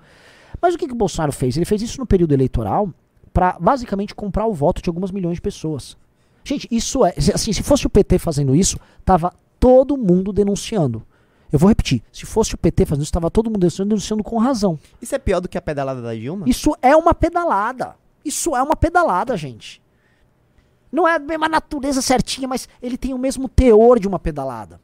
Mas 0.61 0.73
o 0.73 0.77
que, 0.77 0.87
que 0.87 0.93
o 0.93 0.97
Bolsonaro 0.97 1.31
fez? 1.31 1.55
Ele 1.55 1.65
fez 1.65 1.81
isso 1.81 1.99
no 1.99 2.05
período 2.05 2.33
eleitoral 2.33 2.91
para 3.31 3.57
basicamente 3.59 4.15
comprar 4.15 4.47
o 4.47 4.53
voto 4.53 4.81
de 4.81 4.89
algumas 4.89 5.11
milhões 5.11 5.35
de 5.35 5.41
pessoas. 5.41 5.95
Gente, 6.43 6.67
isso 6.71 7.05
é. 7.05 7.13
Assim, 7.33 7.53
se 7.53 7.61
fosse 7.61 7.85
o 7.85 7.89
PT 7.89 8.17
fazendo 8.17 8.55
isso, 8.55 8.79
tava 9.05 9.31
todo 9.59 9.97
mundo 9.97 10.33
denunciando. 10.33 11.03
Eu 11.51 11.59
vou 11.59 11.69
repetir. 11.69 12.01
Se 12.11 12.25
fosse 12.25 12.55
o 12.55 12.57
PT 12.57 12.85
fazendo 12.85 13.03
isso, 13.03 13.11
tava 13.11 13.29
todo 13.29 13.47
mundo 13.47 13.59
denunciando, 13.59 13.89
denunciando 13.89 14.23
com 14.23 14.37
razão. 14.37 14.79
isso 15.01 15.13
é 15.13 15.19
pior 15.19 15.39
do 15.39 15.47
que 15.47 15.57
a 15.57 15.61
pedalada 15.61 16.01
da 16.01 16.15
Dilma? 16.15 16.49
Isso 16.49 16.75
é 16.81 16.95
uma 16.95 17.13
pedalada. 17.13 17.95
Isso 18.27 18.55
é 18.55 18.61
uma 18.61 18.75
pedalada, 18.75 19.37
gente. 19.37 19.81
Não 20.91 21.07
é 21.07 21.15
a 21.15 21.19
mesma 21.19 21.47
natureza 21.47 22.01
certinha, 22.01 22.47
mas 22.47 22.67
ele 22.81 22.97
tem 22.97 23.13
o 23.13 23.17
mesmo 23.17 23.47
teor 23.47 23.99
de 23.99 24.07
uma 24.07 24.19
pedalada. 24.19 24.79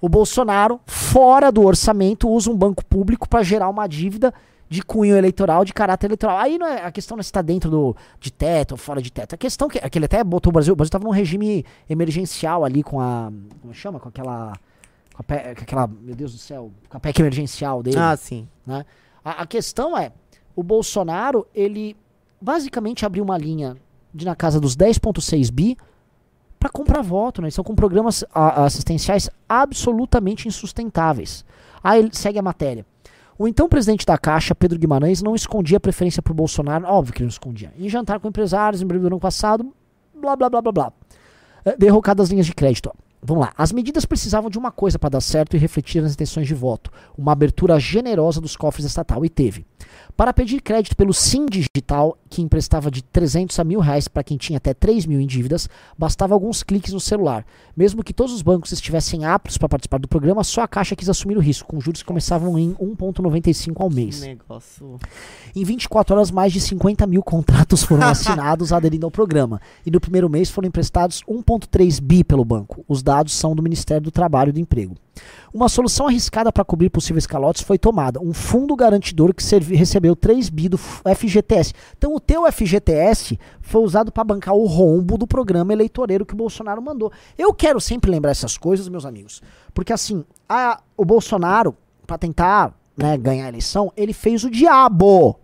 O 0.00 0.08
Bolsonaro, 0.08 0.80
fora 0.86 1.50
do 1.50 1.62
orçamento, 1.62 2.28
usa 2.28 2.50
um 2.50 2.56
banco 2.56 2.84
público 2.84 3.28
para 3.28 3.42
gerar 3.42 3.68
uma 3.68 3.86
dívida 3.86 4.32
de 4.68 4.82
cunho 4.82 5.16
eleitoral, 5.16 5.64
de 5.64 5.72
caráter 5.72 6.06
eleitoral. 6.06 6.38
Aí 6.38 6.58
não 6.58 6.66
é, 6.66 6.84
a 6.84 6.90
questão 6.90 7.16
não 7.16 7.20
é 7.20 7.22
se 7.22 7.28
está 7.28 7.40
dentro 7.40 7.70
do, 7.70 7.96
de 8.20 8.32
teto 8.32 8.72
ou 8.72 8.76
fora 8.76 9.00
de 9.00 9.10
teto. 9.10 9.34
A 9.34 9.38
questão 9.38 9.68
que, 9.68 9.78
é 9.78 9.88
que 9.88 9.98
ele 9.98 10.06
até 10.06 10.22
botou 10.22 10.50
o 10.50 10.52
Brasil. 10.52 10.72
O 10.72 10.76
Brasil 10.76 10.88
estava 10.88 11.04
num 11.04 11.10
regime 11.10 11.64
emergencial 11.88 12.64
ali 12.64 12.82
com 12.82 13.00
a. 13.00 13.32
Como 13.60 13.72
chama? 13.72 14.00
Com 14.00 14.08
aquela. 14.08 14.52
Com, 15.14 15.22
com 15.22 15.62
aquela. 15.62 15.86
Meu 15.86 16.14
Deus 16.14 16.32
do 16.32 16.38
céu. 16.38 16.70
Com 16.88 16.96
a 16.96 17.00
PEC 17.00 17.20
emergencial 17.20 17.82
dele. 17.82 17.98
Ah, 17.98 18.16
sim. 18.16 18.48
né? 18.66 18.84
A, 19.24 19.42
a 19.42 19.46
questão 19.46 19.96
é, 19.96 20.12
o 20.54 20.62
Bolsonaro, 20.62 21.46
ele 21.54 21.96
basicamente 22.40 23.04
abriu 23.06 23.24
uma 23.24 23.38
linha 23.38 23.76
de 24.14 24.24
na 24.24 24.34
casa 24.36 24.60
dos 24.60 24.76
10.6 24.76 25.50
bi 25.52 25.76
para 26.58 26.70
comprar 26.70 27.02
voto, 27.02 27.40
né? 27.42 27.46
Eles 27.46 27.54
São 27.54 27.64
com 27.64 27.74
programas 27.74 28.24
a- 28.34 28.64
assistenciais 28.64 29.28
absolutamente 29.48 30.48
insustentáveis. 30.48 31.44
Aí 31.82 32.00
ele 32.00 32.10
segue 32.12 32.38
a 32.38 32.42
matéria. 32.42 32.84
O 33.38 33.46
então 33.46 33.68
presidente 33.68 34.06
da 34.06 34.16
Caixa, 34.16 34.54
Pedro 34.54 34.78
Guimarães, 34.78 35.22
não 35.22 35.34
escondia 35.34 35.78
preferência 35.78 36.22
por 36.22 36.32
Bolsonaro, 36.32 36.86
óbvio 36.86 37.12
que 37.12 37.22
não 37.22 37.28
escondia. 37.28 37.72
Em 37.78 37.88
jantar 37.88 38.18
com 38.18 38.28
empresários 38.28 38.80
em 38.80 38.86
breve 38.86 39.02
do 39.02 39.08
ano 39.08 39.20
passado, 39.20 39.72
blá 40.18 40.34
blá 40.34 40.48
blá 40.48 40.62
blá 40.62 40.72
blá. 40.72 40.92
Eh, 41.64 41.76
Derrocado 41.76 42.22
as 42.22 42.30
linhas 42.30 42.46
de 42.46 42.54
crédito. 42.54 42.90
ó. 42.90 43.05
Vamos 43.26 43.44
lá. 43.44 43.52
As 43.58 43.72
medidas 43.72 44.04
precisavam 44.04 44.48
de 44.48 44.56
uma 44.56 44.70
coisa 44.70 45.00
para 45.00 45.10
dar 45.10 45.20
certo 45.20 45.56
e 45.56 45.58
refletir 45.58 46.00
nas 46.00 46.12
intenções 46.12 46.46
de 46.46 46.54
voto: 46.54 46.92
uma 47.18 47.32
abertura 47.32 47.78
generosa 47.80 48.40
dos 48.40 48.56
cofres 48.56 48.86
estatal. 48.86 49.24
E 49.24 49.28
teve. 49.28 49.66
Para 50.16 50.32
pedir 50.32 50.62
crédito 50.62 50.96
pelo 50.96 51.12
Sim 51.12 51.44
Digital, 51.46 52.16
que 52.30 52.40
emprestava 52.40 52.90
de 52.90 53.02
300 53.02 53.58
a 53.58 53.64
mil 53.64 53.80
reais 53.80 54.08
para 54.08 54.24
quem 54.24 54.36
tinha 54.36 54.56
até 54.56 54.72
3 54.72 55.04
mil 55.04 55.20
em 55.20 55.26
dívidas, 55.26 55.68
bastava 55.98 56.34
alguns 56.34 56.62
cliques 56.62 56.92
no 56.92 57.00
celular. 57.00 57.44
Mesmo 57.76 58.02
que 58.02 58.14
todos 58.14 58.32
os 58.32 58.40
bancos 58.40 58.72
estivessem 58.72 59.24
aptos 59.24 59.58
para 59.58 59.68
participar 59.68 59.98
do 59.98 60.08
programa, 60.08 60.42
só 60.42 60.62
a 60.62 60.68
Caixa 60.68 60.96
quis 60.96 61.08
assumir 61.08 61.36
o 61.36 61.40
risco, 61.40 61.68
com 61.68 61.80
juros 61.80 62.02
que 62.02 62.06
começavam 62.06 62.58
em 62.58 62.72
1,95 62.74 63.74
ao 63.80 63.90
mês. 63.90 64.20
Que 64.20 64.28
negócio. 64.28 64.98
Em 65.54 65.64
24 65.64 66.14
horas, 66.14 66.30
mais 66.30 66.52
de 66.52 66.60
50 66.60 67.06
mil 67.06 67.22
contratos 67.22 67.82
foram 67.82 68.04
assinados 68.08 68.72
aderindo 68.72 69.06
ao 69.06 69.10
programa. 69.10 69.60
E 69.84 69.90
no 69.90 70.00
primeiro 70.00 70.30
mês 70.30 70.48
foram 70.48 70.68
emprestados 70.68 71.22
1,3 71.28 72.00
bi 72.00 72.24
pelo 72.24 72.44
banco. 72.44 72.84
Os 72.88 73.02
dados 73.02 73.15
são 73.24 73.54
do 73.54 73.62
Ministério 73.62 74.02
do 74.02 74.10
Trabalho 74.10 74.50
e 74.50 74.52
do 74.52 74.60
Emprego. 74.60 74.94
Uma 75.52 75.68
solução 75.68 76.06
arriscada 76.06 76.52
para 76.52 76.64
cobrir 76.64 76.90
possíveis 76.90 77.26
calotes 77.26 77.62
foi 77.62 77.78
tomada. 77.78 78.20
Um 78.20 78.34
fundo 78.34 78.76
garantidor 78.76 79.32
que 79.34 79.42
servi- 79.42 79.74
recebeu 79.74 80.14
3 80.14 80.48
bi 80.50 80.68
do 80.68 80.76
FGTS. 80.78 81.72
Então 81.96 82.14
o 82.14 82.20
teu 82.20 82.44
FGTS 82.50 83.38
foi 83.62 83.80
usado 83.82 84.12
para 84.12 84.22
bancar 84.24 84.54
o 84.54 84.66
rombo 84.66 85.16
do 85.16 85.26
programa 85.26 85.72
eleitoreiro 85.72 86.26
que 86.26 86.34
o 86.34 86.36
Bolsonaro 86.36 86.82
mandou. 86.82 87.10
Eu 87.38 87.54
quero 87.54 87.80
sempre 87.80 88.10
lembrar 88.10 88.30
essas 88.32 88.58
coisas, 88.58 88.88
meus 88.88 89.06
amigos. 89.06 89.40
Porque 89.72 89.92
assim, 89.92 90.24
a- 90.48 90.80
o 90.96 91.04
Bolsonaro, 91.04 91.74
para 92.06 92.18
tentar 92.18 92.74
né, 92.96 93.16
ganhar 93.16 93.46
a 93.46 93.48
eleição, 93.48 93.92
ele 93.96 94.12
fez 94.12 94.44
o 94.44 94.50
diabo 94.50 95.38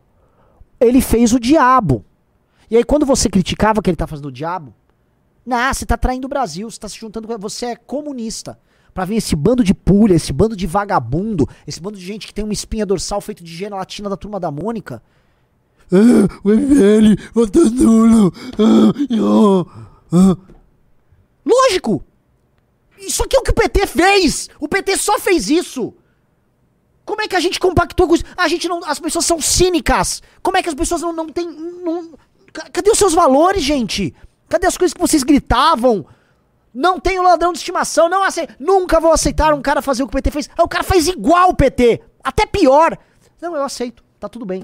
ele 0.80 1.00
fez 1.00 1.32
o 1.32 1.38
diabo. 1.38 2.04
E 2.68 2.76
aí 2.76 2.82
quando 2.82 3.06
você 3.06 3.28
criticava 3.30 3.80
que 3.80 3.88
ele 3.88 3.96
tá 3.96 4.06
fazendo 4.06 4.26
o 4.26 4.32
diabo, 4.32 4.74
nah, 5.44 5.72
você 5.72 5.84
tá 5.84 5.96
traindo 5.96 6.26
o 6.26 6.28
Brasil, 6.28 6.70
você 6.70 6.78
tá 6.78 6.88
se 6.88 6.98
juntando 6.98 7.28
com. 7.28 7.38
Você 7.38 7.66
é 7.66 7.76
comunista. 7.76 8.58
Pra 8.94 9.06
vir 9.06 9.16
esse 9.16 9.34
bando 9.34 9.64
de 9.64 9.72
pulha, 9.72 10.14
esse 10.14 10.32
bando 10.32 10.54
de 10.54 10.66
vagabundo, 10.66 11.48
esse 11.66 11.80
bando 11.80 11.96
de 11.96 12.04
gente 12.04 12.26
que 12.26 12.34
tem 12.34 12.44
uma 12.44 12.52
espinha 12.52 12.84
dorsal 12.84 13.20
feito 13.22 13.42
de 13.42 13.54
gelatina 13.54 14.08
da 14.08 14.16
turma 14.16 14.38
da 14.38 14.50
Mônica. 14.50 15.02
Ah, 15.90 16.28
o 16.44 16.50
MBL 16.50 17.20
votou 17.32 17.70
nulo. 17.70 18.32
Ah, 18.58 18.92
ah, 20.12 20.32
ah. 20.32 20.36
Lógico! 21.44 22.04
Isso 22.98 23.22
aqui 23.24 23.36
é 23.36 23.40
o 23.40 23.42
que 23.42 23.50
o 23.50 23.54
PT 23.54 23.86
fez! 23.86 24.48
O 24.60 24.68
PT 24.68 24.96
só 24.96 25.18
fez 25.18 25.48
isso! 25.50 25.94
Como 27.04 27.20
é 27.20 27.28
que 27.28 27.34
a 27.34 27.40
gente 27.40 27.58
compactou 27.58 28.06
com 28.06 28.14
isso? 28.14 28.24
A 28.36 28.46
gente 28.46 28.68
não. 28.68 28.84
As 28.84 29.00
pessoas 29.00 29.24
são 29.24 29.40
cínicas! 29.40 30.22
Como 30.42 30.56
é 30.56 30.62
que 30.62 30.68
as 30.68 30.74
pessoas 30.74 31.00
não, 31.00 31.12
não 31.12 31.28
têm. 31.28 31.50
Não, 31.50 32.12
cadê 32.72 32.90
os 32.90 32.98
seus 32.98 33.12
valores, 33.12 33.62
gente? 33.62 34.14
Cadê 34.52 34.66
as 34.66 34.76
coisas 34.76 34.92
que 34.92 35.00
vocês 35.00 35.22
gritavam? 35.22 36.04
Não 36.74 37.00
tenho 37.00 37.22
ladrão 37.22 37.54
de 37.54 37.58
estimação, 37.58 38.06
não 38.06 38.22
aceito. 38.22 38.54
Nunca 38.60 39.00
vou 39.00 39.10
aceitar 39.10 39.54
um 39.54 39.62
cara 39.62 39.80
fazer 39.80 40.02
o 40.02 40.06
que 40.06 40.12
o 40.12 40.16
PT 40.18 40.30
fez. 40.30 40.50
Ah, 40.54 40.62
o 40.62 40.68
cara 40.68 40.84
faz 40.84 41.08
igual 41.08 41.48
o 41.48 41.56
PT. 41.56 42.02
Até 42.22 42.44
pior. 42.44 42.98
Não, 43.40 43.56
eu 43.56 43.64
aceito. 43.64 44.04
Tá 44.20 44.28
tudo 44.28 44.44
bem. 44.44 44.62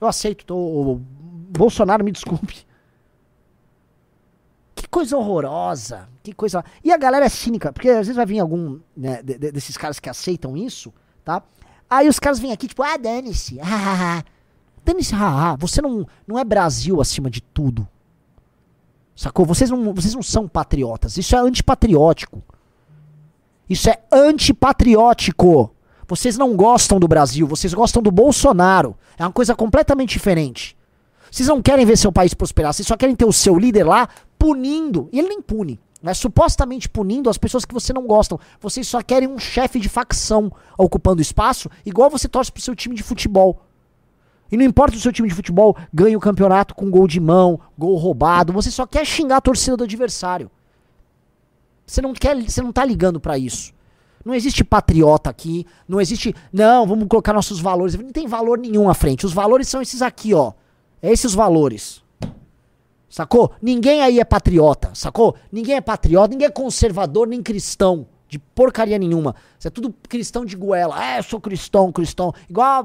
Eu 0.00 0.06
aceito. 0.06 0.46
Tô... 0.46 1.00
Bolsonaro, 1.00 2.04
me 2.04 2.12
desculpe. 2.12 2.64
Que 4.76 4.88
coisa 4.88 5.16
horrorosa. 5.16 6.08
Que 6.22 6.32
coisa. 6.32 6.64
E 6.84 6.92
a 6.92 6.96
galera 6.96 7.26
é 7.26 7.28
cínica, 7.28 7.72
porque 7.72 7.88
às 7.88 8.06
vezes 8.06 8.14
vai 8.14 8.24
vir 8.24 8.38
algum 8.38 8.78
né, 8.96 9.20
de, 9.20 9.36
de, 9.36 9.50
desses 9.50 9.76
caras 9.76 9.98
que 9.98 10.08
aceitam 10.08 10.56
isso, 10.56 10.94
tá? 11.24 11.42
Aí 11.90 12.08
os 12.08 12.20
caras 12.20 12.38
vêm 12.38 12.52
aqui, 12.52 12.68
tipo, 12.68 12.84
ah, 12.84 12.96
dane-se. 12.96 13.58
Ah, 13.60 14.22
dane-se, 14.84 15.12
ah, 15.12 15.56
você 15.58 15.82
não, 15.82 16.06
não 16.24 16.38
é 16.38 16.44
Brasil 16.44 17.00
acima 17.00 17.28
de 17.28 17.40
tudo. 17.40 17.88
Sacou? 19.14 19.44
Vocês 19.44 19.70
não, 19.70 19.92
vocês 19.92 20.14
não 20.14 20.22
são 20.22 20.48
patriotas. 20.48 21.16
Isso 21.16 21.36
é 21.36 21.38
antipatriótico. 21.38 22.42
Isso 23.68 23.88
é 23.88 24.02
antipatriótico. 24.10 25.74
Vocês 26.06 26.36
não 26.36 26.54
gostam 26.54 27.00
do 27.00 27.08
Brasil, 27.08 27.46
vocês 27.46 27.72
gostam 27.72 28.02
do 28.02 28.10
Bolsonaro. 28.10 28.96
É 29.16 29.24
uma 29.24 29.32
coisa 29.32 29.54
completamente 29.54 30.10
diferente. 30.10 30.76
Vocês 31.30 31.48
não 31.48 31.62
querem 31.62 31.86
ver 31.86 31.96
seu 31.96 32.12
país 32.12 32.34
prosperar, 32.34 32.74
vocês 32.74 32.86
só 32.86 32.96
querem 32.96 33.16
ter 33.16 33.24
o 33.24 33.32
seu 33.32 33.58
líder 33.58 33.84
lá 33.84 34.08
punindo. 34.38 35.08
E 35.12 35.18
ele 35.18 35.28
nem 35.28 35.40
pune. 35.40 35.80
Né, 36.02 36.12
supostamente 36.12 36.88
punindo 36.88 37.30
as 37.30 37.38
pessoas 37.38 37.64
que 37.64 37.72
você 37.72 37.92
não 37.92 38.06
gostam. 38.08 38.38
Vocês 38.60 38.88
só 38.88 39.00
querem 39.00 39.28
um 39.28 39.38
chefe 39.38 39.78
de 39.78 39.88
facção 39.88 40.52
ocupando 40.76 41.22
espaço, 41.22 41.70
igual 41.86 42.10
você 42.10 42.28
torce 42.28 42.50
pro 42.50 42.60
seu 42.60 42.74
time 42.74 42.96
de 42.96 43.04
futebol. 43.04 43.62
E 44.52 44.56
não 44.58 44.66
importa 44.66 44.92
se 44.92 44.98
o 44.98 45.00
seu 45.00 45.12
time 45.12 45.30
de 45.30 45.34
futebol 45.34 45.74
ganha 45.92 46.16
o 46.16 46.20
campeonato 46.20 46.74
com 46.74 46.90
gol 46.90 47.08
de 47.08 47.18
mão, 47.18 47.58
gol 47.76 47.96
roubado, 47.96 48.52
você 48.52 48.70
só 48.70 48.86
quer 48.86 49.06
xingar 49.06 49.38
a 49.38 49.40
torcida 49.40 49.78
do 49.78 49.84
adversário. 49.84 50.50
Você 51.86 52.02
não 52.02 52.12
quer, 52.12 52.36
você 52.36 52.60
não 52.60 52.70
tá 52.70 52.84
ligando 52.84 53.18
para 53.18 53.38
isso. 53.38 53.72
Não 54.22 54.34
existe 54.34 54.62
patriota 54.62 55.30
aqui, 55.30 55.66
não 55.88 55.98
existe, 55.98 56.34
não, 56.52 56.86
vamos 56.86 57.08
colocar 57.08 57.32
nossos 57.32 57.60
valores. 57.60 57.96
Não 57.96 58.12
tem 58.12 58.26
valor 58.26 58.58
nenhum 58.58 58.90
à 58.90 58.94
frente. 58.94 59.24
Os 59.24 59.32
valores 59.32 59.68
são 59.68 59.80
esses 59.80 60.02
aqui, 60.02 60.34
ó. 60.34 60.52
É 61.00 61.10
esses 61.10 61.32
valores. 61.32 62.02
Sacou? 63.08 63.52
Ninguém 63.60 64.02
aí 64.02 64.20
é 64.20 64.24
patriota, 64.24 64.90
sacou? 64.94 65.34
Ninguém 65.50 65.76
é 65.76 65.80
patriota, 65.80 66.28
ninguém 66.28 66.46
é 66.46 66.50
conservador 66.50 67.26
nem 67.26 67.42
cristão 67.42 68.06
de 68.32 68.38
porcaria 68.38 68.98
nenhuma. 68.98 69.36
Você 69.58 69.68
é 69.68 69.70
tudo 69.70 69.94
cristão 70.08 70.42
de 70.42 70.56
goela. 70.56 71.04
É, 71.04 71.18
eu 71.18 71.22
sou 71.22 71.38
cristão, 71.38 71.92
cristão. 71.92 72.32
Igual 72.48 72.82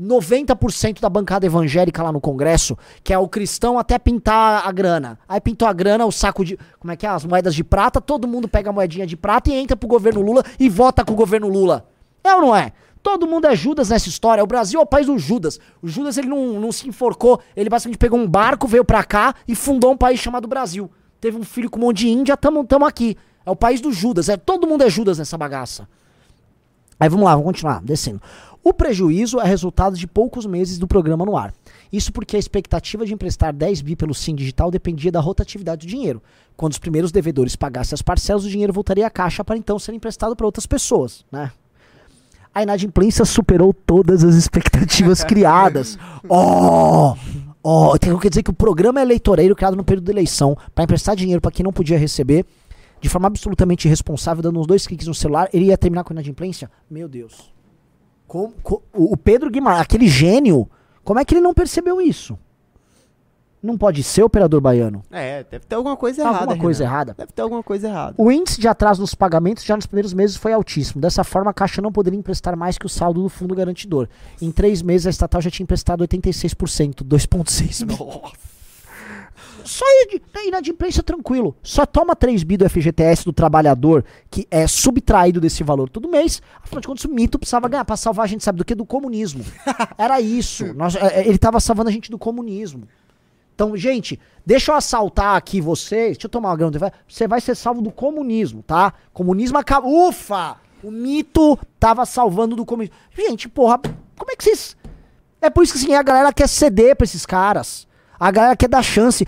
90% 0.00 0.98
da 0.98 1.10
bancada 1.10 1.44
evangélica 1.44 2.02
lá 2.02 2.10
no 2.10 2.22
Congresso, 2.22 2.74
que 3.04 3.12
é 3.12 3.18
o 3.18 3.28
cristão 3.28 3.78
até 3.78 3.98
pintar 3.98 4.66
a 4.66 4.72
grana. 4.72 5.18
Aí 5.28 5.42
pintou 5.42 5.68
a 5.68 5.74
grana, 5.74 6.06
o 6.06 6.10
saco 6.10 6.42
de. 6.42 6.58
Como 6.80 6.90
é 6.90 6.96
que 6.96 7.04
é? 7.04 7.10
As 7.10 7.26
moedas 7.26 7.54
de 7.54 7.62
prata, 7.62 8.00
todo 8.00 8.26
mundo 8.26 8.48
pega 8.48 8.70
a 8.70 8.72
moedinha 8.72 9.06
de 9.06 9.14
prata 9.14 9.50
e 9.50 9.52
entra 9.52 9.76
pro 9.76 9.86
governo 9.86 10.22
Lula 10.22 10.42
e 10.58 10.70
vota 10.70 11.04
com 11.04 11.12
o 11.12 11.16
governo 11.16 11.48
Lula. 11.48 11.86
É 12.24 12.34
ou 12.34 12.40
não 12.40 12.56
é? 12.56 12.72
Todo 13.02 13.26
mundo 13.26 13.46
é 13.46 13.54
Judas 13.54 13.90
nessa 13.90 14.08
história. 14.08 14.42
O 14.42 14.46
Brasil 14.46 14.80
é 14.80 14.82
o 14.82 14.86
país 14.86 15.06
do 15.06 15.18
Judas. 15.18 15.60
O 15.82 15.86
Judas 15.86 16.16
ele 16.16 16.28
não, 16.28 16.58
não 16.58 16.72
se 16.72 16.88
enforcou. 16.88 17.42
Ele 17.54 17.68
basicamente 17.68 17.98
pegou 17.98 18.18
um 18.18 18.26
barco, 18.26 18.66
veio 18.66 18.86
pra 18.86 19.04
cá 19.04 19.34
e 19.46 19.54
fundou 19.54 19.92
um 19.92 19.98
país 19.98 20.18
chamado 20.18 20.48
Brasil. 20.48 20.90
Teve 21.20 21.36
um 21.36 21.44
filho 21.44 21.68
com 21.68 21.78
um 21.78 21.82
monte 21.82 21.98
de 21.98 22.08
índia, 22.08 22.38
tamo, 22.38 22.64
tamo 22.64 22.86
aqui. 22.86 23.18
É 23.48 23.50
o 23.50 23.56
país 23.56 23.80
do 23.80 23.90
Judas. 23.90 24.28
É, 24.28 24.36
todo 24.36 24.66
mundo 24.66 24.84
é 24.84 24.90
Judas 24.90 25.16
nessa 25.16 25.38
bagaça. 25.38 25.88
Aí 27.00 27.08
vamos 27.08 27.24
lá, 27.24 27.30
vamos 27.30 27.46
continuar, 27.46 27.80
descendo. 27.82 28.20
O 28.62 28.74
prejuízo 28.74 29.40
é 29.40 29.46
resultado 29.46 29.96
de 29.96 30.06
poucos 30.06 30.44
meses 30.44 30.78
do 30.78 30.86
programa 30.86 31.24
no 31.24 31.34
ar. 31.34 31.54
Isso 31.90 32.12
porque 32.12 32.36
a 32.36 32.38
expectativa 32.38 33.06
de 33.06 33.14
emprestar 33.14 33.54
10 33.54 33.80
bi 33.80 33.96
pelo 33.96 34.12
Sim 34.12 34.34
Digital 34.34 34.70
dependia 34.70 35.10
da 35.10 35.20
rotatividade 35.20 35.86
do 35.86 35.90
dinheiro. 35.90 36.22
Quando 36.58 36.72
os 36.72 36.78
primeiros 36.78 37.10
devedores 37.10 37.56
pagassem 37.56 37.94
as 37.94 38.02
parcelas, 38.02 38.44
o 38.44 38.50
dinheiro 38.50 38.70
voltaria 38.70 39.06
à 39.06 39.10
caixa 39.10 39.42
para 39.42 39.56
então 39.56 39.78
ser 39.78 39.94
emprestado 39.94 40.36
para 40.36 40.44
outras 40.44 40.66
pessoas, 40.66 41.24
né? 41.32 41.50
A 42.54 42.62
inadimplência 42.62 43.24
superou 43.24 43.72
todas 43.72 44.24
as 44.24 44.34
expectativas 44.34 45.24
criadas. 45.24 45.98
Oh! 46.28 47.16
Oh, 47.62 47.98
tem 47.98 48.16
que 48.18 48.28
dizer 48.28 48.42
que 48.42 48.50
o 48.50 48.54
programa 48.54 49.00
eleitoreiro 49.00 49.56
criado 49.56 49.76
no 49.76 49.84
período 49.84 50.04
da 50.04 50.12
eleição 50.12 50.56
para 50.74 50.84
emprestar 50.84 51.16
dinheiro 51.16 51.40
para 51.40 51.50
quem 51.50 51.64
não 51.64 51.72
podia 51.72 51.98
receber 51.98 52.44
de 53.00 53.08
forma 53.08 53.26
absolutamente 53.28 53.86
irresponsável, 53.86 54.42
dando 54.42 54.60
uns 54.60 54.66
dois 54.66 54.86
cliques 54.86 55.06
no 55.06 55.14
celular, 55.14 55.48
ele 55.52 55.66
ia 55.66 55.78
terminar 55.78 56.04
com 56.04 56.12
inadimplência? 56.12 56.70
Meu 56.90 57.08
Deus. 57.08 57.52
Como, 58.26 58.54
o 58.92 59.16
Pedro 59.16 59.50
Guimarães, 59.50 59.82
aquele 59.82 60.06
gênio, 60.06 60.68
como 61.02 61.18
é 61.18 61.24
que 61.24 61.34
ele 61.34 61.40
não 61.40 61.54
percebeu 61.54 62.00
isso? 62.00 62.38
Não 63.62 63.76
pode 63.76 64.02
ser 64.02 64.22
operador 64.22 64.60
baiano. 64.60 65.02
É, 65.10 65.42
deve 65.42 65.66
ter 65.66 65.74
alguma 65.74 65.96
coisa 65.96 66.22
errada. 66.22 66.38
Alguma 66.38 66.58
coisa 66.58 66.84
errada. 66.84 67.14
Deve 67.18 67.32
ter 67.32 67.42
alguma 67.42 67.62
coisa 67.62 67.88
errada. 67.88 68.14
O 68.16 68.30
índice 68.30 68.60
de 68.60 68.68
atraso 68.68 69.00
nos 69.00 69.14
pagamentos 69.14 69.64
já 69.64 69.74
nos 69.74 69.86
primeiros 69.86 70.14
meses 70.14 70.36
foi 70.36 70.52
altíssimo. 70.52 71.00
Dessa 71.00 71.24
forma, 71.24 71.50
a 71.50 71.54
Caixa 71.54 71.82
não 71.82 71.90
poderia 71.90 72.18
emprestar 72.18 72.56
mais 72.56 72.78
que 72.78 72.86
o 72.86 72.88
saldo 72.88 73.22
do 73.22 73.28
fundo 73.28 73.54
garantidor. 73.56 74.08
Em 74.40 74.52
três 74.52 74.80
meses, 74.80 75.08
a 75.08 75.10
estatal 75.10 75.40
já 75.40 75.50
tinha 75.50 75.64
emprestado 75.64 76.06
86%, 76.06 77.02
2,6 77.02 77.84
Nossa. 77.86 78.32
Só 79.64 79.84
inadimplência 80.46 81.02
tranquilo. 81.02 81.56
Só 81.62 81.84
toma 81.84 82.16
3 82.16 82.42
bi 82.42 82.56
do 82.56 82.68
FGTS 82.68 83.24
do 83.24 83.32
trabalhador 83.32 84.04
que 84.30 84.46
é 84.50 84.66
subtraído 84.66 85.40
desse 85.40 85.62
valor 85.62 85.88
todo 85.88 86.08
mês. 86.08 86.40
Afinal 86.62 86.80
de 86.80 86.86
contas, 86.86 87.04
o 87.04 87.08
mito 87.08 87.38
precisava 87.38 87.68
ganhar. 87.68 87.84
Pra 87.84 87.96
salvar 87.96 88.24
a 88.24 88.28
gente, 88.28 88.44
sabe 88.44 88.58
do 88.58 88.64
que? 88.64 88.74
Do 88.74 88.86
comunismo. 88.86 89.44
Era 89.96 90.20
isso. 90.20 90.72
Nós, 90.74 90.94
é, 90.96 91.26
ele 91.26 91.38
tava 91.38 91.60
salvando 91.60 91.88
a 91.88 91.92
gente 91.92 92.10
do 92.10 92.18
comunismo. 92.18 92.88
Então, 93.54 93.76
gente, 93.76 94.20
deixa 94.46 94.70
eu 94.70 94.76
assaltar 94.76 95.36
aqui 95.36 95.60
vocês. 95.60 96.16
Deixa 96.16 96.26
eu 96.26 96.30
tomar 96.30 96.50
uma 96.50 96.56
grão. 96.56 96.70
Você 97.08 97.26
vai 97.26 97.40
ser 97.40 97.56
salvo 97.56 97.82
do 97.82 97.90
comunismo, 97.90 98.62
tá? 98.62 98.92
Comunismo 99.12 99.58
acaba. 99.58 99.88
Ufa! 99.88 100.56
O 100.82 100.92
mito 100.92 101.58
tava 101.80 102.06
salvando 102.06 102.54
do 102.54 102.64
comunismo. 102.64 102.94
Gente, 103.16 103.48
porra, 103.48 103.80
como 104.16 104.30
é 104.30 104.36
que 104.36 104.44
vocês. 104.44 104.76
É 105.40 105.50
por 105.50 105.64
isso 105.64 105.72
que 105.72 105.78
assim, 105.80 105.94
a 105.94 106.02
galera 106.02 106.32
quer 106.32 106.48
ceder 106.48 106.94
pra 106.94 107.04
esses 107.04 107.26
caras. 107.26 107.87
A 108.18 108.30
galera 108.30 108.56
quer 108.56 108.68
dar 108.68 108.82
chance. 108.82 109.26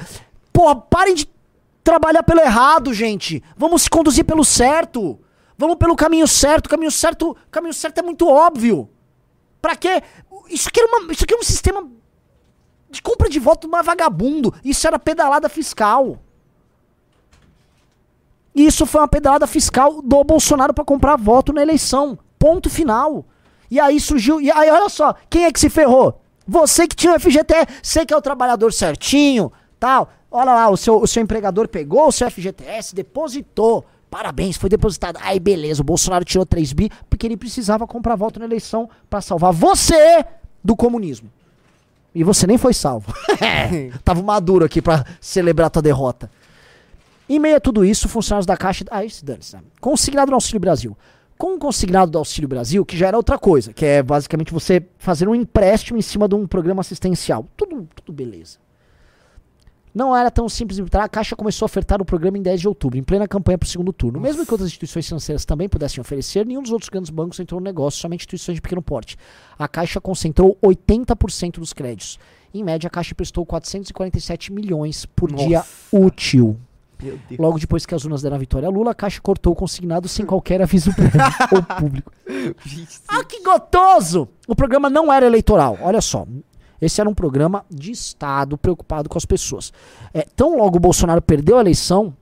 Porra, 0.52 0.76
parem 0.76 1.14
de 1.14 1.28
trabalhar 1.84 2.22
pelo 2.22 2.40
errado, 2.40 2.92
gente. 2.92 3.42
Vamos 3.56 3.82
se 3.82 3.90
conduzir 3.90 4.24
pelo 4.24 4.44
certo. 4.44 5.18
Vamos 5.56 5.76
pelo 5.76 5.94
caminho 5.96 6.26
certo. 6.26 6.68
Caminho 6.68 6.90
certo, 6.90 7.36
caminho 7.50 7.74
certo 7.74 7.98
é 7.98 8.02
muito 8.02 8.28
óbvio. 8.28 8.88
Pra 9.60 9.76
quê? 9.76 10.02
Isso 10.48 10.68
aqui, 10.68 10.82
uma, 10.82 11.12
isso 11.12 11.24
aqui 11.24 11.34
é 11.34 11.36
um 11.36 11.42
sistema 11.42 11.86
de 12.90 13.00
compra 13.00 13.28
de 13.28 13.38
voto 13.38 13.68
mais 13.68 13.86
vagabundo. 13.86 14.52
Isso 14.64 14.86
era 14.86 14.98
pedalada 14.98 15.48
fiscal. 15.48 16.18
Isso 18.54 18.84
foi 18.84 19.00
uma 19.00 19.08
pedalada 19.08 19.46
fiscal 19.46 20.02
do 20.02 20.24
Bolsonaro 20.24 20.74
para 20.74 20.84
comprar 20.84 21.16
voto 21.16 21.52
na 21.52 21.62
eleição. 21.62 22.18
Ponto 22.38 22.68
final. 22.68 23.24
E 23.70 23.78
aí 23.78 24.00
surgiu. 24.00 24.40
E 24.40 24.50
aí, 24.50 24.68
olha 24.70 24.88
só, 24.88 25.14
quem 25.28 25.44
é 25.44 25.52
que 25.52 25.60
se 25.60 25.70
ferrou? 25.70 26.19
Você 26.50 26.88
que 26.88 26.96
tinha 26.96 27.14
o 27.14 27.20
FGTS, 27.20 27.66
você 27.80 28.04
que 28.04 28.12
é 28.12 28.16
o 28.16 28.20
trabalhador 28.20 28.72
certinho, 28.72 29.52
tal. 29.78 30.12
Olha 30.28 30.52
lá, 30.52 30.68
o 30.68 30.76
seu, 30.76 31.00
o 31.00 31.06
seu 31.06 31.22
empregador 31.22 31.68
pegou 31.68 32.08
o 32.08 32.12
seu 32.12 32.28
FGTS, 32.28 32.92
depositou. 32.92 33.86
Parabéns, 34.10 34.56
foi 34.56 34.68
depositado. 34.68 35.16
Aí 35.22 35.38
beleza, 35.38 35.80
o 35.80 35.84
Bolsonaro 35.84 36.24
tirou 36.24 36.44
3 36.44 36.72
bi 36.72 36.90
porque 37.08 37.24
ele 37.24 37.36
precisava 37.36 37.86
comprar 37.86 38.16
voto 38.16 38.40
na 38.40 38.46
eleição 38.46 38.90
para 39.08 39.20
salvar 39.20 39.52
você 39.52 40.24
do 40.62 40.74
comunismo. 40.74 41.30
E 42.12 42.24
você 42.24 42.48
nem 42.48 42.58
foi 42.58 42.74
salvo. 42.74 43.14
Tava 44.02 44.20
maduro 44.20 44.64
aqui 44.64 44.82
para 44.82 45.06
celebrar 45.20 45.70
tua 45.70 45.80
derrota. 45.80 46.28
Em 47.28 47.38
meio 47.38 47.58
a 47.58 47.60
tudo 47.60 47.84
isso, 47.84 48.08
funcionários 48.08 48.46
da 48.46 48.56
Caixa. 48.56 48.84
Ah, 48.90 49.04
isso 49.04 49.24
dane-se. 49.24 49.54
Né? 49.54 49.62
Consignado 49.80 50.30
no 50.30 50.34
Auxílio 50.34 50.58
Brasil. 50.58 50.96
Com 51.40 51.54
o 51.54 51.58
consignado 51.58 52.10
do 52.10 52.18
Auxílio 52.18 52.46
Brasil, 52.46 52.84
que 52.84 52.98
já 52.98 53.08
era 53.08 53.16
outra 53.16 53.38
coisa, 53.38 53.72
que 53.72 53.86
é 53.86 54.02
basicamente 54.02 54.52
você 54.52 54.86
fazer 54.98 55.26
um 55.26 55.34
empréstimo 55.34 55.98
em 55.98 56.02
cima 56.02 56.28
de 56.28 56.34
um 56.34 56.46
programa 56.46 56.82
assistencial. 56.82 57.48
Tudo, 57.56 57.88
tudo 57.94 58.12
beleza. 58.14 58.58
Não 59.94 60.14
era 60.14 60.30
tão 60.30 60.50
simples 60.50 60.76
de 60.76 60.98
A 60.98 61.08
Caixa 61.08 61.34
começou 61.34 61.64
a 61.64 61.68
ofertar 61.68 62.02
o 62.02 62.04
programa 62.04 62.36
em 62.36 62.42
10 62.42 62.60
de 62.60 62.68
outubro, 62.68 62.98
em 62.98 63.02
plena 63.02 63.26
campanha 63.26 63.56
para 63.56 63.64
o 63.64 63.68
segundo 63.70 63.90
turno. 63.90 64.20
Mesmo 64.20 64.44
que 64.44 64.52
outras 64.52 64.68
instituições 64.68 65.06
financeiras 65.08 65.46
também 65.46 65.66
pudessem 65.66 65.98
oferecer, 66.02 66.44
nenhum 66.44 66.60
dos 66.60 66.72
outros 66.72 66.90
grandes 66.90 67.08
bancos 67.08 67.40
entrou 67.40 67.58
no 67.58 67.64
negócio, 67.64 67.98
somente 67.98 68.20
instituições 68.20 68.56
de 68.56 68.60
pequeno 68.60 68.82
porte. 68.82 69.16
A 69.58 69.66
Caixa 69.66 69.98
concentrou 69.98 70.58
80% 70.62 71.58
dos 71.58 71.72
créditos. 71.72 72.18
Em 72.52 72.62
média, 72.62 72.86
a 72.86 72.90
Caixa 72.90 73.14
prestou 73.14 73.46
447 73.46 74.52
milhões 74.52 75.06
por 75.06 75.32
Nossa. 75.32 75.46
dia 75.46 75.64
útil. 75.90 76.60
Logo 77.38 77.58
depois 77.58 77.86
que 77.86 77.94
as 77.94 78.04
urnas 78.04 78.22
deram 78.22 78.36
a 78.36 78.38
vitória 78.38 78.66
a 78.68 78.70
Lula, 78.70 78.90
a 78.90 78.94
Caixa 78.94 79.20
cortou 79.20 79.52
o 79.52 79.56
consignado 79.56 80.08
sem 80.08 80.24
qualquer 80.26 80.60
aviso 80.62 80.90
ou 81.52 81.62
público. 81.80 82.12
Ah, 83.08 83.24
que 83.24 83.42
gostoso! 83.42 84.28
O 84.46 84.54
programa 84.54 84.88
não 84.90 85.12
era 85.12 85.26
eleitoral. 85.26 85.78
Olha 85.80 86.00
só. 86.00 86.26
Esse 86.80 87.00
era 87.00 87.10
um 87.10 87.14
programa 87.14 87.64
de 87.70 87.90
Estado 87.92 88.56
preocupado 88.56 89.08
com 89.08 89.18
as 89.18 89.26
pessoas. 89.26 89.72
É, 90.14 90.22
tão 90.34 90.56
logo 90.56 90.78
o 90.78 90.80
Bolsonaro 90.80 91.20
perdeu 91.20 91.58
a 91.58 91.60
eleição, 91.60 92.14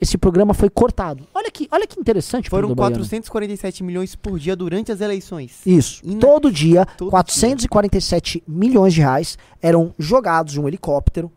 esse 0.00 0.16
programa 0.16 0.54
foi 0.54 0.70
cortado. 0.70 1.26
Olha 1.34 1.50
que, 1.50 1.68
olha 1.70 1.86
que 1.86 2.00
interessante. 2.00 2.48
Foram 2.48 2.68
Fernando 2.68 2.78
Baiano. 2.78 2.96
447 3.04 3.84
milhões 3.84 4.14
por 4.16 4.38
dia 4.38 4.56
durante 4.56 4.90
as 4.90 5.02
eleições. 5.02 5.60
Isso. 5.66 6.00
Ina- 6.04 6.20
Todo 6.20 6.50
dia, 6.50 6.86
Todo 6.96 7.10
447 7.10 8.42
milhões 8.48 8.94
de 8.94 9.00
reais 9.00 9.36
eram 9.60 9.94
jogados 9.98 10.52
de 10.54 10.60
um 10.60 10.66
helicóptero 10.68 11.30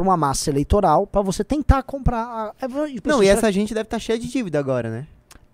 para 0.00 0.08
uma 0.08 0.16
massa 0.16 0.48
eleitoral 0.50 1.06
para 1.06 1.20
você 1.20 1.44
tentar 1.44 1.82
comprar. 1.82 2.24
A... 2.24 2.54
Não, 3.04 3.22
e 3.22 3.28
essa 3.28 3.52
gente 3.52 3.74
deve 3.74 3.86
estar 3.86 3.98
cheia 3.98 4.18
de 4.18 4.28
dívida 4.28 4.58
agora, 4.58 4.88
né? 4.90 5.06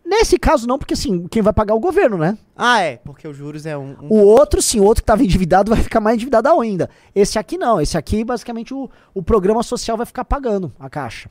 Nesse 0.05 0.39
caso, 0.39 0.69
não, 0.69 0.79
porque 0.79 0.95
assim, 0.95 1.27
quem 1.27 1.43
vai 1.43 1.53
pagar 1.53 1.75
é 1.75 1.77
o 1.77 1.81
governo, 1.81 2.17
né? 2.17 2.39
Ah, 2.57 2.81
é, 2.81 2.97
porque 2.99 3.27
os 3.27 3.37
juros 3.37 3.67
é 3.67 3.77
um. 3.77 3.97
um- 4.03 4.07
O 4.09 4.19
outro, 4.19 4.63
sim, 4.63 4.79
o 4.79 4.85
outro 4.85 5.03
que 5.03 5.05
estava 5.05 5.25
endividado 5.25 5.75
vai 5.75 5.83
ficar 5.83 5.99
mais 5.99 6.15
endividado 6.15 6.49
ainda. 6.61 6.89
Esse 7.13 7.41
aqui 7.41 7.59
não. 7.59 7.81
Esse 7.81 7.99
aqui, 7.99 8.23
basicamente, 8.23 8.73
o, 8.73 8.89
o 9.13 9.21
programa 9.21 9.65
social 9.65 9.97
vai 9.97 10.07
ficar 10.07 10.25
pagando 10.25 10.73
a 10.79 10.89
Caixa. 10.89 11.29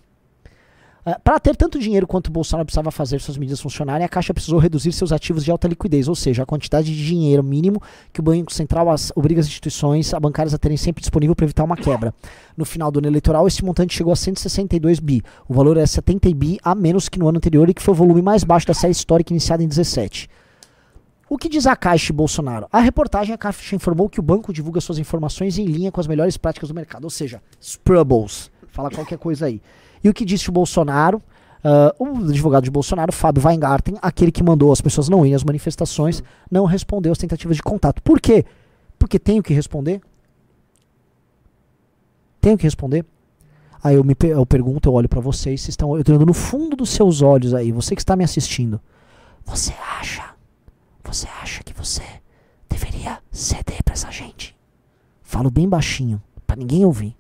Para 1.24 1.40
ter 1.40 1.56
tanto 1.56 1.78
dinheiro 1.78 2.08
quanto 2.08 2.28
o 2.28 2.32
Bolsonaro 2.32 2.66
precisava 2.66 2.90
fazer 2.90 3.22
suas 3.22 3.38
medidas 3.38 3.62
funcionarem, 3.62 4.04
a 4.04 4.10
Caixa 4.10 4.34
precisou 4.34 4.58
reduzir 4.58 4.92
seus 4.92 5.12
ativos 5.12 5.46
de 5.46 5.52
alta 5.52 5.68
liquidez, 5.68 6.08
ou 6.08 6.16
seja, 6.16 6.42
a 6.42 6.46
quantidade 6.48 6.88
de 6.96 7.06
dinheiro 7.06 7.44
mínimo 7.44 7.80
que 8.12 8.20
o 8.20 8.24
Banco 8.24 8.52
Central 8.52 8.90
as- 8.90 9.12
obriga 9.16 9.40
as 9.40 9.46
instituições 9.46 10.12
a 10.16 10.20
bancárias 10.20 10.56
a 10.56 10.58
terem 10.58 10.78
sempre 10.78 11.02
disponível 11.02 11.36
para 11.36 11.46
evitar 11.46 11.64
uma 11.64 11.78
quebra. 11.78 12.12
No 12.58 12.66
final 12.66 12.90
do 12.90 12.98
ano 12.98 13.08
eleitoral, 13.08 13.48
esse 13.48 13.64
montante 13.64 13.96
chegou 13.96 14.12
a 14.12 14.16
162 14.16 15.00
bi. 15.00 15.22
O 15.48 15.54
valor 15.54 15.78
é 15.78 15.86
70 15.86 16.34
bi 16.34 16.58
a 16.64 16.74
menos 16.74 17.08
que 17.08 17.20
no 17.20 17.28
ano 17.30 17.38
anterior 17.38 17.70
e 17.70 17.74
que 17.76 17.84
foi 17.84 17.94
o 17.94 17.98
volume 17.98 18.24
mais 18.24 18.44
baixo 18.44 18.66
da 18.66 18.74
série 18.74 18.92
histórica 18.94 19.32
iniciada 19.32 19.62
em 19.62 19.68
17. 19.68 20.28
O 21.30 21.38
que 21.38 21.48
diz 21.48 21.68
a 21.68 21.76
Caixa 21.76 22.12
e 22.12 22.16
Bolsonaro? 22.16 22.66
A 22.72 22.80
reportagem 22.80 23.34
a 23.34 23.38
Caixa 23.38 23.76
informou 23.76 24.10
que 24.10 24.20
o 24.20 24.24
banco 24.24 24.52
divulga 24.52 24.82
suas 24.82 24.98
informações 24.98 25.60
em 25.60 25.66
linha 25.66 25.92
com 25.92 26.02
as 26.02 26.08
melhores 26.08 26.36
práticas 26.36 26.70
do 26.70 26.74
mercado, 26.74 27.04
ou 27.04 27.12
seja, 27.12 27.44
Sprubbles. 27.62 28.50
Fala 28.70 28.90
qualquer 28.90 29.20
coisa 29.20 29.46
aí. 29.46 29.62
E 30.06 30.10
o 30.10 30.14
que 30.14 30.24
disse 30.24 30.50
o 30.50 30.52
Bolsonaro? 30.52 31.20
Ah, 31.64 31.96
o 31.98 32.18
advogado 32.30 32.64
de 32.64 32.70
Bolsonaro, 32.70 33.12
Fábio 33.12 33.44
Weingarten, 33.44 33.96
aquele 34.00 34.32
que 34.32 34.44
mandou 34.44 34.72
as 34.72 34.80
pessoas 34.80 35.10
não 35.10 35.26
irem 35.26 35.34
às 35.34 35.44
manifestações, 35.44 36.22
não 36.50 36.66
respondeu 36.66 37.12
às 37.12 37.18
tentativas 37.18 37.58
de 37.58 37.64
contato. 37.64 38.04
Por 38.04 38.22
quê? 38.22 38.46
Porque 39.00 39.18
tenho 39.18 39.42
que 39.42 39.52
responder? 39.52 40.00
Tenho 42.40 42.56
que 42.56 42.66
responder? 42.66 43.04
Aí 43.84 43.96
eu, 43.96 44.04
me, 44.04 44.16
eu 44.22 44.46
pergunto, 44.46 44.88
eu 44.88 44.94
olho 44.94 45.10
pra 45.10 45.20
vocês, 45.20 45.62
vocês 45.62 45.70
estão 45.70 45.90
olhando 45.90 46.24
no 46.24 46.34
fundo 46.34 46.76
dos 46.76 46.92
seus 46.92 47.24
olhos 47.24 47.56
aí, 47.56 47.72
você 47.72 47.96
que 47.96 48.02
está 48.02 48.16
me 48.16 48.24
assistindo. 48.24 48.80
Você 49.44 49.74
acha 50.00 50.36
você 51.16 51.28
acha 51.42 51.64
que 51.64 51.74
você 51.74 52.04
deveria 52.68 53.20
ceder 53.32 53.82
pra 53.84 53.94
essa 53.94 54.12
gente? 54.12 54.56
Falo 55.24 55.50
bem 55.50 55.68
baixinho, 55.68 56.22
pra 56.46 56.56
ninguém 56.56 56.84
ouvir. 56.84 57.16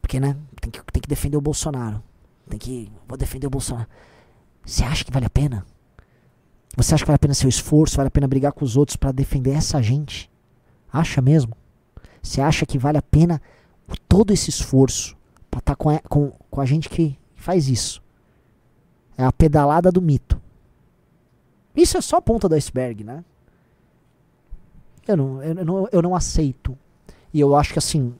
Porque, 0.00 0.18
né, 0.18 0.36
tem 0.60 0.70
que, 0.70 0.80
tem 0.92 1.02
que 1.02 1.08
defender 1.08 1.36
o 1.36 1.40
Bolsonaro. 1.40 2.02
Tem 2.48 2.58
que. 2.58 2.92
Vou 3.08 3.16
defender 3.16 3.46
o 3.46 3.50
Bolsonaro. 3.50 3.88
Você 4.64 4.84
acha 4.84 5.04
que 5.04 5.10
vale 5.12 5.26
a 5.26 5.30
pena? 5.30 5.64
Você 6.76 6.94
acha 6.94 7.04
que 7.04 7.08
vale 7.08 7.16
a 7.16 7.18
pena 7.18 7.34
seu 7.34 7.48
esforço? 7.48 7.96
Vale 7.96 8.08
a 8.08 8.10
pena 8.10 8.28
brigar 8.28 8.52
com 8.52 8.64
os 8.64 8.76
outros 8.76 8.96
pra 8.96 9.10
defender 9.12 9.52
essa 9.52 9.82
gente? 9.82 10.30
Acha 10.92 11.20
mesmo? 11.20 11.56
Você 12.22 12.40
acha 12.40 12.66
que 12.66 12.78
vale 12.78 12.98
a 12.98 13.02
pena 13.02 13.40
todo 14.08 14.32
esse 14.32 14.50
esforço 14.50 15.16
pra 15.50 15.58
estar 15.58 15.76
com, 15.76 15.88
a- 15.90 16.00
com, 16.00 16.32
com 16.50 16.60
a 16.60 16.66
gente 16.66 16.88
que 16.88 17.18
faz 17.34 17.68
isso? 17.68 18.02
É 19.16 19.24
a 19.24 19.32
pedalada 19.32 19.90
do 19.90 20.00
mito. 20.02 20.40
Isso 21.74 21.96
é 21.96 22.00
só 22.00 22.16
a 22.16 22.22
ponta 22.22 22.48
do 22.48 22.54
iceberg, 22.54 23.02
né? 23.04 23.24
Eu 25.06 25.16
não, 25.16 25.42
eu, 25.42 25.54
não, 25.64 25.88
eu 25.90 26.02
não 26.02 26.14
aceito. 26.14 26.76
E 27.32 27.40
eu 27.40 27.54
acho 27.56 27.72
que 27.72 27.78
assim, 27.78 28.14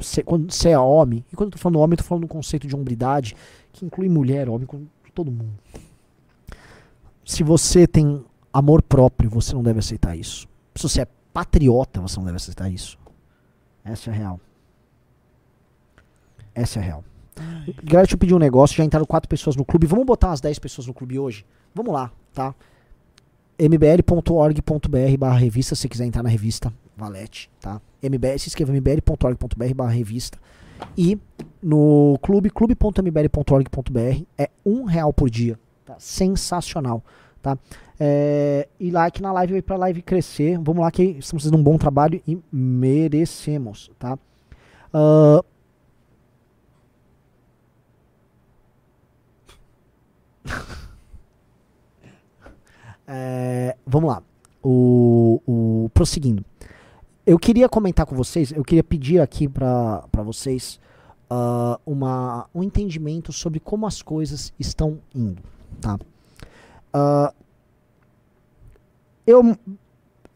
cê- 0.00 0.22
quando 0.22 0.50
você 0.50 0.70
é 0.70 0.78
homem, 0.78 1.24
e 1.32 1.36
quando 1.36 1.48
eu 1.48 1.52
tô 1.52 1.58
falando 1.58 1.78
homem, 1.80 1.94
eu 1.94 1.98
tô 1.98 2.04
falando 2.04 2.22
do 2.22 2.28
conceito 2.28 2.66
de 2.66 2.74
hombridade, 2.74 3.36
que 3.72 3.84
inclui 3.84 4.08
mulher, 4.08 4.48
homem, 4.48 4.66
todo 5.14 5.30
mundo. 5.30 5.52
Se 7.24 7.42
você 7.42 7.86
tem 7.86 8.24
amor 8.52 8.82
próprio, 8.82 9.30
você 9.30 9.54
não 9.54 9.62
deve 9.62 9.78
aceitar 9.78 10.16
isso. 10.16 10.46
Se 10.74 10.82
você 10.82 11.02
é 11.02 11.08
patriota, 11.32 12.00
você 12.00 12.16
não 12.18 12.24
deve 12.24 12.36
aceitar 12.36 12.70
isso. 12.70 12.98
Essa 13.84 14.10
é 14.10 14.12
a 14.12 14.16
real. 14.16 14.40
Essa 16.54 16.78
é 16.78 16.82
a 16.82 16.84
real. 16.84 17.04
Galera, 17.82 18.02
deixa 18.04 18.14
eu 18.14 18.18
pedir 18.18 18.34
um 18.34 18.38
negócio. 18.38 18.76
Já 18.76 18.84
entraram 18.84 19.06
quatro 19.06 19.28
pessoas 19.28 19.56
no 19.56 19.64
clube. 19.64 19.86
Vamos 19.86 20.06
botar 20.06 20.28
umas 20.28 20.40
10 20.40 20.58
pessoas 20.58 20.86
no 20.86 20.94
clube 20.94 21.18
hoje? 21.18 21.44
Vamos 21.74 21.92
lá, 21.92 22.12
tá? 22.32 22.54
mbl.org.br 23.58 25.16
barra 25.18 25.38
revista, 25.38 25.74
se 25.74 25.82
você 25.82 25.88
quiser 25.88 26.04
entrar 26.06 26.22
na 26.22 26.28
revista 26.28 26.72
Valete, 26.96 27.50
tá? 27.60 27.80
MBL, 28.08 28.38
se 28.38 28.48
inscreva 28.48 28.72
mbl.org.br 28.72 29.74
barra 29.74 29.90
revista. 29.90 30.38
E 30.96 31.18
no 31.62 32.18
clube, 32.22 32.50
clube.mbl.org.br 32.50 34.22
é 34.36 34.50
um 34.64 34.84
real 34.84 35.12
por 35.12 35.30
dia. 35.30 35.58
Tá? 35.84 35.96
Sensacional, 35.98 37.02
tá? 37.40 37.58
É, 37.98 38.68
e 38.78 38.90
like 38.90 39.22
na 39.22 39.32
live 39.32 39.62
pra 39.62 39.76
live 39.76 40.02
crescer. 40.02 40.58
Vamos 40.58 40.82
lá 40.82 40.90
que 40.90 41.02
estamos 41.02 41.44
fazendo 41.44 41.58
um 41.58 41.62
bom 41.62 41.78
trabalho 41.78 42.20
e 42.26 42.38
merecemos, 42.52 43.90
tá? 43.98 44.18
Ah, 44.92 45.40
É, 53.06 53.76
vamos 53.86 54.08
lá. 54.08 54.22
O, 54.62 55.40
o, 55.46 55.90
prosseguindo. 55.92 56.44
Eu 57.26 57.38
queria 57.38 57.68
comentar 57.68 58.04
com 58.04 58.14
vocês, 58.14 58.52
eu 58.52 58.62
queria 58.62 58.84
pedir 58.84 59.18
aqui 59.18 59.48
para 59.48 60.22
vocês 60.22 60.78
ah, 61.30 61.80
uma, 61.86 62.46
um 62.54 62.62
entendimento 62.62 63.32
sobre 63.32 63.58
como 63.58 63.86
as 63.86 64.02
coisas 64.02 64.52
estão 64.58 64.98
indo. 65.14 65.42
Tá? 65.80 65.98
Ah, 66.92 67.32
eu, 69.26 69.56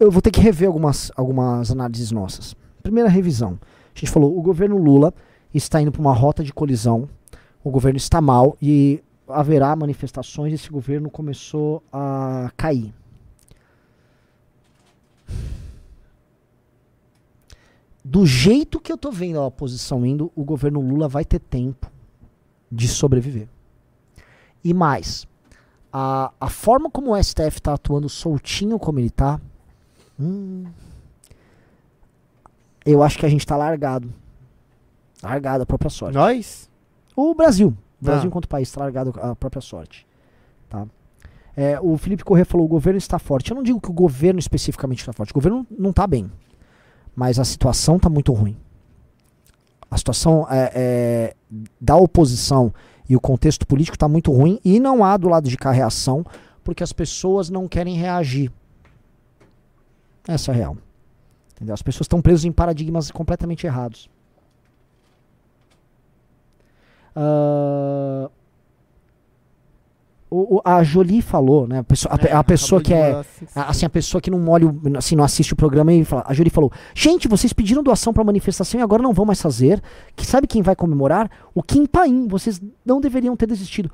eu 0.01 0.11
vou 0.11 0.23
ter 0.23 0.31
que 0.31 0.41
rever 0.41 0.67
algumas, 0.67 1.13
algumas 1.15 1.71
análises 1.71 2.11
nossas. 2.11 2.57
Primeira 2.83 3.11
revisão. 3.11 3.59
A 3.95 3.99
gente 3.99 4.11
falou, 4.11 4.39
o 4.39 4.41
governo 4.41 4.79
Lula 4.79 5.13
está 5.53 5.83
indo 5.83 5.93
para 5.93 6.01
uma 6.01 6.15
rota 6.15 6.43
de 6.43 6.55
colisão, 6.55 7.07
o 7.63 7.71
governo 7.71 7.99
está 7.99 8.19
mal 8.21 8.57
e 8.63 9.03
haverá 9.29 9.77
manifestações, 9.77 10.55
esse 10.55 10.71
governo 10.71 11.11
começou 11.11 11.83
a 11.93 12.51
cair. 12.57 12.95
Do 18.11 18.25
jeito 18.25 18.81
que 18.81 18.91
eu 18.91 18.97
tô 18.97 19.11
vendo 19.13 19.39
a 19.39 19.45
oposição 19.47 20.05
indo, 20.07 20.33
o 20.35 20.43
governo 20.43 20.81
Lula 20.81 21.07
vai 21.09 21.27
ter 21.27 21.39
tempo 21.39 21.91
de 22.73 22.89
sobreviver. 22.89 23.49
E 24.65 24.73
mais, 24.73 25.27
a, 25.93 26.33
a 26.41 26.49
forma 26.49 26.91
como 26.91 27.13
o 27.13 27.23
STF 27.23 27.61
tá 27.61 27.75
atuando 27.75 28.09
soltinho 28.09 28.79
como 28.79 28.99
ele 28.99 29.11
tá, 29.11 29.39
hum, 30.19 30.65
eu 32.87 33.03
acho 33.03 33.19
que 33.19 33.27
a 33.27 33.29
gente 33.29 33.47
tá 33.47 33.59
largado. 33.59 34.11
Largado 35.23 35.65
a 35.65 35.67
própria 35.67 35.91
sorte. 35.91 36.15
Nós? 36.15 36.71
O 37.15 37.35
Brasil. 37.35 37.77
O 38.01 38.05
Brasil, 38.07 38.25
Ah. 38.25 38.27
enquanto 38.29 38.49
país, 38.49 38.69
está 38.69 38.81
largado 38.81 39.13
à 39.21 39.37
própria 39.37 39.61
sorte. 39.61 40.07
Tá? 40.71 40.87
É, 41.55 41.79
o 41.79 41.99
Felipe 41.99 42.25
Corrêa 42.25 42.47
falou: 42.47 42.65
o 42.65 42.69
governo 42.69 42.97
está 42.97 43.19
forte. 43.19 43.51
Eu 43.51 43.57
não 43.57 43.63
digo 43.63 43.79
que 43.81 43.91
o 43.91 43.93
governo 43.93 44.39
especificamente 44.41 45.01
está 45.01 45.13
forte. 45.13 45.31
O 45.33 45.35
governo 45.35 45.67
não 45.71 45.91
está 45.91 46.07
bem. 46.07 46.31
Mas 47.19 47.37
a 47.41 47.45
situação 47.45 47.97
está 47.97 48.09
muito 48.09 48.33
ruim. 48.33 48.57
A 49.91 49.99
situação 49.99 50.47
é, 50.49 50.71
é, 50.73 51.37
da 51.81 51.97
oposição 51.97 52.73
e 53.09 53.17
o 53.17 53.21
contexto 53.21 53.67
político 53.67 53.97
está 53.97 54.07
muito 54.07 54.31
ruim. 54.31 54.61
E 54.65 54.79
não 54.79 55.05
há 55.05 55.17
do 55.17 55.29
lado 55.29 55.49
de 55.49 55.57
cá 55.57 55.73
reação, 55.73 56.25
porque 56.63 56.81
as 56.81 56.93
pessoas 56.93 57.51
não 57.51 57.67
querem 57.67 57.97
reagir. 57.97 58.53
Essa 60.29 60.53
é 60.53 60.55
a 60.55 60.57
real. 60.57 60.77
Entendeu? 61.57 61.75
As 61.75 61.83
pessoas 61.83 62.05
estão 62.05 62.23
presas 62.23 62.45
em 62.45 62.53
paradigmas 62.53 63.11
completamente 63.11 63.67
errados. 63.67 64.09
Ah, 67.17 68.31
o- 70.31 70.57
o- 70.57 70.63
a 70.65 70.83
Jolie 70.83 71.23
falou, 71.23 71.67
né? 71.67 71.79
A 71.79 71.85
pessoa, 71.85 72.15
a 72.15 72.19
pe- 72.19 72.29
a 72.31 72.45
pessoa 72.45 72.81
que 72.83 72.93
é. 72.95 73.13
a- 73.55 73.71
Assim, 73.71 73.87
a 73.87 73.91
pessoa 73.91 74.21
que 74.21 74.31
não 74.31 74.39
molha, 74.39 74.67
o- 74.67 74.81
assim, 74.97 75.17
não 75.17 75.25
assiste 75.25 75.53
o 75.53 75.57
programa 75.57 75.93
e 75.93 76.05
fala. 76.05 76.23
A 76.27 76.35
Jolie 76.35 76.51
falou: 76.51 76.71
Gente, 76.95 77.27
vocês 77.29 77.53
pediram 77.53 77.83
doação 77.83 78.13
pra 78.13 78.23
manifestação 78.25 78.81
e 78.81 78.83
agora 78.83 79.03
não 79.03 79.13
vão 79.13 79.25
mais 79.25 79.41
fazer. 79.41 79.83
Que 80.15 80.27
sabe 80.27 80.47
quem 80.47 80.63
vai 80.63 80.77
comemorar? 80.77 81.31
O 81.55 81.63
Kim 81.63 81.87
Paim. 81.87 82.27
Vocês 82.29 82.61
não 82.85 83.01
deveriam 83.01 83.37
ter 83.37 83.47
desistido. 83.47 83.91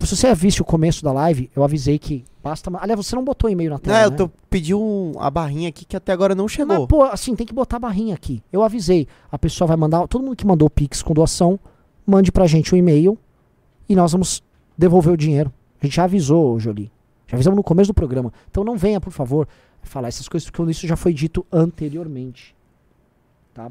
se 0.00 0.14
você 0.14 0.34
visse 0.34 0.60
o 0.60 0.64
começo 0.64 1.02
da 1.02 1.10
live, 1.10 1.50
eu 1.56 1.64
avisei 1.64 1.98
que 1.98 2.22
basta. 2.44 2.70
Aliás, 2.80 3.04
você 3.04 3.16
não 3.16 3.24
botou 3.24 3.48
e-mail 3.48 3.70
na 3.70 3.78
tela. 3.78 3.98
É, 3.98 4.04
eu 4.04 4.10
né? 4.10 4.16
tô, 4.18 4.28
pedi 4.50 4.74
um- 4.74 5.12
a 5.18 5.30
barrinha 5.30 5.70
aqui 5.70 5.84
que 5.86 5.96
até 5.96 6.12
agora 6.12 6.34
não 6.34 6.44
Mas, 6.44 6.52
chegou. 6.52 6.86
pô, 6.86 7.02
assim, 7.04 7.34
tem 7.34 7.46
que 7.46 7.54
botar 7.54 7.76
a 7.76 7.80
barrinha 7.80 8.14
aqui. 8.14 8.42
Eu 8.52 8.62
avisei. 8.62 9.08
A 9.32 9.38
pessoa 9.38 9.66
vai 9.66 9.76
mandar. 9.76 10.06
Todo 10.06 10.22
mundo 10.22 10.36
que 10.36 10.46
mandou 10.46 10.68
Pix 10.68 11.02
com 11.02 11.14
doação, 11.14 11.58
mande 12.06 12.30
pra 12.30 12.46
gente 12.46 12.74
um 12.74 12.78
e-mail 12.78 13.18
e 13.88 13.96
nós 13.96 14.12
vamos 14.12 14.42
devolver 14.76 15.12
o 15.12 15.16
dinheiro. 15.16 15.52
A 15.80 15.86
gente 15.86 15.96
já 15.96 16.04
avisou, 16.04 16.58
Jolie. 16.58 16.90
Já 17.26 17.36
avisamos 17.36 17.56
no 17.56 17.62
começo 17.62 17.88
do 17.90 17.94
programa. 17.94 18.32
Então 18.50 18.62
não 18.64 18.76
venha, 18.76 19.00
por 19.00 19.12
favor, 19.12 19.46
falar 19.82 20.08
essas 20.08 20.28
coisas, 20.28 20.48
porque 20.48 20.70
isso 20.70 20.86
já 20.86 20.96
foi 20.96 21.12
dito 21.12 21.44
anteriormente. 21.52 22.54
Tá? 23.52 23.70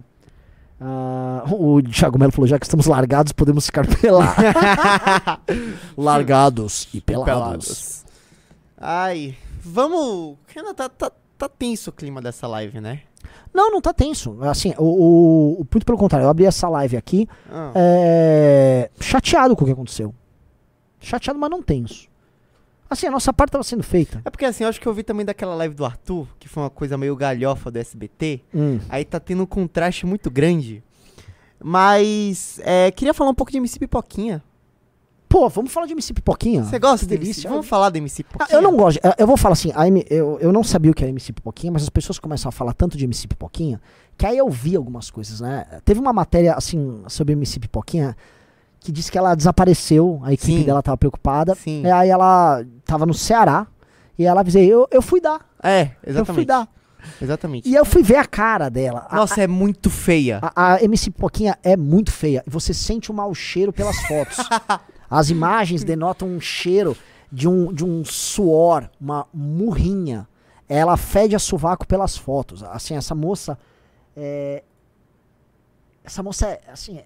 Ah, 0.79 1.43
o 1.51 1.81
Thiago 1.81 2.19
Melo 2.19 2.31
falou: 2.31 2.47
já 2.47 2.59
que 2.59 2.65
estamos 2.65 2.85
largados, 2.85 3.31
podemos 3.31 3.65
ficar 3.65 3.85
pelados. 4.01 4.35
largados 5.97 6.87
e 6.93 7.01
pelados. 7.01 7.25
Pelados. 7.25 8.05
Ai, 8.77 9.35
vamos. 9.61 10.37
Renan, 10.47 10.73
tá, 10.73 10.89
tá, 10.89 11.11
tá 11.37 11.49
tenso 11.49 11.89
o 11.89 11.93
clima 11.93 12.21
dessa 12.21 12.47
live, 12.47 12.81
né? 12.81 13.01
Não, 13.53 13.71
não 13.71 13.81
tá 13.81 13.93
tenso. 13.93 14.37
Assim, 14.43 14.73
o, 14.77 14.83
o, 14.83 15.61
o- 15.61 15.67
muito 15.71 15.85
pelo 15.85 15.97
contrário, 15.97 16.25
eu 16.25 16.29
abri 16.29 16.45
essa 16.45 16.67
live 16.67 16.97
aqui 16.97 17.27
Ah, 17.49 17.71
é, 17.73 18.89
chateado 18.99 19.55
com 19.55 19.63
o 19.63 19.65
que 19.65 19.71
aconteceu. 19.73 20.13
Chateado, 21.05 21.39
mas 21.39 21.49
não 21.49 21.61
tenso. 21.61 22.07
Assim, 22.89 23.07
a 23.07 23.11
nossa 23.11 23.33
parte 23.33 23.49
estava 23.49 23.63
sendo 23.63 23.81
feita. 23.83 24.21
É 24.23 24.29
porque 24.29 24.45
assim, 24.45 24.63
eu 24.63 24.69
acho 24.69 24.79
que 24.79 24.87
eu 24.87 24.93
vi 24.93 25.01
também 25.03 25.25
daquela 25.25 25.55
live 25.55 25.73
do 25.73 25.83
Arthur, 25.85 26.27
que 26.39 26.47
foi 26.47 26.63
uma 26.63 26.69
coisa 26.69 26.97
meio 26.97 27.15
galhofa 27.15 27.71
do 27.71 27.77
SBT. 27.79 28.41
Aí 28.89 29.03
tá 29.03 29.19
tendo 29.19 29.43
um 29.43 29.45
contraste 29.45 30.05
muito 30.05 30.29
grande. 30.29 30.83
Mas, 31.59 32.59
é, 32.63 32.91
queria 32.91 33.13
falar 33.13 33.31
um 33.31 33.33
pouco 33.33 33.51
de 33.51 33.57
MC 33.57 33.79
Pipoquinha. 33.79 34.43
Pô, 35.27 35.49
vamos 35.49 35.71
falar 35.71 35.87
de 35.87 35.93
MC 35.93 36.13
Pipoquinha. 36.13 36.63
Você 36.63 36.77
gosta 36.77 37.05
Que 37.05 37.11
de 37.11 37.17
delícia. 37.17 37.49
Vamos 37.49 37.67
falar 37.67 37.89
do 37.89 37.97
MC 37.97 38.21
Ah, 38.21 38.31
Pipoquinha? 38.31 38.57
eu 38.57 38.61
não 38.61 38.77
gosto. 38.77 39.01
de- 39.01 39.13
Eu 39.17 39.25
vou 39.27 39.35
falar 39.35 39.53
assim, 39.53 39.71
M- 39.75 40.05
eu, 40.09 40.37
eu 40.39 40.51
não 40.53 40.63
sabia 40.63 40.91
o 40.91 40.93
que 40.93 41.03
era 41.03 41.09
MC 41.09 41.33
Pipoquinha, 41.33 41.71
mas 41.73 41.81
as 41.83 41.89
pessoas 41.89 42.19
começam 42.19 42.49
a 42.49 42.51
falar 42.51 42.73
tanto 42.73 42.95
de 42.97 43.03
MC 43.05 43.27
Pipoquinha, 43.27 43.81
que 44.17 44.25
aí 44.25 44.37
eu 44.37 44.47
vi 44.49 44.75
algumas 44.75 45.09
coisas, 45.09 45.41
né? 45.41 45.65
Teve 45.83 45.99
uma 45.99 46.13
matéria, 46.13 46.53
assim, 46.53 47.03
sobre 47.07 47.33
MC 47.33 47.59
Pipoquinha, 47.59 48.15
que 48.85 48.91
disse 48.91 49.11
que 49.11 49.17
ela 49.17 49.35
desapareceu, 49.35 50.21
a 50.23 50.31
equipe 50.33 50.59
Sim. 50.59 50.63
dela 50.63 50.81
tava 50.81 50.97
preocupada. 50.97 51.55
Sim. 51.55 51.83
E 51.83 51.91
aí 51.91 52.09
ela 52.09 52.63
tava 52.85 53.05
no 53.05 53.13
Ceará, 53.13 53.67
e 54.17 54.25
ela 54.25 54.41
avisei, 54.41 54.65
eu, 54.71 54.87
eu 54.91 55.01
fui 55.01 55.19
dar, 55.19 55.41
É, 55.61 55.91
eu 56.03 56.11
exatamente. 56.11 56.35
fui 56.35 56.45
dar. 56.45 56.67
Exatamente. 57.21 57.69
E 57.69 57.75
eu 57.75 57.85
fui 57.85 58.01
ver 58.01 58.15
a 58.17 58.25
cara 58.25 58.67
dela. 58.69 59.05
A- 59.09 59.15
Nossa, 59.17 59.41
é 59.41 59.45
muito 59.47 59.89
feia. 59.91 60.39
A, 60.41 60.73
a 60.75 60.83
MC 60.83 61.11
Pipoquinha 61.11 61.55
é 61.61 61.77
muito 61.77 62.11
feia. 62.11 62.43
E 62.47 62.49
você 62.49 62.73
sente 62.73 63.11
um 63.11 63.15
mau 63.15 63.31
cheiro 63.35 63.71
pelas 63.71 63.95
fotos. 64.07 64.37
As 65.07 65.29
imagens 65.29 65.83
denotam 65.83 66.27
um 66.27 66.41
cheiro 66.41 66.97
de 67.31 67.47
um, 67.47 67.71
de 67.71 67.85
um 67.85 68.03
suor, 68.03 68.89
uma 68.99 69.27
murrinha. 69.31 70.27
Ela 70.67 70.97
fede 70.97 71.35
a 71.35 71.39
sovaco 71.39 71.85
pelas 71.85 72.17
fotos. 72.17 72.63
Assim, 72.63 72.95
essa 72.95 73.13
moça. 73.13 73.55
é, 74.17 74.63
Essa 76.03 76.23
moça 76.23 76.47
é. 76.47 76.61
Assim, 76.71 76.97
é- 76.97 77.05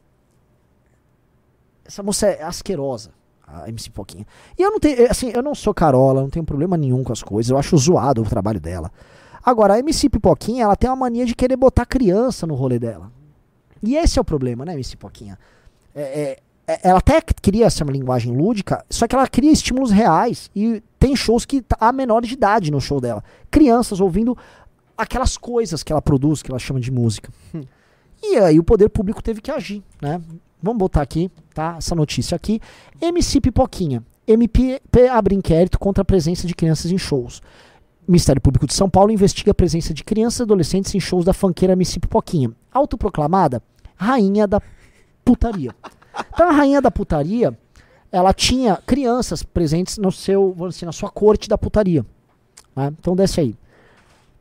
essa 1.89 2.03
moça 2.03 2.27
é 2.27 2.43
asquerosa. 2.43 3.09
A 3.47 3.67
MC 3.67 3.89
Pipoquinha. 3.89 4.27
E 4.57 4.61
eu 4.61 4.69
não 4.69 4.79
tenho. 4.79 5.09
Assim, 5.09 5.31
eu 5.33 5.41
não 5.41 5.55
sou 5.55 5.73
Carola, 5.73 6.21
não 6.21 6.29
tenho 6.29 6.45
problema 6.45 6.77
nenhum 6.77 7.03
com 7.03 7.11
as 7.11 7.23
coisas. 7.23 7.49
Eu 7.49 7.57
acho 7.57 7.75
zoado 7.77 8.21
o 8.21 8.25
trabalho 8.25 8.59
dela. 8.59 8.91
Agora, 9.43 9.73
a 9.73 9.79
MC 9.79 10.07
Pipoquinha, 10.07 10.65
ela 10.65 10.75
tem 10.75 10.87
uma 10.87 10.95
mania 10.95 11.25
de 11.25 11.33
querer 11.33 11.55
botar 11.57 11.85
criança 11.87 12.45
no 12.45 12.53
rolê 12.53 12.77
dela. 12.77 13.11
E 13.81 13.95
esse 13.95 14.19
é 14.19 14.21
o 14.21 14.25
problema, 14.25 14.63
né, 14.65 14.73
MC 14.73 14.91
Pipoquinha? 14.95 15.39
É, 15.95 16.01
é, 16.01 16.39
é- 16.73 16.79
ela 16.89 16.99
até 16.99 17.19
cria 17.21 17.65
essa 17.65 17.83
linguagem 17.85 18.35
lúdica, 18.37 18.85
só 18.87 19.07
que 19.07 19.15
ela 19.15 19.27
cria 19.27 19.51
estímulos 19.51 19.89
reais. 19.89 20.51
E 20.55 20.83
tem 20.99 21.15
shows 21.15 21.43
que 21.43 21.63
tá- 21.63 21.77
há 21.79 21.91
menores 21.91 22.29
de 22.29 22.35
idade 22.35 22.69
no 22.69 22.79
show 22.79 23.01
dela. 23.01 23.23
Crianças 23.49 23.99
ouvindo 23.99 24.37
aquelas 24.95 25.37
coisas 25.37 25.81
que 25.81 25.91
ela 25.91 26.01
produz, 26.03 26.43
que 26.43 26.51
ela 26.51 26.59
chama 26.59 26.79
de 26.79 26.91
música. 26.91 27.31
E 28.21 28.37
aí 28.37 28.59
o 28.59 28.63
poder 28.63 28.89
público 28.89 29.23
teve 29.23 29.41
que 29.41 29.49
agir, 29.49 29.81
né? 29.99 30.21
Vamos 30.61 30.79
botar 30.79 31.01
aqui, 31.01 31.31
tá? 31.53 31.75
Essa 31.77 31.95
notícia 31.95 32.35
aqui. 32.35 32.59
MC 33.01 33.41
Pipoquinha. 33.41 34.03
MP 34.27 34.81
abre 35.11 35.33
inquérito 35.33 35.79
contra 35.79 36.01
a 36.01 36.05
presença 36.05 36.45
de 36.45 36.53
crianças 36.53 36.91
em 36.91 36.97
shows. 36.97 37.41
Ministério 38.07 38.41
Público 38.41 38.67
de 38.67 38.73
São 38.73 38.89
Paulo 38.89 39.11
investiga 39.11 39.51
a 39.51 39.53
presença 39.53 39.93
de 39.93 40.03
crianças 40.03 40.39
e 40.39 40.43
adolescentes 40.43 40.93
em 40.93 40.99
shows 40.99 41.25
da 41.25 41.33
fanqueira 41.33 41.73
MC 41.73 41.99
Pipoquinha. 41.99 42.51
Autoproclamada 42.71 43.61
rainha 43.99 44.47
da 44.47 44.61
putaria. 45.25 45.75
Então 46.33 46.49
a 46.49 46.51
rainha 46.51 46.81
da 46.81 46.89
putaria, 46.89 47.57
ela 48.11 48.33
tinha 48.33 48.77
crianças 48.77 49.43
presentes 49.43 49.97
no 49.97 50.11
seu, 50.11 50.55
dizer, 50.69 50.85
na 50.85 50.91
sua 50.91 51.09
corte 51.09 51.49
da 51.49 51.57
putaria. 51.57 52.05
né? 52.75 52.93
Então 52.97 53.15
desce 53.15 53.41
aí. 53.41 53.55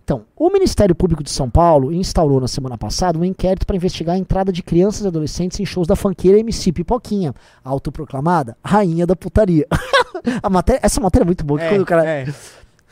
Então, 0.08 0.24
o 0.34 0.48
Ministério 0.48 0.94
Público 0.94 1.22
de 1.22 1.28
São 1.30 1.50
Paulo 1.50 1.92
instaurou 1.92 2.40
na 2.40 2.48
semana 2.48 2.78
passada 2.78 3.18
um 3.18 3.24
inquérito 3.26 3.66
para 3.66 3.76
investigar 3.76 4.16
a 4.16 4.18
entrada 4.18 4.50
de 4.50 4.62
crianças 4.62 5.04
e 5.04 5.06
adolescentes 5.06 5.60
em 5.60 5.66
shows 5.66 5.86
da 5.86 5.94
fanqueira 5.94 6.38
MC 6.38 6.72
Pipoquinha, 6.72 7.34
autoproclamada 7.62 8.56
rainha 8.64 9.06
da 9.06 9.14
putaria. 9.14 9.66
a 10.42 10.48
matéria, 10.48 10.80
essa 10.82 10.98
matéria 10.98 11.24
é 11.24 11.26
muito 11.26 11.44
boa, 11.44 11.60
É, 11.60 11.84
cara 11.84 12.08
é. 12.08 12.26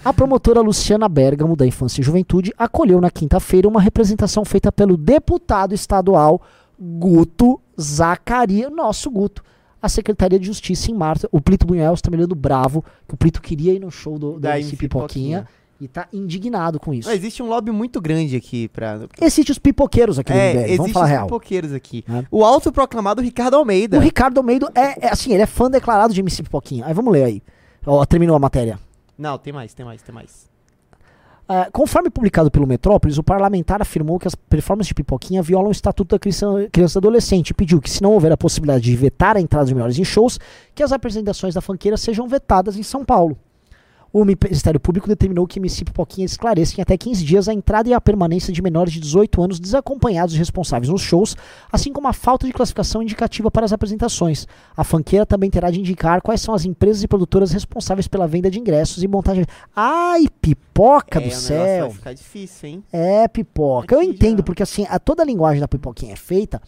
a 0.04 0.12
promotora 0.12 0.60
Luciana 0.60 1.08
Bergamo, 1.08 1.56
da 1.56 1.66
Infância 1.66 2.02
e 2.02 2.04
Juventude, 2.04 2.52
acolheu 2.58 3.00
na 3.00 3.10
quinta-feira 3.10 3.66
uma 3.66 3.80
representação 3.80 4.44
feita 4.44 4.70
pelo 4.70 4.94
deputado 4.94 5.74
estadual 5.74 6.42
Guto 6.78 7.58
Zacaria, 7.80 8.68
nosso 8.68 9.10
Guto, 9.10 9.42
a 9.80 9.88
Secretaria 9.88 10.38
de 10.38 10.44
Justiça 10.44 10.90
em 10.90 10.94
março. 10.94 11.26
O 11.32 11.40
Plito 11.40 11.66
Bunhel 11.66 11.94
está 11.94 12.10
me 12.10 12.18
olhando 12.18 12.34
bravo, 12.34 12.84
que 13.08 13.14
o 13.14 13.16
Plito 13.16 13.40
queria 13.40 13.72
ir 13.72 13.80
no 13.80 13.90
show 13.90 14.18
do, 14.18 14.32
da 14.38 14.50
Da 14.50 14.56
MC 14.56 14.72
MC 14.72 14.76
Pipoquinha, 14.76 15.38
Pipoquinha. 15.38 15.56
E 15.80 15.86
tá 15.88 16.08
indignado 16.12 16.80
com 16.80 16.92
isso. 16.94 17.08
Não, 17.08 17.14
existe 17.14 17.42
um 17.42 17.46
lobby 17.48 17.70
muito 17.70 18.00
grande 18.00 18.36
aqui 18.36 18.68
pra. 18.68 19.00
Existem 19.20 19.52
os 19.52 19.58
pipoqueiros 19.58 20.18
aqui 20.18 20.32
no 20.32 20.38
É, 20.38 20.50
MBL, 20.52 20.58
existe 20.64 20.76
vamos 20.78 20.92
falar 20.92 21.04
os 21.04 21.10
real. 21.10 21.26
pipoqueiros 21.26 21.72
aqui. 21.72 22.04
É. 22.08 22.24
O 22.30 22.44
autoproclamado 22.44 23.20
Ricardo 23.22 23.54
Almeida. 23.56 23.98
O 23.98 24.00
Ricardo 24.00 24.38
Almeida 24.38 24.70
é, 24.74 25.06
é 25.06 25.12
assim, 25.12 25.32
ele 25.32 25.42
é 25.42 25.46
fã 25.46 25.70
declarado 25.70 26.12
de 26.14 26.20
MC 26.20 26.42
Pipoquinha. 26.42 26.86
Aí 26.86 26.94
vamos 26.94 27.12
ler 27.12 27.24
aí. 27.24 27.42
Ó, 27.86 28.04
terminou 28.04 28.34
a 28.36 28.38
matéria. 28.38 28.78
Não, 29.18 29.38
tem 29.38 29.52
mais, 29.52 29.72
tem 29.74 29.84
mais, 29.86 30.02
tem 30.02 30.14
mais. 30.14 30.46
Ah, 31.48 31.68
conforme 31.72 32.10
publicado 32.10 32.50
pelo 32.50 32.66
Metrópolis, 32.66 33.18
o 33.18 33.22
parlamentar 33.22 33.80
afirmou 33.80 34.18
que 34.18 34.26
as 34.26 34.34
performances 34.34 34.88
de 34.88 34.94
Pipoquinha 34.94 35.40
violam 35.42 35.68
o 35.68 35.72
Estatuto 35.72 36.16
da 36.16 36.18
Criança 36.18 36.68
criança 36.72 36.98
e 36.98 37.00
Adolescente 37.00 37.50
e 37.50 37.54
pediu 37.54 37.80
que, 37.80 37.88
se 37.88 38.02
não 38.02 38.12
houver 38.14 38.32
a 38.32 38.36
possibilidade 38.36 38.82
de 38.82 38.96
vetar 38.96 39.36
a 39.36 39.40
entrada 39.40 39.64
de 39.66 39.72
menores 39.74 39.96
em 39.96 40.04
shows, 40.04 40.40
que 40.74 40.82
as 40.82 40.90
apresentações 40.90 41.54
da 41.54 41.60
fanqueira 41.60 41.96
sejam 41.96 42.26
vetadas 42.26 42.76
em 42.76 42.82
São 42.82 43.04
Paulo. 43.04 43.38
O 44.12 44.24
Ministério 44.24 44.80
Público 44.80 45.08
determinou 45.08 45.46
que 45.46 45.58
MC 45.58 45.84
Pipoquinha 45.84 46.24
esclareça 46.24 46.78
em 46.78 46.82
até 46.82 46.96
15 46.96 47.24
dias 47.24 47.48
a 47.48 47.52
entrada 47.52 47.88
e 47.88 47.92
a 47.92 48.00
permanência 48.00 48.52
de 48.52 48.62
menores 48.62 48.92
de 48.92 49.00
18 49.00 49.42
anos 49.42 49.60
desacompanhados 49.60 50.32
de 50.32 50.38
responsáveis 50.38 50.88
nos 50.90 51.02
shows, 51.02 51.36
assim 51.70 51.92
como 51.92 52.08
a 52.08 52.12
falta 52.12 52.46
de 52.46 52.52
classificação 52.52 53.02
indicativa 53.02 53.50
para 53.50 53.64
as 53.64 53.72
apresentações. 53.72 54.46
A 54.76 54.84
fanqueira 54.84 55.26
também 55.26 55.50
terá 55.50 55.70
de 55.70 55.80
indicar 55.80 56.22
quais 56.22 56.40
são 56.40 56.54
as 56.54 56.64
empresas 56.64 57.02
e 57.02 57.08
produtoras 57.08 57.52
responsáveis 57.52 58.08
pela 58.08 58.26
venda 58.26 58.50
de 58.50 58.58
ingressos 58.58 59.02
e 59.02 59.08
montagem. 59.08 59.44
Ai, 59.74 60.26
pipoca 60.40 61.18
é, 61.18 61.22
do 61.22 61.28
o 61.28 61.32
céu! 61.32 61.86
vai 61.86 61.94
ficar 61.96 62.12
difícil, 62.14 62.68
hein? 62.68 62.84
É, 62.92 63.28
pipoca. 63.28 63.94
Eu 63.94 64.00
Aqui 64.00 64.08
entendo, 64.08 64.38
já. 64.38 64.42
porque 64.44 64.62
assim, 64.62 64.86
a, 64.88 64.98
toda 64.98 65.22
a 65.22 65.26
linguagem 65.26 65.60
da 65.60 65.68
pipoquinha 65.68 66.12
é 66.12 66.16
feita 66.16 66.60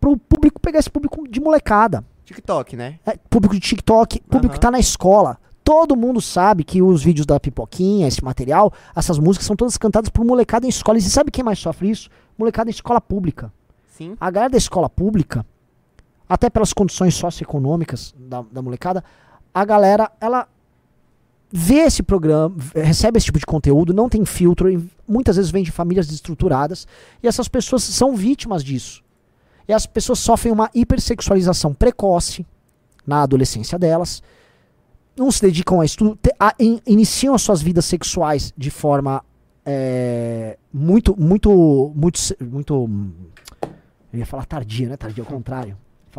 pro 0.00 0.16
público 0.16 0.60
pegar 0.60 0.80
esse 0.80 0.90
público 0.90 1.26
de 1.28 1.40
molecada. 1.40 2.04
TikTok, 2.24 2.76
né? 2.76 2.98
É, 3.06 3.16
público 3.30 3.54
de 3.54 3.60
TikTok, 3.60 4.20
público 4.22 4.46
Aham. 4.46 4.54
que 4.54 4.60
tá 4.60 4.70
na 4.70 4.78
escola. 4.78 5.38
Todo 5.64 5.96
mundo 5.96 6.20
sabe 6.20 6.62
que 6.62 6.82
os 6.82 7.02
vídeos 7.02 7.26
da 7.26 7.40
pipoquinha, 7.40 8.06
esse 8.06 8.22
material, 8.22 8.70
essas 8.94 9.18
músicas 9.18 9.46
são 9.46 9.56
todas 9.56 9.78
cantadas 9.78 10.10
por 10.10 10.22
molecada 10.24 10.66
em 10.66 10.68
escola. 10.68 10.98
E 10.98 11.00
você 11.00 11.08
sabe 11.08 11.30
quem 11.30 11.42
mais 11.42 11.58
sofre 11.58 11.90
isso? 11.90 12.10
Molecada 12.36 12.68
em 12.68 12.72
escola 12.72 13.00
pública. 13.00 13.50
Sim. 13.88 14.14
A 14.20 14.30
galera 14.30 14.50
da 14.50 14.58
escola 14.58 14.90
pública, 14.90 15.44
até 16.28 16.50
pelas 16.50 16.72
condições 16.74 17.14
socioeconômicas 17.14 18.14
da, 18.18 18.44
da 18.52 18.60
molecada, 18.60 19.02
a 19.54 19.64
galera, 19.64 20.12
ela 20.20 20.46
vê 21.50 21.76
esse 21.76 22.02
programa, 22.02 22.54
recebe 22.74 23.16
esse 23.16 23.26
tipo 23.26 23.38
de 23.38 23.46
conteúdo, 23.46 23.94
não 23.94 24.08
tem 24.08 24.24
filtro, 24.24 24.70
e 24.70 24.90
muitas 25.06 25.36
vezes 25.36 25.50
vem 25.50 25.62
de 25.62 25.70
famílias 25.70 26.06
desestruturadas, 26.06 26.86
e 27.22 27.28
essas 27.28 27.48
pessoas 27.48 27.84
são 27.84 28.16
vítimas 28.16 28.62
disso. 28.62 29.02
E 29.66 29.72
as 29.72 29.86
pessoas 29.86 30.18
sofrem 30.18 30.52
uma 30.52 30.68
hipersexualização 30.74 31.72
precoce 31.72 32.44
na 33.06 33.22
adolescência 33.22 33.78
delas, 33.78 34.22
não 35.16 35.30
se 35.30 35.40
dedicam 35.40 35.80
a 35.80 35.84
estudo, 35.84 36.18
te- 36.20 36.34
a- 36.38 36.54
in- 36.58 36.80
iniciam 36.86 37.34
as 37.34 37.42
suas 37.42 37.62
vidas 37.62 37.84
sexuais 37.84 38.52
de 38.56 38.70
forma 38.70 39.22
é, 39.66 40.58
muito, 40.72 41.18
muito, 41.18 41.92
muito, 41.96 42.20
muito, 42.40 42.88
eu 44.12 44.18
ia 44.18 44.26
falar 44.26 44.44
tardia, 44.44 44.88
né? 44.90 44.96
Tardia 44.96 45.22
ao 45.22 45.26
contrário. 45.28 45.76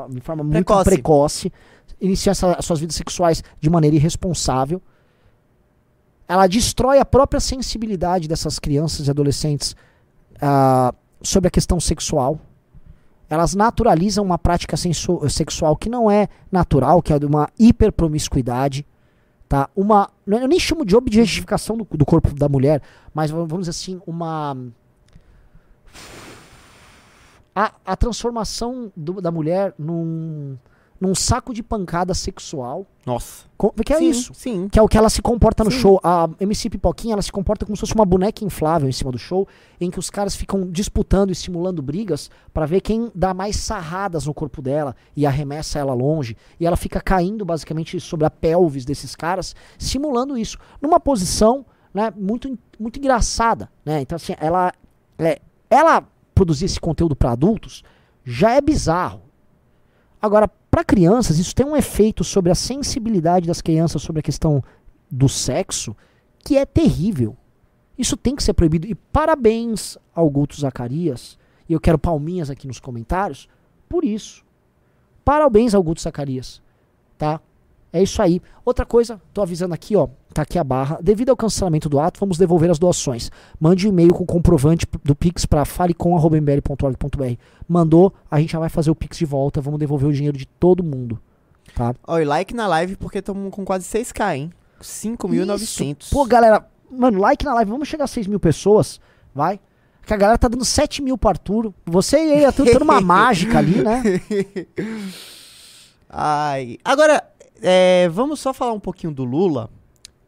De 0.10 0.20
forma 0.22 0.44
muito 0.44 0.54
Precoce. 0.56 0.90
precoce. 0.90 1.54
Iniciam 2.02 2.32
essa- 2.32 2.54
as 2.54 2.66
suas 2.66 2.80
vidas 2.80 2.96
sexuais 2.96 3.44
de 3.62 3.70
maneira 3.70 3.96
irresponsável. 3.96 4.82
Ela 6.28 6.48
destrói 6.48 6.98
a 7.00 7.06
própria 7.06 7.40
sensibilidade 7.40 8.28
dessas 8.28 8.58
crianças 8.60 9.08
e 9.08 9.10
adolescentes 9.12 9.76
ah, 10.42 10.94
sobre 11.22 11.48
a 11.48 11.52
questão 11.52 11.80
sexual. 11.80 12.40
Elas 13.30 13.56
naturalizam 13.56 14.24
uma 14.24 14.38
prática 14.38 14.76
sexual 14.78 15.76
que 15.76 15.90
não 15.90 16.10
é 16.12 16.28
natural, 16.52 17.02
que 17.02 17.12
é 17.14 17.20
de 17.20 17.26
uma 17.26 17.50
hiperpromiscuidade, 17.58 18.86
tá? 19.50 19.70
Uma, 19.76 20.10
eu 20.28 20.48
nem 20.48 20.60
chamo 20.60 20.86
de 20.86 20.96
objetificação 20.96 21.78
do, 21.78 21.88
do 21.92 22.06
corpo 22.06 22.34
da 22.36 22.48
mulher, 22.48 22.82
mas 23.14 23.32
vamos 23.32 23.60
dizer 23.60 23.72
assim, 23.72 24.00
uma 24.06 24.56
a, 27.56 27.72
a 27.86 27.96
transformação 27.96 28.92
do- 28.96 29.22
da 29.22 29.32
mulher 29.32 29.74
num, 29.78 30.58
num 31.06 31.14
saco 31.14 31.54
de 31.54 31.62
pancada 31.62 32.14
sexual, 32.14 32.88
Nossa. 33.06 33.46
que 33.86 33.94
é 33.94 33.98
Sim, 33.98 34.10
isso. 34.10 34.34
Sim. 34.34 34.68
Que 34.68 34.80
é 34.80 34.82
o 34.82 34.88
que 34.88 34.98
ela 34.98 35.10
se 35.10 35.22
comporta 35.22 35.64
no 35.64 35.70
Sim. 35.70 35.80
show. 35.80 36.00
A 36.04 36.28
MC 36.40 36.70
Pipoquinha, 36.70 37.14
ela 37.14 37.22
se 37.22 37.32
comporta 37.32 37.66
como 37.66 37.76
se 37.76 37.82
fosse 37.82 37.94
uma 37.94 38.06
boneca 38.06 38.44
inflável 38.44 38.90
em 38.90 38.92
cima 38.92 39.12
do 39.12 39.18
show, 39.20 39.48
em 39.80 39.92
que 39.92 40.00
os 40.00 40.10
caras 40.10 40.36
ficam 40.36 40.70
disputando 40.70 41.32
e 41.32 41.36
simulando 41.36 41.82
brigas 41.82 42.32
pra 42.54 42.66
ver 42.66 42.82
quem 42.82 43.12
dá 43.14 43.34
mais 43.34 43.58
sarradas 43.58 44.26
no 44.26 44.34
corpo 44.34 44.62
dela 44.62 44.96
e 45.16 45.26
arremessa 45.26 45.78
ela 45.78 45.94
longe. 45.94 46.36
E 46.60 46.66
ela 46.66 46.76
fica 46.76 47.00
caindo 47.00 47.46
basicamente 47.46 48.00
sobre 48.00 48.26
a 48.26 48.32
pelvis 48.32 48.84
desses 48.84 49.16
caras, 49.16 49.56
simulando 49.78 50.36
isso. 50.38 50.58
Numa 50.82 51.00
posição 51.00 51.66
né, 51.94 52.12
muito, 52.18 52.58
muito 52.80 52.98
engraçada. 52.98 53.70
Né? 53.86 54.02
Então, 54.02 54.16
assim, 54.16 54.34
ela, 54.40 54.74
é, 55.20 55.40
ela 55.70 56.04
produzir 56.34 56.66
esse 56.66 56.80
conteúdo 56.80 57.16
pra 57.16 57.32
adultos 57.32 57.84
já 58.24 58.52
é 58.52 58.62
bizarro. 58.62 59.22
Agora, 60.20 60.50
para 60.76 60.84
crianças, 60.84 61.40
isso 61.40 61.56
tem 61.56 61.66
um 61.66 61.78
efeito 61.78 62.22
sobre 62.22 62.52
a 62.52 62.56
sensibilidade 62.56 63.48
das 63.48 63.62
crianças 63.62 64.02
sobre 64.02 64.20
a 64.20 64.22
questão 64.22 64.62
do 65.10 65.30
sexo 65.30 65.96
que 66.40 66.58
é 66.58 66.66
terrível. 66.66 67.38
Isso 67.98 68.18
tem 68.18 68.36
que 68.36 68.44
ser 68.44 68.52
proibido. 68.52 68.86
E 68.86 68.94
parabéns 68.94 69.98
ao 70.14 70.30
Guto 70.30 70.60
Zacarias, 70.60 71.40
e 71.70 71.72
eu 71.72 71.80
quero 71.80 71.98
palminhas 71.98 72.50
aqui 72.50 72.68
nos 72.68 72.78
comentários, 72.78 73.48
por 73.88 74.04
isso. 74.04 74.44
Parabéns 75.24 75.74
ao 75.74 75.82
Guto 75.82 76.02
Zacarias, 76.02 76.62
tá? 77.18 77.40
É 77.96 78.04
isso 78.04 78.22
aí. 78.22 78.42
Outra 78.66 78.86
coisa, 78.86 79.22
tô 79.34 79.42
avisando 79.42 79.74
aqui, 79.74 79.96
ó, 79.96 80.10
tá 80.34 80.42
aqui 80.42 80.60
a 80.60 80.66
barra. 80.66 81.00
Devido 81.02 81.30
ao 81.30 81.38
cancelamento 81.38 81.88
do 81.88 81.98
ato, 81.98 82.20
vamos 82.20 82.38
devolver 82.38 82.70
as 82.70 82.78
doações. 82.78 83.32
Mande 83.58 83.88
um 83.88 83.90
e-mail 83.90 84.14
com 84.14 84.26
comprovante 84.26 84.86
do 85.02 85.16
Pix 85.16 85.46
para 85.46 85.64
falecom.mbl.org.br. 85.64 87.40
Mandou, 87.66 88.14
a 88.30 88.38
gente 88.38 88.52
já 88.52 88.60
vai 88.60 88.68
fazer 88.68 88.92
o 88.92 88.96
Pix 88.96 89.18
de 89.18 89.24
volta, 89.24 89.62
vamos 89.62 89.80
devolver 89.80 90.10
o 90.10 90.12
dinheiro 90.12 90.38
de 90.38 90.46
todo 90.46 90.84
mundo, 90.84 91.18
tá? 91.74 91.96
Ó, 92.06 92.20
e 92.20 92.26
like 92.26 92.54
na 92.54 92.68
live 92.68 92.98
porque 92.98 93.20
estamos 93.20 93.50
com 93.50 93.64
quase 93.64 93.86
6k, 93.88 94.36
hein? 94.36 94.52
5.900. 94.82 95.96
Isso. 96.02 96.14
Pô, 96.14 96.26
galera, 96.26 96.68
mano, 96.92 97.18
like 97.18 97.46
na 97.46 97.54
live, 97.54 97.72
vamos 97.72 97.88
chegar 97.88 98.04
a 98.04 98.08
6 98.08 98.28
mil 98.28 98.42
pessoas, 98.42 99.00
vai. 99.34 99.58
Que 100.06 100.14
a 100.14 100.18
galera 100.18 100.38
tá 100.38 100.50
dando 100.50 100.66
7 100.66 101.02
mil 101.02 101.18
pro 101.18 101.30
Arthur. 101.30 101.74
Você 101.86 102.18
e 102.18 102.32
ele, 102.34 102.46
Arthur, 102.46 102.70
tá 102.70 102.80
numa 102.80 103.00
mágica 103.02 103.58
ali, 103.58 103.82
né? 103.82 104.04
Ai. 106.10 106.78
Agora, 106.84 107.24
é, 107.62 108.10
vamos 108.10 108.40
só 108.40 108.54
falar 108.54 108.74
um 108.74 108.80
pouquinho 108.80 109.14
do 109.14 109.24
Lula, 109.24 109.70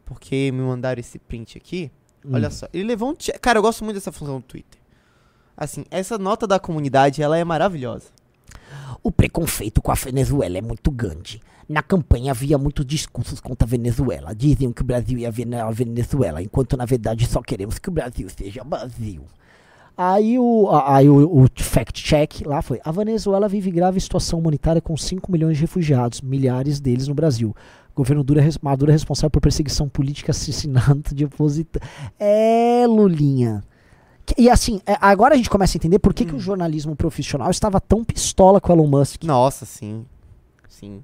porque 0.04 0.50
me 0.52 0.60
mandaram 0.60 1.00
esse 1.00 1.18
print 1.18 1.56
aqui. 1.58 1.90
Hum. 2.24 2.30
Olha 2.34 2.50
só, 2.50 2.66
ele 2.72 2.84
levou 2.84 3.10
um. 3.10 3.16
Cara, 3.40 3.58
eu 3.58 3.62
gosto 3.62 3.84
muito 3.84 3.96
dessa 3.96 4.12
função 4.12 4.38
do 4.38 4.42
Twitter. 4.42 4.80
Assim, 5.56 5.84
essa 5.90 6.16
nota 6.18 6.46
da 6.46 6.58
comunidade, 6.58 7.22
ela 7.22 7.36
é 7.36 7.44
maravilhosa. 7.44 8.06
O 9.02 9.10
preconceito 9.10 9.82
com 9.82 9.90
a 9.90 9.94
Venezuela 9.94 10.58
é 10.58 10.62
muito 10.62 10.90
grande. 10.90 11.40
Na 11.68 11.82
campanha 11.82 12.30
havia 12.30 12.56
muitos 12.56 12.86
discursos 12.86 13.40
contra 13.40 13.66
a 13.66 13.68
Venezuela. 13.68 14.34
Diziam 14.34 14.72
que 14.72 14.82
o 14.82 14.84
Brasil 14.84 15.18
ia 15.18 15.30
ver 15.30 15.52
a 15.54 15.70
Venezuela, 15.70 16.42
enquanto 16.42 16.76
na 16.76 16.84
verdade 16.84 17.26
só 17.26 17.42
queremos 17.42 17.78
que 17.78 17.88
o 17.88 17.92
Brasil 17.92 18.28
seja 18.30 18.64
Brasil. 18.64 19.24
Aí 20.00 20.38
o, 20.38 20.70
aí 20.70 21.08
o, 21.08 21.42
o 21.42 21.46
fact-check 21.56 22.46
lá 22.46 22.62
foi: 22.62 22.80
a 22.84 22.92
Venezuela 22.92 23.48
vive 23.48 23.68
grave 23.68 24.00
situação 24.00 24.38
humanitária 24.38 24.80
com 24.80 24.96
5 24.96 25.32
milhões 25.32 25.56
de 25.56 25.62
refugiados, 25.62 26.20
milhares 26.20 26.78
deles 26.78 27.08
no 27.08 27.14
Brasil. 27.14 27.52
Governo 27.96 28.22
dura, 28.22 28.40
Maduro 28.62 28.92
é 28.92 28.94
responsável 28.94 29.28
por 29.28 29.40
perseguição 29.40 29.88
política, 29.88 30.30
assassinato 30.30 31.12
de 31.12 31.24
opositor. 31.24 31.82
É, 32.16 32.84
Lulinha. 32.86 33.64
E 34.36 34.48
assim, 34.48 34.80
é, 34.86 34.96
agora 35.00 35.34
a 35.34 35.36
gente 35.36 35.50
começa 35.50 35.76
a 35.76 35.78
entender 35.78 35.98
por 35.98 36.14
que, 36.14 36.24
que 36.24 36.34
o 36.36 36.38
jornalismo 36.38 36.94
profissional 36.94 37.50
estava 37.50 37.80
tão 37.80 38.04
pistola 38.04 38.60
com 38.60 38.72
o 38.72 38.76
Elon 38.76 38.86
Musk. 38.86 39.24
Nossa, 39.24 39.66
sim. 39.66 40.06
Sim. 40.68 41.02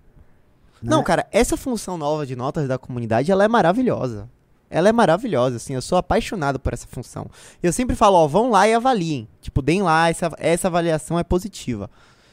Né? 0.80 0.90
Não, 0.90 1.02
cara, 1.02 1.26
essa 1.32 1.56
função 1.56 1.98
nova 1.98 2.24
de 2.24 2.36
notas 2.36 2.68
da 2.68 2.78
comunidade, 2.78 3.32
ela 3.32 3.42
é 3.42 3.48
maravilhosa. 3.48 4.28
Ela 4.70 4.88
é 4.88 4.92
maravilhosa, 4.92 5.56
assim, 5.56 5.74
eu 5.74 5.82
sou 5.82 5.96
apaixonado 5.96 6.58
por 6.58 6.72
essa 6.72 6.86
função. 6.86 7.30
Eu 7.62 7.72
sempre 7.72 7.94
falo, 7.94 8.16
ó, 8.16 8.26
vão 8.26 8.50
lá 8.50 8.66
e 8.66 8.74
avaliem. 8.74 9.28
Tipo, 9.40 9.62
deem 9.62 9.82
lá, 9.82 10.08
essa, 10.08 10.30
essa 10.38 10.68
avaliação 10.68 11.18
é 11.18 11.22
positiva. 11.22 11.88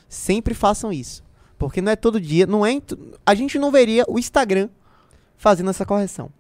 Sempre 0.09 0.53
façam 0.53 0.91
isso. 0.91 1.23
Porque 1.57 1.81
não 1.81 1.91
é 1.91 1.95
todo 1.95 2.19
dia, 2.19 2.47
não 2.47 2.65
é. 2.65 2.81
A 3.25 3.35
gente 3.35 3.59
não 3.59 3.71
veria 3.71 4.03
o 4.07 4.17
Instagram 4.17 4.69
fazendo 5.37 5.69
essa 5.69 5.85
correção. 5.85 6.31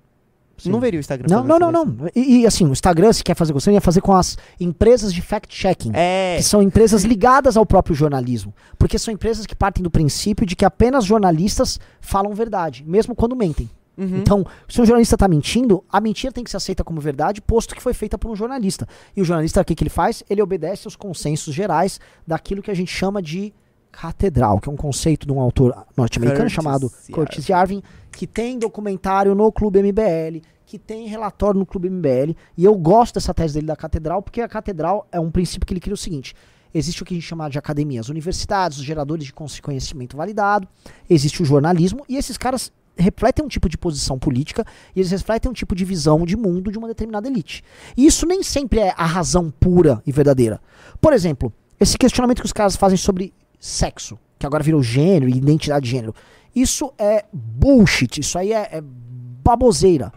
Sim. 0.57 0.69
Não 0.69 0.79
veria 0.79 0.99
o 0.99 1.01
Instagram 1.01 1.27
Não, 1.27 1.43
não, 1.43 1.59
não, 1.59 1.71
não. 1.71 2.07
E, 2.15 2.41
e, 2.41 2.47
assim, 2.47 2.65
o 2.65 2.71
Instagram, 2.71 3.11
se 3.11 3.23
quer 3.23 3.35
fazer 3.35 3.51
correção, 3.51 3.73
ia 3.73 3.81
fazer 3.81 4.01
com 4.01 4.13
as 4.13 4.37
empresas 4.59 5.11
de 5.11 5.19
fact-checking. 5.21 5.91
É. 5.93 6.35
Que 6.37 6.43
são 6.43 6.61
empresas 6.61 7.03
ligadas 7.03 7.57
ao 7.57 7.65
próprio 7.65 7.95
jornalismo. 7.95 8.53
Porque 8.77 8.99
são 8.99 9.11
empresas 9.11 9.47
que 9.47 9.55
partem 9.55 9.81
do 9.81 9.89
princípio 9.89 10.45
de 10.45 10.55
que 10.55 10.63
apenas 10.63 11.03
jornalistas 11.03 11.79
falam 11.99 12.33
verdade, 12.35 12.83
mesmo 12.85 13.15
quando 13.15 13.35
mentem. 13.35 13.69
Uhum. 13.97 14.17
Então, 14.17 14.45
se 14.67 14.81
um 14.81 14.85
jornalista 14.85 15.15
está 15.15 15.27
mentindo, 15.27 15.83
a 15.89 15.99
mentira 15.99 16.31
tem 16.31 16.43
que 16.43 16.49
ser 16.49 16.57
aceita 16.57 16.83
como 16.83 16.99
verdade, 17.01 17.41
posto 17.41 17.75
que 17.75 17.81
foi 17.81 17.93
feita 17.93 18.17
por 18.17 18.31
um 18.31 18.35
jornalista. 18.35 18.87
E 19.15 19.21
o 19.21 19.25
jornalista, 19.25 19.61
o 19.61 19.65
que, 19.65 19.75
que 19.75 19.83
ele 19.83 19.89
faz? 19.89 20.23
Ele 20.29 20.41
obedece 20.41 20.87
aos 20.87 20.95
consensos 20.95 21.53
gerais 21.53 21.99
daquilo 22.25 22.61
que 22.61 22.71
a 22.71 22.73
gente 22.73 22.91
chama 22.91 23.21
de 23.21 23.53
catedral, 23.91 24.59
que 24.59 24.69
é 24.69 24.71
um 24.71 24.77
conceito 24.77 25.27
de 25.27 25.33
um 25.33 25.39
autor 25.39 25.85
norte-americano 25.97 26.49
chamado. 26.49 26.91
Curtis 27.11 27.47
Yarvin, 27.47 27.83
que 28.11 28.25
tem 28.25 28.57
documentário 28.57 29.35
no 29.35 29.51
Clube 29.51 29.83
MBL, 29.83 30.41
que 30.65 30.79
tem 30.79 31.07
relatório 31.07 31.59
no 31.59 31.65
Clube 31.65 31.89
MBL, 31.89 32.33
e 32.57 32.63
eu 32.63 32.73
gosto 32.75 33.15
dessa 33.15 33.33
tese 33.33 33.55
dele 33.55 33.67
da 33.67 33.75
catedral, 33.75 34.21
porque 34.21 34.39
a 34.39 34.47
catedral 34.47 35.05
é 35.11 35.19
um 35.19 35.29
princípio 35.29 35.67
que 35.67 35.73
ele 35.73 35.81
cria 35.81 35.93
o 35.93 35.97
seguinte: 35.97 36.33
existe 36.73 37.03
o 37.03 37.05
que 37.05 37.13
a 37.13 37.17
gente 37.17 37.27
chama 37.27 37.49
de 37.49 37.59
academias, 37.59 38.07
universidades, 38.07 38.77
os 38.77 38.85
geradores 38.85 39.25
de 39.25 39.33
conhecimento 39.33 40.15
validado, 40.15 40.67
existe 41.09 41.41
o 41.41 41.45
jornalismo, 41.45 42.05
e 42.07 42.15
esses 42.15 42.37
caras 42.37 42.71
refletem 42.97 43.43
um 43.43 43.47
tipo 43.47 43.69
de 43.69 43.77
posição 43.77 44.19
política 44.19 44.65
e 44.95 44.99
eles 44.99 45.11
refletem 45.11 45.49
um 45.49 45.53
tipo 45.53 45.75
de 45.75 45.85
visão 45.85 46.25
de 46.25 46.35
mundo 46.35 46.71
de 46.71 46.77
uma 46.77 46.87
determinada 46.87 47.27
elite. 47.27 47.63
E 47.95 48.05
isso 48.05 48.25
nem 48.25 48.43
sempre 48.43 48.79
é 48.79 48.93
a 48.95 49.05
razão 49.05 49.49
pura 49.51 50.01
e 50.05 50.11
verdadeira. 50.11 50.59
Por 50.99 51.13
exemplo, 51.13 51.51
esse 51.79 51.97
questionamento 51.97 52.41
que 52.41 52.45
os 52.45 52.53
caras 52.53 52.75
fazem 52.75 52.97
sobre 52.97 53.33
sexo, 53.59 54.17
que 54.37 54.45
agora 54.45 54.63
virou 54.63 54.83
gênero 54.83 55.29
e 55.29 55.37
identidade 55.37 55.85
de 55.85 55.91
gênero, 55.91 56.13
isso 56.55 56.93
é 56.97 57.25
bullshit, 57.31 58.19
isso 58.19 58.37
aí 58.37 58.51
é, 58.51 58.69
é 58.71 58.81
baboseira. 58.81 60.11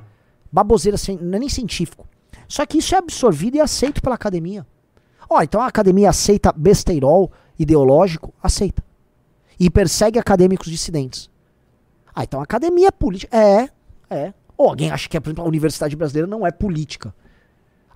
Baboseira 0.50 0.96
sem, 0.96 1.16
não 1.16 1.36
é 1.36 1.40
nem 1.40 1.48
científico. 1.48 2.06
Só 2.48 2.64
que 2.66 2.78
isso 2.78 2.94
é 2.94 2.98
absorvido 2.98 3.56
e 3.56 3.60
aceito 3.60 4.02
pela 4.02 4.14
academia. 4.14 4.66
Ó, 5.28 5.42
então 5.42 5.60
a 5.60 5.66
academia 5.66 6.10
aceita 6.10 6.52
besteirol 6.52 7.32
ideológico? 7.58 8.32
Aceita. 8.42 8.84
E 9.58 9.70
persegue 9.70 10.18
acadêmicos 10.18 10.70
dissidentes. 10.70 11.30
Ah, 12.14 12.24
então 12.24 12.40
a 12.40 12.44
academia 12.44 12.88
é 12.88 12.90
política. 12.90 13.36
É, 13.36 13.68
é. 14.08 14.34
Ou 14.56 14.68
alguém 14.68 14.90
acha 14.90 15.08
que, 15.08 15.20
por 15.20 15.28
exemplo, 15.28 15.44
a 15.44 15.48
Universidade 15.48 15.96
Brasileira 15.96 16.28
não 16.28 16.46
é 16.46 16.52
política. 16.52 17.14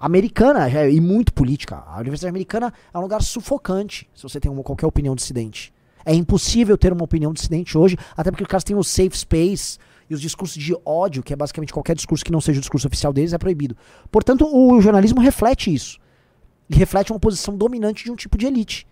Americana 0.01 0.69
é 0.69 0.91
e 0.91 1.01
muito 1.01 1.33
política. 1.33 1.83
A 1.87 2.01
Universidade 2.01 2.31
Americana 2.31 2.73
é 2.93 2.99
um 2.99 3.03
lugar 3.03 3.23
sufocante, 3.23 4.09
se 4.15 4.23
você 4.23 4.41
tem 4.41 4.51
uma, 4.51 4.63
qualquer 4.63 4.87
opinião 4.87 5.15
dissidente. 5.15 5.73
É 6.05 6.15
impossível 6.15 6.77
ter 6.79 6.93
uma 6.93 7.05
opinião 7.05 7.33
dissidente 7.33 7.77
hoje, 7.77 7.97
até 8.17 8.31
porque 8.31 8.43
os 8.43 8.49
caras 8.49 8.65
têm 8.65 8.77
o 8.77 8.85
safe 8.85 9.17
space 9.17 9.79
e 10.09 10.15
os 10.15 10.21
discursos 10.21 10.63
de 10.63 10.75
ódio, 10.85 11.23
que 11.23 11.33
é 11.33 11.37
basicamente 11.37 11.73
qualquer 11.73 11.95
discurso 11.95 12.25
que 12.25 12.33
não 12.33 12.41
seja 12.41 12.59
o 12.59 12.61
discurso 12.61 12.87
oficial 12.87 13.13
deles, 13.13 13.33
é 13.33 13.39
proibido. 13.39 13.77
Portanto, 14.11 14.49
o 14.51 14.81
jornalismo 14.81 15.21
reflete 15.21 15.73
isso. 15.73 15.99
Ele 16.71 16.79
reflete 16.79 17.13
uma 17.13 17.21
posição 17.21 17.57
dominante 17.57 18.05
de 18.05 18.11
um 18.11 18.17
tipo 18.17 18.39
de 18.39 18.47
elite. 18.47 18.87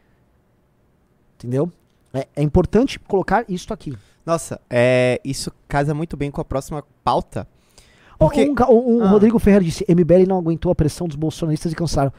Entendeu? 1.36 1.70
É, 2.18 2.28
é 2.36 2.42
importante 2.42 2.98
colocar 2.98 3.44
isso 3.48 3.72
aqui. 3.72 3.96
Nossa, 4.24 4.60
é, 4.68 5.20
isso 5.24 5.52
casa 5.68 5.94
muito 5.94 6.16
bem 6.16 6.30
com 6.30 6.40
a 6.40 6.44
próxima 6.44 6.82
pauta. 7.04 7.46
Porque- 8.18 8.48
Um, 8.48 8.54
um- 8.72 8.96
um 8.98 9.04
Ah. 9.04 9.08
Rodrigo 9.10 9.38
Ferreira 9.38 9.64
disse: 9.64 9.84
MBL 9.88 10.26
não 10.26 10.38
aguentou 10.38 10.72
a 10.72 10.74
pressão 10.74 11.06
dos 11.06 11.16
bolsonaristas 11.16 11.72
e 11.72 11.76
cancelaram. 11.76 12.12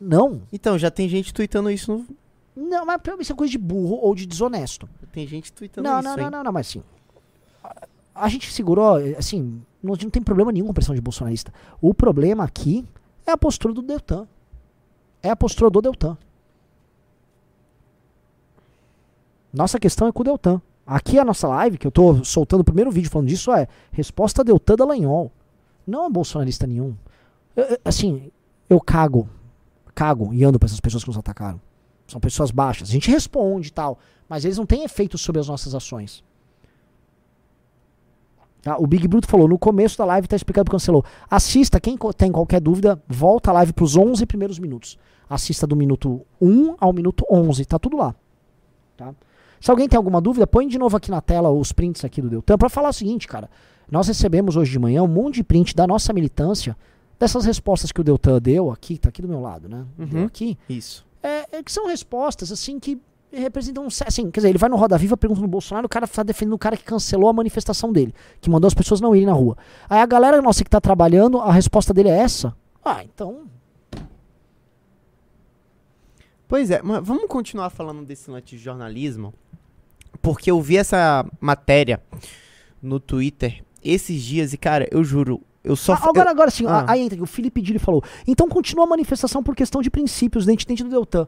Não. 0.00 0.42
Então, 0.52 0.78
já 0.78 0.90
tem 0.90 1.08
gente 1.08 1.32
tweetando 1.32 1.70
isso. 1.70 1.92
No... 2.56 2.68
Não, 2.68 2.84
mas 2.84 3.00
pra 3.00 3.16
mim 3.16 3.22
isso 3.22 3.32
é 3.32 3.36
coisa 3.36 3.50
de 3.50 3.58
burro 3.58 3.96
ou 4.02 4.14
de 4.14 4.26
desonesto. 4.26 4.88
Tem 5.12 5.26
gente 5.26 5.52
tweetando 5.52 5.88
Não, 5.88 6.00
isso. 6.00 6.08
não, 6.08 6.14
hein? 6.18 6.24
não, 6.24 6.30
não, 6.30 6.44
não, 6.44 6.52
mas 6.52 6.68
assim. 6.68 6.82
a- 7.64 7.86
A 8.14 8.28
gente 8.28 8.52
segurou, 8.52 8.96
assim, 9.16 9.62
não, 9.82 9.94
não 9.94 10.10
tem 10.10 10.20
problema 10.20 10.50
nenhum 10.50 10.64
com 10.66 10.72
a 10.72 10.74
pressão 10.74 10.92
de 10.94 11.00
bolsonarista. 11.00 11.52
O 11.80 11.94
problema 11.94 12.42
aqui 12.42 12.84
é 13.24 13.30
a 13.30 13.36
postura 13.38 13.72
do 13.72 13.80
Deltan. 13.80 14.26
É 15.22 15.30
a 15.30 15.36
postura 15.36 15.70
do 15.70 15.80
Deltan. 15.80 16.18
Nossa 19.52 19.78
questão 19.78 20.08
é 20.08 20.12
com 20.12 20.20
o 20.20 20.24
Deltan. 20.24 20.60
Aqui 20.86 21.18
a 21.18 21.24
nossa 21.24 21.46
live, 21.48 21.76
que 21.78 21.86
eu 21.86 21.90
tô 21.90 22.24
soltando 22.24 22.60
o 22.60 22.64
primeiro 22.64 22.90
vídeo 22.90 23.10
falando 23.10 23.28
disso, 23.28 23.52
é 23.52 23.66
resposta 23.92 24.42
Deltan 24.44 24.76
Dallagnol. 24.76 25.30
Não 25.86 26.06
é 26.06 26.10
bolsonarista 26.10 26.66
nenhum. 26.66 26.94
Eu- 27.56 27.78
assim, 27.84 28.30
eu 28.68 28.80
cago. 28.80 29.28
Cago 29.94 30.32
e 30.32 30.44
ando 30.44 30.58
pra 30.58 30.66
essas 30.66 30.80
pessoas 30.80 31.02
que 31.02 31.10
nos 31.10 31.18
atacaram. 31.18 31.60
São 32.06 32.20
pessoas 32.20 32.50
baixas. 32.50 32.88
A 32.88 32.92
gente 32.92 33.10
responde 33.10 33.68
e 33.68 33.72
tal, 33.72 33.98
mas 34.28 34.44
eles 34.44 34.56
não 34.56 34.64
têm 34.64 34.84
efeito 34.84 35.18
sobre 35.18 35.40
as 35.40 35.48
nossas 35.48 35.74
ações. 35.74 36.24
Tá? 38.62 38.76
O 38.78 38.86
Big 38.86 39.06
Bruto 39.06 39.28
falou, 39.28 39.46
no 39.48 39.58
começo 39.58 39.96
da 39.98 40.04
live 40.04 40.26
tá 40.26 40.36
explicado 40.36 40.70
cancelou. 40.70 41.04
Assista, 41.30 41.80
quem 41.80 41.96
tem 42.16 42.32
qualquer 42.32 42.60
dúvida, 42.60 43.00
volta 43.06 43.50
a 43.50 43.54
live 43.54 43.72
pros 43.72 43.96
11 43.96 44.24
primeiros 44.26 44.58
minutos. 44.58 44.98
Assista 45.28 45.66
do 45.66 45.76
minuto 45.76 46.22
1 46.40 46.76
ao 46.78 46.92
minuto 46.92 47.24
11, 47.30 47.64
tá 47.64 47.78
tudo 47.78 47.96
lá. 47.96 48.14
Tá? 48.96 49.14
Se 49.60 49.70
alguém 49.70 49.88
tem 49.88 49.96
alguma 49.96 50.20
dúvida, 50.20 50.46
põe 50.46 50.66
de 50.68 50.78
novo 50.78 50.96
aqui 50.96 51.10
na 51.10 51.20
tela 51.20 51.50
os 51.50 51.72
prints 51.72 52.04
aqui 52.04 52.20
do 52.22 52.28
Deltan 52.30 52.56
para 52.58 52.68
falar 52.68 52.90
o 52.90 52.92
seguinte, 52.92 53.26
cara. 53.26 53.50
Nós 53.90 54.06
recebemos 54.08 54.56
hoje 54.56 54.70
de 54.72 54.78
manhã 54.78 55.02
um 55.02 55.08
monte 55.08 55.36
de 55.36 55.44
print 55.44 55.74
da 55.74 55.86
nossa 55.86 56.12
militância 56.12 56.76
dessas 57.18 57.44
respostas 57.44 57.90
que 57.90 58.00
o 58.00 58.04
Deltan 58.04 58.40
deu 58.40 58.70
aqui, 58.70 58.98
tá 58.98 59.08
aqui 59.08 59.20
do 59.22 59.28
meu 59.28 59.40
lado, 59.40 59.68
né? 59.68 59.84
Uhum. 59.98 60.06
Deu 60.06 60.24
aqui. 60.26 60.56
Isso. 60.68 61.04
É, 61.22 61.58
é 61.58 61.62
que 61.62 61.72
são 61.72 61.86
respostas, 61.88 62.52
assim, 62.52 62.78
que 62.78 63.00
representam. 63.32 63.84
um- 63.84 63.88
Assim, 64.06 64.30
quer 64.30 64.40
dizer, 64.40 64.50
ele 64.50 64.58
vai 64.58 64.68
no 64.70 64.76
Roda 64.76 64.96
Viva, 64.96 65.16
pergunta 65.16 65.40
no 65.40 65.48
Bolsonaro, 65.48 65.86
o 65.86 65.88
cara 65.88 66.06
tá 66.06 66.22
defendendo 66.22 66.52
o 66.54 66.58
cara 66.58 66.76
que 66.76 66.84
cancelou 66.84 67.28
a 67.28 67.32
manifestação 67.32 67.92
dele, 67.92 68.14
que 68.40 68.48
mandou 68.48 68.68
as 68.68 68.74
pessoas 68.74 69.00
não 69.00 69.16
irem 69.16 69.26
na 69.26 69.32
rua. 69.32 69.56
Aí 69.88 70.00
a 70.00 70.06
galera 70.06 70.40
nossa 70.40 70.62
que 70.62 70.70
tá 70.70 70.80
trabalhando, 70.80 71.38
a 71.40 71.50
resposta 71.52 71.92
dele 71.92 72.08
é 72.10 72.18
essa. 72.18 72.54
Ah, 72.84 73.02
então. 73.02 73.42
Pois 76.46 76.70
é, 76.70 76.80
mas 76.82 77.04
vamos 77.06 77.26
continuar 77.28 77.68
falando 77.70 78.04
desse 78.06 78.30
lance 78.30 78.46
de 78.46 78.58
jornalismo, 78.58 79.34
porque 80.22 80.50
eu 80.50 80.60
vi 80.60 80.76
essa 80.76 81.24
matéria 81.40 82.00
no 82.82 82.98
Twitter 83.00 83.62
esses 83.82 84.22
dias 84.22 84.52
e, 84.52 84.56
cara, 84.56 84.88
eu 84.90 85.02
juro, 85.04 85.40
eu 85.62 85.76
só... 85.76 85.94
Ah, 85.94 86.00
agora, 86.08 86.30
agora 86.30 86.50
sim, 86.50 86.66
Ah. 86.66 86.84
aí 86.88 87.02
entra 87.02 87.22
o 87.22 87.26
Felipe 87.26 87.60
Dili 87.60 87.78
falou. 87.78 88.02
Então 88.26 88.48
continua 88.48 88.84
a 88.84 88.88
manifestação 88.88 89.42
por 89.42 89.54
questão 89.54 89.80
de 89.80 89.90
princípios, 89.90 90.44
da 90.44 90.52
entidade 90.52 90.84
do 90.84 90.90
Deltan. 90.90 91.26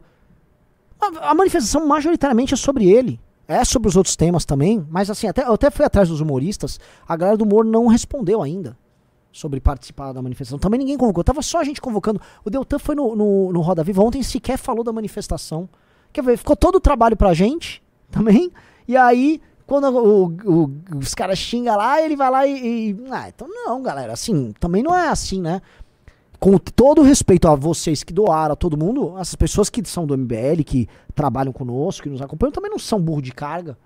A, 0.99 1.31
a 1.31 1.33
manifestação 1.33 1.85
majoritariamente 1.87 2.53
é 2.53 2.57
sobre 2.57 2.89
ele. 2.89 3.19
É 3.47 3.65
sobre 3.65 3.89
os 3.89 3.97
outros 3.97 4.15
temas 4.15 4.45
também, 4.45 4.85
mas 4.89 5.09
assim, 5.09 5.27
até, 5.27 5.43
eu 5.43 5.53
até 5.53 5.69
fui 5.69 5.83
atrás 5.83 6.07
dos 6.07 6.21
humoristas, 6.21 6.79
a 7.05 7.17
galera 7.17 7.35
do 7.37 7.43
humor 7.43 7.65
não 7.65 7.87
respondeu 7.87 8.41
ainda 8.41 8.77
sobre 9.29 9.59
participar 9.59 10.13
da 10.13 10.21
manifestação. 10.21 10.59
Também 10.59 10.77
ninguém 10.79 10.97
convocou, 10.97 11.23
tava 11.23 11.41
só 11.41 11.59
a 11.59 11.63
gente 11.63 11.81
convocando. 11.81 12.21
O 12.45 12.49
Deltan 12.49 12.79
foi 12.79 12.95
no, 12.95 13.13
no, 13.15 13.51
no 13.51 13.61
Roda 13.61 13.83
Viva 13.83 14.01
ontem 14.03 14.23
sequer 14.23 14.57
falou 14.57 14.83
da 14.83 14.93
manifestação. 14.93 15.67
Quer 16.13 16.23
ver, 16.23 16.37
ficou 16.37 16.55
todo 16.55 16.75
o 16.75 16.79
trabalho 16.79 17.17
pra 17.17 17.33
gente 17.33 17.81
também, 18.09 18.51
e 18.91 18.97
aí 18.97 19.41
quando 19.67 19.87
o- 19.87 20.25
o- 20.43 20.71
os 20.97 21.15
caras 21.15 21.37
xingam 21.39 21.77
lá, 21.77 22.01
ele 22.01 22.15
vai 22.17 22.29
lá 22.29 22.45
e, 22.45 22.89
e- 22.91 22.97
Ah, 23.09 23.29
então 23.29 23.47
não, 23.47 23.81
galera. 23.81 24.11
Assim, 24.13 24.51
também 24.59 24.83
não 24.83 24.93
é 24.95 25.07
assim, 25.07 25.39
né? 25.41 25.61
Com 26.39 26.57
todo 26.57 26.99
o 27.01 27.03
respeito 27.03 27.47
a 27.47 27.55
vocês 27.55 28.03
que 28.03 28.11
doaram, 28.11 28.53
a 28.53 28.55
todo 28.55 28.75
mundo, 28.77 29.15
essas 29.17 29.35
pessoas 29.35 29.69
que 29.69 29.81
são 29.87 30.05
do 30.05 30.13
MBL, 30.17 30.63
que 30.65 30.89
trabalham 31.15 31.53
conosco, 31.53 32.03
que 32.03 32.09
nos 32.09 32.21
acompanham, 32.21 32.51
também 32.51 32.69
não 32.71 32.79
são 32.79 32.99
burro 32.99 33.21
de 33.21 33.31
carga. 33.31 33.77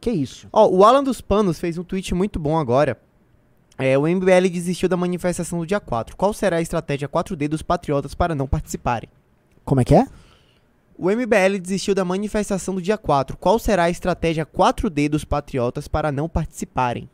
Que 0.00 0.10
isso? 0.10 0.48
Ó, 0.52 0.68
o 0.68 0.84
Alan 0.84 1.04
dos 1.04 1.20
Panos 1.20 1.58
fez 1.60 1.78
um 1.78 1.84
tweet 1.84 2.14
muito 2.14 2.38
bom 2.40 2.58
agora. 2.58 2.98
É, 3.78 3.96
o 3.96 4.06
MBL 4.06 4.50
desistiu 4.50 4.88
da 4.88 4.96
manifestação 4.96 5.60
do 5.60 5.66
dia 5.66 5.80
4. 5.80 6.16
Qual 6.16 6.32
será 6.34 6.56
a 6.56 6.60
estratégia 6.60 7.08
4D 7.08 7.48
dos 7.48 7.62
patriotas 7.62 8.14
para 8.14 8.34
não 8.34 8.46
participarem? 8.46 9.08
Como 9.64 9.80
é 9.80 9.84
que 9.84 9.94
é? 9.94 10.06
O 10.96 11.10
MBL 11.10 11.58
desistiu 11.60 11.94
da 11.94 12.04
manifestação 12.04 12.74
do 12.74 12.82
dia 12.82 12.98
4. 12.98 13.36
Qual 13.36 13.58
será 13.58 13.84
a 13.84 13.90
estratégia 13.90 14.46
4D 14.46 15.08
dos 15.08 15.24
patriotas 15.24 15.88
para 15.88 16.12
não 16.12 16.28
participarem? 16.28 17.08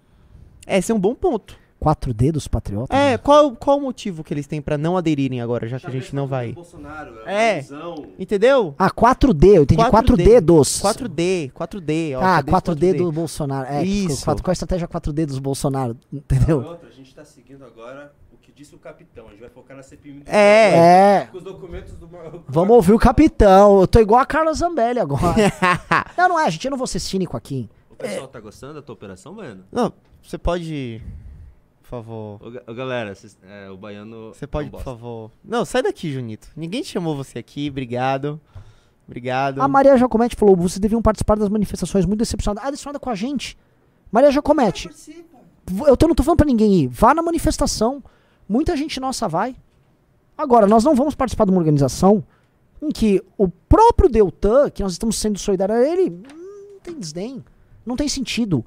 Esse 0.67 0.93
é 0.93 0.95
um 0.95 0.99
bom 1.01 1.15
ponto. 1.15 1.59
4D 1.81 2.33
dos 2.33 2.49
patriotas? 2.49 2.99
É, 2.99 3.17
qual, 3.17 3.55
qual 3.55 3.79
o 3.79 3.81
motivo 3.81 4.25
que 4.25 4.35
eles 4.35 4.47
têm 4.47 4.61
pra 4.61 4.77
não 4.77 4.97
aderirem 4.97 5.41
agora, 5.41 5.69
já 5.69 5.79
que 5.79 5.87
a 5.87 5.91
gente 5.91 6.15
não 6.15 6.27
vai? 6.27 6.53
Bolsonaro, 6.53 7.21
É. 7.25 7.61
visão. 7.61 8.07
Entendeu? 8.19 8.75
Ah, 8.77 8.91
4D, 8.91 9.57
eu 9.57 9.63
entendi 9.63 9.81
4D, 9.83 9.91
4D 9.91 10.41
dos. 10.41 10.83
4D, 10.83 11.53
4D. 11.53 12.17
Ó, 12.17 12.21
ah, 12.21 12.43
cadê 12.43 12.51
esse 12.51 12.61
4D, 12.61 12.97
do 12.97 13.13
Bolsonaro. 13.13 13.69
É, 13.69 13.85
Isso. 13.85 14.25
qual 14.25 14.37
qual 14.37 14.51
a 14.51 14.53
estratégia 14.53 14.89
4D 14.89 15.25
dos 15.27 15.39
Bolsonaro? 15.39 15.97
Entendeu? 16.13 16.59
outra, 16.63 16.89
a 16.89 16.93
gente 16.93 17.15
tá 17.15 17.25
seguindo 17.25 17.65
agora 17.65 18.13
disse 18.59 18.75
o 18.75 18.79
capitão. 18.79 19.27
A 19.29 19.31
gente 19.31 19.41
vai 19.41 19.49
focar 19.49 19.77
na 19.77 19.83
CPI. 19.83 20.25
É. 20.27 21.21
É. 21.23 21.29
Com 21.31 21.39
os 21.39 21.45
documentos 21.45 21.95
do. 21.95 22.09
Vamos 22.49 22.75
ouvir 22.75 22.93
o 22.93 22.99
capitão. 22.99 23.81
Eu 23.81 23.87
tô 23.87 24.01
igual 24.01 24.21
a 24.21 24.27
Carla 24.27 24.53
Zambelli 24.53 24.99
agora. 24.99 25.23
não, 26.19 26.31
não 26.31 26.41
é, 26.41 26.51
gente. 26.51 26.65
Eu 26.65 26.71
não 26.73 26.79
vou 26.79 26.87
ser 26.87 26.99
cínico 26.99 27.37
aqui. 27.37 27.71
O 27.89 27.95
pessoal 27.95 28.27
tá 28.29 28.41
gostando 28.41 28.75
da 28.75 28.83
tua 28.83 28.93
operação, 28.95 29.35
Baiano? 29.35 29.65
Não, 29.71 29.93
você 30.23 30.37
pode. 30.37 31.01
Por 31.83 31.89
favor. 31.89 32.41
Ô, 32.67 32.75
galera, 32.75 33.15
cês- 33.15 33.39
é, 33.43 33.71
o 33.71 33.77
Baiano. 33.77 34.35
Você 34.35 34.47
pode, 34.47 34.69
é 34.69 34.71
por 34.71 34.83
favor. 34.83 35.31
Não, 35.45 35.65
sai 35.65 35.83
daqui, 35.83 36.13
Junito. 36.13 36.49
Ninguém 36.57 36.83
chamou 36.85 37.17
você 37.17 37.39
aqui, 37.39 37.69
obrigado. 37.71 38.41
Obrigado. 39.07 39.63
A 39.63 39.69
Maria 39.69 39.97
Jacomete 39.97 40.37
falou: 40.37 40.55
vocês 40.57 40.79
deviam 40.81 41.01
participar 41.01 41.37
das 41.37 41.49
manifestações 41.49 42.05
muito 42.05 42.19
decepcionadas. 42.19 42.67
Ah, 42.67 42.71
decepcionada 42.71 42.99
com 42.99 43.09
a 43.09 43.15
gente. 43.15 43.57
Maria 44.13 44.31
Jacomete, 44.31 44.91
eu 45.87 45.97
tô, 45.97 46.09
não 46.09 46.15
tô 46.15 46.23
falando 46.23 46.39
pra 46.39 46.47
ninguém 46.47 46.83
ir. 46.83 46.89
Vá 46.89 47.15
na 47.15 47.23
manifestação. 47.23 48.03
Muita 48.49 48.77
gente 48.77 48.99
nossa 48.99 49.29
vai. 49.29 49.55
Agora, 50.37 50.67
nós 50.67 50.85
não 50.85 50.95
vamos 50.95 51.15
participar 51.15 51.45
de 51.45 51.51
uma 51.51 51.59
organização 51.59 52.25
em 52.81 52.91
que 52.91 53.23
o 53.37 53.49
próprio 53.49 54.09
Deltan, 54.09 54.71
que 54.71 54.83
nós 54.83 54.93
estamos 54.93 55.17
sendo 55.17 55.39
solidários 55.39 55.79
a 55.79 55.87
ele, 55.87 56.11
hum, 56.11 56.23
não 56.75 56.81
tem 56.81 56.95
desdém. 56.95 57.45
Não 57.85 57.97
tem 57.97 58.09
sentido. 58.09 58.65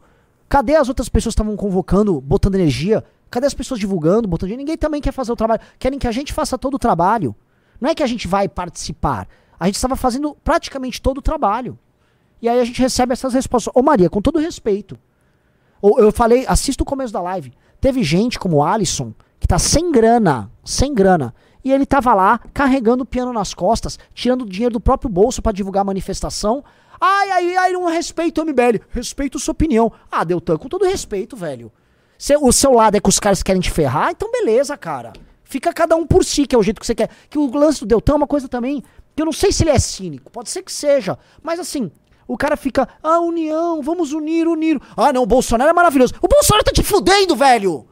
Cadê 0.49 0.75
as 0.75 0.89
outras 0.89 1.07
pessoas 1.07 1.33
que 1.33 1.41
estavam 1.41 1.55
convocando, 1.55 2.19
botando 2.19 2.55
energia? 2.55 3.03
Cadê 3.29 3.47
as 3.47 3.53
pessoas 3.53 3.79
divulgando, 3.79 4.27
botando 4.27 4.49
energia? 4.49 4.63
Ninguém 4.63 4.77
também 4.77 5.01
quer 5.01 5.13
fazer 5.13 5.31
o 5.31 5.35
trabalho. 5.35 5.61
Querem 5.79 5.97
que 5.97 6.07
a 6.07 6.11
gente 6.11 6.33
faça 6.33 6.57
todo 6.57 6.73
o 6.73 6.79
trabalho. 6.79 7.33
Não 7.79 7.89
é 7.89 7.95
que 7.95 8.03
a 8.03 8.07
gente 8.07 8.27
vai 8.27 8.49
participar. 8.49 9.27
A 9.59 9.65
gente 9.67 9.75
estava 9.75 9.95
fazendo 9.95 10.35
praticamente 10.43 11.01
todo 11.01 11.19
o 11.19 11.21
trabalho. 11.21 11.79
E 12.41 12.49
aí 12.49 12.59
a 12.59 12.65
gente 12.65 12.81
recebe 12.81 13.13
essas 13.13 13.33
respostas. 13.33 13.71
Ô 13.75 13.81
Maria, 13.81 14.09
com 14.09 14.21
todo 14.21 14.39
respeito. 14.39 14.99
Eu 15.81 16.11
falei, 16.11 16.45
assista 16.47 16.83
o 16.83 16.85
começo 16.85 17.13
da 17.13 17.21
live. 17.21 17.53
Teve 17.79 18.03
gente 18.03 18.37
como 18.37 18.57
o 18.57 18.63
Alisson, 18.63 19.13
tá 19.51 19.59
sem 19.59 19.91
grana, 19.91 20.49
sem 20.63 20.93
grana. 20.93 21.35
E 21.61 21.73
ele 21.73 21.85
tava 21.85 22.13
lá, 22.13 22.39
carregando 22.53 23.03
o 23.03 23.05
piano 23.05 23.33
nas 23.33 23.53
costas, 23.53 23.99
tirando 24.13 24.45
dinheiro 24.45 24.71
do 24.71 24.79
próprio 24.79 25.09
bolso 25.09 25.41
para 25.41 25.51
divulgar 25.51 25.81
a 25.81 25.83
manifestação. 25.83 26.63
Ai, 27.01 27.29
ai, 27.31 27.55
ai, 27.57 27.73
não 27.73 27.85
respeito 27.85 28.41
o 28.41 28.45
MBL. 28.45 28.79
Respeito 28.89 29.37
sua 29.37 29.51
opinião. 29.51 29.91
Ah, 30.09 30.23
Deltan, 30.23 30.57
com 30.57 30.69
todo 30.69 30.85
respeito, 30.85 31.35
velho. 31.35 31.69
Se 32.17 32.33
o 32.37 32.49
seu 32.53 32.71
lado 32.71 32.95
é 32.95 33.01
que 33.01 33.09
os 33.09 33.19
caras 33.19 33.43
querem 33.43 33.61
te 33.61 33.69
ferrar, 33.69 34.11
então 34.11 34.31
beleza, 34.31 34.77
cara. 34.77 35.11
Fica 35.43 35.73
cada 35.73 35.97
um 35.97 36.07
por 36.07 36.23
si, 36.23 36.47
que 36.47 36.55
é 36.55 36.57
o 36.57 36.63
jeito 36.63 36.79
que 36.79 36.87
você 36.87 36.95
quer. 36.95 37.09
Que 37.29 37.37
o 37.37 37.53
lance 37.53 37.81
do 37.81 37.85
Deltan 37.85 38.13
é 38.13 38.15
uma 38.15 38.27
coisa 38.27 38.47
também. 38.47 38.81
Que 39.13 39.21
eu 39.21 39.25
não 39.25 39.33
sei 39.33 39.51
se 39.51 39.63
ele 39.63 39.71
é 39.71 39.79
cínico. 39.79 40.31
Pode 40.31 40.49
ser 40.49 40.63
que 40.63 40.71
seja. 40.71 41.19
Mas 41.43 41.59
assim, 41.59 41.91
o 42.25 42.37
cara 42.37 42.55
fica, 42.55 42.87
ah, 43.03 43.19
união, 43.19 43.81
vamos 43.81 44.13
unir, 44.13 44.47
unir. 44.47 44.79
Ah, 44.95 45.11
não, 45.11 45.23
o 45.23 45.27
Bolsonaro 45.27 45.69
é 45.69 45.73
maravilhoso. 45.73 46.13
O 46.21 46.27
Bolsonaro 46.29 46.63
tá 46.63 46.71
te 46.71 46.83
fudendo, 46.83 47.35
velho. 47.35 47.90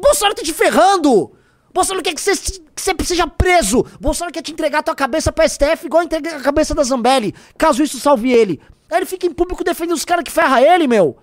O 0.00 0.02
Bolsonaro 0.02 0.34
tá 0.34 0.42
te 0.42 0.54
ferrando. 0.54 1.12
O 1.12 1.72
Bolsonaro 1.74 2.02
quer 2.02 2.14
que 2.14 2.20
você, 2.22 2.32
que 2.34 2.80
você 2.80 2.94
seja 3.04 3.26
preso. 3.26 3.80
O 3.80 3.98
Bolsonaro 4.00 4.32
quer 4.32 4.40
te 4.40 4.50
entregar 4.50 4.78
a 4.78 4.82
tua 4.82 4.94
cabeça 4.94 5.30
pra 5.30 5.46
STF 5.46 5.84
igual 5.84 6.02
entregar 6.02 6.36
a 6.36 6.40
cabeça 6.40 6.74
da 6.74 6.82
Zambelli. 6.82 7.34
Caso 7.58 7.82
isso 7.82 8.00
salve 8.00 8.32
ele. 8.32 8.58
Aí 8.90 8.96
ele 8.96 9.06
fica 9.06 9.26
em 9.26 9.32
público 9.32 9.62
defendendo 9.62 9.96
os 9.96 10.04
caras 10.06 10.24
que 10.24 10.30
ferra 10.30 10.62
ele, 10.62 10.86
meu. 10.86 11.18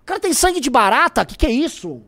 O 0.00 0.04
cara 0.06 0.20
tem 0.20 0.32
sangue 0.32 0.60
de 0.60 0.70
barata. 0.70 1.24
Que 1.26 1.36
que 1.36 1.44
é 1.44 1.50
isso? 1.50 2.02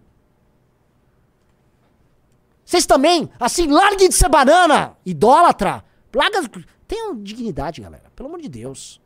Vocês 2.64 2.86
também, 2.86 3.28
assim, 3.40 3.66
larguem 3.66 4.08
de 4.08 4.14
ser 4.14 4.28
banana, 4.28 4.96
idólatra. 5.04 5.84
Larga. 6.14 6.48
Tenham 6.86 7.20
dignidade, 7.20 7.80
galera. 7.80 8.12
Pelo 8.14 8.28
amor 8.28 8.40
de 8.40 8.48
Deus. 8.48 9.00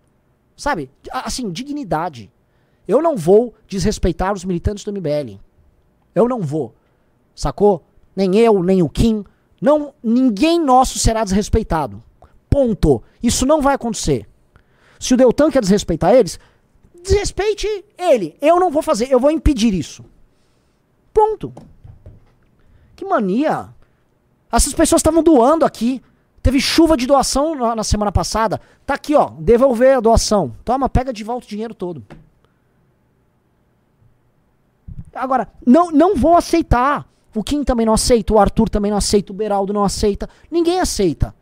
Sabe? 0.54 0.90
Assim, 1.10 1.50
dignidade. 1.50 2.30
Eu 2.86 3.00
não 3.00 3.16
vou 3.16 3.54
desrespeitar 3.66 4.34
os 4.34 4.44
militantes 4.44 4.84
do 4.84 4.92
MBL. 4.92 5.40
Eu 6.14 6.28
não 6.28 6.42
vou. 6.42 6.75
Sacou? 7.36 7.84
Nem 8.16 8.34
eu, 8.36 8.62
nem 8.62 8.82
o 8.82 8.88
Kim. 8.88 9.22
Não, 9.60 9.94
ninguém 10.02 10.58
nosso 10.58 10.98
será 10.98 11.22
desrespeitado. 11.22 12.02
Ponto. 12.48 13.02
Isso 13.22 13.44
não 13.44 13.60
vai 13.60 13.74
acontecer. 13.74 14.26
Se 14.98 15.12
o 15.12 15.16
Deltan 15.16 15.50
quer 15.50 15.60
desrespeitar 15.60 16.14
eles, 16.14 16.40
desrespeite 17.02 17.68
ele. 17.98 18.34
Eu 18.40 18.58
não 18.58 18.70
vou 18.70 18.82
fazer, 18.82 19.12
eu 19.12 19.20
vou 19.20 19.30
impedir 19.30 19.74
isso. 19.74 20.02
Ponto. 21.12 21.52
Que 22.94 23.04
mania. 23.04 23.68
Essas 24.50 24.72
pessoas 24.72 25.00
estavam 25.00 25.22
doando 25.22 25.66
aqui. 25.66 26.02
Teve 26.42 26.60
chuva 26.60 26.96
de 26.96 27.06
doação 27.06 27.54
na, 27.54 27.76
na 27.76 27.84
semana 27.84 28.10
passada. 28.10 28.60
Tá 28.86 28.94
aqui, 28.94 29.14
ó. 29.14 29.30
Devolver 29.38 29.98
a 29.98 30.00
doação. 30.00 30.54
Toma, 30.64 30.88
pega 30.88 31.12
de 31.12 31.22
volta 31.24 31.44
o 31.44 31.48
dinheiro 31.48 31.74
todo. 31.74 32.02
Agora, 35.14 35.48
não, 35.66 35.90
não 35.90 36.14
vou 36.14 36.36
aceitar. 36.36 37.06
O 37.36 37.44
Kim 37.44 37.62
também 37.62 37.84
não 37.84 37.92
aceita, 37.92 38.32
o 38.32 38.38
Arthur 38.38 38.70
também 38.70 38.90
não 38.90 38.96
aceita, 38.96 39.30
o 39.30 39.36
Beraldo 39.36 39.70
não 39.70 39.84
aceita. 39.84 40.26
Ninguém 40.50 40.80
aceita. 40.80 41.34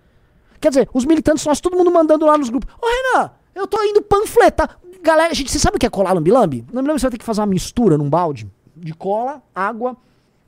Quer 0.61 0.71
dizer, 0.71 0.89
os 0.93 1.05
militantes, 1.05 1.47
nós 1.47 1.61
todo 1.61 1.77
mundo 1.77 1.91
mandando 1.91 2.27
lá 2.27 2.37
nos 2.37 2.51
grupos. 2.51 2.75
Ô 2.83 2.87
Renan, 2.87 3.31
eu 3.55 3.65
tô 3.65 3.81
indo 3.85 4.03
panfletar. 4.03 4.77
Galera, 5.01 5.33
gente, 5.33 5.53
você 5.53 5.59
sabe 5.61 5.77
o 5.77 5.79
que 5.79 5.87
é 5.87 5.91
colar 5.91 6.13
lambi-lambi? 6.13 6.65
Você 6.73 7.03
vai 7.03 7.11
ter 7.13 7.19
que 7.19 7.25
fazer 7.25 7.43
uma 7.43 7.47
mistura 7.47 7.97
num 7.97 8.11
balde 8.11 8.51
de 8.75 8.93
cola, 8.93 9.41
água, 9.55 9.97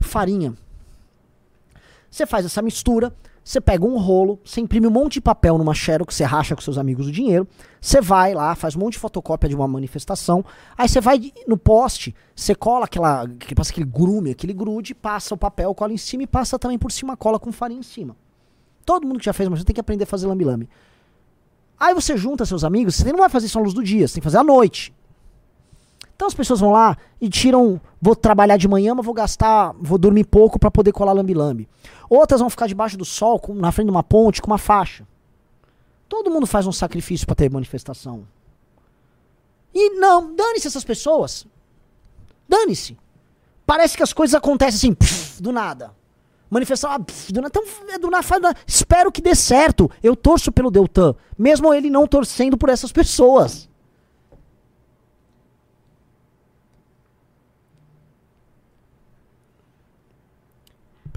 farinha. 0.01 0.53
Você 2.11 2.25
faz 2.25 2.45
essa 2.45 2.61
mistura, 2.61 3.15
Você 3.47 3.61
pega 3.61 3.85
um 3.85 3.97
rolo, 3.97 4.41
você 4.43 4.59
imprime 4.59 4.87
um 4.87 4.91
monte 4.91 5.13
de 5.13 5.21
papel 5.21 5.57
numa 5.57 5.73
xerox, 5.73 6.13
você 6.13 6.25
racha 6.25 6.53
com 6.53 6.61
seus 6.61 6.77
amigos 6.77 7.07
o 7.07 7.11
dinheiro, 7.13 7.47
você 7.79 8.01
vai 8.01 8.33
lá, 8.33 8.53
faz 8.55 8.75
um 8.75 8.79
monte 8.79 8.93
de 8.93 8.99
fotocópia 8.99 9.47
de 9.47 9.55
uma 9.55 9.65
manifestação, 9.65 10.43
aí 10.77 10.89
você 10.89 10.99
vai 10.99 11.31
no 11.47 11.55
poste, 11.55 12.13
você 12.35 12.53
cola 12.53 12.83
aquela, 12.83 13.25
que 13.25 13.55
passa 13.55 13.71
aquele 13.71 13.85
grume, 13.85 14.31
aquele 14.31 14.51
grude, 14.51 14.93
passa 14.93 15.33
o 15.33 15.37
papel, 15.37 15.73
cola 15.73 15.93
em 15.93 15.97
cima 15.97 16.23
e 16.23 16.27
passa 16.27 16.59
também 16.59 16.77
por 16.77 16.91
cima 16.91 17.15
cola 17.15 17.39
com 17.39 17.49
farinha 17.53 17.79
em 17.79 17.83
cima. 17.83 18.17
Todo 18.85 19.07
mundo 19.07 19.19
que 19.19 19.25
já 19.25 19.31
fez, 19.31 19.47
mas 19.47 19.59
você 19.59 19.65
tem 19.65 19.73
que 19.73 19.79
aprender 19.79 20.03
a 20.03 20.07
fazer 20.07 20.27
lambi-lambi. 20.27 20.67
Aí 21.79 21.93
você 21.93 22.17
junta 22.17 22.45
seus 22.45 22.65
amigos, 22.65 22.95
você 22.95 23.09
não 23.13 23.19
vai 23.19 23.29
fazer 23.29 23.45
isso 23.45 23.57
à 23.57 23.61
luz 23.61 23.73
do 23.73 23.81
dia, 23.81 24.09
você 24.09 24.15
tem 24.15 24.21
que 24.21 24.25
fazer 24.25 24.39
à 24.39 24.43
noite. 24.43 24.93
Então 26.17 26.27
as 26.27 26.33
pessoas 26.33 26.59
vão 26.59 26.71
lá 26.71 26.97
e 27.21 27.29
tiram, 27.29 27.79
vou 28.01 28.15
trabalhar 28.15 28.57
de 28.57 28.67
manhã, 28.67 28.95
mas 28.95 29.05
vou 29.05 29.13
gastar, 29.13 29.71
vou 29.79 29.99
dormir 29.99 30.23
pouco 30.23 30.57
para 30.57 30.71
poder 30.71 30.91
colar 30.91 31.13
lambi-lambi. 31.13 31.69
Outras 32.09 32.39
vão 32.41 32.49
ficar 32.49 32.65
debaixo 32.65 32.97
do 32.97 33.05
sol, 33.05 33.39
com, 33.39 33.53
na 33.53 33.71
frente 33.71 33.85
de 33.85 33.91
uma 33.91 34.01
ponte, 34.01 34.41
com 34.41 34.49
uma 34.49 34.57
faixa. 34.57 35.07
Todo 36.09 36.31
mundo 36.31 36.47
faz 36.47 36.65
um 36.65 36.71
sacrifício 36.71 37.27
para 37.27 37.35
ter 37.35 37.51
manifestação. 37.51 38.27
E 39.71 39.91
não, 39.91 40.33
dane-se 40.35 40.67
essas 40.67 40.83
pessoas. 40.83 41.45
Dane-se. 42.49 42.97
Parece 43.63 43.95
que 43.95 44.01
as 44.01 44.11
coisas 44.11 44.33
acontecem 44.33 44.75
assim, 44.75 44.93
pff, 44.95 45.39
do 45.39 45.51
nada. 45.51 45.91
Manifestação, 46.49 46.95
ah, 46.95 46.99
pff, 46.99 47.31
do 47.31 47.43
nada. 47.43 47.53
Então, 47.55 47.93
é 47.93 47.99
do 47.99 48.09
nada. 48.09 48.57
Espero 48.65 49.11
que 49.11 49.21
dê 49.21 49.35
certo. 49.35 49.91
Eu 50.01 50.15
torço 50.15 50.51
pelo 50.51 50.71
Deltan, 50.71 51.13
mesmo 51.37 51.71
ele 51.71 51.91
não 51.91 52.07
torcendo 52.07 52.57
por 52.57 52.69
essas 52.69 52.91
pessoas. 52.91 53.69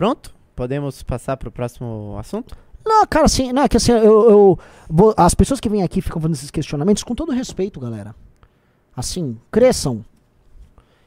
Pronto? 0.01 0.35
Podemos 0.57 1.03
passar 1.03 1.37
pro 1.37 1.53
próximo 1.53 2.17
assunto? 2.19 2.57
Não, 2.83 3.07
cara, 3.07 3.27
assim, 3.27 3.53
não, 3.53 3.65
é 3.65 3.69
que 3.69 3.77
assim, 3.77 3.93
eu, 3.93 4.31
eu 4.31 4.59
vou- 4.89 5.13
as 5.15 5.35
pessoas 5.35 5.61
que 5.61 5.69
vêm 5.69 5.83
aqui 5.83 6.01
ficam 6.01 6.19
fazendo 6.19 6.37
esses 6.37 6.51
questionamentos 6.51 7.05
com 7.05 7.15
todo 7.15 7.33
respeito, 7.33 7.79
galera. 7.79 8.15
Assim, 8.97 9.37
cresçam. 9.53 10.03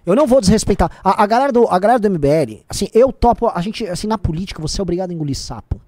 Eu 0.06 0.16
não 0.16 0.28
vou 0.28 0.40
desrespeitar. 0.40 0.92
A, 1.04 1.24
a 1.24 1.26
galera 1.26 1.52
do, 1.52 1.68
a 1.68 1.80
galera 1.80 2.00
do 2.00 2.08
MBL, 2.08 2.64
assim, 2.70 2.88
eu 2.94 3.12
topo, 3.12 3.48
a 3.48 3.60
gente, 3.62 3.84
assim, 3.88 4.06
na 4.06 4.20
política 4.20 4.62
você 4.62 4.80
é 4.80 4.84
obrigado 4.84 5.10
a 5.10 5.14
engolir 5.16 5.36
sapo. 5.36 5.82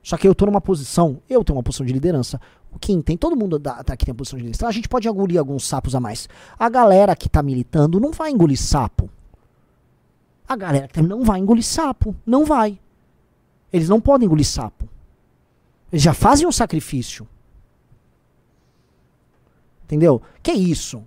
Só 0.00 0.16
que 0.16 0.28
eu 0.28 0.36
tô 0.36 0.46
numa 0.46 0.60
posição, 0.60 1.20
eu 1.28 1.42
tenho 1.42 1.56
uma 1.56 1.64
posição 1.64 1.84
de 1.84 1.92
liderança. 1.92 2.40
O 2.70 2.78
Kim 2.78 3.00
tem, 3.00 3.16
todo 3.16 3.34
mundo 3.34 3.58
da, 3.58 3.82
tá 3.82 3.94
aqui 3.94 4.06
tem 4.06 4.14
posição 4.14 4.36
de 4.38 4.44
liderança. 4.44 4.68
A 4.68 4.70
gente 4.70 4.88
pode 4.88 5.08
engolir 5.08 5.40
alguns 5.40 5.66
sapos 5.66 5.96
a 5.96 6.00
mais. 6.00 6.28
A 6.56 6.68
galera 6.68 7.16
que 7.16 7.28
tá 7.28 7.42
militando 7.42 7.98
não 7.98 8.12
vai 8.12 8.30
engolir 8.30 8.56
sapo. 8.56 9.10
A 10.48 10.56
galera 10.56 10.88
que 10.88 11.02
não 11.02 11.22
vai 11.22 11.38
engolir 11.38 11.64
sapo. 11.64 12.16
Não 12.24 12.44
vai. 12.44 12.80
Eles 13.72 13.88
não 13.88 14.00
podem 14.00 14.26
engolir 14.26 14.46
sapo. 14.46 14.88
Eles 15.92 16.02
já 16.02 16.14
fazem 16.14 16.46
um 16.46 16.52
sacrifício. 16.52 17.28
Entendeu? 19.84 20.22
Que 20.42 20.52
isso? 20.52 21.02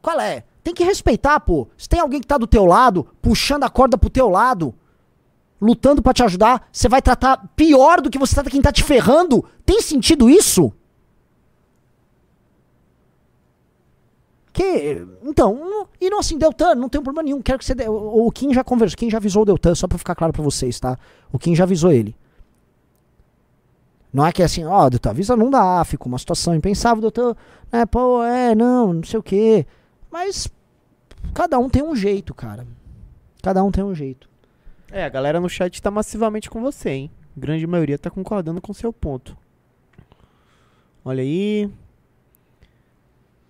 Qual 0.00 0.20
é? 0.20 0.44
Tem 0.62 0.74
que 0.74 0.84
respeitar, 0.84 1.40
pô. 1.40 1.68
Se 1.76 1.88
tem 1.88 2.00
alguém 2.00 2.20
que 2.20 2.26
tá 2.26 2.38
do 2.38 2.46
teu 2.46 2.64
lado, 2.64 3.06
puxando 3.20 3.64
a 3.64 3.70
corda 3.70 3.98
pro 3.98 4.10
teu 4.10 4.28
lado, 4.28 4.74
lutando 5.60 6.02
pra 6.02 6.12
te 6.12 6.22
ajudar, 6.22 6.68
você 6.72 6.88
vai 6.88 7.00
tratar 7.00 7.48
pior 7.56 8.00
do 8.00 8.10
que 8.10 8.18
você 8.18 8.34
trata 8.34 8.50
quem 8.50 8.62
tá 8.62 8.72
te 8.72 8.82
ferrando? 8.82 9.44
Tem 9.64 9.80
sentido 9.80 10.28
isso? 10.28 10.72
Que, 14.56 15.06
então, 15.22 15.86
e 16.00 16.08
não 16.08 16.18
assim, 16.20 16.38
Deltan, 16.38 16.74
não 16.76 16.88
tem 16.88 17.02
problema 17.02 17.22
nenhum. 17.22 17.42
Quero 17.42 17.58
que 17.58 17.64
você. 17.66 17.74
dê- 17.74 17.90
O, 17.90 18.30
Kim 18.30 18.54
já 18.54 18.64
conversou, 18.64 18.96
Kim 18.96 19.10
já 19.10 19.18
avisou 19.18 19.42
o 19.42 19.44
Deltan, 19.44 19.74
só 19.74 19.86
pra 19.86 19.98
ficar 19.98 20.14
claro 20.14 20.32
pra 20.32 20.42
vocês, 20.42 20.80
tá? 20.80 20.98
O 21.30 21.38
Kim 21.38 21.54
já 21.54 21.64
avisou 21.64 21.92
ele. 21.92 22.16
Não 24.10 24.24
é 24.26 24.32
que 24.32 24.40
é 24.40 24.46
assim, 24.46 24.64
ó, 24.64 24.88
Deltan, 24.88 25.10
avisa, 25.10 25.36
não 25.36 25.50
dá, 25.50 25.84
ficou 25.84 26.08
uma 26.10 26.18
situação 26.18 26.54
impensável, 26.54 27.02
Deltan, 27.02 27.36
é, 27.70 27.84
pô, 27.84 28.22
é, 28.24 28.54
não, 28.54 28.94
não 28.94 29.02
sei 29.02 29.20
o 29.20 29.22
quê. 29.22 29.66
Mas 30.10 30.48
cada 31.34 31.58
um 31.58 31.68
tem 31.68 31.82
um 31.82 31.94
jeito, 31.94 32.34
cara. 32.34 32.66
Cada 33.42 33.62
um 33.62 33.70
tem 33.70 33.84
um 33.84 33.94
jeito. 33.94 34.26
É, 34.90 35.04
a 35.04 35.08
galera 35.10 35.38
no 35.38 35.50
chat 35.50 35.82
tá 35.82 35.90
massivamente 35.90 36.48
com 36.48 36.62
você, 36.62 36.88
hein? 36.88 37.10
Grande 37.36 37.66
maioria 37.66 37.98
tá 37.98 38.08
concordando 38.08 38.62
com 38.62 38.72
seu 38.72 38.90
ponto. 38.90 39.36
Olha 41.04 41.22
aí. 41.22 41.70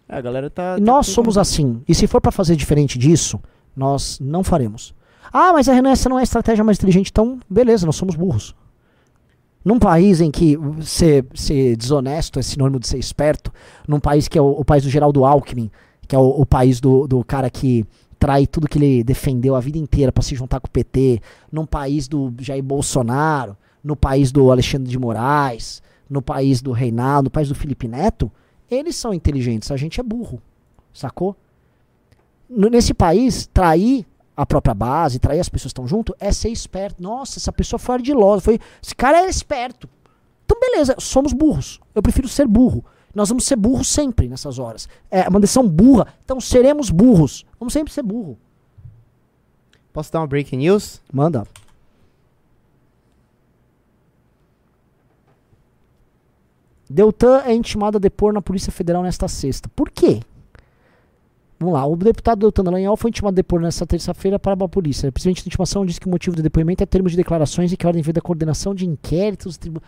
É, 0.08 0.16
a 0.16 0.20
galera 0.20 0.48
tá. 0.50 0.76
E 0.78 0.80
tá 0.80 0.84
nós 0.84 1.06
somos 1.06 1.34
concordando. 1.34 1.40
assim. 1.40 1.82
E 1.88 1.94
se 1.94 2.06
for 2.06 2.20
pra 2.20 2.32
fazer 2.32 2.56
diferente 2.56 2.98
disso, 2.98 3.40
nós 3.74 4.18
não 4.20 4.44
faremos. 4.44 4.94
Ah, 5.32 5.52
mas 5.52 5.68
a 5.68 5.74
Renan, 5.74 5.90
essa 5.90 6.08
não 6.08 6.18
é 6.18 6.20
a 6.20 6.24
estratégia 6.24 6.64
mais 6.64 6.78
inteligente. 6.78 7.10
Então, 7.10 7.38
beleza, 7.48 7.84
nós 7.84 7.96
somos 7.96 8.14
burros. 8.14 8.54
Num 9.64 9.78
país 9.78 10.20
em 10.20 10.30
que 10.30 10.56
ser, 10.82 11.26
ser 11.34 11.76
desonesto 11.76 12.38
é 12.38 12.42
sinônimo 12.42 12.78
de 12.78 12.86
ser 12.86 12.98
esperto, 12.98 13.52
num 13.86 13.98
país 13.98 14.28
que 14.28 14.38
é 14.38 14.40
o, 14.40 14.50
o 14.50 14.64
país 14.64 14.84
do 14.84 14.90
Geraldo 14.90 15.24
Alckmin, 15.24 15.70
que 16.06 16.14
é 16.14 16.18
o, 16.18 16.28
o 16.28 16.46
país 16.46 16.80
do, 16.80 17.08
do 17.08 17.24
cara 17.24 17.50
que 17.50 17.84
trai 18.16 18.46
tudo 18.46 18.68
que 18.68 18.78
ele 18.78 19.02
defendeu 19.02 19.56
a 19.56 19.60
vida 19.60 19.76
inteira 19.76 20.12
pra 20.12 20.22
se 20.22 20.36
juntar 20.36 20.60
com 20.60 20.68
o 20.68 20.70
PT, 20.70 21.20
num 21.50 21.66
país 21.66 22.06
do 22.06 22.32
Jair 22.38 22.62
Bolsonaro, 22.62 23.56
no 23.82 23.96
país 23.96 24.30
do 24.30 24.52
Alexandre 24.52 24.88
de 24.88 24.98
Moraes, 24.98 25.82
no 26.08 26.22
país 26.22 26.62
do 26.62 26.70
Reinaldo, 26.70 27.24
no 27.24 27.30
país 27.30 27.48
do 27.48 27.54
Felipe 27.54 27.88
Neto, 27.88 28.30
eles 28.70 28.96
são 28.96 29.14
inteligentes, 29.14 29.70
a 29.70 29.76
gente 29.76 30.00
é 30.00 30.02
burro, 30.02 30.40
sacou? 30.92 31.36
Nesse 32.48 32.94
país, 32.94 33.46
trair 33.46 34.06
a 34.36 34.44
própria 34.44 34.74
base, 34.74 35.18
trair 35.18 35.40
as 35.40 35.48
pessoas 35.48 35.72
que 35.72 35.80
estão 35.80 35.88
junto, 35.88 36.14
é 36.20 36.30
ser 36.30 36.50
esperto. 36.50 37.02
Nossa, 37.02 37.38
essa 37.38 37.52
pessoa 37.52 37.78
foi 37.78 37.96
ardilosa, 37.96 38.42
foi, 38.42 38.60
esse 38.82 38.94
cara 38.94 39.22
é 39.22 39.28
esperto. 39.28 39.88
Então, 40.44 40.58
beleza, 40.60 40.94
somos 40.98 41.32
burros. 41.32 41.80
Eu 41.94 42.02
prefiro 42.02 42.28
ser 42.28 42.46
burro. 42.46 42.84
Nós 43.14 43.30
vamos 43.30 43.44
ser 43.44 43.56
burros 43.56 43.88
sempre 43.88 44.28
nessas 44.28 44.58
horas. 44.58 44.88
É 45.10 45.26
uma 45.28 45.40
decisão 45.40 45.66
burra, 45.66 46.06
então 46.24 46.40
seremos 46.40 46.90
burros. 46.90 47.46
Vamos 47.58 47.72
sempre 47.72 47.92
ser 47.92 48.02
burro. 48.02 48.38
Posso 49.92 50.12
dar 50.12 50.20
uma 50.20 50.26
breaking 50.26 50.58
news? 50.58 51.00
Manda. 51.10 51.46
Deltan 56.88 57.42
é 57.44 57.54
intimado 57.54 57.98
a 57.98 58.00
depor 58.00 58.32
na 58.32 58.40
Polícia 58.40 58.70
Federal 58.70 59.02
nesta 59.02 59.26
sexta. 59.28 59.68
Por 59.74 59.90
quê? 59.90 60.20
Vamos 61.58 61.74
lá. 61.74 61.86
O 61.86 61.96
deputado 61.96 62.40
Deltan 62.40 62.64
Dallagnol 62.64 62.96
foi 62.96 63.10
intimado 63.10 63.34
a 63.34 63.36
depor 63.36 63.60
nesta 63.60 63.86
terça-feira 63.86 64.38
para 64.38 64.52
a 64.52 64.68
polícia. 64.68 65.08
O 65.08 65.12
presidente 65.12 65.42
da 65.42 65.48
intimação 65.48 65.84
disse 65.86 65.98
que 65.98 66.06
o 66.06 66.10
motivo 66.10 66.36
do 66.36 66.42
depoimento 66.42 66.82
é 66.82 66.86
termos 66.86 67.12
de 67.12 67.16
declarações 67.16 67.72
e 67.72 67.76
que 67.76 67.86
a 67.86 67.88
ordem 67.88 68.02
veio 68.02 68.14
da 68.14 68.20
coordenação 68.20 68.74
de 68.74 68.86
inquéritos. 68.86 69.56
Tribu... 69.56 69.82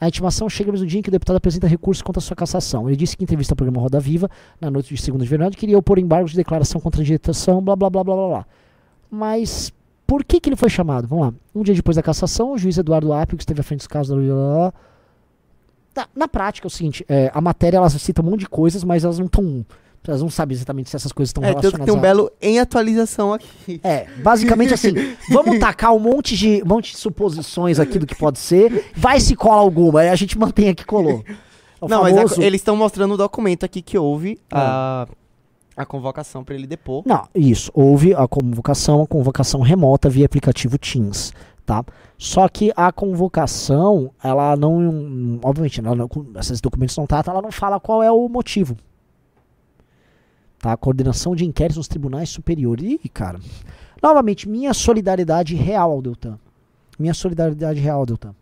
A 0.00 0.08
intimação 0.08 0.48
chega 0.48 0.66
no 0.66 0.72
mesmo 0.72 0.86
dia 0.88 0.98
em 0.98 1.02
que 1.02 1.08
o 1.08 1.12
deputado 1.12 1.36
apresenta 1.36 1.68
recurso 1.68 2.02
contra 2.02 2.20
sua 2.20 2.34
cassação. 2.34 2.88
Ele 2.88 2.96
disse 2.96 3.16
que 3.16 3.22
em 3.22 3.24
entrevista 3.24 3.52
ao 3.52 3.56
programa 3.56 3.80
Roda 3.80 4.00
Viva, 4.00 4.28
na 4.60 4.68
noite 4.68 4.92
de 4.92 5.00
segunda 5.00 5.22
de 5.22 5.30
verão, 5.30 5.48
queria 5.50 5.78
opor 5.78 5.96
embargos 5.96 6.32
de 6.32 6.36
declaração 6.36 6.80
contra 6.80 7.00
a 7.00 7.04
digitação, 7.04 7.62
blá 7.62 7.76
blá 7.76 7.88
blá 7.88 8.02
blá 8.02 8.14
blá 8.16 8.28
blá. 8.28 8.46
Mas 9.08 9.72
por 10.04 10.24
que, 10.24 10.40
que 10.40 10.48
ele 10.48 10.56
foi 10.56 10.68
chamado? 10.68 11.06
Vamos 11.06 11.26
lá. 11.26 11.34
Um 11.54 11.62
dia 11.62 11.72
depois 11.72 11.94
da 11.96 12.02
cassação, 12.02 12.52
o 12.52 12.58
juiz 12.58 12.76
Eduardo 12.78 13.12
Apio, 13.12 13.36
que 13.36 13.44
esteve 13.44 13.60
à 13.60 13.62
frente 13.62 13.78
dos 13.78 13.86
casos 13.86 14.08
da. 14.08 14.72
Tá, 14.72 14.74
na 16.14 16.26
prática 16.28 16.66
é 16.66 16.68
o 16.68 16.70
seguinte, 16.70 17.04
é, 17.08 17.30
a 17.34 17.40
matéria 17.40 17.76
elas 17.78 17.92
citam 17.94 18.24
um 18.24 18.30
monte 18.30 18.40
de 18.40 18.48
coisas, 18.48 18.82
mas 18.84 19.04
elas 19.04 19.18
não 19.18 19.26
estão. 19.26 19.64
Elas 20.06 20.20
não 20.20 20.28
sabem 20.30 20.56
exatamente 20.56 20.90
se 20.90 20.96
essas 20.96 21.12
coisas 21.12 21.28
estão 21.30 21.44
É, 21.44 21.48
tanto 21.48 21.58
que 21.60 21.62
relacionadas. 21.76 21.86
tem 21.86 21.94
um 21.94 21.98
a- 21.98 22.02
belo 22.02 22.32
em 22.40 22.58
atualização 22.58 23.32
aqui. 23.32 23.80
É, 23.84 24.06
basicamente 24.20 24.74
assim, 24.74 24.92
vamos 25.30 25.60
tacar 25.60 25.94
um 25.94 26.00
monte 26.00 26.36
de, 26.36 26.60
um 26.64 26.66
monte 26.68 26.90
de 26.92 26.98
suposições 26.98 27.78
aqui 27.78 28.00
do 28.00 28.06
que 28.06 28.16
pode 28.16 28.40
ser, 28.40 28.90
vai 28.96 29.20
se 29.20 29.36
cola 29.36 29.60
alguma, 29.60 30.00
aí 30.00 30.08
a 30.08 30.16
gente 30.16 30.36
mantém 30.36 30.68
aqui 30.70 30.84
colou. 30.84 31.22
É 31.28 31.88
Não, 31.88 32.02
mas 32.02 32.14
a- 32.16 32.22
famoso- 32.22 32.42
eles 32.42 32.60
estão 32.60 32.74
mostrando 32.74 33.14
o 33.14 33.16
documento 33.16 33.64
aqui 33.64 33.80
que 33.80 33.96
houve 33.96 34.40
a, 34.50 35.06
a 35.76 35.86
convocação 35.86 36.42
pra 36.42 36.56
ele 36.56 36.66
depor. 36.66 37.04
Não, 37.06 37.28
isso. 37.32 37.70
Houve 37.72 38.12
a 38.12 38.26
convocação, 38.26 39.02
a 39.02 39.06
convocação 39.06 39.60
remota 39.60 40.08
via 40.10 40.26
aplicativo 40.26 40.78
Teams, 40.78 41.32
tá? 41.64 41.84
Só 42.18 42.48
que 42.48 42.72
a 42.76 42.92
convocação, 42.92 44.12
ela 44.22 44.56
não, 44.56 45.40
obviamente, 45.42 45.80
ela 45.80 45.94
não, 45.94 46.08
esses 46.38 46.60
documentos 46.60 46.96
não 46.96 47.06
tratam, 47.06 47.32
ela 47.32 47.42
não 47.42 47.52
fala 47.52 47.80
qual 47.80 48.02
é 48.02 48.10
o 48.10 48.28
motivo. 48.28 48.76
Tá? 50.58 50.76
Coordenação 50.76 51.34
de 51.34 51.44
inquéritos 51.44 51.76
nos 51.76 51.88
tribunais 51.88 52.28
superiores. 52.28 52.98
Ih, 53.04 53.08
cara. 53.08 53.40
Novamente, 54.02 54.48
minha 54.48 54.72
solidariedade 54.72 55.54
real 55.54 55.90
ao 55.90 56.02
Deltan. 56.02 56.38
Minha 56.98 57.14
solidariedade 57.14 57.80
real 57.80 58.00
ao 58.00 58.06
Deltan. 58.06 58.34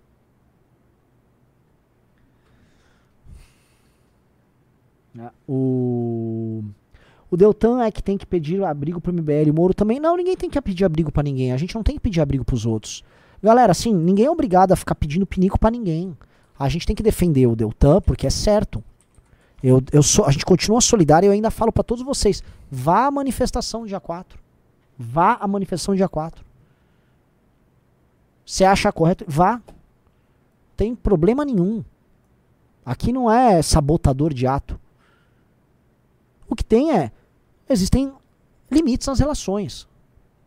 Né? 5.14 5.30
O 5.48 6.62
o 7.30 7.36
Deltan 7.36 7.82
é 7.82 7.90
que 7.90 8.02
tem 8.02 8.18
que 8.18 8.26
pedir 8.26 8.62
abrigo 8.64 9.00
pro 9.00 9.12
MBL. 9.12 9.50
O 9.50 9.54
Moro 9.54 9.72
também. 9.72 10.00
Não, 10.00 10.16
ninguém 10.16 10.36
tem 10.36 10.50
que 10.50 10.60
pedir 10.60 10.84
abrigo 10.84 11.12
pra 11.12 11.22
ninguém. 11.22 11.52
A 11.52 11.56
gente 11.56 11.74
não 11.74 11.82
tem 11.82 11.94
que 11.94 12.00
pedir 12.00 12.20
abrigo 12.20 12.44
pros 12.44 12.66
outros. 12.66 13.04
Galera, 13.42 13.70
assim, 13.70 13.94
ninguém 13.94 14.26
é 14.26 14.30
obrigado 14.30 14.72
a 14.72 14.76
ficar 14.76 14.94
pedindo 14.94 15.24
pinico 15.24 15.58
pra 15.58 15.70
ninguém. 15.70 16.16
A 16.58 16.68
gente 16.68 16.86
tem 16.86 16.96
que 16.96 17.02
defender 17.02 17.46
o 17.46 17.54
Deltan 17.54 18.00
porque 18.00 18.26
é 18.26 18.30
certo. 18.30 18.82
Eu, 19.62 19.82
eu 19.92 20.02
sou, 20.02 20.24
a 20.24 20.30
gente 20.30 20.44
continua 20.44 20.80
solidário 20.80 21.26
e 21.26 21.28
eu 21.28 21.32
ainda 21.32 21.50
falo 21.50 21.70
pra 21.70 21.84
todos 21.84 22.04
vocês: 22.04 22.42
vá 22.70 23.06
à 23.06 23.10
manifestação 23.10 23.86
dia 23.86 24.00
4. 24.00 24.38
Vá 24.98 25.38
à 25.40 25.46
manifestação 25.46 25.94
dia 25.94 26.08
4. 26.08 26.44
Você 28.44 28.64
acha 28.64 28.90
correto? 28.90 29.24
Vá. 29.28 29.62
Tem 30.76 30.94
problema 30.94 31.44
nenhum. 31.44 31.84
Aqui 32.84 33.12
não 33.12 33.30
é 33.30 33.62
sabotador 33.62 34.34
de 34.34 34.46
ato. 34.46 34.80
O 36.48 36.56
que 36.56 36.64
tem 36.64 36.92
é. 36.92 37.12
Existem 37.70 38.12
limites 38.70 39.06
nas 39.06 39.20
relações. 39.20 39.88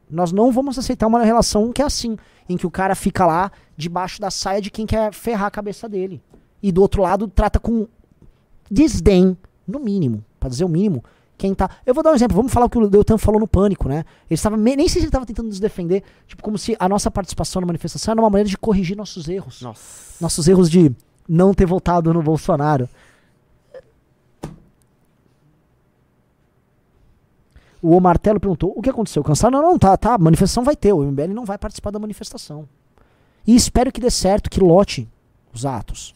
Nós 0.10 0.32
não 0.32 0.52
vamos 0.52 0.78
aceitar 0.78 1.08
uma 1.08 1.24
relação 1.24 1.72
que 1.72 1.82
é 1.82 1.86
assim, 1.86 2.18
em 2.48 2.58
que 2.58 2.68
o 2.68 2.72
cara 2.72 2.94
fica 2.94 3.26
lá 3.26 3.52
debaixo 3.78 4.22
da 4.22 4.30
saia 4.30 4.62
de 4.62 4.70
quem 4.70 4.86
quer 4.86 5.14
ferrar 5.14 5.48
a 5.48 5.52
cabeça 5.52 5.88
dele. 5.88 6.22
E 6.62 6.72
do 6.72 6.82
outro 6.82 7.02
lado 7.02 7.28
trata 7.28 7.60
com 7.60 7.88
desdém, 8.70 9.38
no 9.66 9.80
mínimo, 9.80 10.24
para 10.40 10.50
dizer 10.50 10.66
o 10.66 10.70
mínimo, 10.70 11.04
quem 11.38 11.54
tá. 11.54 11.70
Eu 11.86 11.94
vou 11.94 12.04
dar 12.04 12.12
um 12.12 12.16
exemplo, 12.16 12.36
vamos 12.36 12.52
falar 12.52 12.66
o 12.66 12.70
que 12.70 12.78
o 12.78 12.90
Deltan 12.90 13.18
falou 13.18 13.40
no 13.40 13.48
pânico, 13.48 13.88
né? 13.88 14.06
Ele 14.30 14.36
estava. 14.36 14.56
Nem 14.56 14.78
sei 14.78 14.90
se 14.90 15.00
ele 15.00 15.06
estava 15.08 15.26
tentando 15.26 15.48
nos 15.48 15.60
defender, 15.60 16.04
tipo, 16.28 16.44
como 16.44 16.58
se 16.58 16.76
a 16.80 16.88
nossa 16.88 17.10
participação 17.10 17.62
na 17.62 17.66
manifestação 17.68 18.12
era 18.12 18.22
uma 18.22 18.30
maneira 18.30 18.50
de 18.50 18.58
corrigir 18.58 18.96
nossos 18.96 19.28
erros. 19.28 19.62
Nossa. 19.62 20.16
Nossos 20.22 20.48
erros 20.48 20.70
de 20.70 20.92
não 21.28 21.54
ter 21.54 21.66
votado 21.66 22.14
no 22.14 22.22
Bolsonaro. 22.22 22.88
O 27.84 28.00
Martelo 28.00 28.40
perguntou: 28.40 28.74
o 28.74 28.82
que 28.82 28.90
aconteceu? 28.90 29.22
Cancelaram? 29.22 29.62
Não, 29.62 29.72
não, 29.72 29.78
tá, 29.78 29.98
tá. 29.98 30.14
A 30.14 30.18
manifestação 30.18 30.64
vai 30.64 30.74
ter. 30.74 30.94
O 30.94 31.04
MBL 31.04 31.34
não 31.34 31.44
vai 31.44 31.58
participar 31.58 31.92
da 31.92 32.00
manifestação. 32.00 32.66
E 33.46 33.54
espero 33.54 33.92
que 33.92 34.00
dê 34.00 34.10
certo, 34.10 34.50
que 34.50 34.62
lote 34.62 35.06
os 35.54 35.66
atos. 35.66 36.16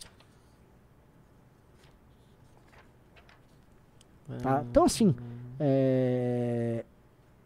Tá? 4.42 4.64
Então, 4.72 4.86
assim. 4.86 5.14
É... 5.60 6.86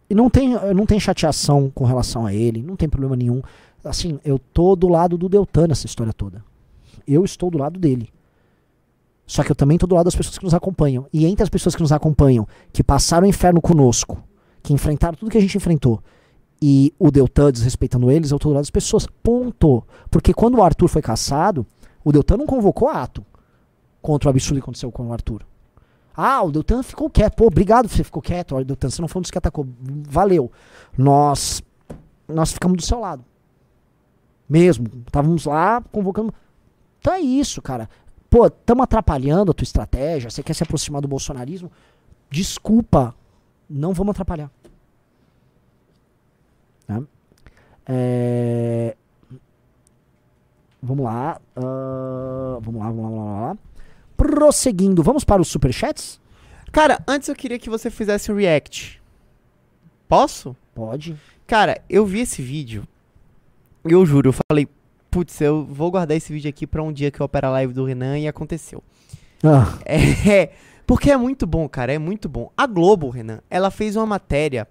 E 0.08 0.14
não 0.14 0.30
tem, 0.30 0.50
não 0.76 0.86
tem 0.86 1.00
chateação 1.00 1.72
com 1.74 1.86
relação 1.86 2.26
a 2.26 2.34
ele, 2.34 2.62
não 2.62 2.76
tem 2.76 2.88
problema 2.88 3.16
nenhum. 3.16 3.42
Assim, 3.84 4.20
eu 4.24 4.38
tô 4.38 4.76
do 4.76 4.88
lado 4.88 5.18
do 5.18 5.30
Deltan 5.30 5.68
nessa 5.68 5.88
história 5.88 6.14
toda. 6.14 6.44
Eu 7.08 7.26
estou 7.26 7.50
do 7.50 7.58
lado 7.58 7.80
dele. 7.80 8.10
Só 9.32 9.46
que 9.46 9.52
eu 9.54 9.56
também 9.56 9.78
estou 9.78 9.88
do 9.88 9.96
lado 9.96 10.04
das 10.04 10.16
pessoas 10.16 10.38
que 10.38 10.44
nos 10.44 10.54
acompanham. 10.54 11.08
E 11.14 11.26
entre 11.26 11.42
as 11.42 11.48
pessoas 11.48 11.74
que 11.74 11.82
nos 11.82 11.94
acompanham, 11.94 12.46
que 12.74 12.84
passaram 12.84 13.26
o 13.26 13.30
inferno 13.30 13.62
conosco, 13.62 14.22
que 14.62 14.74
enfrentaram 14.74 15.16
tudo 15.16 15.32
que 15.32 15.38
a 15.38 15.42
gente 15.42 15.56
enfrentou, 15.56 16.04
e 16.62 16.94
o 17.00 17.10
Deltan 17.10 17.50
desrespeitando 17.50 18.12
eles, 18.12 18.32
eu 18.32 18.36
estou 18.36 18.52
do 18.52 18.56
lado 18.56 18.64
das 18.64 18.70
pessoas. 18.70 19.08
Ponto. 19.24 19.86
Porque 20.10 20.34
quando 20.34 20.56
o 20.56 20.62
Arthur 20.62 20.90
foi 20.90 21.02
caçado, 21.02 21.66
o 22.04 22.12
Deltan 22.12 22.36
não 22.36 22.46
convocou 22.46 22.90
ato 22.90 23.26
contra 24.02 24.28
o 24.28 24.32
absurdo 24.32 24.56
que 24.56 24.64
aconteceu 24.64 24.92
com 24.92 25.08
o 25.08 25.14
Arthur. 25.14 25.46
Ah, 26.14 26.44
o 26.44 26.52
Deltan 26.52 26.84
ficou 26.84 27.10
quieto. 27.10 27.36
Pô, 27.36 27.48
obrigado 27.48 27.88
você 27.88 28.04
ficou 28.04 28.22
quieto. 28.22 28.54
Olha, 28.54 28.66
Deltan, 28.66 28.90
você 28.90 29.02
não 29.02 29.08
foi 29.08 29.22
um 29.22 29.24
dos 29.24 29.32
que 29.32 29.38
atacou. 29.38 29.66
Valeu. 30.10 30.52
Nós, 30.98 31.64
nós 32.28 32.52
ficamos 32.52 32.76
do 32.76 32.84
seu 32.84 33.00
lado. 33.00 33.24
Mesmo. 34.50 34.88
Estávamos 35.08 35.46
lá 35.46 35.82
convocando. 35.90 36.34
Então 37.00 37.14
é 37.14 37.22
isso, 37.22 37.62
cara. 37.62 37.88
Pô, 38.32 38.48
estamos 38.48 38.86
atrapalhando 38.86 39.52
a 39.52 39.54
tua 39.54 39.66
estratégia. 39.66 40.30
Você 40.30 40.42
quer 40.42 40.54
se 40.54 40.64
aproximar 40.64 41.02
do 41.02 41.08
bolsonarismo? 41.08 41.70
Desculpa. 42.30 43.14
Não 43.70 43.94
vamos 43.94 44.12
atrapalhar. 44.12 44.50
Tá? 46.88 47.04
É... 47.86 48.96
Vamos 50.82 51.04
lá. 51.04 51.42
Uh, 51.58 52.62
vamos 52.62 52.82
lá, 52.82 52.86
vamos 52.86 53.04
lá, 53.04 53.10
vamos 53.10 53.42
lá. 53.42 53.58
Prosseguindo, 54.16 55.04
vamos 55.04 55.26
para 55.26 55.42
os 55.42 55.50
superchats? 55.50 56.22
Cara, 56.72 57.04
antes 57.06 57.28
eu 57.28 57.36
queria 57.36 57.60
que 57.60 57.70
você 57.70 57.90
fizesse 57.90 58.32
um 58.32 58.36
react. 58.36 59.02
Posso? 60.08 60.56
Pode. 60.74 61.18
Cara, 61.46 61.82
eu 61.90 62.06
vi 62.06 62.22
esse 62.22 62.42
vídeo. 62.42 62.88
E 63.86 63.92
eu 63.92 64.06
juro, 64.06 64.30
eu 64.30 64.34
falei, 64.34 64.70
putz, 65.12 65.40
eu 65.42 65.66
vou 65.66 65.92
guardar 65.92 66.16
esse 66.16 66.32
vídeo 66.32 66.50
aqui 66.50 66.66
pra 66.66 66.82
um 66.82 66.92
dia 66.92 67.12
que 67.12 67.22
eu 67.22 67.26
opero 67.26 67.48
a 67.48 67.52
live 67.52 67.74
do 67.74 67.84
Renan 67.84 68.18
e 68.18 68.28
aconteceu. 68.28 68.82
Ah, 69.44 69.78
É, 69.86 70.50
porque 70.88 71.12
é 71.12 71.18
muito 71.18 71.46
bom, 71.46 71.68
cara, 71.68 71.94
é 71.94 72.00
muito 72.00 72.30
bom. 72.30 72.50
A 72.58 72.66
Globo, 72.66 73.10
Renan, 73.10 73.40
ela 73.50 73.70
fez 73.70 73.96
uma 73.96 74.06
matéria 74.06 74.68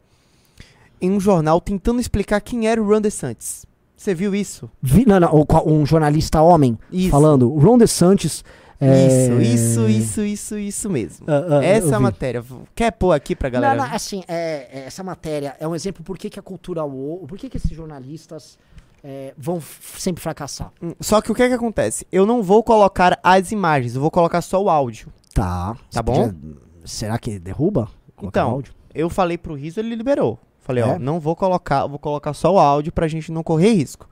em 1.01 1.11
um 1.11 1.21
jornal 1.21 1.61
tentando 1.61 2.01
explicar 2.01 2.41
quem 2.41 2.67
era 2.67 2.83
o 2.83 2.87
Ron 2.87 3.01
DeSantis. 3.01 3.67
Você 3.97 4.15
viu 4.15 4.35
isso? 4.35 4.71
vi, 4.81 5.05
não, 5.07 5.21
não, 5.21 5.47
um 5.67 5.85
jornalista 5.85 6.41
homem 6.41 6.79
Isso. 6.91 7.11
falando, 7.11 7.51
Ron 7.51 7.77
DeSantis. 7.77 8.43
é... 8.81 9.07
Isso, 9.07 9.41
isso, 9.41 9.89
isso, 9.89 10.21
isso, 10.23 10.59
isso 10.59 10.91
mesmo. 10.91 11.27
Ah, 11.29 11.59
ah, 11.59 11.65
Essa 11.65 11.97
é 11.97 11.99
matéria. 11.99 12.43
Quer 12.75 12.93
pôr 12.93 13.13
aqui 13.13 13.37
pra 13.37 13.51
galera? 13.51 13.77
Não, 13.77 13.87
não, 13.87 13.95
assim, 13.95 14.23
é, 14.27 14.69
é, 14.73 14.85
essa 14.87 15.05
matéria 15.05 15.55
é 15.61 15.69
um 15.69 15.75
exemplo 15.75 16.03
por 16.03 16.17
que, 16.17 16.31
que 16.31 16.39
a 16.39 16.43
cultura 16.43 16.83
woke, 16.83 17.27
por 17.27 17.37
que, 17.37 17.51
que 17.51 17.59
esses 17.59 17.73
jornalistas 17.73 18.59
é, 19.03 19.33
vão 19.37 19.61
sempre 19.97 20.23
fracassar. 20.23 20.71
Hum, 20.83 20.93
Só 21.01 21.21
que 21.21 21.31
o 21.33 21.35
que 21.35 21.43
é 21.43 21.49
que 21.49 21.55
acontece? 21.55 22.07
Eu 22.13 22.27
não 22.27 22.43
vou 22.43 22.63
colocar 22.63 23.19
as 23.23 23.51
imagens, 23.53 23.95
eu 23.95 24.01
vou 24.01 24.11
colocar 24.11 24.41
só 24.43 24.63
o 24.63 24.69
áudio. 24.71 25.09
Tá. 25.35 25.77
Tá 25.91 26.03
bom? 26.03 26.29
podia- 26.31 26.57
será 26.85 27.19
que 27.19 27.39
derruba? 27.39 27.89
Colocar 28.17 28.41
Então, 28.41 28.51
áudio? 28.53 28.75
Eu 28.95 29.09
falei 29.09 29.39
pro 29.39 29.55
Riso, 29.55 29.79
ele 29.81 29.95
liberou. 29.95 30.39
Falei, 30.61 30.83
É? 30.85 30.87
ó, 30.87 30.99
não 30.99 31.19
vou 31.21 31.35
colocar, 31.35 31.87
vou 31.87 31.99
colocar 31.99 32.33
só 32.35 32.53
o 32.55 32.59
áudio 32.59 32.93
pra 32.93 33.09
gente 33.09 33.33
não 33.33 33.43
correr 33.43 33.73
risco. 33.73 34.09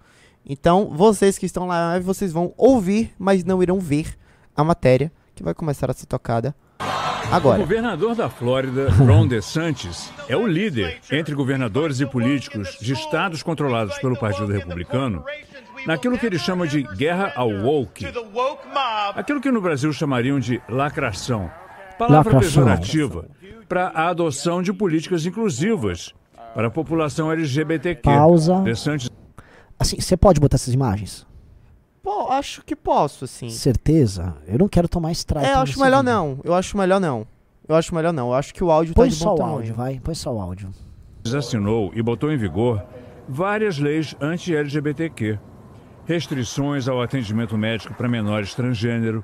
Então, 0.46 0.90
vocês 0.94 1.36
que 1.36 1.44
estão 1.46 1.66
lá 1.66 1.78
na 1.80 1.88
live, 1.90 2.06
vocês 2.06 2.32
vão 2.32 2.54
ouvir, 2.56 3.12
mas 3.18 3.44
não 3.44 3.62
irão 3.62 3.78
ver 3.78 4.16
a 4.56 4.64
matéria 4.64 5.12
que 5.34 5.42
vai 5.42 5.52
começar 5.54 5.90
a 5.90 5.94
ser 5.94 6.06
tocada 6.06 6.54
O 7.30 7.34
agora. 7.34 7.58
governador 7.58 8.14
da 8.14 8.30
Flórida, 8.30 8.88
Ron 8.90 9.26
DeSantis, 9.26 10.10
é 10.28 10.36
o 10.36 10.46
líder 10.46 10.98
entre 11.12 11.34
governadores 11.34 12.00
e 12.00 12.06
políticos 12.06 12.78
de 12.80 12.94
estados 12.94 13.42
controlados 13.42 13.98
pelo 13.98 14.18
Partido 14.18 14.50
Republicano 14.50 15.22
naquilo 15.86 16.18
que 16.18 16.24
ele 16.24 16.38
chama 16.38 16.66
de 16.66 16.82
guerra 16.82 17.32
ao 17.36 17.50
woke. 17.50 18.06
Aquilo 19.14 19.40
que 19.40 19.50
no 19.50 19.60
Brasil 19.60 19.92
chamariam 19.92 20.40
de 20.40 20.60
lacração. 20.68 21.50
Palavra 21.98 22.32
Lacração. 22.32 22.62
pejorativa 22.64 23.26
para 23.68 23.88
a 23.88 24.08
adoção 24.08 24.62
de 24.62 24.72
políticas 24.72 25.26
inclusivas 25.26 26.14
para 26.54 26.68
a 26.68 26.70
população 26.70 27.30
LGBTQ. 27.30 28.02
Pausa. 28.02 28.60
DeSantis 28.62 29.10
Assim, 29.78 30.00
você 30.00 30.16
pode 30.16 30.40
botar 30.40 30.56
essas 30.56 30.74
imagens? 30.74 31.24
Pô, 32.08 32.32
acho 32.32 32.64
que 32.64 32.74
posso, 32.74 33.26
sim. 33.26 33.50
Certeza? 33.50 34.34
Eu 34.46 34.60
não 34.60 34.66
quero 34.66 34.88
tomar 34.88 35.12
strike. 35.12 35.46
É, 35.46 35.52
eu 35.52 35.58
acho 35.58 35.78
melhor 35.78 35.98
vídeo. 35.98 36.14
não. 36.14 36.40
Eu 36.42 36.54
acho 36.54 36.74
melhor 36.78 36.98
não. 36.98 37.26
Eu 37.68 37.76
acho 37.76 37.94
melhor 37.94 38.14
não. 38.14 38.28
Eu 38.28 38.34
acho 38.34 38.54
que 38.54 38.64
o 38.64 38.70
áudio 38.70 38.94
Põe 38.94 39.08
tá 39.08 39.10
de 39.10 39.16
só 39.16 39.26
bom 39.26 39.34
o 39.34 39.36
tamanho. 39.36 39.56
áudio, 39.56 39.74
vai. 39.74 40.00
Põe 40.00 40.14
só 40.14 40.34
o 40.34 40.40
áudio. 40.40 40.70
assinou 41.36 41.92
e 41.94 42.00
botou 42.00 42.32
em 42.32 42.38
vigor 42.38 42.82
várias 43.28 43.78
leis 43.78 44.16
anti-LGBTQ, 44.22 45.38
restrições 46.06 46.88
ao 46.88 47.02
atendimento 47.02 47.58
médico 47.58 47.92
para 47.92 48.08
menores 48.08 48.54
transgênero, 48.54 49.22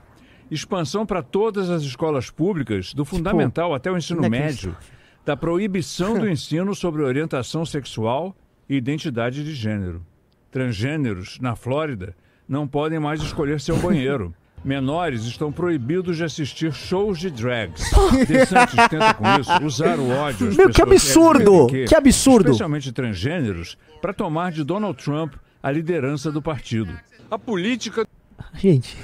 expansão 0.50 1.06
para 1.06 1.22
todas 1.22 1.70
as 1.70 1.84
escolas 1.84 2.28
públicas, 2.28 2.92
do 2.92 3.06
fundamental 3.06 3.74
até 3.74 3.90
o 3.90 3.96
ensino 3.96 4.26
inacreditável. 4.26 4.72
médio, 4.72 4.90
da 5.24 5.34
proibição 5.34 6.18
do 6.18 6.28
ensino 6.28 6.74
sobre 6.74 7.02
orientação 7.02 7.64
sexual 7.64 8.36
e 8.68 8.76
identidade 8.76 9.42
de 9.42 9.54
gênero. 9.54 10.04
Transgêneros, 10.50 11.38
na 11.40 11.56
Flórida, 11.56 12.14
não 12.48 12.66
podem 12.66 12.98
mais 12.98 13.22
escolher 13.22 13.60
seu 13.60 13.76
banheiro. 13.76 14.34
Menores 14.64 15.24
estão 15.24 15.52
proibidos 15.52 16.16
de 16.16 16.24
assistir 16.24 16.72
shows 16.72 17.18
de 17.18 17.28
drags. 17.28 17.84
DeSantis 18.26 18.88
tenta 18.88 19.12
com 19.12 19.24
isso 19.38 19.62
usar 19.62 19.98
o 19.98 20.08
ódio 20.10 20.54
Meu, 20.54 20.70
que 20.70 20.82
pessoas 20.86 20.88
absurdo! 20.88 21.50
LGBTQ, 21.52 21.84
Que 21.86 21.94
absurdo! 21.94 22.50
Especialmente 22.50 22.90
transgêneros, 22.90 23.76
para 24.00 24.14
tomar 24.14 24.52
de 24.52 24.64
Donald 24.64 24.96
Trump 25.02 25.34
a 25.62 25.70
liderança 25.70 26.32
do 26.32 26.40
partido. 26.40 26.98
A 27.30 27.38
política 27.38 28.06
Gente, 28.54 28.96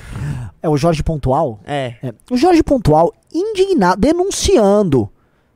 é 0.62 0.68
o 0.68 0.76
Jorge 0.76 1.02
Pontual. 1.02 1.60
É. 1.64 1.96
É, 2.02 2.14
o 2.30 2.36
Jorge 2.36 2.62
Pontual 2.62 3.12
indignado, 3.32 4.00
denunciando. 4.00 5.10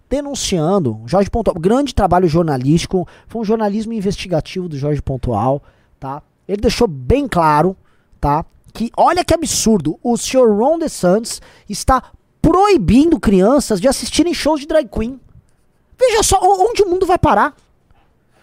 Denunciando. 0.09 1.01
Jorge 1.07 1.31
Pontual, 1.31 1.57
grande 1.59 1.95
trabalho 1.95 2.29
jornalístico. 2.29 3.07
Foi 3.27 3.41
um 3.41 3.45
jornalismo 3.45 3.93
investigativo 3.93 4.69
do 4.69 4.77
Jorge 4.77 5.01
Pontual, 5.01 5.63
tá? 5.99 6.23
Ele 6.49 6.61
deixou 6.61 6.87
bem 6.87 7.27
claro, 7.27 7.77
tá? 8.21 8.45
Que 8.73 8.91
olha 8.97 9.25
que 9.25 9.35
absurdo. 9.35 9.99
O 10.03 10.17
senhor 10.17 10.55
Ron 10.57 10.79
DeSantis 10.79 11.41
está 11.69 12.03
proibindo 12.43 13.19
crianças 13.19 13.81
de 13.81 13.89
assistirem 13.89 14.35
shows 14.35 14.61
de 14.61 14.67
drag 14.67 14.89
queen. 14.89 15.21
Veja 15.99 16.23
só 16.23 16.39
onde 16.43 16.83
o 16.83 16.91
mundo 16.91 17.07
vai 17.07 17.19
parar. 17.19 17.55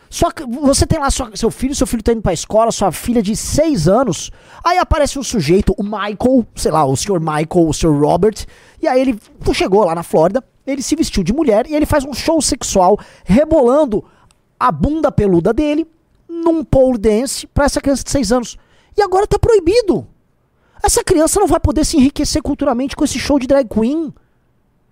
Só 0.10 0.30
que 0.30 0.46
você 0.46 0.86
tem 0.86 1.00
lá 1.00 1.08
seu 1.10 1.50
filho, 1.50 1.74
seu 1.74 1.88
filho 1.88 2.04
tá 2.04 2.12
indo 2.12 2.22
pra 2.22 2.34
escola, 2.34 2.70
sua 2.72 2.92
filha 2.92 3.24
de 3.24 3.34
6 3.34 3.88
anos. 3.88 4.30
Aí 4.62 4.78
aparece 4.78 5.18
um 5.18 5.24
sujeito, 5.24 5.74
o 5.78 5.84
Michael, 5.84 6.46
sei 6.54 6.70
lá, 6.70 6.84
o 6.84 6.98
senhor 6.98 7.22
Michael, 7.22 7.70
o 7.70 7.74
senhor 7.74 7.98
Robert. 7.98 8.46
E 8.82 8.90
aí 8.90 9.00
ele 9.00 9.18
chegou 9.54 9.86
lá 9.86 9.96
na 9.96 10.04
Flórida, 10.04 10.44
ele 10.68 10.82
se 10.82 10.98
vestiu 10.98 11.24
de 11.24 11.32
mulher 11.32 11.66
e 11.66 11.76
ele 11.76 11.86
faz 11.86 12.04
um 12.04 12.14
show 12.14 12.42
sexual 12.42 13.00
rebolando 13.24 14.04
a 14.60 14.70
bunda 14.70 15.12
peluda 15.12 15.54
dele 15.54 15.88
num 16.42 16.64
pole 16.64 16.98
dance 16.98 17.48
pra 17.48 17.66
essa 17.66 17.80
criança 17.80 18.04
de 18.04 18.12
6 18.12 18.32
anos. 18.32 18.58
E 18.98 19.02
agora 19.02 19.28
tá 19.28 19.40
proibido. 19.40 20.08
Essa 20.84 21.04
criança 21.04 21.40
não 21.40 21.48
vai 21.48 21.60
poder 21.60 21.86
se 21.86 21.98
enriquecer 21.98 22.42
culturalmente 22.42 22.96
com 22.96 23.06
esse 23.06 23.20
show 23.20 23.40
de 23.40 23.48
drag 23.48 23.68
queen. 23.70 24.14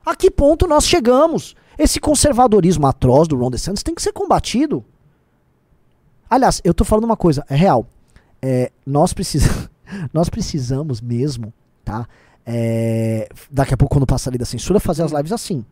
A 0.06 0.16
que 0.16 0.30
ponto 0.30 0.68
nós 0.68 0.88
chegamos? 0.88 1.56
Esse 1.78 2.00
conservadorismo 2.00 2.86
atroz 2.88 3.28
do 3.28 3.36
Ron 3.36 3.50
DeSantis 3.50 3.84
tem 3.84 3.96
que 3.96 4.02
ser 4.02 4.14
combatido. 4.14 4.84
Aliás, 6.30 6.62
eu 6.64 6.74
tô 6.74 6.86
falando 6.86 7.06
uma 7.06 7.18
coisa, 7.18 7.44
é 7.50 7.56
real. 7.56 7.88
é, 8.42 8.72
nós, 8.86 9.14
precisa, 9.14 9.70
nós 10.14 10.30
precisamos 10.30 11.02
mesmo, 11.02 11.54
tá? 11.84 12.08
É, 12.46 13.30
daqui 13.50 13.74
a 13.74 13.78
pouco, 13.78 13.96
quando 13.96 14.06
passar 14.06 14.30
ali 14.30 14.38
da 14.38 14.46
censura, 14.46 14.80
fazer 14.80 15.04
as 15.04 15.12
lives 15.12 15.32
assim. 15.32 15.66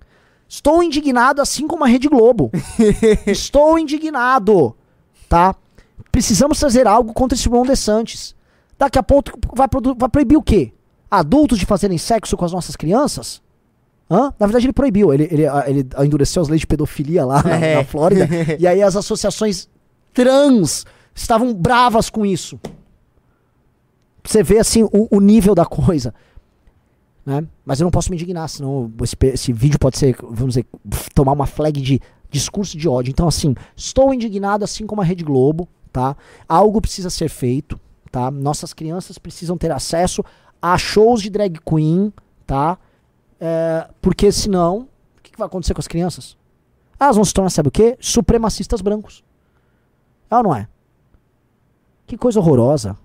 Estou 0.48 0.82
indignado, 0.82 1.42
assim 1.42 1.68
como 1.68 1.84
a 1.84 1.88
Rede 1.88 2.08
Globo. 2.08 2.52
Estou 3.28 3.78
indignado, 3.78 4.76
tá? 5.28 5.56
Precisamos 6.12 6.60
fazer 6.60 6.88
algo 6.88 7.14
contra 7.14 7.36
esse 7.38 7.48
Ron 7.50 7.64
DeSantis. 7.64 8.36
Daqui 8.78 8.98
a 9.00 9.04
pouco 9.04 9.32
vai, 9.56 9.68
vai 9.98 10.10
proibir 10.10 10.38
o 10.38 10.42
quê? 10.42 10.74
Adultos 11.10 11.58
de 11.58 11.66
fazerem 11.66 11.98
sexo 11.98 12.36
com 12.38 12.46
as 12.46 12.52
nossas 12.52 12.76
crianças? 12.76 13.42
Hã? 14.10 14.34
Na 14.40 14.46
verdade, 14.48 14.66
ele 14.66 14.74
proibiu. 14.74 15.14
Ele, 15.14 15.24
ele, 15.32 15.44
ele 15.68 15.88
endureceu 16.06 16.42
as 16.42 16.48
leis 16.48 16.62
de 16.62 16.68
pedofilia 16.68 17.26
lá 17.26 17.44
na, 17.44 17.56
É. 17.56 17.76
na 17.76 17.84
Flórida. 17.84 18.28
e 18.60 18.66
aí 18.68 18.82
as 18.82 18.96
associações 18.96 19.68
trans 20.14 20.86
estavam 21.14 21.54
bravas 21.54 22.10
com 22.10 22.26
isso. 22.26 22.60
Você 24.24 24.44
vê 24.44 24.60
assim 24.60 24.84
o, 24.84 25.08
o 25.10 25.20
nível 25.20 25.56
da 25.56 25.66
coisa. 25.66 26.14
Né? 27.26 27.46
Mas 27.66 27.80
eu 27.80 27.86
não 27.86 27.92
posso 27.92 28.10
me 28.10 28.16
indignar, 28.16 28.48
senão 28.48 28.92
esse, 29.02 29.16
esse 29.24 29.54
vídeo 29.54 29.78
pode 29.80 29.98
ser, 29.98 30.16
vamos 30.22 30.56
dizer, 30.56 30.66
tomar 31.14 31.34
uma 31.34 31.46
flag 31.46 31.82
de 31.82 32.00
discurso 32.30 32.78
de 32.78 32.88
ódio. 32.88 33.12
Então, 33.12 33.28
assim, 33.28 33.54
estou 33.76 34.14
indignado, 34.14 34.64
assim 34.64 34.86
como 34.86 35.02
a 35.02 35.04
Rede 35.04 35.24
Globo, 35.24 35.68
tá? 35.98 36.16
Algo 36.48 36.80
precisa 36.80 37.10
ser 37.10 37.28
feito, 37.28 37.80
tá? 38.12 38.30
Nossas 38.30 38.72
crianças 38.72 39.18
precisam 39.18 39.58
ter 39.58 39.72
acesso 39.72 40.24
a 40.62 40.78
shows 40.78 41.24
de 41.24 41.30
drag 41.32 41.60
queen, 41.66 42.14
tá? 42.46 42.78
É, 43.40 43.90
porque 44.00 44.32
senão, 44.32 44.88
o 45.18 45.22
que, 45.24 45.32
que 45.32 45.38
vai 45.40 45.48
acontecer 45.48 45.74
com 45.74 45.82
as 45.82 45.88
crianças? 45.88 46.38
Elas 47.00 47.16
vão 47.16 47.26
se 47.26 47.34
tornar, 47.34 47.50
sabe 47.50 47.70
o 47.70 47.72
quê? 47.72 47.98
Supremacistas 48.00 48.80
brancos. 48.80 49.24
É 50.30 50.36
ou 50.38 50.44
não 50.44 50.56
é? 50.56 50.68
Que 52.06 52.16
coisa 52.16 52.40
horrorosa. 52.40 52.96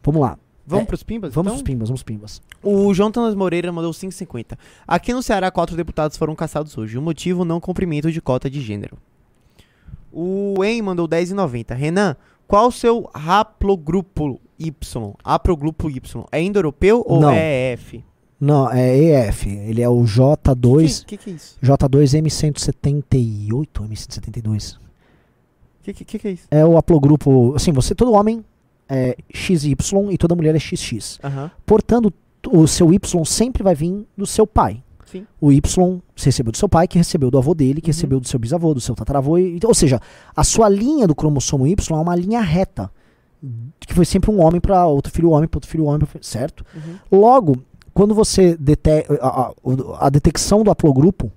Vamos 0.00 0.20
lá. 0.20 0.38
Vamos 0.64 0.84
É, 0.84 0.86
pros 0.86 1.02
pimbas? 1.02 1.34
Vamos 1.34 1.54
então? 1.54 1.56
pros 1.56 1.72
pimbas, 1.72 1.88
vamos 1.88 2.02
pros 2.04 2.16
pimbas. 2.16 2.42
O 2.62 2.94
João 2.94 3.10
Tanas 3.10 3.34
Moreira 3.34 3.72
mandou 3.72 3.90
5,50. 3.90 4.56
Aqui 4.86 5.12
no 5.12 5.24
Ceará, 5.24 5.50
quatro 5.50 5.76
deputados 5.76 6.16
foram 6.16 6.36
caçados 6.36 6.78
hoje. 6.78 6.96
O 6.96 7.02
motivo, 7.02 7.44
não 7.44 7.58
cumprimento 7.58 8.12
de 8.12 8.20
cota 8.20 8.48
de 8.48 8.60
gênero. 8.60 8.96
O 10.14 10.62
En 10.64 10.82
mandou 10.82 11.08
10,90. 11.08 11.74
Renan, 11.74 12.16
qual 12.46 12.68
o 12.68 12.72
seu 12.72 13.10
haplogrupo 13.12 14.40
Y? 14.58 15.12
Haplogrupo 15.24 15.90
Y. 15.90 16.24
É 16.30 16.40
indo-europeu 16.40 17.02
ou 17.06 17.20
Não. 17.20 17.30
é 17.30 17.72
EF? 17.72 18.04
Não, 18.40 18.70
é 18.70 18.96
EF. 19.28 19.48
Ele 19.48 19.82
é 19.82 19.88
o 19.88 19.98
O 20.00 20.04
J2. 20.04 21.00
que, 21.04 21.16
que, 21.16 21.24
que 21.24 21.30
é 21.30 21.32
isso? 21.34 21.56
J2 21.62 22.22
M178 22.22 23.80
ou 23.80 23.86
M172. 23.88 24.76
O 24.76 24.80
que, 25.82 25.92
que, 25.92 26.18
que, 26.18 26.28
é 26.28 26.30
isso? 26.32 26.46
É 26.50 26.64
o 26.64 26.76
haplogrupo. 26.76 27.54
Assim, 27.54 27.72
você, 27.72 27.94
todo 27.94 28.12
homem 28.12 28.44
é 28.88 29.16
XY 29.32 29.76
e 30.10 30.18
toda 30.18 30.34
mulher 30.34 30.54
é 30.54 30.58
XX. 30.58 31.18
Aham. 31.24 31.50
Portanto, 31.66 32.12
o 32.50 32.66
seu 32.66 32.92
Y 32.92 33.24
sempre 33.24 33.62
vai 33.62 33.74
vir 33.74 34.06
do 34.16 34.26
seu 34.26 34.46
pai. 34.46 34.82
Sim. 35.18 35.26
O 35.40 35.50
Y 35.52 36.00
recebeu 36.16 36.50
do 36.52 36.58
seu 36.58 36.68
pai, 36.68 36.86
que 36.88 36.98
recebeu 36.98 37.30
do 37.30 37.38
avô 37.38 37.54
dele, 37.54 37.80
que 37.80 37.90
Uhum. 37.90 37.94
recebeu 37.94 38.20
do 38.20 38.28
seu 38.28 38.38
bisavô, 38.38 38.74
do 38.74 38.80
seu 38.80 38.94
tataravô. 38.94 39.38
E, 39.38 39.58
ou 39.64 39.74
seja, 39.74 40.00
a 40.36 40.44
sua 40.44 40.68
linha 40.68 41.06
do 41.06 41.14
cromossomo 41.14 41.66
Y 41.66 41.96
é 41.98 42.02
uma 42.02 42.16
linha 42.16 42.40
reta. 42.40 42.90
Que 43.78 43.92
foi 43.92 44.04
sempre 44.06 44.30
um 44.30 44.40
homem 44.42 44.60
para 44.60 44.86
outro 44.86 45.12
filho 45.12 45.30
homem, 45.30 45.46
para 45.48 45.58
outro 45.58 45.68
filho 45.70 45.84
homem, 45.84 46.08
certo? 46.22 46.64
Uhum. 46.74 47.20
Logo, 47.20 47.56
quando 47.92 48.14
você 48.14 48.56
detecta 48.56 49.14
a, 49.22 49.28
a- 49.28 49.52
a 50.00 50.08
detecção 50.10 50.62
do 50.64 50.70
haplogrupo 50.70 51.30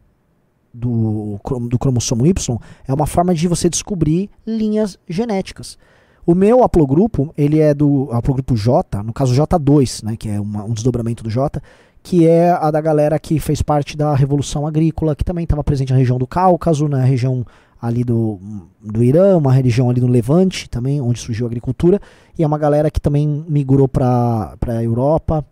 do, 0.73 1.39
do 1.69 1.77
cromossomo 1.79 2.25
Y 2.25 2.57
é 2.87 2.93
uma 2.93 3.05
forma 3.07 3.33
de 3.33 3.47
você 3.47 3.69
descobrir 3.69 4.29
linhas 4.45 4.97
genéticas. 5.07 5.77
O 6.25 6.35
meu 6.35 6.61
haplogrupo, 6.63 7.33
ele 7.37 7.59
é 7.59 7.73
do 7.73 8.09
haplogrupo 8.11 8.55
J, 8.55 9.01
no 9.01 9.13
caso 9.13 9.33
J2, 9.33 10.03
né, 10.03 10.15
que 10.17 10.29
é 10.29 10.39
uma- 10.39 10.63
um 10.65 10.73
desdobramento 10.73 11.23
do 11.23 11.29
J, 11.29 11.61
que 12.07 12.25
é 12.25 12.51
a 12.51 12.71
da 12.71 12.79
galera 12.79 13.19
que 13.19 13.37
fez 13.37 13.61
parte 13.61 13.97
da 13.97 14.15
Revolução 14.15 14.65
Agrícola, 14.65 15.13
que 15.13 15.25
também 15.25 15.43
estava 15.43 15.61
presente 15.61 15.91
na 15.91 15.99
região 15.99 16.17
do 16.17 16.25
Cáucaso, 16.25 16.87
na 16.87 17.03
região 17.03 17.45
ali 17.81 18.01
do, 18.01 18.39
do 18.81 19.03
Irã, 19.03 19.37
uma 19.37 19.51
região 19.51 19.89
ali 19.89 19.99
no 19.99 20.07
Levante 20.07 20.69
também, 20.69 21.01
onde 21.01 21.19
surgiu 21.19 21.45
a 21.45 21.49
agricultura, 21.49 21.99
e 22.39 22.43
é 22.43 22.47
uma 22.47 22.57
galera 22.57 22.89
que 22.89 23.01
também 23.01 23.43
migrou 23.49 23.89
para 23.89 24.55
a 24.65 24.81
Europa. 24.81 25.45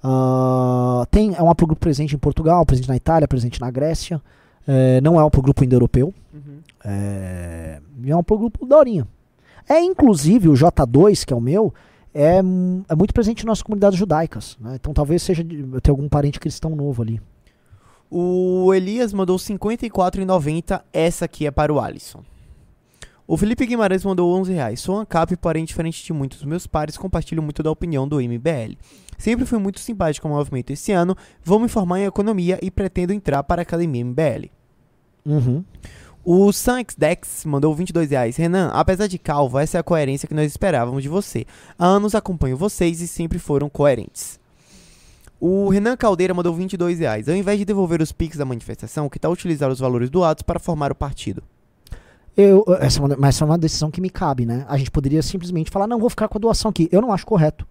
Ah, 0.00 1.04
tem, 1.10 1.34
é 1.34 1.42
um 1.42 1.50
haplogrupo 1.50 1.80
presente 1.80 2.14
em 2.14 2.18
Portugal, 2.18 2.64
presente 2.64 2.88
na 2.88 2.94
Itália, 2.94 3.26
presente 3.26 3.60
na 3.60 3.68
Grécia. 3.68 4.22
É, 4.68 5.00
não 5.00 5.18
é 5.18 5.24
um 5.24 5.26
haplogrupo 5.26 5.64
indo-europeu, 5.64 6.14
Uhum. 6.32 6.60
é, 6.84 7.80
é 8.06 8.14
um 8.14 8.20
haplogrupo 8.20 8.64
daorinha. 8.64 9.04
É 9.68 9.80
inclusive 9.80 10.48
o 10.48 10.52
J2, 10.52 11.24
que 11.24 11.32
é 11.32 11.36
o 11.36 11.40
meu, 11.40 11.74
é, 12.20 12.38
é 12.88 12.96
muito 12.96 13.14
presente 13.14 13.44
em 13.44 13.46
nossas 13.46 13.62
comunidades 13.62 13.96
judaicas. 13.96 14.56
né? 14.60 14.74
Então 14.74 14.92
talvez 14.92 15.22
seja 15.22 15.44
de, 15.44 15.60
eu 15.60 15.80
tenho 15.80 15.96
algum 15.96 16.08
parente 16.08 16.40
cristão 16.40 16.74
novo 16.74 17.00
ali. 17.00 17.20
O 18.10 18.74
Elias 18.74 19.12
mandou 19.12 19.36
54,90. 19.36 20.82
Essa 20.92 21.26
aqui 21.26 21.46
é 21.46 21.50
para 21.50 21.72
o 21.72 21.78
Alisson. 21.78 22.24
O 23.24 23.36
Felipe 23.36 23.66
Guimarães 23.66 24.04
mandou 24.04 24.34
11 24.40 24.52
reais. 24.52 24.80
Sou 24.80 24.98
ANCAP, 24.98 25.36
porém, 25.36 25.64
diferente 25.64 26.02
de 26.02 26.12
muitos 26.12 26.38
dos 26.38 26.48
meus 26.48 26.66
pares, 26.66 26.96
compartilho 26.96 27.42
muito 27.42 27.62
da 27.62 27.70
opinião 27.70 28.08
do 28.08 28.16
MBL. 28.16 28.74
Sempre 29.18 29.44
fui 29.44 29.58
muito 29.58 29.78
simpático 29.78 30.26
com 30.26 30.32
o 30.32 30.36
movimento 30.36 30.70
esse 30.72 30.92
ano, 30.92 31.14
vou 31.44 31.60
me 31.60 31.68
formar 31.68 32.00
em 32.00 32.04
economia 32.04 32.58
e 32.62 32.70
pretendo 32.70 33.12
entrar 33.12 33.42
para 33.44 33.60
a 33.60 33.64
academia 33.64 34.04
MBL. 34.04 34.50
Uhum. 35.26 35.62
O 36.30 36.52
SunXDex 36.52 37.46
mandou 37.46 37.74
22 37.74 38.10
reais. 38.10 38.36
Renan, 38.36 38.68
apesar 38.74 39.06
de 39.06 39.18
calvo, 39.18 39.58
essa 39.58 39.78
é 39.78 39.80
a 39.80 39.82
coerência 39.82 40.28
que 40.28 40.34
nós 40.34 40.44
esperávamos 40.44 41.02
de 41.02 41.08
você. 41.08 41.46
Há 41.78 41.86
anos 41.86 42.14
acompanho 42.14 42.54
vocês 42.54 43.00
e 43.00 43.08
sempre 43.08 43.38
foram 43.38 43.70
coerentes. 43.70 44.38
O 45.40 45.70
Renan 45.70 45.96
Caldeira 45.96 46.34
mandou 46.34 46.52
22 46.52 46.98
reais. 46.98 47.30
Ao 47.30 47.34
invés 47.34 47.58
de 47.58 47.64
devolver 47.64 48.02
os 48.02 48.12
piques 48.12 48.36
da 48.36 48.44
manifestação, 48.44 49.08
que 49.08 49.18
tal 49.18 49.32
utilizar 49.32 49.70
os 49.70 49.78
valores 49.78 50.10
doados 50.10 50.42
para 50.42 50.60
formar 50.60 50.92
o 50.92 50.94
partido? 50.94 51.42
Eu, 52.36 52.62
essa, 52.78 53.02
é 53.02 53.16
mas 53.16 53.36
essa 53.36 53.44
é 53.44 53.46
uma 53.46 53.56
decisão 53.56 53.90
que 53.90 54.02
me 54.02 54.10
cabe, 54.10 54.44
né? 54.44 54.66
A 54.68 54.76
gente 54.76 54.90
poderia 54.90 55.22
simplesmente 55.22 55.70
falar, 55.70 55.86
não, 55.86 55.98
vou 55.98 56.10
ficar 56.10 56.28
com 56.28 56.36
a 56.36 56.40
doação 56.40 56.68
aqui. 56.68 56.90
Eu 56.92 57.00
não 57.00 57.10
acho 57.10 57.24
correto. 57.24 57.66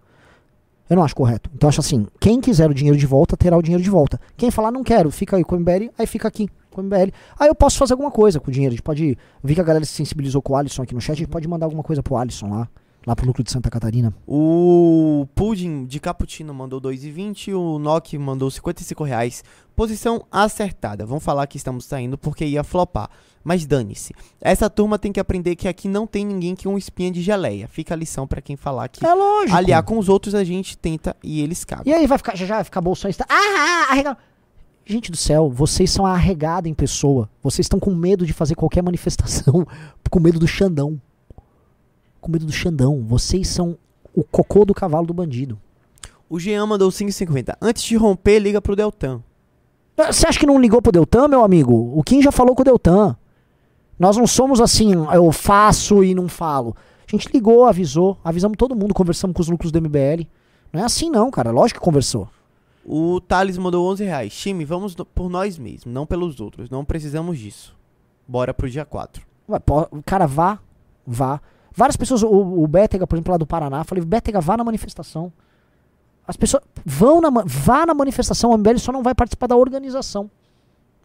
Eu 0.90 0.96
não 0.96 1.04
acho 1.04 1.14
correto. 1.14 1.48
Então, 1.54 1.68
acho 1.68 1.78
assim, 1.78 2.08
quem 2.18 2.40
quiser 2.40 2.68
o 2.68 2.74
dinheiro 2.74 2.98
de 2.98 3.06
volta, 3.06 3.36
terá 3.36 3.56
o 3.56 3.62
dinheiro 3.62 3.84
de 3.84 3.90
volta. 3.90 4.20
Quem 4.36 4.50
falar, 4.50 4.72
não 4.72 4.82
quero, 4.82 5.12
fica 5.12 5.36
aí 5.36 5.44
com 5.44 5.54
o 5.54 5.60
MBL, 5.60 5.92
aí 5.96 6.08
fica 6.08 6.26
aqui 6.26 6.50
com 6.70 6.80
o 6.80 6.84
MBL. 6.84 7.10
Aí 7.38 7.48
eu 7.48 7.54
posso 7.54 7.78
fazer 7.78 7.92
alguma 7.94 8.10
coisa 8.10 8.38
com 8.40 8.50
o 8.50 8.52
dinheiro. 8.52 8.72
A 8.72 8.76
gente 8.76 8.82
pode, 8.82 9.16
vi 9.42 9.54
que 9.54 9.60
a 9.60 9.64
galera 9.64 9.84
se 9.84 9.92
sensibilizou 9.92 10.40
com 10.42 10.52
o 10.52 10.56
Alisson 10.56 10.82
aqui 10.82 10.94
no 10.94 11.00
chat, 11.00 11.12
a 11.12 11.16
gente 11.18 11.28
pode 11.28 11.46
mandar 11.48 11.66
alguma 11.66 11.82
coisa 11.82 12.02
pro 12.02 12.16
Alisson 12.16 12.48
lá, 12.50 12.68
lá 13.06 13.16
pro 13.16 13.26
núcleo 13.26 13.44
de 13.44 13.50
Santa 13.50 13.70
Catarina. 13.70 14.14
O 14.26 15.26
Pudim 15.34 15.84
de 15.86 15.98
Cappuccino 16.00 16.52
mandou 16.52 16.80
2,20. 16.80 17.54
O 17.54 17.78
Nock 17.78 18.16
mandou 18.18 18.50
55 18.50 19.04
reais. 19.04 19.42
Posição 19.74 20.24
acertada. 20.30 21.06
Vão 21.06 21.20
falar 21.20 21.46
que 21.46 21.56
estamos 21.56 21.84
saindo 21.84 22.18
porque 22.18 22.44
ia 22.44 22.62
flopar. 22.64 23.08
Mas 23.44 23.64
dane-se. 23.64 24.12
Essa 24.42 24.68
turma 24.68 24.98
tem 24.98 25.10
que 25.12 25.20
aprender 25.20 25.56
que 25.56 25.68
aqui 25.68 25.88
não 25.88 26.06
tem 26.06 26.26
ninguém 26.26 26.54
que 26.54 26.68
um 26.68 26.76
espinha 26.76 27.10
de 27.10 27.22
geleia. 27.22 27.66
Fica 27.68 27.94
a 27.94 27.96
lição 27.96 28.26
pra 28.26 28.42
quem 28.42 28.56
falar 28.56 28.88
que 28.88 29.06
É 29.06 29.14
lógico. 29.14 29.56
aliar 29.56 29.82
com 29.84 29.96
os 29.96 30.08
outros 30.08 30.34
a 30.34 30.44
gente 30.44 30.76
tenta 30.76 31.16
e 31.22 31.40
eles 31.40 31.64
cabem. 31.64 31.90
E 31.90 31.94
aí 31.96 32.06
vai 32.06 32.18
ficar, 32.18 32.36
já, 32.36 32.44
já 32.44 32.54
vai 32.56 32.64
ficar 32.64 32.80
bolsonista. 32.80 33.24
Ah, 33.28 33.34
ah, 33.34 33.92
arrega... 33.92 34.18
Gente 34.90 35.10
do 35.10 35.18
céu, 35.18 35.50
vocês 35.50 35.90
são 35.90 36.06
a 36.06 36.12
arregada 36.12 36.66
em 36.66 36.72
pessoa. 36.72 37.28
Vocês 37.42 37.66
estão 37.66 37.78
com 37.78 37.94
medo 37.94 38.24
de 38.24 38.32
fazer 38.32 38.54
qualquer 38.54 38.82
manifestação, 38.82 39.66
com 40.10 40.18
medo 40.18 40.38
do 40.38 40.48
Xandão. 40.48 40.98
Com 42.22 42.32
medo 42.32 42.46
do 42.46 42.52
Xandão. 42.52 43.04
Vocês 43.04 43.48
são 43.48 43.76
o 44.14 44.24
cocô 44.24 44.64
do 44.64 44.72
cavalo 44.72 45.06
do 45.06 45.12
bandido. 45.12 45.60
O 46.26 46.40
Jean 46.40 46.64
mandou 46.64 46.88
5,50. 46.88 47.54
Antes 47.60 47.82
de 47.82 47.96
romper, 47.96 48.38
liga 48.38 48.62
pro 48.62 48.74
Deltan. 48.74 49.22
Ah, 49.94 50.10
Você 50.10 50.26
acha 50.26 50.40
que 50.40 50.46
não 50.46 50.58
ligou 50.58 50.80
pro 50.80 50.90
Deltan, 50.90 51.28
meu 51.28 51.44
amigo? 51.44 51.92
O 51.94 52.02
Kim 52.02 52.22
já 52.22 52.32
falou 52.32 52.54
com 52.54 52.62
o 52.62 52.64
Deltan. 52.64 53.14
Nós 53.98 54.16
não 54.16 54.26
somos 54.26 54.58
assim, 54.58 54.92
eu 54.94 55.30
faço 55.32 56.02
e 56.02 56.14
não 56.14 56.28
falo. 56.28 56.74
A 57.06 57.10
gente 57.14 57.28
ligou, 57.30 57.66
avisou, 57.66 58.16
avisamos 58.24 58.56
todo 58.56 58.74
mundo, 58.74 58.94
conversamos 58.94 59.34
com 59.34 59.42
os 59.42 59.50
lucros 59.50 59.70
do 59.70 59.82
MBL. 59.82 60.26
Não 60.72 60.80
é 60.80 60.84
assim 60.84 61.10
não, 61.10 61.30
cara. 61.30 61.50
Lógico 61.50 61.78
que 61.78 61.84
conversou. 61.84 62.26
O 62.90 63.20
Thales 63.20 63.58
mandou 63.58 63.86
11 63.90 64.02
reais. 64.02 64.34
Time, 64.34 64.64
vamos 64.64 64.94
por 64.94 65.28
nós 65.28 65.58
mesmos, 65.58 65.84
não 65.84 66.06
pelos 66.06 66.40
outros. 66.40 66.70
Não 66.70 66.86
precisamos 66.86 67.38
disso. 67.38 67.76
Bora 68.26 68.54
pro 68.54 68.68
dia 68.68 68.86
4. 68.86 69.22
Ué, 69.46 69.58
pô, 69.58 69.86
Cara, 70.06 70.26
vá, 70.26 70.58
vá. 71.06 71.38
Várias 71.70 71.96
pessoas, 71.98 72.22
o, 72.22 72.28
o 72.28 72.66
Bétega, 72.66 73.06
por 73.06 73.16
exemplo, 73.16 73.32
lá 73.32 73.36
do 73.36 73.46
Paraná, 73.46 73.84
falei, 73.84 74.02
Bétega, 74.02 74.40
vá 74.40 74.56
na 74.56 74.64
manifestação. 74.64 75.30
As 76.26 76.34
pessoas 76.34 76.62
vão 76.84 77.20
na, 77.20 77.28
vá 77.44 77.84
na 77.84 77.92
manifestação, 77.92 78.50
o 78.50 78.56
MBL 78.58 78.78
só 78.78 78.90
não 78.90 79.02
vai 79.02 79.14
participar 79.14 79.48
da 79.48 79.56
organização. 79.56 80.30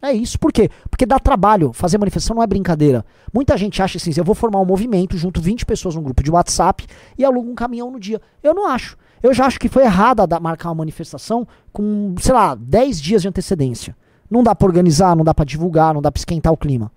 É 0.02 0.12
isso. 0.14 0.40
Por 0.40 0.54
quê? 0.54 0.70
Porque 0.90 1.06
dá 1.06 1.20
trabalho. 1.20 1.74
Fazer 1.74 1.98
manifestação 1.98 2.36
não 2.36 2.44
é 2.44 2.48
brincadeira. 2.48 3.06
Muita 3.34 3.58
gente 3.58 3.82
acha 3.82 3.98
assim, 3.98 4.12
eu 4.16 4.24
vou 4.24 4.36
formar 4.36 4.60
um 4.62 4.66
movimento, 4.66 5.18
junto 5.18 5.42
20 5.42 5.66
pessoas 5.66 5.96
num 5.96 6.04
grupo 6.04 6.24
de 6.24 6.32
WhatsApp 6.32 6.86
e 7.18 7.26
alugo 7.26 7.50
um 7.50 7.56
caminhão 7.56 7.92
no 7.92 8.00
dia. 8.00 8.22
Eu 8.42 8.54
não 8.54 8.68
acho. 8.68 8.98
Eu 9.24 9.34
já 9.34 9.46
acho 9.46 9.58
que 9.60 9.70
foi 9.70 9.84
errado 9.84 10.20
a 10.20 10.26
dar- 10.26 10.40
marcar 10.42 10.68
uma 10.70 10.76
manifestação 10.76 11.48
com, 11.72 12.14
sei 12.20 12.34
lá, 12.34 12.54
10 12.56 13.00
dias 13.02 13.22
de 13.22 13.28
antecedência. 13.30 13.96
Não 14.30 14.44
dá 14.44 14.54
pra 14.54 14.68
organizar, 14.68 15.16
não 15.16 15.24
dá 15.24 15.34
pra 15.34 15.46
divulgar, 15.46 15.94
não 15.94 16.02
dá 16.02 16.12
pra 16.12 16.20
esquentar 16.20 16.52
o 16.52 16.58
clima. 16.58 16.92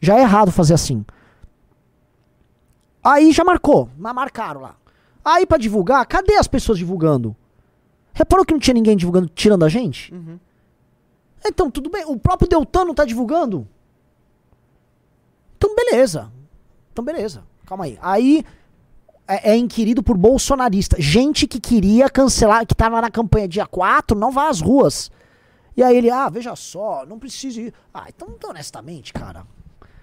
Já 0.00 0.16
é 0.16 0.20
errado 0.20 0.52
fazer 0.52 0.74
assim. 0.74 1.04
Aí 3.02 3.32
já 3.32 3.42
marcou, 3.44 3.88
mas 3.98 4.14
marcaram 4.14 4.60
lá. 4.60 4.76
Aí 5.24 5.44
pra 5.46 5.58
divulgar, 5.58 6.06
cadê 6.06 6.36
as 6.36 6.46
pessoas 6.46 6.78
divulgando? 6.78 7.34
Reparou 8.12 8.44
que 8.44 8.52
não 8.52 8.60
tinha 8.60 8.74
ninguém 8.74 8.96
divulgando, 8.96 9.28
tirando 9.34 9.64
a 9.64 9.68
gente? 9.68 10.14
Uhum. 10.14 10.38
Então, 11.46 11.70
tudo 11.70 11.90
bem. 11.90 12.04
O 12.06 12.16
próprio 12.18 12.48
Deltan 12.48 12.84
não 12.84 12.94
tá 12.94 13.04
divulgando? 13.04 13.66
Então, 15.56 15.74
beleza. 15.74 16.30
Então, 16.92 17.04
beleza. 17.04 17.42
Calma 17.66 17.84
aí. 17.84 17.98
Aí 18.00 18.44
é, 19.26 19.52
é 19.52 19.56
inquirido 19.56 20.02
por 20.02 20.16
bolsonarista. 20.16 20.96
Gente 21.00 21.46
que 21.46 21.60
queria 21.60 22.08
cancelar, 22.10 22.66
que 22.66 22.74
tava 22.74 23.00
na 23.00 23.10
campanha 23.10 23.48
dia 23.48 23.66
4, 23.66 24.18
não 24.18 24.30
vá 24.30 24.48
às 24.48 24.60
ruas. 24.60 25.10
E 25.76 25.82
aí 25.82 25.96
ele, 25.96 26.10
ah, 26.10 26.28
veja 26.28 26.54
só, 26.54 27.04
não 27.06 27.18
precisa 27.18 27.60
ir. 27.60 27.74
Ah, 27.92 28.04
então, 28.08 28.28
então 28.36 28.50
honestamente, 28.50 29.12
cara. 29.12 29.44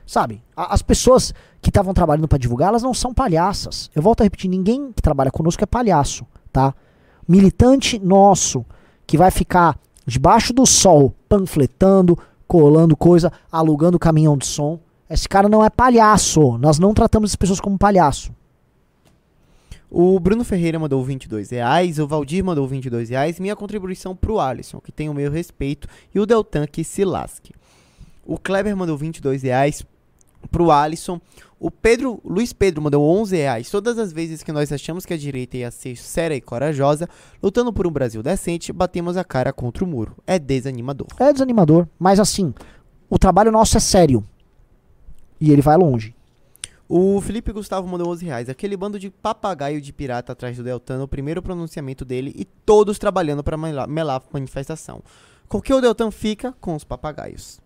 Sabe? 0.05 0.43
a- 0.57 0.73
As 0.73 0.81
pessoas 0.81 1.33
que 1.61 1.69
estavam 1.69 1.93
trabalhando 1.93 2.27
pra 2.27 2.37
divulgar, 2.37 2.69
elas 2.69 2.83
não 2.83 2.93
são 2.93 3.13
palhaças. 3.13 3.89
Eu 3.95 4.01
volto 4.01 4.21
a 4.21 4.23
repetir, 4.25 4.49
ninguém 4.49 4.91
que 4.91 5.01
trabalha 5.01 5.31
conosco 5.31 5.63
é 5.63 5.67
palhaço, 5.67 6.25
tá? 6.51 6.73
Militante 7.27 7.97
nosso 7.99 8.65
que 9.07 9.17
vai 9.17 9.31
ficar 9.31 9.77
debaixo 10.05 10.51
do 10.51 10.65
sol 10.65 11.13
panfletando, 11.29 12.17
colando 12.47 12.97
coisa, 12.97 13.31
alugando 13.49 13.97
caminhão 13.99 14.35
de 14.37 14.45
som. 14.45 14.79
Esse 15.09 15.29
cara 15.29 15.47
não 15.47 15.63
é 15.63 15.69
palhaço. 15.69 16.57
Nós 16.57 16.79
não 16.79 16.93
tratamos 16.93 17.29
essas 17.29 17.35
pessoas 17.37 17.59
como 17.61 17.77
palhaço. 17.77 18.33
O 19.93 20.17
Bruno 20.21 20.45
Ferreira 20.45 20.79
mandou 20.79 21.03
22 21.03 21.49
reais, 21.49 21.99
o 21.99 22.07
Valdir 22.07 22.45
mandou 22.45 22.65
22 22.65 23.09
reais, 23.09 23.41
minha 23.41 23.57
contribuição 23.57 24.15
pro 24.15 24.39
Alisson, 24.39 24.79
que 24.79 24.89
tem 24.89 25.09
o 25.09 25.13
meu 25.13 25.29
respeito, 25.29 25.85
e 26.15 26.19
o 26.19 26.25
Deltan 26.25 26.65
que 26.65 26.81
se 26.81 27.03
lasque. 27.03 27.53
O 28.25 28.37
Kleber 28.37 28.73
mandou 28.77 28.95
22 28.95 29.43
reais 29.43 29.85
pro 30.49 30.71
Alisson. 30.71 31.19
O 31.59 31.69
Pedro, 31.69 32.21
Luiz 32.23 32.53
Pedro 32.53 32.81
mandou 32.81 33.03
11 33.03 33.35
reais. 33.35 33.69
Todas 33.69 33.99
as 33.99 34.13
vezes 34.13 34.41
que 34.41 34.53
nós 34.53 34.71
achamos 34.71 35.05
que 35.05 35.13
a 35.13 35.17
direita 35.17 35.57
ia 35.57 35.69
ser 35.69 35.97
séria 35.97 36.35
e 36.35 36.41
corajosa, 36.41 37.09
lutando 37.43 37.73
por 37.73 37.85
um 37.85 37.91
Brasil 37.91 38.23
decente, 38.23 38.71
batemos 38.71 39.17
a 39.17 39.25
cara 39.25 39.51
contra 39.51 39.83
o 39.83 39.87
muro. 39.87 40.15
É 40.25 40.39
desanimador. 40.39 41.07
É 41.19 41.33
desanimador, 41.33 41.85
mas 41.99 42.17
assim, 42.17 42.53
o 43.09 43.19
trabalho 43.19 43.51
nosso 43.51 43.75
é 43.75 43.81
sério. 43.81 44.23
E 45.37 45.51
ele 45.51 45.61
vai 45.61 45.75
longe. 45.75 46.15
O 46.93 47.21
Felipe 47.21 47.53
Gustavo 47.53 47.87
mandou 47.87 48.09
11 48.09 48.25
reais. 48.25 48.49
Aquele 48.49 48.75
bando 48.75 48.99
de 48.99 49.09
papagaio 49.09 49.79
de 49.79 49.93
pirata 49.93 50.33
atrás 50.33 50.57
do 50.57 50.63
Deltan, 50.63 50.97
no 50.97 51.07
primeiro 51.07 51.41
pronunciamento 51.41 52.03
dele, 52.03 52.33
e 52.35 52.43
todos 52.43 52.99
trabalhando 52.99 53.41
para 53.41 53.55
melar, 53.55 53.87
melar 53.87 54.17
a 54.17 54.23
manifestação. 54.33 55.01
Que 55.63 55.73
o 55.73 55.79
Deltan 55.79 56.11
fica? 56.11 56.53
Com 56.59 56.75
os 56.75 56.83
papagaios. 56.83 57.61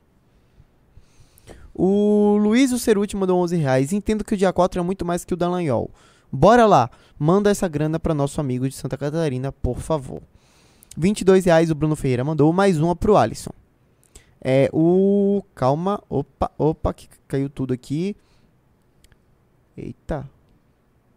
O 1.74 2.38
Luiz 2.40 2.72
o 2.72 2.78
Ceruti 2.78 3.18
mandou 3.18 3.40
11 3.40 3.56
reais. 3.56 3.92
Entendo 3.92 4.24
que 4.24 4.36
o 4.36 4.38
dia 4.38 4.54
4 4.54 4.80
é 4.80 4.84
muito 4.84 5.04
mais 5.04 5.26
que 5.26 5.34
o 5.34 5.38
Dallagnol. 5.38 5.90
Bora 6.32 6.68
lá, 6.68 6.92
manda 7.18 7.50
essa 7.50 7.68
grana 7.68 8.00
para 8.00 8.14
nosso 8.14 8.40
amigo 8.40 8.70
de 8.70 8.76
Santa 8.76 8.96
Catarina, 8.96 9.52
por 9.52 9.80
favor. 9.80 10.22
22 10.96 11.46
reais 11.46 11.72
o 11.72 11.76
Bruno 11.76 11.96
Ferreira 11.96 12.24
mandou, 12.24 12.54
mais 12.54 12.80
uma 12.80 12.96
pro 12.96 13.18
Alisson. 13.18 13.54
É 14.40 14.70
o. 14.72 15.42
Calma, 15.56 16.00
opa, 16.08 16.52
opa, 16.60 16.94
que 16.94 17.10
caiu 17.28 17.50
tudo 17.50 17.74
aqui. 17.74 18.16
Eita. 19.78 20.30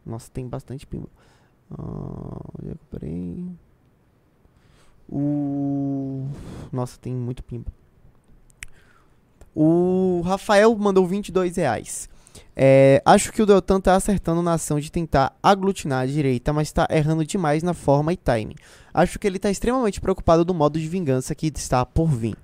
Nossa, 0.05 0.31
tem 0.31 0.47
bastante 0.49 0.87
pimba. 0.87 1.09
Ah, 1.71 2.41
onde 2.59 2.71
é 2.71 2.75
que 2.75 2.81
eu 2.81 2.89
parei? 2.91 3.47
O. 5.09 6.27
Nossa, 6.73 6.99
tem 6.99 7.15
muito 7.15 7.43
pimba. 7.43 7.71
O 9.55 10.23
Rafael 10.25 10.75
mandou 10.77 11.07
22 11.07 11.57
reais. 11.57 12.09
É, 12.55 13.01
acho 13.05 13.33
que 13.33 13.41
o 13.41 13.47
Deltan 13.47 13.81
tá 13.81 13.95
acertando 13.95 14.43
na 14.43 14.55
ação 14.55 14.81
de 14.81 14.91
tentar 14.91 15.37
aglutinar 15.43 16.03
a 16.03 16.07
direita, 16.07 16.53
mas 16.53 16.73
tá 16.73 16.87
errando 16.91 17.25
demais 17.25 17.63
na 17.63 17.75
forma 17.75 18.13
e 18.13 18.17
timing. 18.17 18.57
Acho 18.93 19.19
que 19.19 19.27
ele 19.27 19.39
tá 19.39 19.51
extremamente 19.51 20.01
preocupado 20.01 20.45
do 20.45 20.55
modo 20.55 20.79
de 20.79 20.89
vingança 20.89 21.35
que 21.35 21.47
está 21.55 21.85
por 21.87 22.09
vir. 22.09 22.37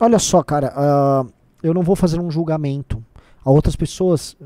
Olha 0.00 0.18
só, 0.18 0.42
cara, 0.42 0.72
ah, 0.76 1.26
eu 1.62 1.72
não 1.72 1.82
vou 1.82 1.96
fazer 1.96 2.20
um 2.20 2.30
julgamento 2.30 3.02
a 3.44 3.50
outras 3.50 3.76
pessoas 3.76 4.36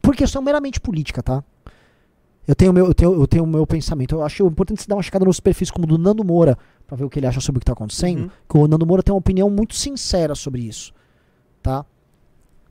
por, 0.00 0.14
questão 0.14 0.42
meramente 0.42 0.80
política, 0.80 1.22
tá? 1.22 1.42
Eu 2.46 2.54
tenho 2.54 2.70
o 2.70 2.74
meu, 2.74 2.86
eu 2.86 2.94
tenho, 2.94 3.14
eu 3.14 3.26
tenho 3.26 3.44
o 3.44 3.46
meu 3.46 3.66
pensamento. 3.66 4.16
Eu 4.16 4.22
acho 4.22 4.44
importante 4.46 4.82
você 4.82 4.88
dar 4.88 4.96
uma 4.96 5.02
checada 5.02 5.24
nos 5.24 5.38
perfis 5.38 5.70
como 5.70 5.84
o 5.84 5.88
do 5.88 5.98
Nando 5.98 6.24
Moura, 6.24 6.58
pra 6.86 6.96
ver 6.96 7.04
o 7.04 7.10
que 7.10 7.18
ele 7.18 7.26
acha 7.26 7.40
sobre 7.40 7.58
o 7.58 7.60
que 7.60 7.66
tá 7.66 7.72
acontecendo. 7.72 8.22
Uhum. 8.22 8.30
Que 8.48 8.58
o 8.58 8.66
Nando 8.66 8.86
Moura 8.86 9.02
tem 9.02 9.12
uma 9.12 9.18
opinião 9.18 9.48
muito 9.48 9.74
sincera 9.74 10.34
sobre 10.34 10.62
isso, 10.62 10.92
tá? 11.62 11.84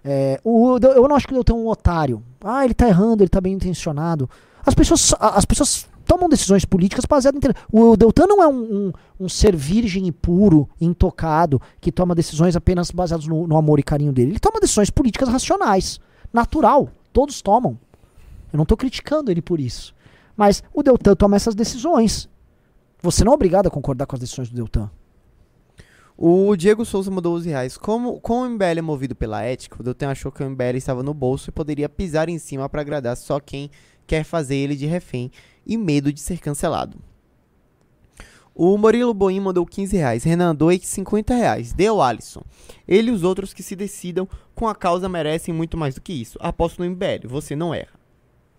É, 0.03 0.41
o, 0.43 0.77
eu 0.77 1.07
não 1.07 1.15
acho 1.15 1.27
que 1.27 1.33
ele 1.33 1.43
tem 1.43 1.55
um 1.55 1.67
otário. 1.67 2.23
Ah, 2.43 2.65
ele 2.65 2.73
tá 2.73 2.87
errando, 2.87 3.23
ele 3.23 3.29
tá 3.29 3.39
bem 3.39 3.53
intencionado. 3.53 4.29
As 4.65 4.73
pessoas, 4.73 5.13
as 5.19 5.45
pessoas 5.45 5.87
tomam 6.05 6.27
decisões 6.27 6.65
políticas 6.65 7.05
baseadas 7.05 7.41
em. 7.43 7.53
O 7.71 7.95
Deltan 7.95 8.25
não 8.27 8.43
é 8.43 8.47
um, 8.47 8.61
um, 8.61 8.93
um 9.21 9.29
ser 9.29 9.55
virgem 9.55 10.07
e 10.07 10.11
puro, 10.11 10.67
intocado, 10.79 11.61
que 11.79 11.91
toma 11.91 12.13
decisões 12.13 12.55
apenas 12.55 12.91
baseadas 12.91 13.25
no, 13.27 13.47
no 13.47 13.57
amor 13.57 13.79
e 13.79 13.83
carinho 13.83 14.11
dele. 14.11 14.31
Ele 14.31 14.39
toma 14.39 14.59
decisões 14.59 14.89
políticas 14.89 15.29
racionais. 15.29 15.99
Natural. 16.33 16.89
Todos 17.11 17.41
tomam. 17.41 17.77
Eu 18.51 18.57
não 18.57 18.65
tô 18.65 18.75
criticando 18.75 19.31
ele 19.31 19.41
por 19.41 19.59
isso. 19.59 19.95
Mas 20.35 20.63
o 20.73 20.83
Deltan 20.83 21.15
toma 21.15 21.35
essas 21.35 21.55
decisões. 21.55 22.29
Você 23.01 23.23
não 23.23 23.31
é 23.31 23.35
obrigado 23.35 23.67
a 23.67 23.71
concordar 23.71 24.05
com 24.05 24.15
as 24.15 24.19
decisões 24.19 24.49
do 24.49 24.55
Deltan. 24.55 24.89
O 26.17 26.55
Diego 26.55 26.85
Souza 26.85 27.09
mandou 27.09 27.35
11 27.35 27.49
reais. 27.49 27.77
Como, 27.77 28.19
como 28.19 28.45
o 28.45 28.49
MBL 28.49 28.77
é 28.77 28.81
movido 28.81 29.15
pela 29.15 29.41
ética, 29.41 29.77
o 29.79 29.83
Deltan 29.83 30.09
achou 30.09 30.31
que 30.31 30.43
o 30.43 30.49
MBL 30.49 30.77
estava 30.77 31.01
no 31.01 31.13
bolso 31.13 31.49
e 31.49 31.51
poderia 31.51 31.89
pisar 31.89 32.29
em 32.29 32.37
cima 32.37 32.69
para 32.69 32.81
agradar 32.81 33.17
só 33.17 33.39
quem 33.39 33.71
quer 34.05 34.23
fazer 34.23 34.55
ele 34.55 34.75
de 34.75 34.85
refém 34.85 35.31
e 35.65 35.77
medo 35.77 36.13
de 36.13 36.19
ser 36.19 36.39
cancelado. 36.39 36.97
O 38.63 38.77
Murilo 38.77 39.11
Boim 39.11 39.39
mandou 39.39 39.65
15 39.65 39.97
reais. 39.97 40.23
Renan, 40.23 40.53
doe 40.53 40.79
50 40.79 41.33
reais. 41.33 41.73
Deu 41.73 41.99
Alisson. 41.99 42.43
Ele 42.87 43.09
e 43.09 43.11
os 43.11 43.23
outros 43.23 43.55
que 43.55 43.63
se 43.63 43.75
decidam 43.75 44.29
com 44.53 44.67
a 44.67 44.75
causa 44.75 45.09
merecem 45.09 45.51
muito 45.51 45.75
mais 45.75 45.95
do 45.95 46.01
que 46.01 46.13
isso. 46.13 46.37
Aposto 46.39 46.77
no 46.77 46.87
MBL, 46.87 47.27
você 47.27 47.55
não 47.55 47.73
erra. 47.73 47.99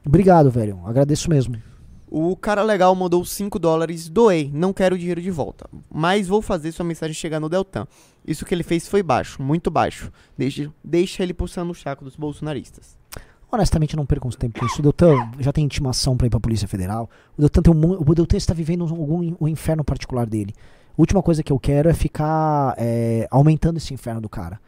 Obrigado, 0.04 0.50
velho. 0.50 0.80
Agradeço 0.84 1.30
mesmo. 1.30 1.54
O 2.10 2.34
cara 2.34 2.64
legal 2.64 2.92
mandou 2.96 3.24
5 3.24 3.60
dólares, 3.60 4.08
doei, 4.08 4.50
não 4.52 4.72
quero 4.72 4.96
o 4.96 4.98
dinheiro 4.98 5.22
de 5.22 5.30
volta. 5.30 5.70
Mas 5.88 6.26
vou 6.26 6.42
fazer 6.42 6.72
sua 6.72 6.84
mensagem 6.84 7.14
chegar 7.14 7.38
no 7.38 7.48
Deltan. 7.48 7.86
Isso 8.26 8.44
que 8.44 8.52
ele 8.52 8.64
fez 8.64 8.88
foi 8.88 9.04
baixo, 9.04 9.40
muito 9.40 9.70
baixo. 9.70 10.10
Deixa, 10.36 10.68
deixa 10.82 11.22
ele 11.22 11.32
pulsando 11.32 11.68
no 11.68 11.74
chaco 11.74 12.04
dos 12.04 12.16
bolsonaristas. 12.16 12.98
Honestamente, 13.52 13.94
não 13.94 14.06
perco 14.06 14.34
tempo 14.36 14.58
com 14.58 14.64
isso. 14.66 14.78
O 14.78 14.82
Deltan 14.82 15.30
já 15.38 15.52
tem 15.52 15.64
intimação 15.64 16.16
pra 16.16 16.26
ir 16.26 16.30
pra 16.30 16.40
Polícia 16.40 16.66
Federal. 16.66 17.10
O 17.36 17.40
Deltan, 17.42 17.60
tem 17.62 17.74
um, 17.74 17.90
o 18.00 18.14
Deltan 18.14 18.38
está 18.38 18.54
vivendo 18.54 18.82
um- 18.86 18.88
algum 18.98 19.36
um 19.38 19.46
inferno 19.46 19.84
particular 19.84 20.24
dele. 20.26 20.54
A 20.56 21.00
última 21.00 21.22
coisa 21.22 21.42
que 21.42 21.52
eu 21.52 21.58
quero 21.58 21.88
é 21.90 21.92
ficar 21.94 22.74
é, 22.78 23.28
aumentando 23.30 23.76
esse 23.76 23.92
inferno 23.92 24.20
do 24.22 24.28
cara. 24.28 24.58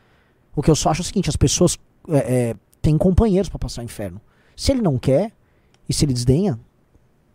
O 0.55 0.63
que 0.63 0.71
eu 0.71 0.77
só 0.77 0.91
acho 0.91 1.01
é 1.01 1.03
o 1.03 1.05
seguinte: 1.05 1.31
as 1.31 1.37
pessoas 1.37 1.79
é, 2.11 2.51
é, 2.51 2.57
têm 2.83 2.99
companheiros 2.99 3.49
pra 3.49 3.59
passar 3.59 3.81
o 3.81 3.85
inferno. 3.85 4.21
Se 4.55 4.71
ele 4.71 4.83
não 4.83 4.99
quer 4.99 5.33
e 5.89 5.93
se 5.95 6.05
ele 6.05 6.13
desdenha, 6.13 6.61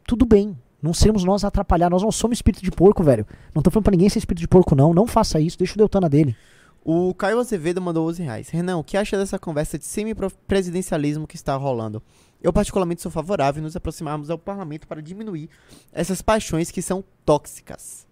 tudo 0.06 0.26
bem. 0.26 0.56
Não 0.82 0.94
seremos 0.94 1.24
nós 1.24 1.44
a 1.44 1.48
atrapalhar. 1.50 1.90
Nós 1.90 2.02
não 2.04 2.12
somos 2.12 2.38
espírito 2.38 2.64
de 2.64 2.72
porco, 2.72 3.04
velho. 3.04 3.26
Não 3.54 3.62
tô 3.62 3.70
falando 3.70 3.84
pra 3.86 3.92
ninguém 3.92 4.08
ser 4.08 4.20
espírito 4.20 4.40
de 4.42 4.48
porco, 4.48 4.76
não. 4.76 4.94
Não 4.94 5.06
faça 5.08 5.40
isso. 5.40 5.58
Deixa 5.58 5.74
o 5.74 5.78
Deltan 5.78 6.00
dele. 6.02 6.36
O 6.84 7.14
Caio 7.14 7.40
Azevedo 7.40 7.82
mandou 7.82 8.08
11 8.08 8.24
reais. 8.24 8.50
Renan, 8.50 8.78
o 8.78 8.84
que 8.84 8.98
acha 8.98 9.18
dessa 9.18 9.38
conversa 9.38 9.78
de 9.78 9.86
semi-presidencialismo 9.86 11.28
que 11.28 11.36
está 11.36 11.56
rolando? 11.56 12.02
Eu 12.42 12.54
particularmente 12.54 13.02
sou 13.02 13.12
favorável 13.12 13.60
em 13.60 13.64
nos 13.64 13.76
aproximarmos 13.76 14.30
ao 14.30 14.38
parlamento 14.38 14.88
para 14.88 15.02
diminuir 15.02 15.50
essas 15.92 16.22
paixões 16.22 16.72
que 16.72 16.82
são 16.82 17.04
tóxicas. 17.26 18.08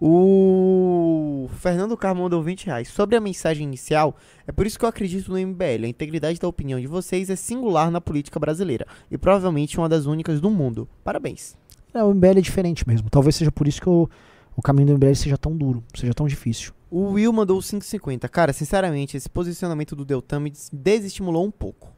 O 0.00 1.50
Fernando 1.54 1.96
Carmo 1.96 2.22
mandou 2.22 2.40
20 2.40 2.66
reais. 2.66 2.86
Sobre 2.86 3.16
a 3.16 3.20
mensagem 3.20 3.66
inicial, 3.66 4.16
é 4.46 4.52
por 4.52 4.64
isso 4.64 4.78
que 4.78 4.84
eu 4.84 4.88
acredito 4.88 5.32
no 5.32 5.36
MBL. 5.36 5.84
A 5.84 5.88
integridade 5.88 6.38
da 6.38 6.46
opinião 6.46 6.78
de 6.78 6.86
vocês 6.86 7.28
é 7.28 7.34
singular 7.34 7.90
na 7.90 8.00
política 8.00 8.38
brasileira 8.38 8.86
e 9.10 9.18
provavelmente 9.18 9.76
uma 9.76 9.88
das 9.88 10.06
únicas 10.06 10.40
do 10.40 10.50
mundo. 10.50 10.88
Parabéns. 11.02 11.56
É, 11.94 12.02
o 12.02 12.12
MBL 12.14 12.38
é 12.38 12.40
diferente 12.40 12.86
mesmo. 12.86 13.08
Talvez 13.10 13.36
seja 13.36 13.50
por 13.50 13.66
isso 13.66 13.80
que 13.80 13.88
o, 13.88 14.08
o 14.56 14.62
caminho 14.62 14.88
do 14.88 14.94
MBL 14.94 15.14
seja 15.14 15.38
tão 15.38 15.56
duro, 15.56 15.82
seja 15.94 16.12
tão 16.14 16.26
difícil. 16.26 16.72
O 16.90 17.12
Will 17.12 17.32
mandou 17.32 17.58
5,50. 17.58 18.28
Cara, 18.28 18.52
sinceramente, 18.52 19.16
esse 19.16 19.28
posicionamento 19.28 19.94
do 19.94 20.04
Deltan 20.04 20.40
me 20.40 20.50
des- 20.50 20.70
desestimulou 20.72 21.44
um 21.44 21.50
pouco. 21.50 21.92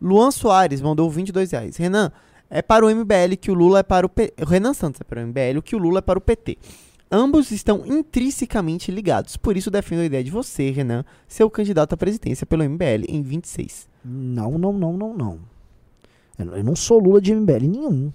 Luan 0.00 0.30
Soares 0.30 0.80
mandou 0.80 1.10
22 1.10 1.50
reais. 1.50 1.76
Renan, 1.76 2.12
é 2.50 2.62
para 2.62 2.84
o 2.86 2.90
MBL 2.94 3.36
que 3.40 3.50
o 3.50 3.54
Lula 3.54 3.80
é 3.80 3.82
para 3.82 4.06
o 4.06 4.08
P... 4.08 4.32
Renan 4.38 4.72
Santos 4.74 5.00
é 5.00 5.04
para 5.04 5.22
o 5.22 5.26
MBL, 5.26 5.60
que 5.62 5.74
o 5.74 5.78
Lula 5.78 5.98
é 5.98 6.02
para 6.02 6.18
o 6.18 6.22
PT. 6.22 6.56
Ambos 7.10 7.50
estão 7.50 7.84
intrinsecamente 7.86 8.90
ligados. 8.90 9.36
Por 9.36 9.56
isso 9.56 9.70
defendo 9.70 10.00
a 10.00 10.04
ideia 10.04 10.22
de 10.22 10.30
você, 10.30 10.70
Renan, 10.70 11.04
ser 11.26 11.42
o 11.44 11.50
candidato 11.50 11.94
à 11.94 11.96
presidência 11.96 12.46
pelo 12.46 12.68
MBL 12.68 13.04
em 13.08 13.22
26. 13.22 13.88
Não, 14.04 14.58
não, 14.58 14.72
não, 14.72 14.92
não, 14.96 15.14
não. 15.16 15.38
Eu, 16.38 16.56
eu 16.56 16.64
não 16.64 16.76
sou 16.76 16.98
Lula 17.00 17.20
de 17.20 17.34
MBL 17.34 17.66
nenhum, 17.66 18.12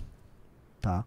tá? 0.84 1.06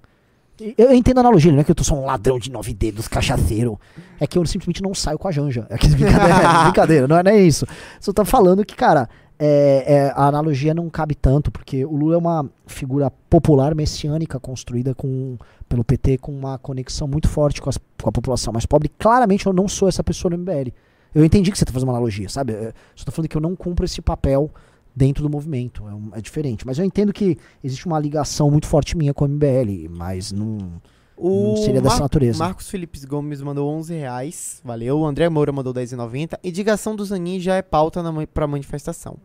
Eu 0.79 0.93
entendo 0.95 1.19
a 1.19 1.21
analogia, 1.21 1.53
não 1.53 1.61
é 1.61 1.65
que 1.65 1.71
eu 1.71 1.75
tô 1.75 1.85
só 1.85 1.95
um 1.95 2.07
ladrão 2.07 2.39
de 2.39 2.51
nove 2.51 2.73
dedos, 2.73 3.07
cachaceiro. 3.07 3.79
É 4.19 4.27
que 4.27 4.39
eu 4.39 4.47
simplesmente 4.47 4.83
não 4.83 4.95
saio 4.95 5.19
com 5.19 5.29
a 5.29 5.31
Janja. 5.31 5.67
É 5.69 5.77
que 5.77 5.87
brincadeira, 5.95 6.63
brincadeira 6.65 7.09
não, 7.09 7.19
é, 7.19 7.23
não 7.23 7.31
é 7.31 7.39
isso. 7.39 7.67
Só 8.01 8.11
tá 8.11 8.25
falando 8.25 8.65
que, 8.65 8.75
cara, 8.75 9.07
é, 9.39 9.85
é, 9.87 10.13
a 10.17 10.29
analogia 10.29 10.73
não 10.73 10.89
cabe 10.89 11.15
tanto, 11.15 11.51
porque 11.51 11.85
o 11.85 11.95
Lula 11.95 12.15
é 12.15 12.19
uma 12.19 12.49
figura 12.67 13.11
popular 13.29 13.75
messiânica 13.75 14.41
construída 14.41 14.95
com, 14.95 15.37
pelo 15.69 15.85
PT 15.85 16.19
com 16.19 16.33
uma 16.33 16.57
conexão 16.57 17.07
muito 17.07 17.29
forte 17.29 17.61
com, 17.61 17.69
as, 17.69 17.77
com 18.03 18.09
a 18.09 18.13
população 18.13 18.51
mais 18.51 18.65
pobre. 18.65 18.91
Claramente 18.99 19.45
eu 19.45 19.53
não 19.53 19.69
sou 19.69 19.89
essa 19.89 20.03
pessoa 20.03 20.31
no 20.31 20.39
MBL. 20.39 20.73
Eu 21.15 21.23
entendi 21.23 21.53
que 21.53 21.59
você 21.59 21.67
tá 21.67 21.73
fazendo 21.73 21.89
uma 21.89 21.95
analogia, 21.95 22.31
sabe? 22.31 22.55
Eu 22.55 22.73
só 22.95 23.05
tô 23.05 23.13
falando 23.13 23.29
que 23.29 23.37
eu 23.37 23.43
não 23.43 23.55
cumpro 23.55 23.85
esse 23.85 24.01
papel 24.01 24.51
dentro 24.97 25.23
do 25.23 25.29
movimento. 25.29 25.87
É, 25.87 25.95
um- 25.95 26.11
é 26.15 26.21
diferente. 26.23 26.67
Mas 26.67 26.79
eu 26.79 26.85
entendo 26.85 27.13
que 27.13 27.37
existe 27.63 27.87
uma 27.87 28.01
ligação 28.01 28.51
muito 28.51 28.67
forte 28.67 28.97
minha 28.97 29.13
com 29.13 29.27
o 29.27 29.29
MBL, 29.29 29.89
mas 29.91 30.33
não, 30.33 30.81
O 31.17 31.49
não 31.51 31.57
seria 31.59 31.83
dessa 31.83 31.97
Mar- 31.97 32.01
natureza. 32.03 32.39
Marcos 32.39 32.69
Felipe 32.71 32.99
Gomes 33.07 33.43
mandou 33.43 33.69
11 33.71 33.95
reais, 33.95 34.61
valeu. 34.65 35.01
O 35.01 35.07
André 35.07 35.29
Moura 35.29 35.53
mandou 35.53 35.73
10,90. 35.75 36.39
Indicação 36.43 36.97
do 36.97 37.05
Zanin 37.05 37.39
já 37.39 37.55
é 37.57 37.63
pauta 37.63 38.03
pra 38.33 38.47
manifestação. 38.47 39.19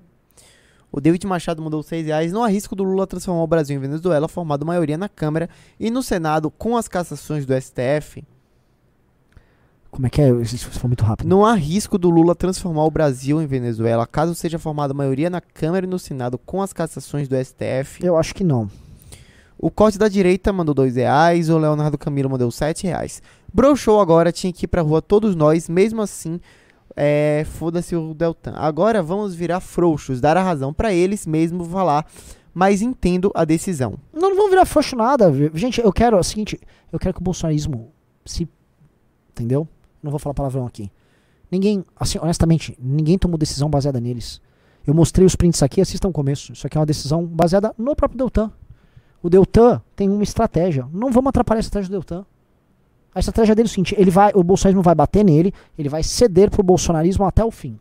O 0.92 1.00
David 1.00 1.26
Machado 1.26 1.62
mandou 1.62 1.82
6 1.82 2.06
reais. 2.06 2.34
Não 2.34 2.44
há 2.44 2.50
risco 2.50 2.76
do 2.76 2.84
Lula 2.84 3.08
transformar 3.08 3.42
o 3.44 3.48
Brasil 3.48 3.78
em 3.78 3.80
Venezuela, 3.80 4.28
formado 4.28 4.66
maioria 4.66 4.98
na 4.98 5.08
Câmara 5.08 5.50
e 5.80 5.90
no 5.90 6.04
Senado 6.04 6.52
com 6.52 6.76
as 6.76 6.90
cassações 6.90 7.46
do 7.46 7.54
STF. 7.54 8.22
Como 9.92 10.08
é 10.08 10.10
que 10.10 10.22
é? 10.22 10.30
Isso 10.30 10.70
foi 10.70 10.88
muito 10.88 11.04
rápido. 11.04 11.28
Não 11.28 11.46
há 11.46 11.54
risco 11.54 11.98
do 11.98 12.10
Lula 12.10 12.34
transformar 12.34 12.86
o 12.86 12.92
Brasil 12.92 13.42
em 13.42 13.46
Venezuela, 13.46 14.08
caso 14.08 14.34
seja 14.34 14.58
formada 14.58 14.94
maioria 14.94 15.30
na 15.30 15.42
Câmara 15.42 15.86
e 15.86 15.90
no 15.90 16.00
Senado 16.00 16.38
com 16.38 16.62
as 16.62 16.72
cassações 16.72 17.28
do 17.28 17.36
STF. 17.36 18.04
Eu 18.04 18.18
acho 18.18 18.34
que 18.34 18.44
não. 18.44 18.70
O 19.60 19.70
corte 19.70 20.00
da 20.00 20.08
direita 20.08 20.54
mandou 20.54 20.74
dois 20.74 20.96
reais, 20.96 21.50
o 21.50 21.58
Leonardo 21.58 21.98
Camilo 21.98 22.30
mandou 22.30 22.50
sete 22.50 22.88
reais. 22.88 23.22
Bro 23.54 23.76
Show 23.76 24.00
agora 24.00 24.32
tinha 24.32 24.52
que 24.54 24.64
ir 24.64 24.68
pra 24.68 24.82
rua 24.82 25.02
todos 25.02 25.36
nós, 25.36 25.68
mesmo 25.68 26.02
assim, 26.02 26.40
é, 26.96 27.46
foda-se 27.46 27.94
o 27.94 28.14
Deltan. 28.14 28.54
Agora 28.56 29.04
vamos 29.04 29.36
virar 29.36 29.60
frouxos, 29.60 30.22
dar 30.22 30.38
a 30.38 30.42
razão 30.42 30.74
pra 30.74 30.94
eles 30.94 31.28
mesmo 31.28 31.66
falar, 31.66 32.08
mas 32.54 32.82
entendo 32.82 33.30
a 33.36 33.44
decisão. 33.44 33.96
Não, 34.14 34.30
não 34.30 34.38
vão 34.38 34.50
virar 34.50 34.66
frouxo 34.66 34.96
nada. 34.96 35.32
Gente, 35.54 35.82
eu 35.82 35.92
quero 35.92 36.16
é 36.16 36.20
o 36.20 36.24
seguinte, 36.24 36.58
eu 36.92 36.98
quero 36.98 37.14
que 37.14 37.20
o 37.20 37.24
bolsonarismo 37.24 37.92
se 38.26 38.48
entendeu? 39.32 39.68
Não 40.02 40.12
vou 40.12 40.20
falar 40.20 40.34
palavrão 40.34 40.66
aqui. 40.66 40.92
Ninguém, 41.52 41.84
assim, 42.00 42.18
honestamente, 42.22 42.78
ninguém 42.82 43.18
tomou 43.18 43.38
decisão 43.38 43.70
baseada 43.70 44.00
neles. 44.00 44.42
Eu 44.86 44.94
mostrei 44.94 45.26
os 45.26 45.36
prints 45.36 45.62
aqui, 45.62 45.82
assistam 45.82 46.10
o 46.10 46.12
começo. 46.12 46.54
Isso 46.54 46.66
aqui 46.66 46.78
é 46.78 46.80
uma 46.80 46.86
decisão 46.86 47.26
baseada 47.26 47.74
no 47.78 47.96
próprio 47.96 48.18
Deltan. 48.18 48.52
O 49.22 49.30
Deltan 49.30 49.82
tem 49.96 50.10
uma 50.10 50.24
estratégia. 50.24 50.88
Não 50.92 51.12
vamos 51.12 51.30
atrapalhar 51.30 51.60
a 51.60 51.62
estratégia 51.62 51.90
do 51.90 51.94
Deltan. 51.94 52.26
A 53.14 53.20
estratégia 53.20 53.54
dele 53.54 53.68
é 53.68 53.70
o 53.70 53.72
seguinte, 53.72 53.94
ele 53.98 54.10
vai, 54.10 54.32
o 54.34 54.42
bolsonarismo 54.42 54.82
vai 54.82 54.96
bater 54.96 55.24
nele, 55.26 55.54
ele 55.78 55.90
vai 55.90 56.02
ceder 56.02 56.50
pro 56.50 56.64
bolsonarismo 56.64 57.26
até 57.26 57.44
o 57.44 57.52
fim. 57.52 57.78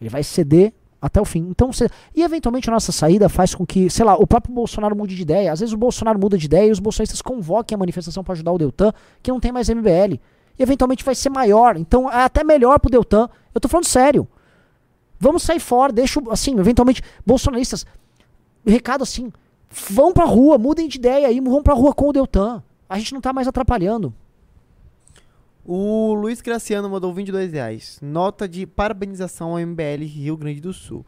Ele 0.00 0.08
vai 0.08 0.22
ceder 0.22 0.72
até 1.00 1.20
o 1.20 1.24
fim. 1.24 1.46
Então, 1.50 1.70
e 2.14 2.22
eventualmente 2.22 2.70
a 2.70 2.72
nossa 2.72 2.90
saída 2.90 3.28
faz 3.28 3.54
com 3.54 3.66
que, 3.66 3.90
sei 3.90 4.06
lá, 4.06 4.14
o 4.16 4.26
próprio 4.26 4.54
Bolsonaro 4.54 4.96
mude 4.96 5.14
de 5.14 5.20
ideia. 5.20 5.52
Às 5.52 5.60
vezes 5.60 5.74
o 5.74 5.76
Bolsonaro 5.76 6.18
muda 6.18 6.38
de 6.38 6.46
ideia 6.46 6.68
e 6.68 6.70
os 6.70 6.78
bolsonaristas 6.78 7.20
convoquem 7.20 7.76
a 7.76 7.78
manifestação 7.78 8.24
para 8.24 8.32
ajudar 8.32 8.52
o 8.52 8.58
Deltan, 8.58 8.90
que 9.22 9.30
não 9.30 9.38
tem 9.38 9.52
mais 9.52 9.68
MBL. 9.68 10.18
E 10.58 10.62
eventualmente 10.62 11.04
vai 11.04 11.14
ser 11.14 11.30
maior. 11.30 11.76
Então 11.76 12.10
é 12.10 12.24
até 12.24 12.44
melhor 12.44 12.78
pro 12.78 12.90
Deltan. 12.90 13.28
Eu 13.54 13.60
tô 13.60 13.68
falando 13.68 13.86
sério. 13.86 14.26
Vamos 15.18 15.42
sair 15.42 15.60
fora, 15.60 15.92
deixa, 15.92 16.20
assim, 16.30 16.58
eventualmente, 16.58 17.02
bolsonaristas, 17.24 17.86
recado 18.66 19.02
assim, 19.02 19.32
vão 19.90 20.12
pra 20.12 20.24
rua, 20.24 20.58
mudem 20.58 20.88
de 20.88 20.98
ideia 20.98 21.28
aí, 21.28 21.40
vão 21.40 21.62
pra 21.62 21.72
rua 21.72 21.94
com 21.94 22.08
o 22.08 22.12
Deltan. 22.12 22.62
A 22.88 22.98
gente 22.98 23.14
não 23.14 23.20
tá 23.20 23.32
mais 23.32 23.48
atrapalhando. 23.48 24.12
O 25.64 26.12
Luiz 26.12 26.42
Graciano 26.42 26.90
mandou 26.90 27.12
22 27.14 27.52
reais. 27.52 27.98
Nota 28.02 28.46
de 28.46 28.66
parabenização 28.66 29.52
ao 29.52 29.66
MBL 29.66 30.04
Rio 30.04 30.36
Grande 30.36 30.60
do 30.60 30.74
Sul. 30.74 31.06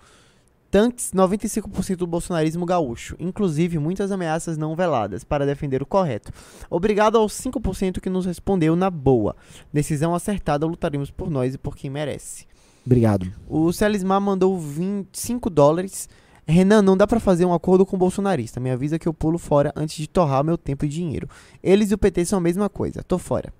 Tanques 0.70 1.12
95% 1.12 1.96
do 1.96 2.06
bolsonarismo 2.06 2.66
gaúcho, 2.66 3.16
inclusive 3.18 3.78
muitas 3.78 4.10
ameaças 4.10 4.56
não 4.56 4.74
veladas 4.74 5.24
para 5.24 5.46
defender 5.46 5.82
o 5.82 5.86
correto. 5.86 6.32
Obrigado 6.68 7.16
aos 7.16 7.32
5% 7.34 8.00
que 8.00 8.10
nos 8.10 8.26
respondeu 8.26 8.74
na 8.74 8.90
boa. 8.90 9.36
Decisão 9.72 10.14
acertada, 10.14 10.66
lutaremos 10.66 11.10
por 11.10 11.30
nós 11.30 11.54
e 11.54 11.58
por 11.58 11.76
quem 11.76 11.90
merece. 11.90 12.46
Obrigado. 12.84 13.32
O 13.48 13.72
Celismar 13.72 14.20
mandou 14.20 14.58
25 14.58 15.50
dólares. 15.50 16.08
Renan, 16.46 16.82
não 16.82 16.96
dá 16.96 17.06
pra 17.06 17.18
fazer 17.18 17.44
um 17.44 17.52
acordo 17.52 17.84
com 17.84 17.96
o 17.96 17.98
bolsonarista. 17.98 18.60
Me 18.60 18.70
avisa 18.70 18.98
que 18.98 19.08
eu 19.08 19.14
pulo 19.14 19.38
fora 19.38 19.72
antes 19.74 19.96
de 19.96 20.08
torrar 20.08 20.44
meu 20.44 20.56
tempo 20.56 20.84
e 20.84 20.88
dinheiro. 20.88 21.28
Eles 21.62 21.90
e 21.90 21.94
o 21.94 21.98
PT 21.98 22.24
são 22.24 22.38
a 22.38 22.42
mesma 22.42 22.68
coisa. 22.68 23.02
Tô 23.02 23.18
fora. 23.18 23.52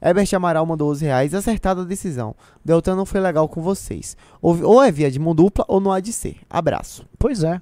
Herbert 0.00 0.28
Amaral 0.34 0.64
mandou 0.66 0.88
12 0.88 1.04
reais. 1.04 1.34
Acertada 1.34 1.82
a 1.82 1.84
decisão. 1.84 2.34
Deltan 2.64 2.94
não 2.96 3.04
foi 3.06 3.20
legal 3.20 3.48
com 3.48 3.60
vocês. 3.60 4.16
Ou, 4.40 4.82
é 4.82 4.90
via 4.92 5.10
de 5.10 5.18
mão 5.18 5.34
dupla 5.34 5.64
ou 5.68 5.80
não 5.80 5.90
há 5.92 6.00
de 6.00 6.12
ser. 6.12 6.36
Abraço. 6.48 7.04
Pois 7.18 7.42
é. 7.42 7.60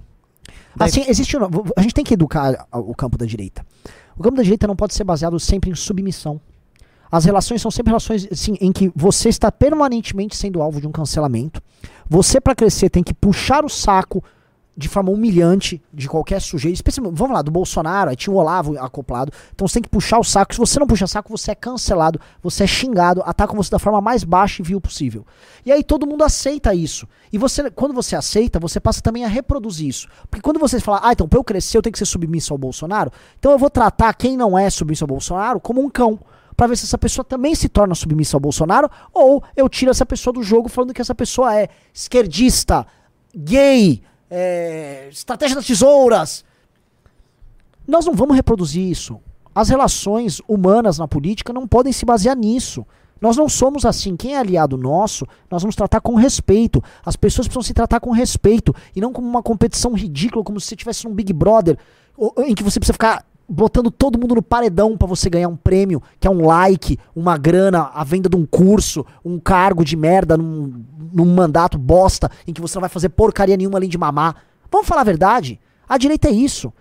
Daí- 0.75 0.89
Assim, 0.89 1.03
existe. 1.07 1.35
um- 1.37 1.41
A 1.75 1.81
gente 1.81 1.93
tem 1.93 2.03
que 2.05 2.13
educar 2.13 2.67
o 2.71 2.93
campo 2.95 3.17
da 3.17 3.25
direita. 3.25 3.65
O 4.15 4.23
campo 4.23 4.37
da 4.37 4.43
direita 4.43 4.67
não 4.67 4.75
pode 4.75 4.93
ser 4.93 5.03
baseado 5.03 5.39
sempre 5.39 5.69
em 5.69 5.75
submissão. 5.75 6.39
As 7.11 7.23
relações 7.25 7.61
são 7.61 7.71
sempre 7.71 7.89
relações 7.91 8.27
assim, 8.31 8.55
em 8.59 8.71
que 8.71 8.91
você 8.95 9.29
está 9.29 9.51
permanentemente 9.51 10.35
sendo 10.35 10.61
alvo 10.61 10.81
de 10.81 10.87
um 10.87 10.91
cancelamento. 10.91 11.61
Você, 12.09 12.39
para 12.41 12.53
crescer, 12.55 12.89
tem 12.89 13.01
que 13.03 13.13
puxar 13.13 13.63
o 13.65 13.69
saco 13.69 14.23
de 14.77 14.87
forma 14.87 15.09
humilhante 15.09 15.81
de 15.91 16.07
qualquer 16.07 16.39
sujeito. 16.39 16.75
Especialmente, 16.75 17.17
vamos 17.17 17.33
lá, 17.33 17.41
do 17.41 17.49
Bolsonaro, 17.49 18.11
aí 18.11 18.15
tinha 18.15 18.31
o 18.31 18.37
Olavo 18.37 18.77
acoplado. 18.77 19.31
Então 19.53 19.67
você 19.67 19.75
tem 19.75 19.83
que 19.83 19.89
puxar 19.89 20.19
o 20.19 20.23
saco. 20.23 20.53
Se 20.53 20.59
você 20.59 20.79
não 20.79 20.85
puxa 20.85 21.07
saco, 21.07 21.35
você 21.35 21.51
é 21.51 21.55
cancelado, 21.55 22.21
você 22.43 22.65
é 22.65 22.67
xingado, 22.67 23.23
atacam 23.25 23.55
você 23.55 23.71
da 23.71 23.79
forma 23.79 23.99
mais 23.99 24.23
baixa 24.23 24.61
e 24.61 24.65
vil 24.65 24.79
possível. 24.79 25.25
E 25.65 25.71
aí 25.71 25.83
todo 25.83 26.05
mundo 26.05 26.23
aceita 26.23 26.75
isso. 26.75 27.07
E 27.33 27.39
você, 27.39 27.71
quando 27.71 27.93
você 27.93 28.15
aceita, 28.15 28.59
você 28.59 28.79
passa 28.79 29.01
também 29.01 29.25
a 29.25 29.27
reproduzir 29.27 29.87
isso. 29.87 30.07
Porque 30.29 30.43
quando 30.43 30.59
você 30.59 30.79
fala, 30.79 31.01
ah, 31.03 31.11
então 31.11 31.27
pra 31.27 31.39
eu 31.39 31.43
crescer 31.43 31.77
eu 31.77 31.81
tenho 31.81 31.93
que 31.93 31.99
ser 31.99 32.05
submisso 32.05 32.53
ao 32.53 32.57
Bolsonaro, 32.59 33.11
então 33.39 33.51
eu 33.51 33.57
vou 33.57 33.71
tratar 33.71 34.13
quem 34.13 34.37
não 34.37 34.57
é 34.57 34.69
submisso 34.69 35.03
ao 35.03 35.07
Bolsonaro 35.07 35.59
como 35.59 35.81
um 35.81 35.89
cão. 35.89 36.19
Pra 36.55 36.65
ver 36.65 36.75
se 36.75 36.85
essa 36.85 36.97
pessoa 36.97 37.23
também 37.23 37.53
se 37.53 37.69
torna 37.69 37.93
submissa 37.93 38.35
ao 38.35 38.41
Bolsonaro, 38.41 38.89
ou 39.13 39.43
eu 39.55 39.69
tiro 39.69 39.91
essa 39.91 40.05
pessoa 40.05 40.33
do 40.33 40.41
jogo 40.41 40.67
falando 40.67 40.91
que 40.91 41.01
essa 41.01 41.13
pessoa 41.13 41.55
é 41.55 41.69
esquerdista, 41.93 42.85
gay, 43.35 44.01
é, 44.29 45.07
estratégia 45.11 45.55
das 45.55 45.65
tesouras. 45.65 46.43
Nós 47.87 48.05
não 48.05 48.13
vamos 48.13 48.35
reproduzir 48.35 48.83
isso. 48.83 49.19
As 49.55 49.69
relações 49.69 50.41
humanas 50.47 50.99
na 50.99 51.07
política 51.07 51.53
não 51.53 51.67
podem 51.67 51.91
se 51.93 52.05
basear 52.05 52.35
nisso. 52.35 52.85
Nós 53.19 53.35
não 53.35 53.49
somos 53.49 53.85
assim. 53.85 54.15
Quem 54.15 54.35
é 54.35 54.37
aliado 54.37 54.77
nosso, 54.77 55.25
nós 55.49 55.61
vamos 55.63 55.75
tratar 55.75 56.01
com 56.01 56.15
respeito. 56.15 56.83
As 57.05 57.15
pessoas 57.15 57.47
precisam 57.47 57.63
se 57.63 57.73
tratar 57.73 57.99
com 57.99 58.11
respeito 58.11 58.75
e 58.95 59.01
não 59.01 59.11
como 59.11 59.27
uma 59.27 59.41
competição 59.41 59.93
ridícula, 59.93 60.43
como 60.43 60.59
se 60.59 60.67
você 60.67 60.75
estivesse 60.75 61.05
num 61.05 61.13
Big 61.13 61.33
Brother, 61.33 61.77
em 62.45 62.53
que 62.53 62.63
você 62.63 62.79
precisa 62.79 62.93
ficar 62.93 63.25
botando 63.47 63.89
todo 63.89 64.19
mundo 64.19 64.35
no 64.35 64.41
paredão 64.41 64.97
pra 64.97 65.07
você 65.07 65.29
ganhar 65.29 65.47
um 65.47 65.55
prêmio, 65.55 66.01
que 66.19 66.27
é 66.27 66.31
um 66.31 66.45
like, 66.45 66.99
uma 67.15 67.37
grana, 67.37 67.91
a 67.93 68.03
venda 68.03 68.27
de 68.27 68.35
um 68.35 68.45
curso, 68.45 69.05
um 69.23 69.39
cargo 69.39 69.85
de 69.85 69.95
merda 69.95 70.35
num, 70.35 70.83
num 71.13 71.33
mandato 71.33 71.77
bosta, 71.77 72.29
em 72.45 72.53
que 72.53 72.59
você 72.59 72.75
não 72.75 72.81
vai 72.81 72.89
fazer 72.89 73.09
porcaria 73.09 73.55
nenhuma 73.55 73.77
além 73.77 73.89
de 73.89 73.97
mamar. 73.97 74.35
Vamos 74.71 74.87
falar 74.87 75.01
a 75.01 75.05
verdade? 75.05 75.59
A 75.87 75.97
direita 75.97 76.27
é 76.27 76.31
isso. 76.31 76.73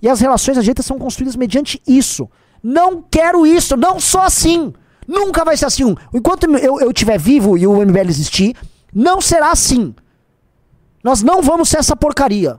E 0.00 0.08
as 0.08 0.20
relações 0.20 0.56
da 0.56 0.62
direita 0.62 0.82
são 0.82 0.98
construídas 0.98 1.36
mediante 1.36 1.82
isso. 1.86 2.28
Não 2.62 3.02
quero 3.02 3.46
isso, 3.46 3.76
não 3.76 4.00
sou 4.00 4.20
assim. 4.20 4.72
Nunca 5.06 5.44
vai 5.44 5.56
ser 5.56 5.66
assim. 5.66 5.94
Enquanto 6.12 6.44
eu, 6.56 6.80
eu 6.80 6.90
estiver 6.90 7.18
vivo 7.18 7.58
e 7.58 7.66
o 7.66 7.84
MBL 7.84 8.08
existir, 8.08 8.56
não 8.94 9.20
será 9.20 9.50
assim. 9.50 9.94
Nós 11.02 11.22
não 11.22 11.42
vamos 11.42 11.68
ser 11.68 11.78
essa 11.78 11.96
porcaria. 11.96 12.58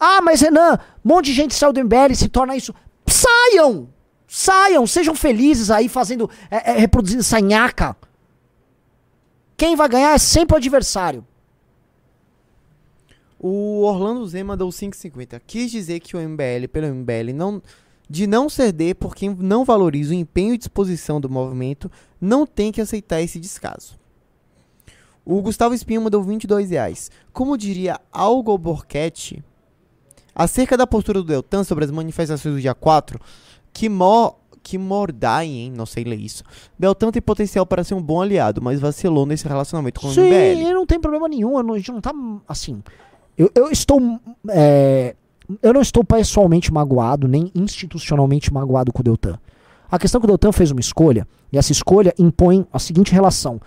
Ah, 0.00 0.22
mas 0.22 0.40
Renan, 0.40 0.78
um 1.04 1.08
monte 1.08 1.26
de 1.26 1.34
gente 1.34 1.54
saiu 1.54 1.74
do 1.74 1.84
MBL 1.84 2.12
e 2.12 2.16
se 2.16 2.30
torna 2.30 2.56
isso. 2.56 2.74
Saiam! 3.06 3.88
Saiam, 4.26 4.86
sejam 4.86 5.14
felizes 5.14 5.70
aí 5.70 5.88
fazendo, 5.88 6.30
é, 6.50 6.70
é, 6.70 6.78
reproduzindo 6.78 7.20
essa 7.20 7.40
nhaca. 7.40 7.96
Quem 9.56 9.76
vai 9.76 9.88
ganhar 9.88 10.14
é 10.14 10.18
sempre 10.18 10.54
o 10.54 10.56
adversário. 10.56 11.26
O 13.38 13.82
Orlando 13.82 14.26
Z 14.26 14.42
mandou 14.44 14.68
5,50. 14.70 15.40
Quis 15.46 15.70
dizer 15.70 16.00
que 16.00 16.16
o 16.16 16.20
MBL, 16.20 16.68
pelo 16.72 16.94
MBL, 16.94 17.34
não, 17.34 17.60
de 18.08 18.26
não 18.26 18.48
ceder 18.48 18.94
por 18.94 19.14
quem 19.14 19.30
não 19.30 19.64
valoriza 19.64 20.12
o 20.12 20.16
empenho 20.16 20.54
e 20.54 20.58
disposição 20.58 21.20
do 21.20 21.28
movimento, 21.28 21.90
não 22.20 22.46
tem 22.46 22.70
que 22.70 22.80
aceitar 22.80 23.20
esse 23.20 23.40
descaso. 23.40 23.98
O 25.24 25.42
Gustavo 25.42 25.74
Espinho 25.74 26.02
mandou 26.02 26.22
22 26.22 26.70
reais. 26.70 27.10
Como 27.32 27.58
diria 27.58 28.00
Algo 28.12 28.56
Borchetti, 28.56 29.42
acerca 30.42 30.76
da 30.76 30.86
postura 30.86 31.20
do 31.20 31.26
Deltan 31.26 31.64
sobre 31.64 31.84
as 31.84 31.90
manifestações 31.90 32.54
do 32.54 32.60
dia 32.60 32.74
4, 32.74 33.20
que 33.72 33.88
mor 33.88 34.36
que 34.62 34.76
mordai, 34.76 35.46
hein? 35.46 35.72
Não 35.74 35.86
sei 35.86 36.04
ler 36.04 36.20
isso. 36.20 36.44
Deltan 36.78 37.10
tem 37.10 37.22
potencial 37.22 37.64
para 37.64 37.82
ser 37.82 37.94
um 37.94 38.02
bom 38.02 38.20
aliado, 38.20 38.60
mas 38.60 38.78
vacilou 38.78 39.24
nesse 39.24 39.48
relacionamento 39.48 40.00
com 40.00 40.08
o 40.08 40.12
Sim, 40.12 40.20
MBL. 40.20 40.34
ele 40.34 40.74
não 40.74 40.84
tem 40.84 41.00
problema 41.00 41.26
nenhum. 41.28 41.56
A 41.56 41.78
gente 41.78 41.90
não 41.90 42.00
tá 42.00 42.12
assim. 42.46 42.82
Eu, 43.38 43.50
eu 43.54 43.70
estou 43.70 43.98
é, 44.50 45.16
eu 45.62 45.72
não 45.72 45.80
estou 45.80 46.04
pessoalmente 46.04 46.72
magoado, 46.72 47.26
nem 47.26 47.50
institucionalmente 47.54 48.52
magoado 48.52 48.92
com 48.92 49.00
o 49.00 49.02
Deltan. 49.02 49.38
A 49.90 49.98
questão 49.98 50.18
é 50.18 50.20
que 50.20 50.26
o 50.26 50.28
Deltan 50.28 50.52
fez 50.52 50.70
uma 50.70 50.80
escolha, 50.80 51.26
e 51.50 51.58
essa 51.58 51.72
escolha 51.72 52.14
impõe 52.18 52.66
a 52.72 52.78
seguinte 52.78 53.12
relação. 53.12 53.60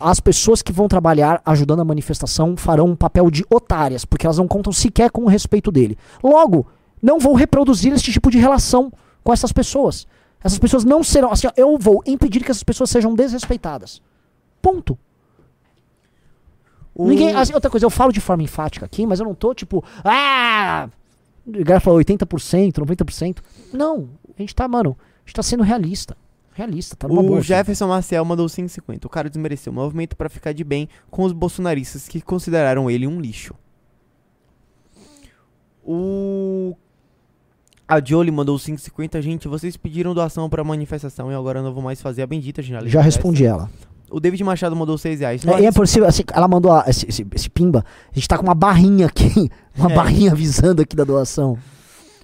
As 0.00 0.20
pessoas 0.20 0.62
que 0.62 0.72
vão 0.72 0.86
trabalhar 0.86 1.42
ajudando 1.44 1.80
a 1.80 1.84
manifestação 1.84 2.56
farão 2.56 2.86
um 2.86 2.96
papel 2.96 3.30
de 3.30 3.44
otárias, 3.50 4.04
porque 4.04 4.26
elas 4.26 4.38
não 4.38 4.46
contam 4.46 4.72
sequer 4.72 5.10
com 5.10 5.22
o 5.24 5.28
respeito 5.28 5.72
dele. 5.72 5.98
Logo, 6.22 6.66
não 7.02 7.18
vou 7.18 7.34
reproduzir 7.34 7.92
esse 7.92 8.12
tipo 8.12 8.30
de 8.30 8.38
relação 8.38 8.92
com 9.24 9.32
essas 9.32 9.52
pessoas. 9.52 10.06
Essas 10.42 10.58
pessoas 10.58 10.84
não 10.84 11.02
serão. 11.02 11.32
Assim, 11.32 11.48
ó, 11.48 11.52
eu 11.56 11.76
vou 11.78 12.00
impedir 12.06 12.44
que 12.44 12.50
essas 12.50 12.62
pessoas 12.62 12.90
sejam 12.90 13.12
desrespeitadas. 13.14 14.00
Ponto. 14.62 14.96
O- 16.94 17.08
Ninguém, 17.08 17.34
assim, 17.34 17.54
outra 17.54 17.70
coisa, 17.70 17.84
eu 17.86 17.90
falo 17.90 18.12
de 18.12 18.20
forma 18.20 18.42
enfática 18.42 18.84
aqui, 18.86 19.06
mas 19.06 19.20
eu 19.20 19.26
não 19.26 19.34
tô 19.34 19.54
tipo, 19.54 19.84
ah, 20.04 20.88
o 21.46 21.64
cara 21.64 21.80
falou 21.80 21.98
80%, 22.00 22.72
90%. 22.78 23.38
Não, 23.72 24.08
a 24.36 24.40
gente 24.42 24.54
tá, 24.54 24.66
mano, 24.68 24.96
a 25.00 25.20
gente 25.26 25.34
tá 25.34 25.42
sendo 25.42 25.62
realista. 25.62 26.16
Realista, 26.58 26.96
tá 26.96 27.06
numa 27.06 27.20
O 27.20 27.24
boa. 27.24 27.38
assim. 27.38 27.46
Jefferson 27.46 27.86
Marcel 27.86 28.24
mandou 28.24 28.46
5,50. 28.46 29.04
O 29.04 29.08
cara 29.08 29.28
desmereceu 29.30 29.72
o 29.72 29.74
movimento 29.76 30.16
pra 30.16 30.28
ficar 30.28 30.52
de 30.52 30.64
bem 30.64 30.88
com 31.08 31.22
os 31.22 31.32
bolsonaristas 31.32 32.08
que 32.08 32.20
consideraram 32.20 32.90
ele 32.90 33.06
um 33.06 33.20
lixo. 33.20 33.54
O. 35.84 36.74
A 37.86 38.04
Jolie 38.04 38.32
mandou 38.32 38.56
5,50. 38.58 39.22
Gente, 39.22 39.46
vocês 39.48 39.76
pediram 39.76 40.12
doação 40.12 40.50
pra 40.50 40.62
manifestação 40.64 41.30
e 41.30 41.34
agora 41.34 41.60
eu 41.60 41.62
não 41.62 41.72
vou 41.72 41.82
mais 41.82 42.02
fazer 42.02 42.22
a 42.22 42.26
bendita 42.26 42.60
generalidade. 42.60 42.92
Já 42.92 43.00
respondi 43.00 43.44
ela. 43.46 43.70
O 44.10 44.18
David 44.18 44.42
Machado 44.42 44.74
mandou 44.74 44.98
6 44.98 45.20
reais. 45.20 45.46
É, 45.46 45.66
é 45.66 45.70
possível, 45.72 46.08
assim, 46.08 46.22
ela 46.32 46.48
mandou 46.48 46.72
a- 46.72 46.84
esse, 46.88 47.06
esse- 47.08 47.26
esse 47.34 47.48
pimba, 47.48 47.84
a 48.10 48.14
gente 48.14 48.26
tá 48.26 48.36
com 48.36 48.42
uma 48.44 48.54
barrinha 48.54 49.06
aqui, 49.06 49.48
uma 49.76 49.92
É. 49.92 49.94
barrinha 49.94 50.32
avisando 50.32 50.82
aqui 50.82 50.96
da 50.96 51.04
doação. 51.04 51.56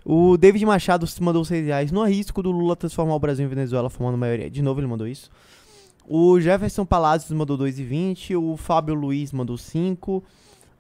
O 0.05 0.37
David 0.37 0.67
Machado 0.67 1.07
mandou 1.21 1.45
6 1.45 1.67
reais. 1.67 1.91
No 1.91 2.03
arrisco 2.03 2.43
do 2.43 2.51
Lula 2.51 2.77
transformar 2.77 3.15
o 3.15 3.19
Brasil 3.19 3.45
em 3.45 3.49
Venezuela, 3.49 3.89
formando 3.89 4.19
maioria. 4.19 4.51
De 4.51 4.61
novo 4.61 4.81
ele 4.81 4.87
mandou 4.87 5.07
isso. 5.07 5.31
O 6.07 6.39
Jefferson 6.39 6.85
Palacios 6.85 7.33
mandou 7.33 7.57
2,20. 7.57 8.37
O 8.37 8.57
Fábio 8.57 8.95
Luiz 8.95 9.33
mandou 9.33 9.57
5. 9.57 10.23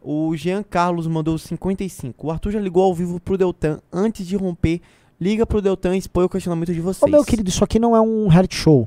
O 0.02 0.36
Jean 0.36 0.62
Carlos 0.62 1.06
mandou 1.06 1.38
55. 1.38 2.26
O 2.26 2.30
Arthur 2.30 2.50
já 2.50 2.60
ligou 2.60 2.82
ao 2.82 2.94
vivo 2.94 3.18
pro 3.18 3.38
Deltan 3.38 3.80
antes 3.90 4.26
de 4.26 4.36
romper. 4.36 4.82
Liga 5.18 5.46
pro 5.46 5.62
Deltan 5.62 5.94
e 5.94 5.98
expõe 5.98 6.24
o 6.24 6.28
questionamento 6.28 6.74
de 6.74 6.80
vocês. 6.80 7.02
Ô 7.02 7.06
meu 7.06 7.24
querido, 7.24 7.48
isso 7.48 7.64
aqui 7.64 7.78
não 7.78 7.96
é 7.96 8.00
um 8.02 8.28
reality 8.28 8.54
show. 8.54 8.86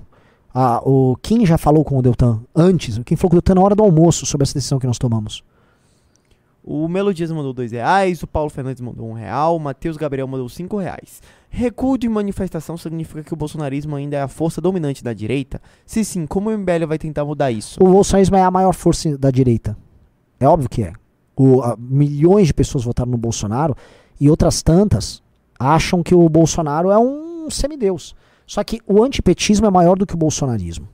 Ah, 0.54 0.80
o 0.84 1.16
Kim 1.22 1.46
já 1.46 1.58
falou 1.58 1.84
com 1.84 1.98
o 1.98 2.02
Deltan 2.02 2.42
antes, 2.56 2.98
o 2.98 3.04
falou 3.16 3.30
com 3.32 3.38
o 3.38 3.42
Deltan 3.42 3.56
na 3.56 3.62
hora 3.62 3.76
do 3.76 3.84
almoço 3.84 4.26
sobre 4.26 4.44
essa 4.44 4.54
decisão 4.54 4.78
que 4.78 4.86
nós 4.86 4.98
tomamos. 5.00 5.44
O 6.70 6.86
Melodias 6.90 7.32
mandou 7.32 7.54
2 7.54 7.72
reais. 7.72 8.22
O 8.22 8.28
Paulo 8.28 8.50
Fernandes 8.50 8.82
mandou 8.82 9.10
1 9.10 9.14
real. 9.14 9.56
O 9.56 9.60
Matheus 9.60 9.96
Gabriel 9.96 10.28
mandou 10.28 10.50
5 10.50 10.76
reais. 10.78 11.22
Recuo 11.50 11.98
de 11.98 12.10
manifestação 12.10 12.76
significa 12.76 13.24
que 13.24 13.34
o 13.34 13.38
bolsonarismo 13.38 13.96
ainda 13.96 14.18
é 14.18 14.22
a 14.22 14.28
força 14.28 14.60
dominante 14.60 15.02
da 15.02 15.14
direita? 15.14 15.62
Se 15.86 16.04
sim, 16.04 16.28
como 16.28 16.50
o 16.50 16.58
MBL 16.58 16.86
vai 16.86 16.98
tentar 16.98 17.24
mudar 17.24 17.52
isso? 17.52 17.82
O 17.82 17.88
bolsonarismo 17.90 18.36
é 18.36 18.44
a 18.44 18.52
maior 18.52 18.74
força 18.74 19.18
da 19.18 19.32
direita. 19.32 19.78
É 20.40 20.46
óbvio 20.46 20.70
que 20.70 20.84
é. 20.84 20.92
O- 21.38 21.62
a- 21.62 21.78
milhões 21.80 22.48
de 22.48 22.54
pessoas 22.54 22.84
votaram 22.84 23.12
no 23.12 23.18
Bolsonaro 23.18 23.74
e 24.20 24.30
outras 24.30 24.62
tantas 24.62 25.24
acham 25.58 26.04
que 26.04 26.14
o 26.14 26.28
Bolsonaro 26.28 26.92
é 26.92 27.00
um 27.00 27.50
semideus. 27.50 28.14
Só 28.46 28.62
que 28.62 28.82
o 28.86 29.02
antipetismo 29.02 29.66
é 29.68 29.70
maior 29.70 29.98
do 29.98 30.06
que 30.06 30.16
o 30.16 30.18
bolsonarismo. 30.18 30.90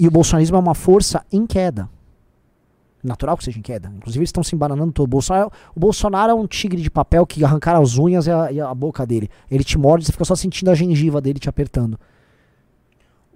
E 0.00 0.08
o 0.08 0.10
bolsonarismo 0.10 0.56
é 0.56 0.60
uma 0.60 0.74
força 0.74 1.24
em 1.30 1.46
queda. 1.46 1.88
Natural 3.02 3.36
que 3.36 3.42
seja 3.44 3.58
em 3.58 3.62
queda. 3.62 3.92
Inclusive 3.96 4.20
eles 4.20 4.28
estão 4.28 4.42
se 4.44 4.54
embananando 4.54 4.92
todo. 4.92 5.06
O 5.06 5.08
Bolsonaro, 5.08 5.50
o 5.74 5.80
Bolsonaro 5.80 6.30
é 6.30 6.34
um 6.34 6.46
tigre 6.46 6.80
de 6.80 6.90
papel 6.90 7.26
que 7.26 7.44
arrancaram 7.44 7.82
as 7.82 7.98
unhas 7.98 8.26
e 8.26 8.30
a, 8.30 8.52
e 8.52 8.60
a 8.60 8.72
boca 8.74 9.04
dele. 9.04 9.28
Ele 9.50 9.64
te 9.64 9.76
morde 9.76 10.04
e 10.04 10.06
você 10.06 10.12
fica 10.12 10.24
só 10.24 10.36
sentindo 10.36 10.70
a 10.70 10.74
gengiva 10.74 11.20
dele 11.20 11.40
te 11.40 11.48
apertando. 11.48 11.98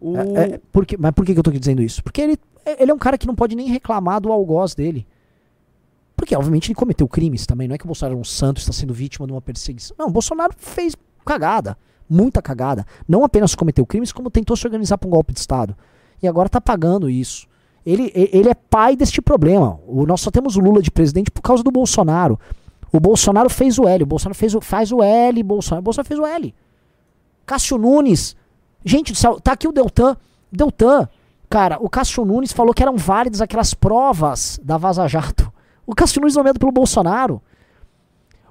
O... 0.00 0.16
É, 0.16 0.42
é, 0.54 0.60
por 0.70 0.86
que- 0.86 0.96
mas 0.96 1.10
por 1.12 1.24
que, 1.24 1.32
que 1.32 1.38
eu 1.38 1.42
tô 1.42 1.50
aqui 1.50 1.58
dizendo 1.58 1.82
isso? 1.82 2.02
Porque 2.04 2.20
ele, 2.20 2.38
ele 2.78 2.90
é 2.90 2.94
um 2.94 2.98
cara 2.98 3.18
que 3.18 3.26
não 3.26 3.34
pode 3.34 3.56
nem 3.56 3.68
reclamar 3.68 4.20
do 4.20 4.30
algoz 4.30 4.74
dele. 4.74 5.06
Porque, 6.16 6.34
obviamente, 6.34 6.68
ele 6.68 6.74
cometeu 6.74 7.06
crimes 7.08 7.44
também. 7.44 7.66
Não 7.68 7.74
é 7.74 7.78
que 7.78 7.84
o 7.84 7.88
Bolsonaro 7.88 8.16
é 8.16 8.20
um 8.20 8.24
santo 8.24 8.58
está 8.58 8.72
sendo 8.72 8.94
vítima 8.94 9.26
de 9.26 9.32
uma 9.32 9.42
perseguição. 9.42 9.94
Não, 9.98 10.06
o 10.06 10.10
Bolsonaro 10.10 10.54
fez 10.56 10.94
cagada. 11.24 11.76
Muita 12.08 12.40
cagada. 12.40 12.86
Não 13.06 13.24
apenas 13.24 13.54
cometeu 13.54 13.84
crimes, 13.84 14.12
como 14.12 14.30
tentou 14.30 14.56
se 14.56 14.64
organizar 14.66 14.96
para 14.96 15.08
um 15.08 15.10
golpe 15.10 15.32
de 15.32 15.40
Estado. 15.40 15.76
E 16.22 16.28
agora 16.28 16.48
tá 16.48 16.60
pagando 16.60 17.10
isso. 17.10 17.46
Ele, 17.86 18.10
ele 18.14 18.48
é 18.48 18.54
pai 18.54 18.96
deste 18.96 19.22
problema. 19.22 19.78
O, 19.86 20.04
nós 20.04 20.20
só 20.20 20.28
temos 20.28 20.56
o 20.56 20.60
Lula 20.60 20.82
de 20.82 20.90
presidente 20.90 21.30
por 21.30 21.40
causa 21.40 21.62
do 21.62 21.70
Bolsonaro. 21.70 22.36
O 22.92 22.98
Bolsonaro 22.98 23.48
fez 23.48 23.78
o 23.78 23.86
L. 23.86 24.02
O 24.02 24.06
Bolsonaro 24.06 24.36
fez 24.36 24.56
o, 24.56 24.60
faz 24.60 24.90
o 24.90 25.00
L. 25.00 25.40
Bolsonaro, 25.44 25.80
o 25.80 25.84
Bolsonaro 25.84 26.08
fez 26.08 26.18
o 26.18 26.26
L. 26.26 26.52
Cássio 27.46 27.78
Nunes. 27.78 28.34
Gente 28.84 29.12
do 29.12 29.18
céu, 29.18 29.40
tá 29.40 29.52
aqui 29.52 29.68
o 29.68 29.72
Deltan. 29.72 30.16
Deltan, 30.50 31.08
cara, 31.48 31.78
o 31.80 31.88
Cássio 31.88 32.24
Nunes 32.24 32.52
falou 32.52 32.74
que 32.74 32.82
eram 32.82 32.96
válidas 32.96 33.40
aquelas 33.40 33.72
provas 33.72 34.58
da 34.64 34.76
Vaza 34.76 35.06
Jato. 35.06 35.52
O 35.86 35.94
Cássio 35.94 36.20
Nunes 36.20 36.34
nomeado 36.34 36.58
pelo 36.58 36.72
Bolsonaro. 36.72 37.40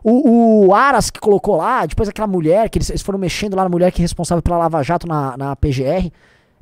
O, 0.02 0.68
o 0.68 0.74
Aras 0.74 1.10
que 1.10 1.20
colocou 1.20 1.58
lá, 1.58 1.86
depois 1.86 2.08
aquela 2.08 2.28
mulher, 2.28 2.70
que 2.70 2.78
eles, 2.78 2.90
eles 2.90 3.02
foram 3.02 3.20
mexendo 3.20 3.56
lá 3.56 3.64
na 3.64 3.70
mulher 3.70 3.92
que 3.92 4.02
é 4.02 4.04
responsável 4.04 4.42
pela 4.42 4.58
Lava 4.58 4.82
Jato 4.84 5.08
na, 5.08 5.36
na 5.36 5.56
PGR. 5.56 6.12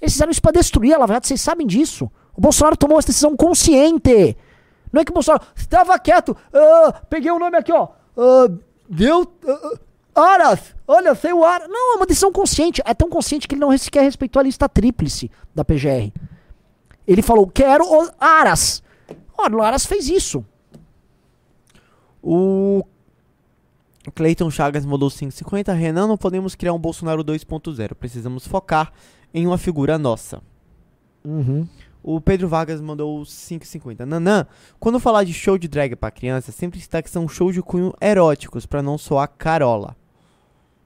Eles 0.01 0.13
fizeram 0.13 0.31
isso 0.31 0.41
pra 0.41 0.51
destruir 0.51 0.93
a 0.93 0.97
Lava 0.97 1.13
Jato, 1.13 1.27
vocês 1.27 1.41
sabem 1.41 1.67
disso. 1.67 2.09
O 2.35 2.41
Bolsonaro 2.41 2.77
tomou 2.77 2.97
essa 2.97 3.07
decisão 3.07 3.35
consciente. 3.35 4.37
Não 4.91 5.01
é 5.01 5.05
que 5.05 5.11
o 5.11 5.13
Bolsonaro 5.13 5.43
estava 5.55 5.97
quieto. 5.99 6.35
ah, 6.53 7.01
peguei 7.09 7.31
o 7.31 7.39
nome 7.39 7.57
aqui, 7.57 7.71
ó. 7.71 7.89
ah, 8.17 8.49
deu. 8.89 9.31
ah, 9.47 9.79
Aras, 10.15 10.75
olha, 10.87 11.15
sei 11.15 11.33
o 11.33 11.43
Aras. 11.43 11.67
Não, 11.67 11.93
é 11.93 11.97
uma 11.97 12.05
decisão 12.05 12.31
consciente. 12.31 12.81
É 12.85 12.93
tão 12.93 13.09
consciente 13.09 13.47
que 13.47 13.55
ele 13.55 13.61
não 13.61 13.75
sequer 13.77 14.03
respeitou 14.03 14.39
a 14.39 14.43
lista 14.43 14.69
tríplice 14.69 15.29
da 15.55 15.65
PGR. 15.65 16.11
Ele 17.07 17.21
falou, 17.21 17.47
quero 17.47 17.83
o 17.83 18.09
Aras. 18.19 18.83
Olha, 19.37 19.57
o 19.57 19.61
Aras 19.61 19.85
fez 19.85 20.07
isso. 20.07 20.45
O 22.21 22.85
Cleiton 24.15 24.49
Chagas 24.49 24.85
mandou 24.85 25.09
5,50. 25.09 25.73
Renan, 25.73 26.07
não 26.07 26.17
podemos 26.17 26.55
criar 26.55 26.73
um 26.73 26.79
Bolsonaro 26.79 27.23
2.0. 27.23 27.95
Precisamos 27.95 28.47
focar 28.47 28.93
em 29.33 29.47
uma 29.47 29.57
figura 29.57 29.97
nossa. 29.97 30.41
Uhum. 31.25 31.67
O 32.03 32.19
Pedro 32.19 32.49
Vargas 32.49 32.81
mandou 32.81 33.21
5,50. 33.21 34.01
Nanã, 34.01 34.45
quando 34.77 34.99
falar 34.99 35.23
de 35.23 35.33
show 35.33 35.57
de 35.57 35.69
drag 35.69 35.95
pra 35.95 36.11
criança, 36.11 36.51
sempre 36.51 36.77
está 36.77 37.01
que 37.01 37.09
são 37.09 37.27
shows 37.29 37.55
de 37.55 37.61
cunho 37.61 37.93
eróticos, 38.01 38.65
pra 38.65 38.83
não 38.83 38.97
soar 38.97 39.31
carola. 39.37 39.95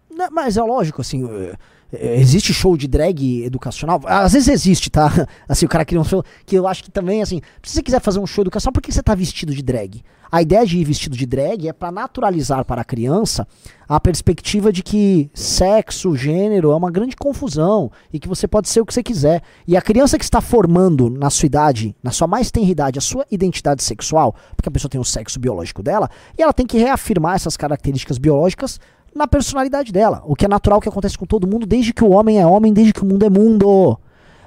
Não, 0.09 0.29
mas 0.31 0.57
é 0.57 0.61
lógico, 0.61 1.01
assim, 1.01 1.27
é, 1.27 1.55
existe 1.91 2.53
show 2.53 2.75
de 2.75 2.87
drag 2.87 3.43
educacional? 3.43 4.01
Às 4.05 4.33
vezes 4.33 4.47
existe, 4.47 4.89
tá? 4.89 5.11
Assim, 5.47 5.65
o 5.65 5.69
cara 5.69 5.85
cria 5.85 5.99
um 5.99 6.03
show 6.03 6.23
que 6.45 6.55
eu 6.55 6.67
acho 6.67 6.83
que 6.83 6.91
também, 6.91 7.21
assim, 7.21 7.41
se 7.63 7.73
você 7.75 7.83
quiser 7.83 8.01
fazer 8.01 8.19
um 8.19 8.27
show 8.27 8.43
educacional, 8.43 8.73
por 8.73 8.81
que 8.81 8.91
você 8.91 9.01
tá 9.01 9.15
vestido 9.15 9.53
de 9.53 9.61
drag? 9.61 10.03
A 10.29 10.41
ideia 10.41 10.65
de 10.65 10.77
ir 10.77 10.83
vestido 10.83 11.15
de 11.15 11.25
drag 11.25 11.67
é 11.67 11.73
pra 11.73 11.91
naturalizar 11.91 12.65
para 12.65 12.81
a 12.81 12.85
criança 12.85 13.47
a 13.87 13.99
perspectiva 13.99 14.73
de 14.73 14.83
que 14.83 15.31
sexo, 15.33 16.15
gênero 16.15 16.71
é 16.71 16.75
uma 16.75 16.91
grande 16.91 17.15
confusão 17.15 17.89
e 18.11 18.19
que 18.19 18.27
você 18.27 18.45
pode 18.45 18.67
ser 18.67 18.81
o 18.81 18.85
que 18.85 18.93
você 18.93 19.01
quiser. 19.01 19.41
E 19.65 19.77
a 19.77 19.81
criança 19.81 20.17
que 20.17 20.25
está 20.25 20.41
formando 20.41 21.09
na 21.09 21.29
sua 21.29 21.45
idade, 21.45 21.95
na 22.03 22.11
sua 22.11 22.27
mais 22.27 22.51
tenra 22.51 22.69
idade, 22.69 22.99
a 22.99 23.01
sua 23.01 23.25
identidade 23.31 23.81
sexual, 23.81 24.35
porque 24.55 24.67
a 24.67 24.71
pessoa 24.71 24.89
tem 24.89 24.99
o 24.99 25.05
sexo 25.05 25.39
biológico 25.39 25.81
dela, 25.81 26.09
e 26.37 26.41
ela 26.41 26.51
tem 26.51 26.65
que 26.65 26.77
reafirmar 26.77 27.35
essas 27.35 27.55
características 27.55 28.17
biológicas 28.17 28.79
na 29.15 29.27
personalidade 29.27 29.91
dela. 29.91 30.21
O 30.25 30.35
que 30.35 30.45
é 30.45 30.47
natural 30.47 30.79
que 30.79 30.89
acontece 30.89 31.17
com 31.17 31.25
todo 31.25 31.47
mundo, 31.47 31.65
desde 31.65 31.93
que 31.93 32.03
o 32.03 32.09
homem 32.09 32.39
é 32.39 32.45
homem, 32.45 32.73
desde 32.73 32.93
que 32.93 33.03
o 33.03 33.05
mundo 33.05 33.25
é 33.25 33.29
mundo. 33.29 33.99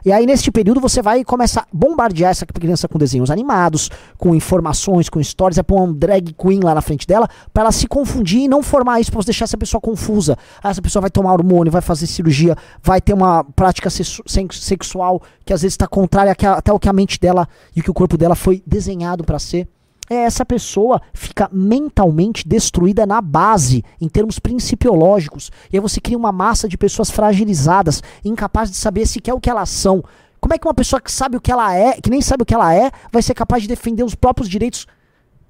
E 0.03 0.11
aí, 0.11 0.25
neste 0.25 0.51
período, 0.51 0.81
você 0.81 1.03
vai 1.03 1.21
e 1.21 1.25
começa 1.25 1.61
a 1.61 1.67
bombardear 1.71 2.31
essa 2.31 2.47
criança 2.47 2.89
com 2.89 2.99
desenhos 2.99 3.31
animados, 3.31 3.91
com 4.17 4.35
informações, 4.35 5.11
com 5.11 5.21
histórias, 5.21 5.59
é 5.59 5.63
pôr 5.63 5.83
um 5.83 5.93
drag 5.93 6.33
queen 6.33 6.61
lá 6.61 6.75
na 6.75 6.81
frente 6.81 7.07
dela, 7.07 7.29
pra 7.53 7.65
ela 7.65 7.73
se 7.73 7.87
confundir 7.87 8.41
e 8.41 8.49
não 8.49 8.63
formar 8.63 8.99
isso, 8.99 9.11
pra 9.11 9.21
você 9.21 9.27
deixar 9.27 9.45
essa 9.45 9.59
pessoa 9.59 9.79
confusa. 9.79 10.39
Aí 10.63 10.71
essa 10.71 10.81
pessoa 10.81 11.03
vai 11.03 11.11
tomar 11.11 11.35
hormônio, 11.35 11.71
vai 11.71 11.83
fazer 11.83 12.07
cirurgia, 12.07 12.57
vai 12.83 12.99
ter 12.99 13.13
uma 13.13 13.45
prática 13.45 13.91
sexual 13.91 15.21
que 15.45 15.53
às 15.53 15.61
vezes 15.61 15.75
está 15.75 15.87
contrária 15.87 16.33
até 16.33 16.73
o 16.73 16.79
que 16.79 16.89
a 16.89 16.93
mente 16.95 17.21
dela 17.21 17.47
e 17.77 17.81
o 17.81 17.83
que 17.83 17.91
o 17.91 17.95
corpo 17.95 18.17
dela 18.17 18.35
foi 18.35 18.63
desenhado 18.67 19.23
pra 19.23 19.39
ser 19.39 19.69
essa 20.11 20.45
pessoa 20.45 21.01
fica 21.15 21.49
mentalmente 21.53 22.47
destruída 22.47 23.07
na 23.07 23.21
base, 23.21 23.85
em 24.01 24.09
termos 24.09 24.41
principiológicos. 24.41 25.53
E 25.73 25.77
aí 25.77 25.81
você 25.81 26.01
cria 26.01 26.19
uma 26.19 26.33
massa 26.33 26.69
de 26.69 26.77
pessoas 26.77 27.11
fragilizadas, 27.11 28.03
incapazes 28.25 28.75
de 28.75 28.81
saber 28.81 29.07
sequer 29.07 29.33
o 29.33 29.41
que 29.41 29.49
elas 29.49 29.71
são. 29.71 30.03
Como 30.41 30.53
é 30.53 30.59
que 30.59 30.67
uma 30.67 30.75
pessoa 30.75 31.01
que 31.01 31.13
sabe 31.13 31.37
o 31.37 31.41
que 31.41 31.53
ela 31.53 31.73
é, 31.73 32.01
que 32.01 32.11
nem 32.11 32.21
sabe 32.21 32.43
o 32.43 32.47
que 32.47 32.55
ela 32.55 32.75
é, 32.75 32.91
vai 33.13 33.23
ser 33.23 33.35
capaz 33.35 33.63
de 33.63 33.69
defender 33.69 34.03
os 34.03 34.17
próprios 34.17 34.49
direitos? 34.49 34.85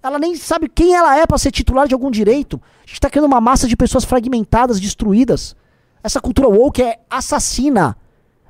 Ela 0.02 0.18
nem 0.18 0.36
sabe 0.36 0.68
quem 0.68 0.94
ela 0.94 1.16
é 1.16 1.26
para 1.26 1.38
ser 1.38 1.50
titular 1.50 1.88
de 1.88 1.94
algum 1.94 2.10
direito. 2.10 2.60
A 2.84 2.86
gente 2.86 3.00
tá 3.00 3.08
criando 3.08 3.26
uma 3.26 3.40
massa 3.40 3.66
de 3.66 3.76
pessoas 3.76 4.04
fragmentadas, 4.04 4.78
destruídas. 4.78 5.56
Essa 6.02 6.20
cultura 6.20 6.48
woke 6.48 6.82
é 6.82 7.00
assassina. 7.08 7.96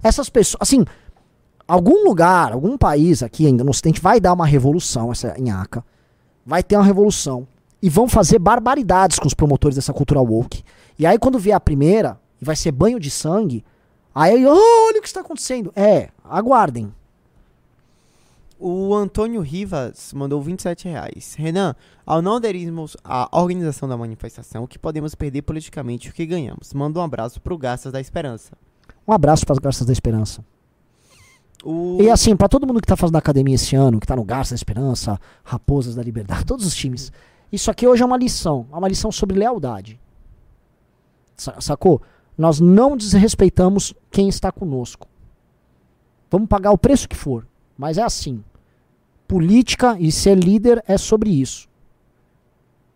Essas 0.03 0.29
pessoas, 0.29 0.59
assim, 0.61 0.85
algum 1.69 2.05
lugar, 2.05 2.53
algum 2.53 2.77
país 2.77 3.23
aqui 3.23 3.47
ainda 3.47 3.63
no 3.63 3.71
ocidente 3.71 4.01
vai 4.01 4.19
dar 4.19 4.33
uma 4.33 4.47
revolução, 4.47 5.13
essa 5.13 5.37
nhaca 5.39 5.85
vai 6.45 6.63
ter 6.63 6.77
uma 6.77 6.85
revolução 6.85 7.47
e 7.83 7.89
vão 7.89 8.09
fazer 8.09 8.39
barbaridades 8.39 9.19
com 9.19 9.27
os 9.27 9.35
promotores 9.35 9.77
dessa 9.77 9.93
cultura 9.93 10.21
woke. 10.21 10.63
E 10.99 11.07
aí 11.07 11.19
quando 11.19 11.39
vier 11.39 11.57
a 11.57 11.61
primeira, 11.61 12.19
e 12.41 12.45
vai 12.45 12.57
ser 12.57 12.73
banho 12.73 12.99
de 12.99 13.11
sangue, 13.11 13.65
aí 14.15 14.45
oh, 14.47 14.87
olha 14.89 14.99
o 14.99 15.03
que 15.03 15.09
está 15.09 15.21
acontecendo. 15.21 15.73
É, 15.77 16.09
aguardem. 16.25 16.93
O 18.59 18.95
Antônio 18.95 19.41
Rivas 19.41 20.13
mandou 20.13 20.43
27 20.43 20.87
reais. 20.87 21.35
Renan, 21.35 21.75
ao 22.05 22.21
não 22.21 22.37
aderirmos 22.37 22.95
à 23.03 23.27
organização 23.33 23.89
da 23.89 23.97
manifestação, 23.97 24.65
o 24.65 24.69
que 24.69 24.79
podemos 24.79 25.15
perder 25.15 25.43
politicamente 25.43 26.11
o 26.11 26.13
que 26.13 26.27
ganhamos? 26.27 26.75
Manda 26.75 27.01
um 27.01 27.03
abraço 27.03 27.41
pro 27.41 27.57
Gastas 27.57 27.91
da 27.91 28.01
Esperança. 28.01 28.53
Um 29.09 29.13
abraço 29.13 29.47
para 29.47 29.55
as 29.55 29.59
Garças 29.59 29.87
da 29.87 29.93
Esperança. 29.93 30.45
O... 31.65 31.99
E 32.01 32.09
assim, 32.09 32.35
pra 32.35 32.49
todo 32.49 32.67
mundo 32.67 32.81
que 32.81 32.87
tá 32.87 32.97
fazendo 32.97 33.17
academia 33.17 33.55
esse 33.55 33.77
ano, 33.77 34.01
que 34.01 34.07
tá 34.07 34.17
no 34.17 34.25
Garça 34.25 34.53
da 34.55 34.57
Esperança, 34.57 35.21
Raposas 35.45 35.95
da 35.95 36.03
Liberdade, 36.03 36.45
todos 36.47 36.65
os 36.67 36.75
times. 36.75 37.13
Isso 37.53 37.71
aqui 37.71 37.87
hoje 37.87 38.03
é 38.03 38.07
uma 38.07 38.17
lição. 38.17 38.67
É 38.73 38.77
uma 38.77 38.89
lição 38.89 39.11
sobre 39.13 39.39
lealdade. 39.39 40.01
Sa- 41.37 41.61
Sacou? 41.61 42.01
Nós 42.39 42.61
não 42.61 42.97
desrespeitamos 42.97 43.93
quem 44.11 44.29
está 44.29 44.51
conosco. 44.51 45.07
Vamos 46.31 46.49
pagar 46.49 46.71
o 46.71 46.79
preço 46.79 47.09
que 47.09 47.17
for. 47.17 47.47
Mas 47.77 47.99
é 47.99 48.03
assim. 48.03 48.43
Política 49.29 49.97
e 49.99 50.11
ser 50.11 50.37
líder 50.39 50.83
é 50.87 50.97
sobre 50.97 51.31
isso. 51.31 51.69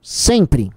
Sempre. 0.00 0.70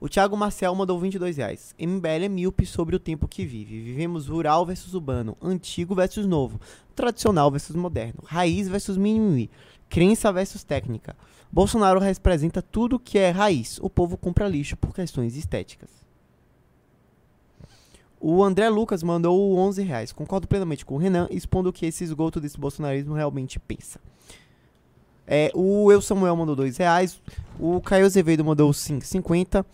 O 0.00 0.08
Thiago 0.08 0.36
Marcel 0.36 0.74
mandou 0.74 0.98
22 0.98 1.36
reais. 1.36 1.74
MBL 1.78 2.24
é 2.24 2.28
míope 2.28 2.66
sobre 2.66 2.94
o 2.94 2.98
tempo 2.98 3.28
que 3.28 3.46
vive. 3.46 3.80
Vivemos 3.80 4.26
rural 4.28 4.66
versus 4.66 4.92
urbano, 4.94 5.36
antigo 5.40 5.94
versus 5.94 6.26
novo, 6.26 6.60
tradicional 6.94 7.50
versus 7.50 7.74
moderno, 7.74 8.22
raiz 8.24 8.68
versus 8.68 8.96
mimimi, 8.96 9.50
crença 9.88 10.32
versus 10.32 10.62
técnica. 10.62 11.16
Bolsonaro 11.50 12.00
representa 12.00 12.60
tudo 12.60 12.98
que 12.98 13.18
é 13.18 13.30
raiz. 13.30 13.78
O 13.80 13.88
povo 13.88 14.16
compra 14.16 14.48
lixo 14.48 14.76
por 14.76 14.92
questões 14.92 15.36
estéticas. 15.36 15.88
O 18.20 18.42
André 18.42 18.68
Lucas 18.68 19.02
mandou 19.02 19.56
11 19.56 19.82
reais. 19.82 20.12
Concordo 20.12 20.48
plenamente 20.48 20.84
com 20.84 20.94
o 20.94 20.98
Renan, 20.98 21.28
expondo 21.30 21.68
o 21.68 21.72
que 21.72 21.86
esse 21.86 22.02
esgoto 22.02 22.40
desse 22.40 22.58
bolsonarismo 22.58 23.14
realmente 23.14 23.60
pensa. 23.60 24.00
É, 25.26 25.50
o 25.54 25.92
Eu 25.92 26.02
Samuel 26.02 26.34
mandou 26.34 26.56
2 26.56 26.76
reais. 26.76 27.20
O 27.58 27.80
Caio 27.80 28.06
Azevedo 28.06 28.44
mandou 28.44 28.70
5,50. 28.70 29.64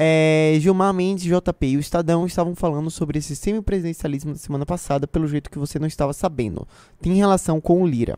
É, 0.00 0.56
Gilmar 0.60 0.94
Mendes, 0.94 1.24
JP 1.24 1.66
e 1.66 1.76
o 1.76 1.80
Estadão 1.80 2.24
estavam 2.24 2.54
falando 2.54 2.88
sobre 2.88 3.18
esse 3.18 3.34
semipresidencialismo 3.34 4.32
da 4.32 4.38
semana 4.38 4.64
passada, 4.64 5.08
pelo 5.08 5.26
jeito 5.26 5.50
que 5.50 5.58
você 5.58 5.76
não 5.76 5.88
estava 5.88 6.12
sabendo. 6.12 6.68
Tem 7.00 7.14
relação 7.14 7.60
com 7.60 7.82
o 7.82 7.86
Lira. 7.86 8.16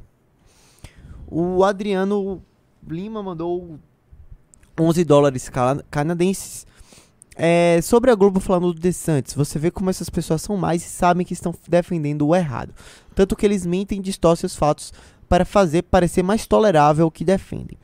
O 1.26 1.64
Adriano 1.64 2.42
Lima 2.86 3.22
mandou 3.22 3.78
11 4.78 5.04
dólares 5.04 5.50
canadenses. 5.90 6.66
É, 7.34 7.80
sobre 7.82 8.10
a 8.10 8.14
Globo 8.14 8.40
falando 8.40 8.74
do 8.74 8.78
DeSantis, 8.78 9.32
você 9.32 9.58
vê 9.58 9.70
como 9.70 9.88
essas 9.88 10.10
pessoas 10.10 10.42
são 10.42 10.58
mais 10.58 10.84
e 10.84 10.88
sabem 10.90 11.24
que 11.24 11.32
estão 11.32 11.54
defendendo 11.66 12.26
o 12.26 12.36
errado. 12.36 12.74
Tanto 13.14 13.34
que 13.34 13.46
eles 13.46 13.64
mentem 13.64 14.00
e 14.00 14.02
distorcem 14.02 14.46
os 14.46 14.54
fatos 14.54 14.92
para 15.26 15.46
fazer 15.46 15.84
parecer 15.84 16.22
mais 16.22 16.46
tolerável 16.46 17.06
o 17.06 17.10
que 17.10 17.24
defendem. 17.24 17.78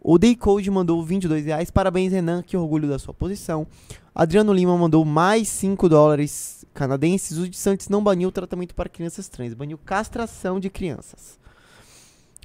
O 0.00 0.18
Daycode 0.18 0.70
mandou 0.70 1.04
22 1.04 1.44
reais. 1.44 1.70
Parabéns, 1.70 2.12
Renan. 2.12 2.42
Que 2.42 2.56
orgulho 2.56 2.88
da 2.88 2.98
sua 2.98 3.12
posição. 3.12 3.66
Adriano 4.14 4.52
Lima 4.52 4.76
mandou 4.76 5.04
mais 5.04 5.48
5 5.48 5.88
dólares 5.88 6.64
canadenses. 6.72 7.38
O 7.38 7.48
de 7.48 7.56
Santos 7.56 7.88
não 7.88 8.02
baniu 8.02 8.30
o 8.30 8.32
tratamento 8.32 8.74
para 8.74 8.88
crianças 8.88 9.28
trans, 9.28 9.54
baniu 9.54 9.78
castração 9.78 10.58
de 10.58 10.70
crianças. 10.70 11.38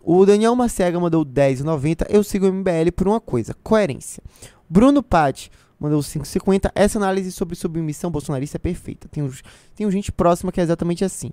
O 0.03 0.25
Daniel 0.25 0.55
Macega 0.55 0.99
mandou 0.99 1.25
10,90. 1.25 2.05
Eu 2.09 2.23
sigo 2.23 2.45
o 2.45 2.53
MBL 2.53 2.91
por 2.95 3.07
uma 3.07 3.19
coisa: 3.19 3.55
coerência. 3.63 4.21
Bruno 4.69 5.01
Patti 5.01 5.49
mandou 5.79 5.99
5,50. 5.99 6.71
Essa 6.75 6.99
análise 6.99 7.31
sobre 7.31 7.55
submissão 7.55 8.11
bolsonarista 8.11 8.57
é 8.57 8.59
perfeita. 8.59 9.07
Tenho, 9.07 9.31
tenho 9.73 9.89
gente 9.89 10.11
próxima 10.11 10.51
que 10.51 10.59
é 10.59 10.63
exatamente 10.63 11.03
assim. 11.03 11.31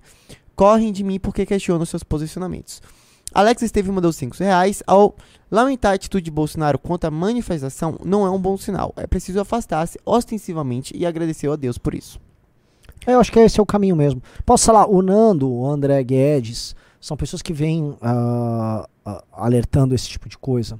Correm 0.54 0.92
de 0.92 1.02
mim 1.02 1.18
porque 1.18 1.44
questionam 1.44 1.84
seus 1.84 2.02
posicionamentos. 2.02 2.80
Alex 3.34 3.62
Esteve 3.62 3.90
mandou 3.90 4.12
5 4.12 4.36
reais. 4.38 4.82
Ao 4.86 5.14
lamentar 5.50 5.92
a 5.92 5.94
atitude 5.94 6.24
de 6.24 6.30
Bolsonaro 6.30 6.78
contra 6.78 7.08
a 7.08 7.10
manifestação, 7.10 7.98
não 8.04 8.26
é 8.26 8.30
um 8.30 8.40
bom 8.40 8.56
sinal. 8.56 8.92
É 8.96 9.06
preciso 9.06 9.40
afastar-se 9.40 9.98
ostensivamente 10.04 10.96
e 10.96 11.04
agradecer 11.06 11.48
a 11.50 11.56
Deus 11.56 11.78
por 11.78 11.94
isso. 11.94 12.20
Eu 13.06 13.18
acho 13.18 13.32
que 13.32 13.38
esse 13.40 13.58
é 13.58 13.62
o 13.62 13.66
caminho 13.66 13.96
mesmo. 13.96 14.22
Posso 14.46 14.66
falar, 14.66 14.86
o 14.86 15.02
Nando, 15.02 15.50
o 15.50 15.68
André 15.68 16.02
Guedes, 16.04 16.76
são 17.00 17.16
pessoas 17.16 17.42
que 17.42 17.52
vêm 17.52 17.96
ah, 18.00 18.88
ah, 19.04 19.24
alertando 19.32 19.94
esse 19.94 20.08
tipo 20.08 20.28
de 20.28 20.38
coisa. 20.38 20.78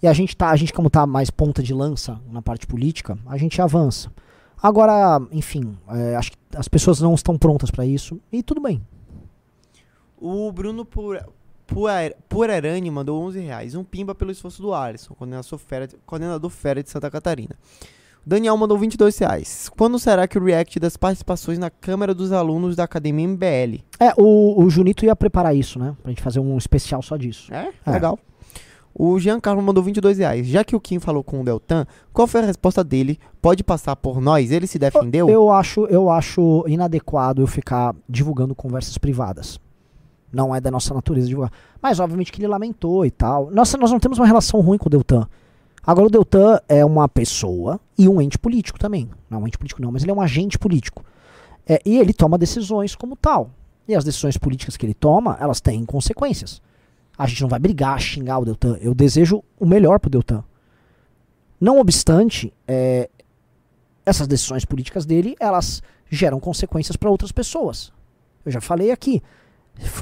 E 0.00 0.06
a 0.06 0.12
gente 0.12 0.36
tá, 0.36 0.50
a 0.50 0.56
gente 0.56 0.72
como 0.72 0.88
tá 0.88 1.04
mais 1.04 1.30
ponta 1.30 1.60
de 1.62 1.74
lança 1.74 2.20
na 2.30 2.40
parte 2.40 2.66
política, 2.66 3.18
a 3.26 3.36
gente 3.36 3.60
avança. 3.60 4.10
Agora, 4.62 5.20
enfim, 5.32 5.76
é, 5.88 6.14
acho 6.16 6.32
que 6.32 6.38
as 6.56 6.68
pessoas 6.68 7.00
não 7.00 7.14
estão 7.14 7.36
prontas 7.36 7.70
para 7.70 7.84
isso 7.84 8.20
e 8.30 8.42
tudo 8.42 8.60
bem. 8.60 8.80
O 10.20 10.50
Bruno 10.52 10.84
Pura- 10.84 11.28
Puer- 11.68 12.16
Purerani 12.28 12.90
mandou 12.90 13.22
11 13.24 13.38
reais. 13.40 13.74
Um 13.74 13.84
pimba 13.84 14.14
pelo 14.14 14.30
esforço 14.32 14.60
do 14.62 14.72
Alisson, 14.74 15.14
coordenador 15.14 15.58
fera, 15.58 15.88
coordenador 16.06 16.50
fera 16.50 16.82
de 16.82 16.90
Santa 16.90 17.10
Catarina. 17.10 17.54
Daniel 18.26 18.56
mandou 18.56 18.76
22 18.76 19.16
reais. 19.18 19.70
Quando 19.76 19.98
será 19.98 20.26
que 20.26 20.36
o 20.38 20.42
react 20.44 20.78
das 20.80 20.96
participações 20.96 21.58
na 21.58 21.70
Câmara 21.70 22.14
dos 22.14 22.32
Alunos 22.32 22.74
da 22.74 22.84
Academia 22.84 23.26
MBL? 23.28 23.82
É, 24.00 24.12
o, 24.18 24.62
o 24.62 24.68
Junito 24.68 25.04
ia 25.04 25.14
preparar 25.14 25.54
isso, 25.54 25.78
né? 25.78 25.94
Pra 26.02 26.10
gente 26.10 26.22
fazer 26.22 26.40
um 26.40 26.56
especial 26.58 27.00
só 27.02 27.16
disso. 27.16 27.52
É? 27.54 27.70
É. 27.86 27.90
Legal. 27.90 28.18
O 28.94 29.18
Giancarlo 29.18 29.62
mandou 29.62 29.82
22 29.82 30.18
reais. 30.18 30.46
Já 30.46 30.64
que 30.64 30.74
o 30.74 30.80
Kim 30.80 30.98
falou 30.98 31.22
com 31.22 31.40
o 31.40 31.44
Deltan, 31.44 31.86
qual 32.12 32.26
foi 32.26 32.40
a 32.40 32.44
resposta 32.46 32.82
dele? 32.82 33.18
Pode 33.40 33.62
passar 33.62 33.94
por 33.94 34.20
nós? 34.20 34.50
Ele 34.50 34.66
se 34.66 34.78
defendeu? 34.78 35.28
Eu 35.30 35.50
acho, 35.50 35.86
eu 35.86 36.10
acho 36.10 36.64
inadequado 36.66 37.40
eu 37.42 37.46
ficar 37.46 37.94
divulgando 38.08 38.54
conversas 38.54 38.98
privadas. 38.98 39.60
Não 40.32 40.54
é 40.54 40.60
da 40.60 40.70
nossa 40.70 40.92
natureza 40.92 41.26
divulgar. 41.26 41.52
Mas 41.80 42.00
obviamente 42.00 42.30
que 42.32 42.40
ele 42.40 42.48
lamentou 42.48 43.04
e 43.04 43.10
tal. 43.10 43.50
Nossa, 43.50 43.78
nós 43.78 43.90
não 43.90 43.98
temos 43.98 44.18
uma 44.18 44.26
relação 44.26 44.60
ruim 44.60 44.78
com 44.78 44.86
o 44.86 44.90
Deltan. 44.90 45.26
Agora 45.86 46.06
o 46.06 46.10
Deltan 46.10 46.60
é 46.68 46.84
uma 46.84 47.08
pessoa 47.08 47.80
e 47.96 48.08
um 48.08 48.20
ente 48.20 48.38
político 48.38 48.78
também. 48.78 49.08
Não 49.30 49.42
um 49.42 49.46
ente 49.46 49.56
político 49.56 49.80
não, 49.80 49.90
mas 49.90 50.02
ele 50.02 50.10
é 50.10 50.14
um 50.14 50.20
agente 50.20 50.58
político. 50.58 51.04
É, 51.66 51.80
e 51.84 51.98
ele 51.98 52.12
toma 52.12 52.36
decisões 52.36 52.94
como 52.94 53.16
tal. 53.16 53.50
E 53.86 53.94
as 53.94 54.04
decisões 54.04 54.36
políticas 54.36 54.76
que 54.76 54.84
ele 54.84 54.94
toma, 54.94 55.36
elas 55.40 55.60
têm 55.60 55.84
consequências. 55.84 56.60
A 57.16 57.26
gente 57.26 57.40
não 57.40 57.48
vai 57.48 57.58
brigar, 57.58 57.98
xingar 57.98 58.38
o 58.38 58.44
Deltan. 58.44 58.76
Eu 58.80 58.94
desejo 58.94 59.42
o 59.58 59.66
melhor 59.66 59.98
pro 59.98 60.10
Deltan. 60.10 60.44
Não 61.60 61.80
obstante, 61.80 62.52
é, 62.66 63.08
essas 64.04 64.28
decisões 64.28 64.64
políticas 64.64 65.04
dele, 65.04 65.34
elas 65.40 65.82
geram 66.10 66.38
consequências 66.38 66.96
para 66.96 67.10
outras 67.10 67.32
pessoas. 67.32 67.92
Eu 68.44 68.52
já 68.52 68.60
falei 68.60 68.90
aqui. 68.90 69.22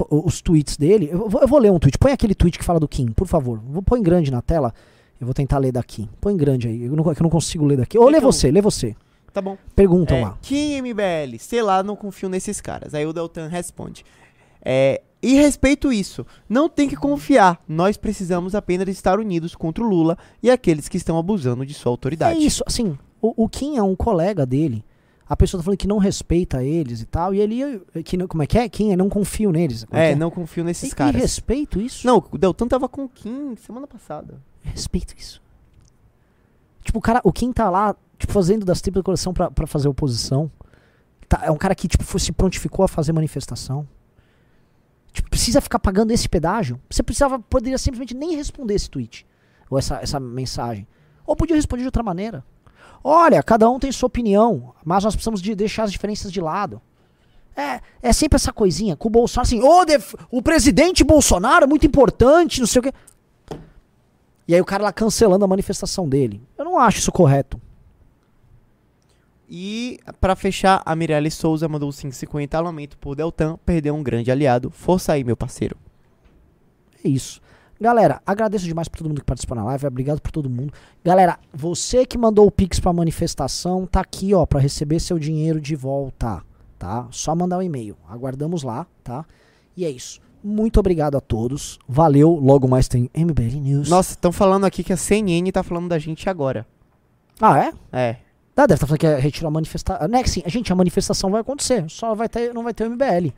Os 0.09 0.41
tweets 0.41 0.75
dele. 0.77 1.09
Eu 1.11 1.29
vou, 1.29 1.41
eu 1.41 1.47
vou 1.47 1.59
ler 1.59 1.71
um 1.71 1.79
tweet. 1.79 1.97
Põe 1.97 2.11
aquele 2.11 2.33
tweet 2.33 2.57
que 2.57 2.65
fala 2.65 2.79
do 2.79 2.87
Kim, 2.87 3.07
por 3.11 3.27
favor. 3.27 3.61
Em 3.95 4.01
grande 4.01 4.31
na 4.31 4.41
tela. 4.41 4.73
Eu 5.19 5.25
vou 5.25 5.33
tentar 5.33 5.57
ler 5.57 5.71
daqui. 5.71 6.07
Põe 6.21 6.33
em 6.33 6.37
grande 6.37 6.67
aí. 6.67 6.83
Eu 6.83 6.95
não, 6.95 7.09
é 7.11 7.15
que 7.15 7.21
eu 7.21 7.23
não 7.23 7.29
consigo 7.29 7.65
ler 7.65 7.77
daqui. 7.77 7.97
Ou 7.97 8.07
lê 8.09 8.17
Então- 8.17 8.31
você, 8.31 8.51
lê 8.51 8.61
você. 8.61 8.95
Tá 9.33 9.41
bom. 9.41 9.57
Perguntam 9.75 10.17
É, 10.17 10.21
lá. 10.25 10.37
Kim 10.41 10.77
MBL, 10.81 11.37
sei 11.39 11.61
lá, 11.61 11.83
não 11.83 11.95
confio 11.95 12.27
nesses 12.29 12.59
caras. 12.61 12.93
Aí 12.95 13.05
o 13.05 13.13
Deltan 13.13 13.47
responde. 13.47 14.03
É, 14.63 15.01
e 15.21 15.33
respeito 15.35 15.91
isso. 15.91 16.25
Não 16.49 16.67
tem 16.69 16.87
que 16.89 16.95
confiar. 16.95 17.59
Nós 17.67 17.97
precisamos 17.97 18.55
apenas 18.55 18.87
estar 18.89 19.19
unidos 19.19 19.55
contra 19.55 19.83
o 19.83 19.87
Lula 19.87 20.17
e 20.41 20.49
aqueles 20.49 20.87
que 20.87 20.97
estão 20.97 21.17
abusando 21.17 21.65
de 21.65 21.73
sua 21.73 21.89
É 21.89 21.93
autoridade. 21.93 22.43
isso, 22.45 22.63
assim. 22.65 22.97
O, 23.21 23.43
o 23.45 23.49
Kim 23.49 23.77
é 23.77 23.83
um 23.83 23.95
colega 23.95 24.45
dele. 24.45 24.83
A 25.29 25.35
pessoa 25.35 25.59
tá 25.59 25.65
falando 25.65 25.77
que 25.77 25.87
não 25.87 25.97
respeita 25.97 26.63
eles 26.63 27.01
e 27.01 27.05
tal. 27.05 27.33
E 27.33 27.39
ele. 27.41 27.79
Que, 28.05 28.15
não- 28.15 28.27
como 28.27 28.43
é 28.43 28.47
que 28.47 28.57
é? 28.57 28.69
Kim, 28.69 28.91
eu 28.91 28.97
não 28.97 29.09
confio 29.09 29.51
neles. 29.51 29.83
Como 29.83 30.01
É, 30.01 30.13
que 30.13 30.19
não 30.19 30.31
confio 30.31 30.63
nesses 30.63 30.91
E- 30.91 30.95
caras. 30.95 31.15
E 31.15 31.17
respeito 31.19 31.81
isso? 31.81 32.07
Não, 32.07 32.23
o 32.31 32.37
Deltan 32.37 32.67
tava 32.67 32.87
com 32.87 33.03
o 33.05 33.09
Kim 33.09 33.55
semana 33.57 33.85
passada. 33.87 34.41
Respeito 34.63 35.13
isso. 35.17 35.41
Tipo, 36.83 36.99
o 36.99 37.01
cara, 37.01 37.19
o 37.23 37.33
Kim 37.33 37.51
tá 37.51 37.69
lá, 37.69 37.95
tipo, 38.17 38.31
fazendo 38.31 38.65
das 38.65 38.79
tripas 38.81 39.01
do 39.01 39.03
coração 39.03 39.33
pra, 39.33 39.51
pra 39.51 39.67
fazer 39.67 39.87
oposição. 39.89 40.49
Tá, 41.27 41.41
é 41.43 41.51
um 41.51 41.57
cara 41.57 41.75
que, 41.75 41.87
tipo, 41.89 42.03
foi- 42.05 42.19
se 42.21 42.31
prontificou 42.31 42.85
a 42.85 42.87
fazer 42.87 43.11
manifestação. 43.11 43.85
Tipo, 45.11 45.29
precisa 45.29 45.59
ficar 45.59 45.79
pagando 45.79 46.11
esse 46.11 46.29
pedágio? 46.29 46.79
Você 46.89 47.03
precisava, 47.03 47.37
poderia 47.39 47.77
simplesmente 47.77 48.13
nem 48.13 48.35
responder 48.35 48.75
esse 48.75 48.89
tweet. 48.89 49.25
Ou 49.69 49.77
essa, 49.77 49.99
essa 50.01 50.19
mensagem. 50.19 50.87
Ou 51.25 51.35
podia 51.35 51.55
responder 51.55 51.81
de 51.81 51.87
outra 51.87 52.03
maneira. 52.03 52.45
Olha, 53.03 53.41
cada 53.43 53.69
um 53.69 53.79
tem 53.79 53.91
sua 53.91 54.07
opinião, 54.07 54.73
mas 54.83 55.03
nós 55.03 55.15
precisamos 55.15 55.41
de 55.41 55.53
deixar 55.55 55.83
as 55.83 55.91
diferenças 55.91 56.31
de 56.31 56.41
lado. 56.41 56.81
É, 57.55 57.81
é 58.01 58.13
sempre 58.13 58.35
essa 58.35 58.53
coisinha 58.53 58.95
com 58.95 59.07
o 59.07 59.11
Bolsonaro, 59.11 59.47
assim, 59.47 59.61
"Ô, 59.61 59.83
def- 59.83 60.13
o 60.29 60.41
presidente 60.41 61.03
Bolsonaro 61.03 61.63
é 61.63 61.67
muito 61.67 61.85
importante, 61.87 62.59
não 62.59 62.67
sei 62.67 62.79
o 62.79 62.83
quê. 62.83 62.93
E 64.47 64.53
aí 64.55 64.61
o 64.61 64.65
cara 64.65 64.83
lá 64.83 64.93
cancelando 64.93 65.43
a 65.43 65.47
manifestação 65.47 66.07
dele. 66.07 66.41
Eu 66.57 66.63
não 66.65 66.77
acho 66.79 66.99
isso 66.99 67.11
correto. 67.11 67.59
E 69.49 69.99
pra 70.19 70.35
fechar, 70.35 70.81
a 70.85 70.95
Mirelle 70.95 71.31
Souza 71.31 71.67
mandou 71.67 71.89
5,50. 71.91 72.59
Lamento 72.61 72.97
por 72.97 73.15
Deltan 73.15 73.57
perder 73.65 73.91
um 73.91 74.03
grande 74.03 74.29
aliado. 74.31 74.69
Força 74.69 75.13
aí, 75.13 75.23
meu 75.23 75.37
parceiro. 75.37 75.75
É 77.03 77.07
isso. 77.07 77.41
Galera, 77.79 78.21
agradeço 78.25 78.65
demais 78.65 78.87
por 78.87 78.97
todo 78.97 79.07
mundo 79.07 79.19
que 79.19 79.25
participou 79.25 79.55
na 79.55 79.63
live. 79.65 79.85
Obrigado 79.85 80.19
por 80.19 80.31
todo 80.31 80.49
mundo. 80.49 80.73
Galera, 81.03 81.39
você 81.53 82.05
que 82.05 82.17
mandou 82.17 82.47
o 82.47 82.51
Pix 82.51 82.79
pra 82.79 82.91
manifestação, 82.91 83.85
tá 83.85 84.01
aqui, 84.01 84.33
ó, 84.33 84.45
pra 84.45 84.59
receber 84.59 84.99
seu 84.99 85.19
dinheiro 85.19 85.61
de 85.61 85.75
volta, 85.75 86.41
tá? 86.79 87.07
Só 87.11 87.35
mandar 87.35 87.59
um 87.59 87.61
e-mail. 87.61 87.95
Aguardamos 88.09 88.63
lá, 88.63 88.87
tá? 89.03 89.25
E 89.75 89.85
é 89.85 89.89
isso. 89.89 90.19
Muito 90.43 90.79
obrigado 90.79 91.15
a 91.17 91.21
todos. 91.21 91.77
Valeu. 91.87 92.31
Logo 92.31 92.67
mais 92.67 92.87
tem 92.87 93.09
MBL 93.15 93.59
News. 93.59 93.89
Nossa, 93.89 94.13
estão 94.13 94.31
falando 94.31 94.65
aqui 94.65 94.83
que 94.83 94.93
a 94.93 94.97
CNN 94.97 95.51
tá 95.51 95.61
falando 95.61 95.87
da 95.87 95.99
gente 95.99 96.29
agora. 96.29 96.65
Ah, 97.39 97.59
é? 97.59 97.73
É. 97.91 98.15
Ah, 98.55 98.65
deve 98.65 98.73
estar 98.73 98.87
falando 98.87 98.99
que 98.99 99.05
é 99.05 99.19
retirar 99.19 99.49
a 99.49 99.51
manifestação. 99.51 100.07
Não 100.07 100.17
é 100.17 100.23
que 100.23 100.29
sim, 100.31 100.41
gente, 100.47 100.73
a 100.73 100.75
manifestação 100.75 101.29
vai 101.29 101.41
acontecer. 101.41 101.85
Só 101.89 102.15
vai 102.15 102.27
ter, 102.27 102.53
não 102.53 102.63
vai 102.63 102.73
ter 102.73 102.87
o 102.87 102.89
MBL. 102.89 103.31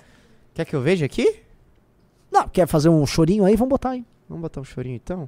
Quer 0.54 0.66
que 0.66 0.74
eu 0.74 0.82
veja 0.82 1.06
aqui? 1.06 1.42
Não, 2.32 2.48
quer 2.48 2.68
fazer 2.68 2.88
um 2.88 3.06
chorinho 3.06 3.44
aí? 3.44 3.56
Vamos 3.56 3.70
botar 3.70 3.90
aí. 3.92 4.06
Vamos 4.30 4.44
botar 4.44 4.62
um 4.62 4.64
chorinho 4.64 4.96
então? 4.96 5.28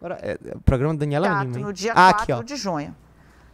Agora, 0.00 0.18
é, 0.22 0.38
é 0.46 0.56
o 0.56 0.60
programa 0.60 0.94
da 0.94 1.00
Daniela 1.00 1.28
Gato, 1.28 1.50
Lima, 1.50 1.66
no 1.66 1.72
dia 1.72 1.92
ah, 1.92 2.14
4 2.14 2.34
aqui, 2.36 2.44
de 2.44 2.56
junho. 2.56 2.96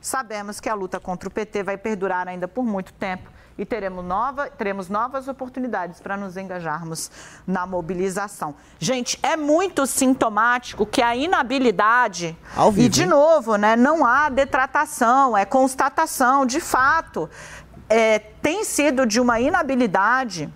Sabemos 0.01 0.61
que 0.61 0.69
a 0.69 0.75
luta 0.75 1.01
contra 1.01 1.29
o 1.29 1.33
PT 1.33 1.63
vai 1.65 1.77
perdurar 1.77 2.29
ainda 2.29 2.47
por 2.47 2.63
muito 2.65 2.93
tempo 2.93 3.33
e 3.57 3.65
teremos, 3.65 4.05
nova, 4.05 4.51
teremos 4.51 4.89
novas 4.89 5.29
oportunidades 5.29 6.01
para 6.01 6.17
nos 6.17 6.37
engajarmos 6.37 7.11
na 7.47 7.67
mobilização. 7.67 8.55
Gente, 8.79 9.19
é 9.23 9.37
muito 9.37 9.87
sintomático 9.87 10.85
que 10.85 11.01
a 11.01 11.17
inabilidade. 11.17 12.37
Ao 12.55 12.71
vivo, 12.71 12.87
e, 12.87 12.89
de 12.89 13.03
hein? 13.03 13.09
novo, 13.09 13.57
né, 13.57 13.77
não 13.77 14.05
há 14.05 14.29
detratação, 14.29 15.37
é 15.37 15.45
constatação. 15.45 16.45
De 16.45 16.61
fato, 16.61 17.31
é, 17.89 18.19
tem 18.19 18.65
sido 18.65 19.07
de 19.07 19.21
uma 19.21 19.41
inabilidade 19.41 20.53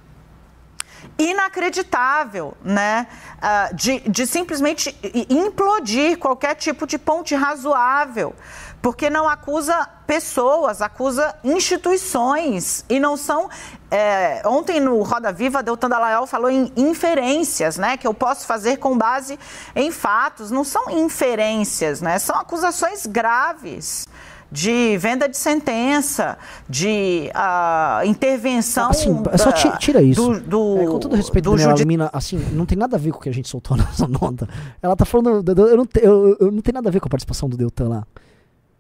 inacreditável, 1.19 2.57
né? 2.63 3.07
Ah, 3.41 3.71
de, 3.73 4.01
de 4.01 4.27
simplesmente 4.27 4.97
implodir 5.29 6.19
qualquer 6.19 6.55
tipo 6.55 6.87
de 6.87 6.99
ponte 6.99 7.35
razoável, 7.35 8.35
porque 8.81 9.11
não 9.11 9.29
acusa 9.29 9.89
pessoas, 10.07 10.81
acusa 10.81 11.37
instituições 11.45 12.85
e 12.89 12.99
não 13.01 13.17
são. 13.17 13.49
é, 13.91 14.43
ontem 14.45 14.81
no 14.81 15.03
Roda 15.03 15.33
Viva, 15.33 15.63
Deltan 15.63 15.89
Dallagnol 15.89 16.27
falou 16.27 16.51
em 16.51 16.73
inferências, 16.77 17.77
né? 17.77 17.97
Que 17.97 18.07
eu 18.07 18.15
posso 18.15 18.47
fazer 18.47 18.79
com 18.79 18.97
base 18.97 19.39
em 19.75 19.91
fatos, 19.91 20.51
não 20.51 20.65
são 20.65 20.91
inferências, 20.91 22.01
né? 22.01 22.19
São 22.19 22.37
acusações 22.37 23.07
graves 23.07 24.07
de 24.51 24.97
venda 24.99 25.29
de 25.29 25.37
sentença, 25.37 26.39
de 26.69 27.31
ah, 27.35 28.01
intervenção. 28.07 28.91
Assim, 28.91 29.23
é 29.31 29.37
só 29.39 29.53
ti- 29.53 29.69
da- 29.69 29.77
tira 29.77 30.03
isso. 30.03 30.33
Do, 30.35 30.41
do, 30.41 30.79
É, 30.83 30.87
com 30.87 30.99
todo 30.99 31.15
respeito, 31.17 31.45
do 31.45 31.51
Daniela 31.51 31.73
judi- 31.73 31.83
Lumina, 31.83 32.11
assim, 32.13 32.39
não 32.53 32.65
tem 32.67 32.77
nada 32.79 32.97
a 32.97 32.99
ver 32.99 33.13
com 33.13 33.19
o 33.19 33.21
que 33.21 33.29
a 33.29 33.35
gente 33.35 33.49
soltou 33.49 33.77
nessa 33.79 34.09
nota. 34.09 34.49
Ela 34.83 34.97
tá 34.97 35.05
falando. 35.05 35.43
do- 35.43 35.55
do- 35.55 35.67
Eu 35.69 35.77
não, 35.77 35.87
te- 35.87 36.01
eu, 36.03 36.37
eu 36.41 36.51
não 36.51 36.61
tem 36.63 36.73
nada 36.73 36.89
a 36.89 36.93
ver 36.93 37.01
com 37.01 37.07
a 37.07 37.11
participação 37.11 37.49
do 37.49 37.57
Deltan 37.57 37.89
lá. 37.89 38.07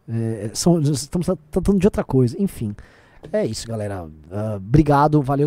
É, 0.08 0.50
são, 0.54 0.80
estamos 0.80 1.26
tratando 1.50 1.78
de 1.78 1.86
outra 1.86 2.02
coisa. 2.02 2.34
Enfim. 2.40 2.74
É 3.30 3.44
isso, 3.44 3.66
galera. 3.68 4.06
Ah, 4.32 4.54
obrigado, 4.56 5.20
valeu. 5.20 5.46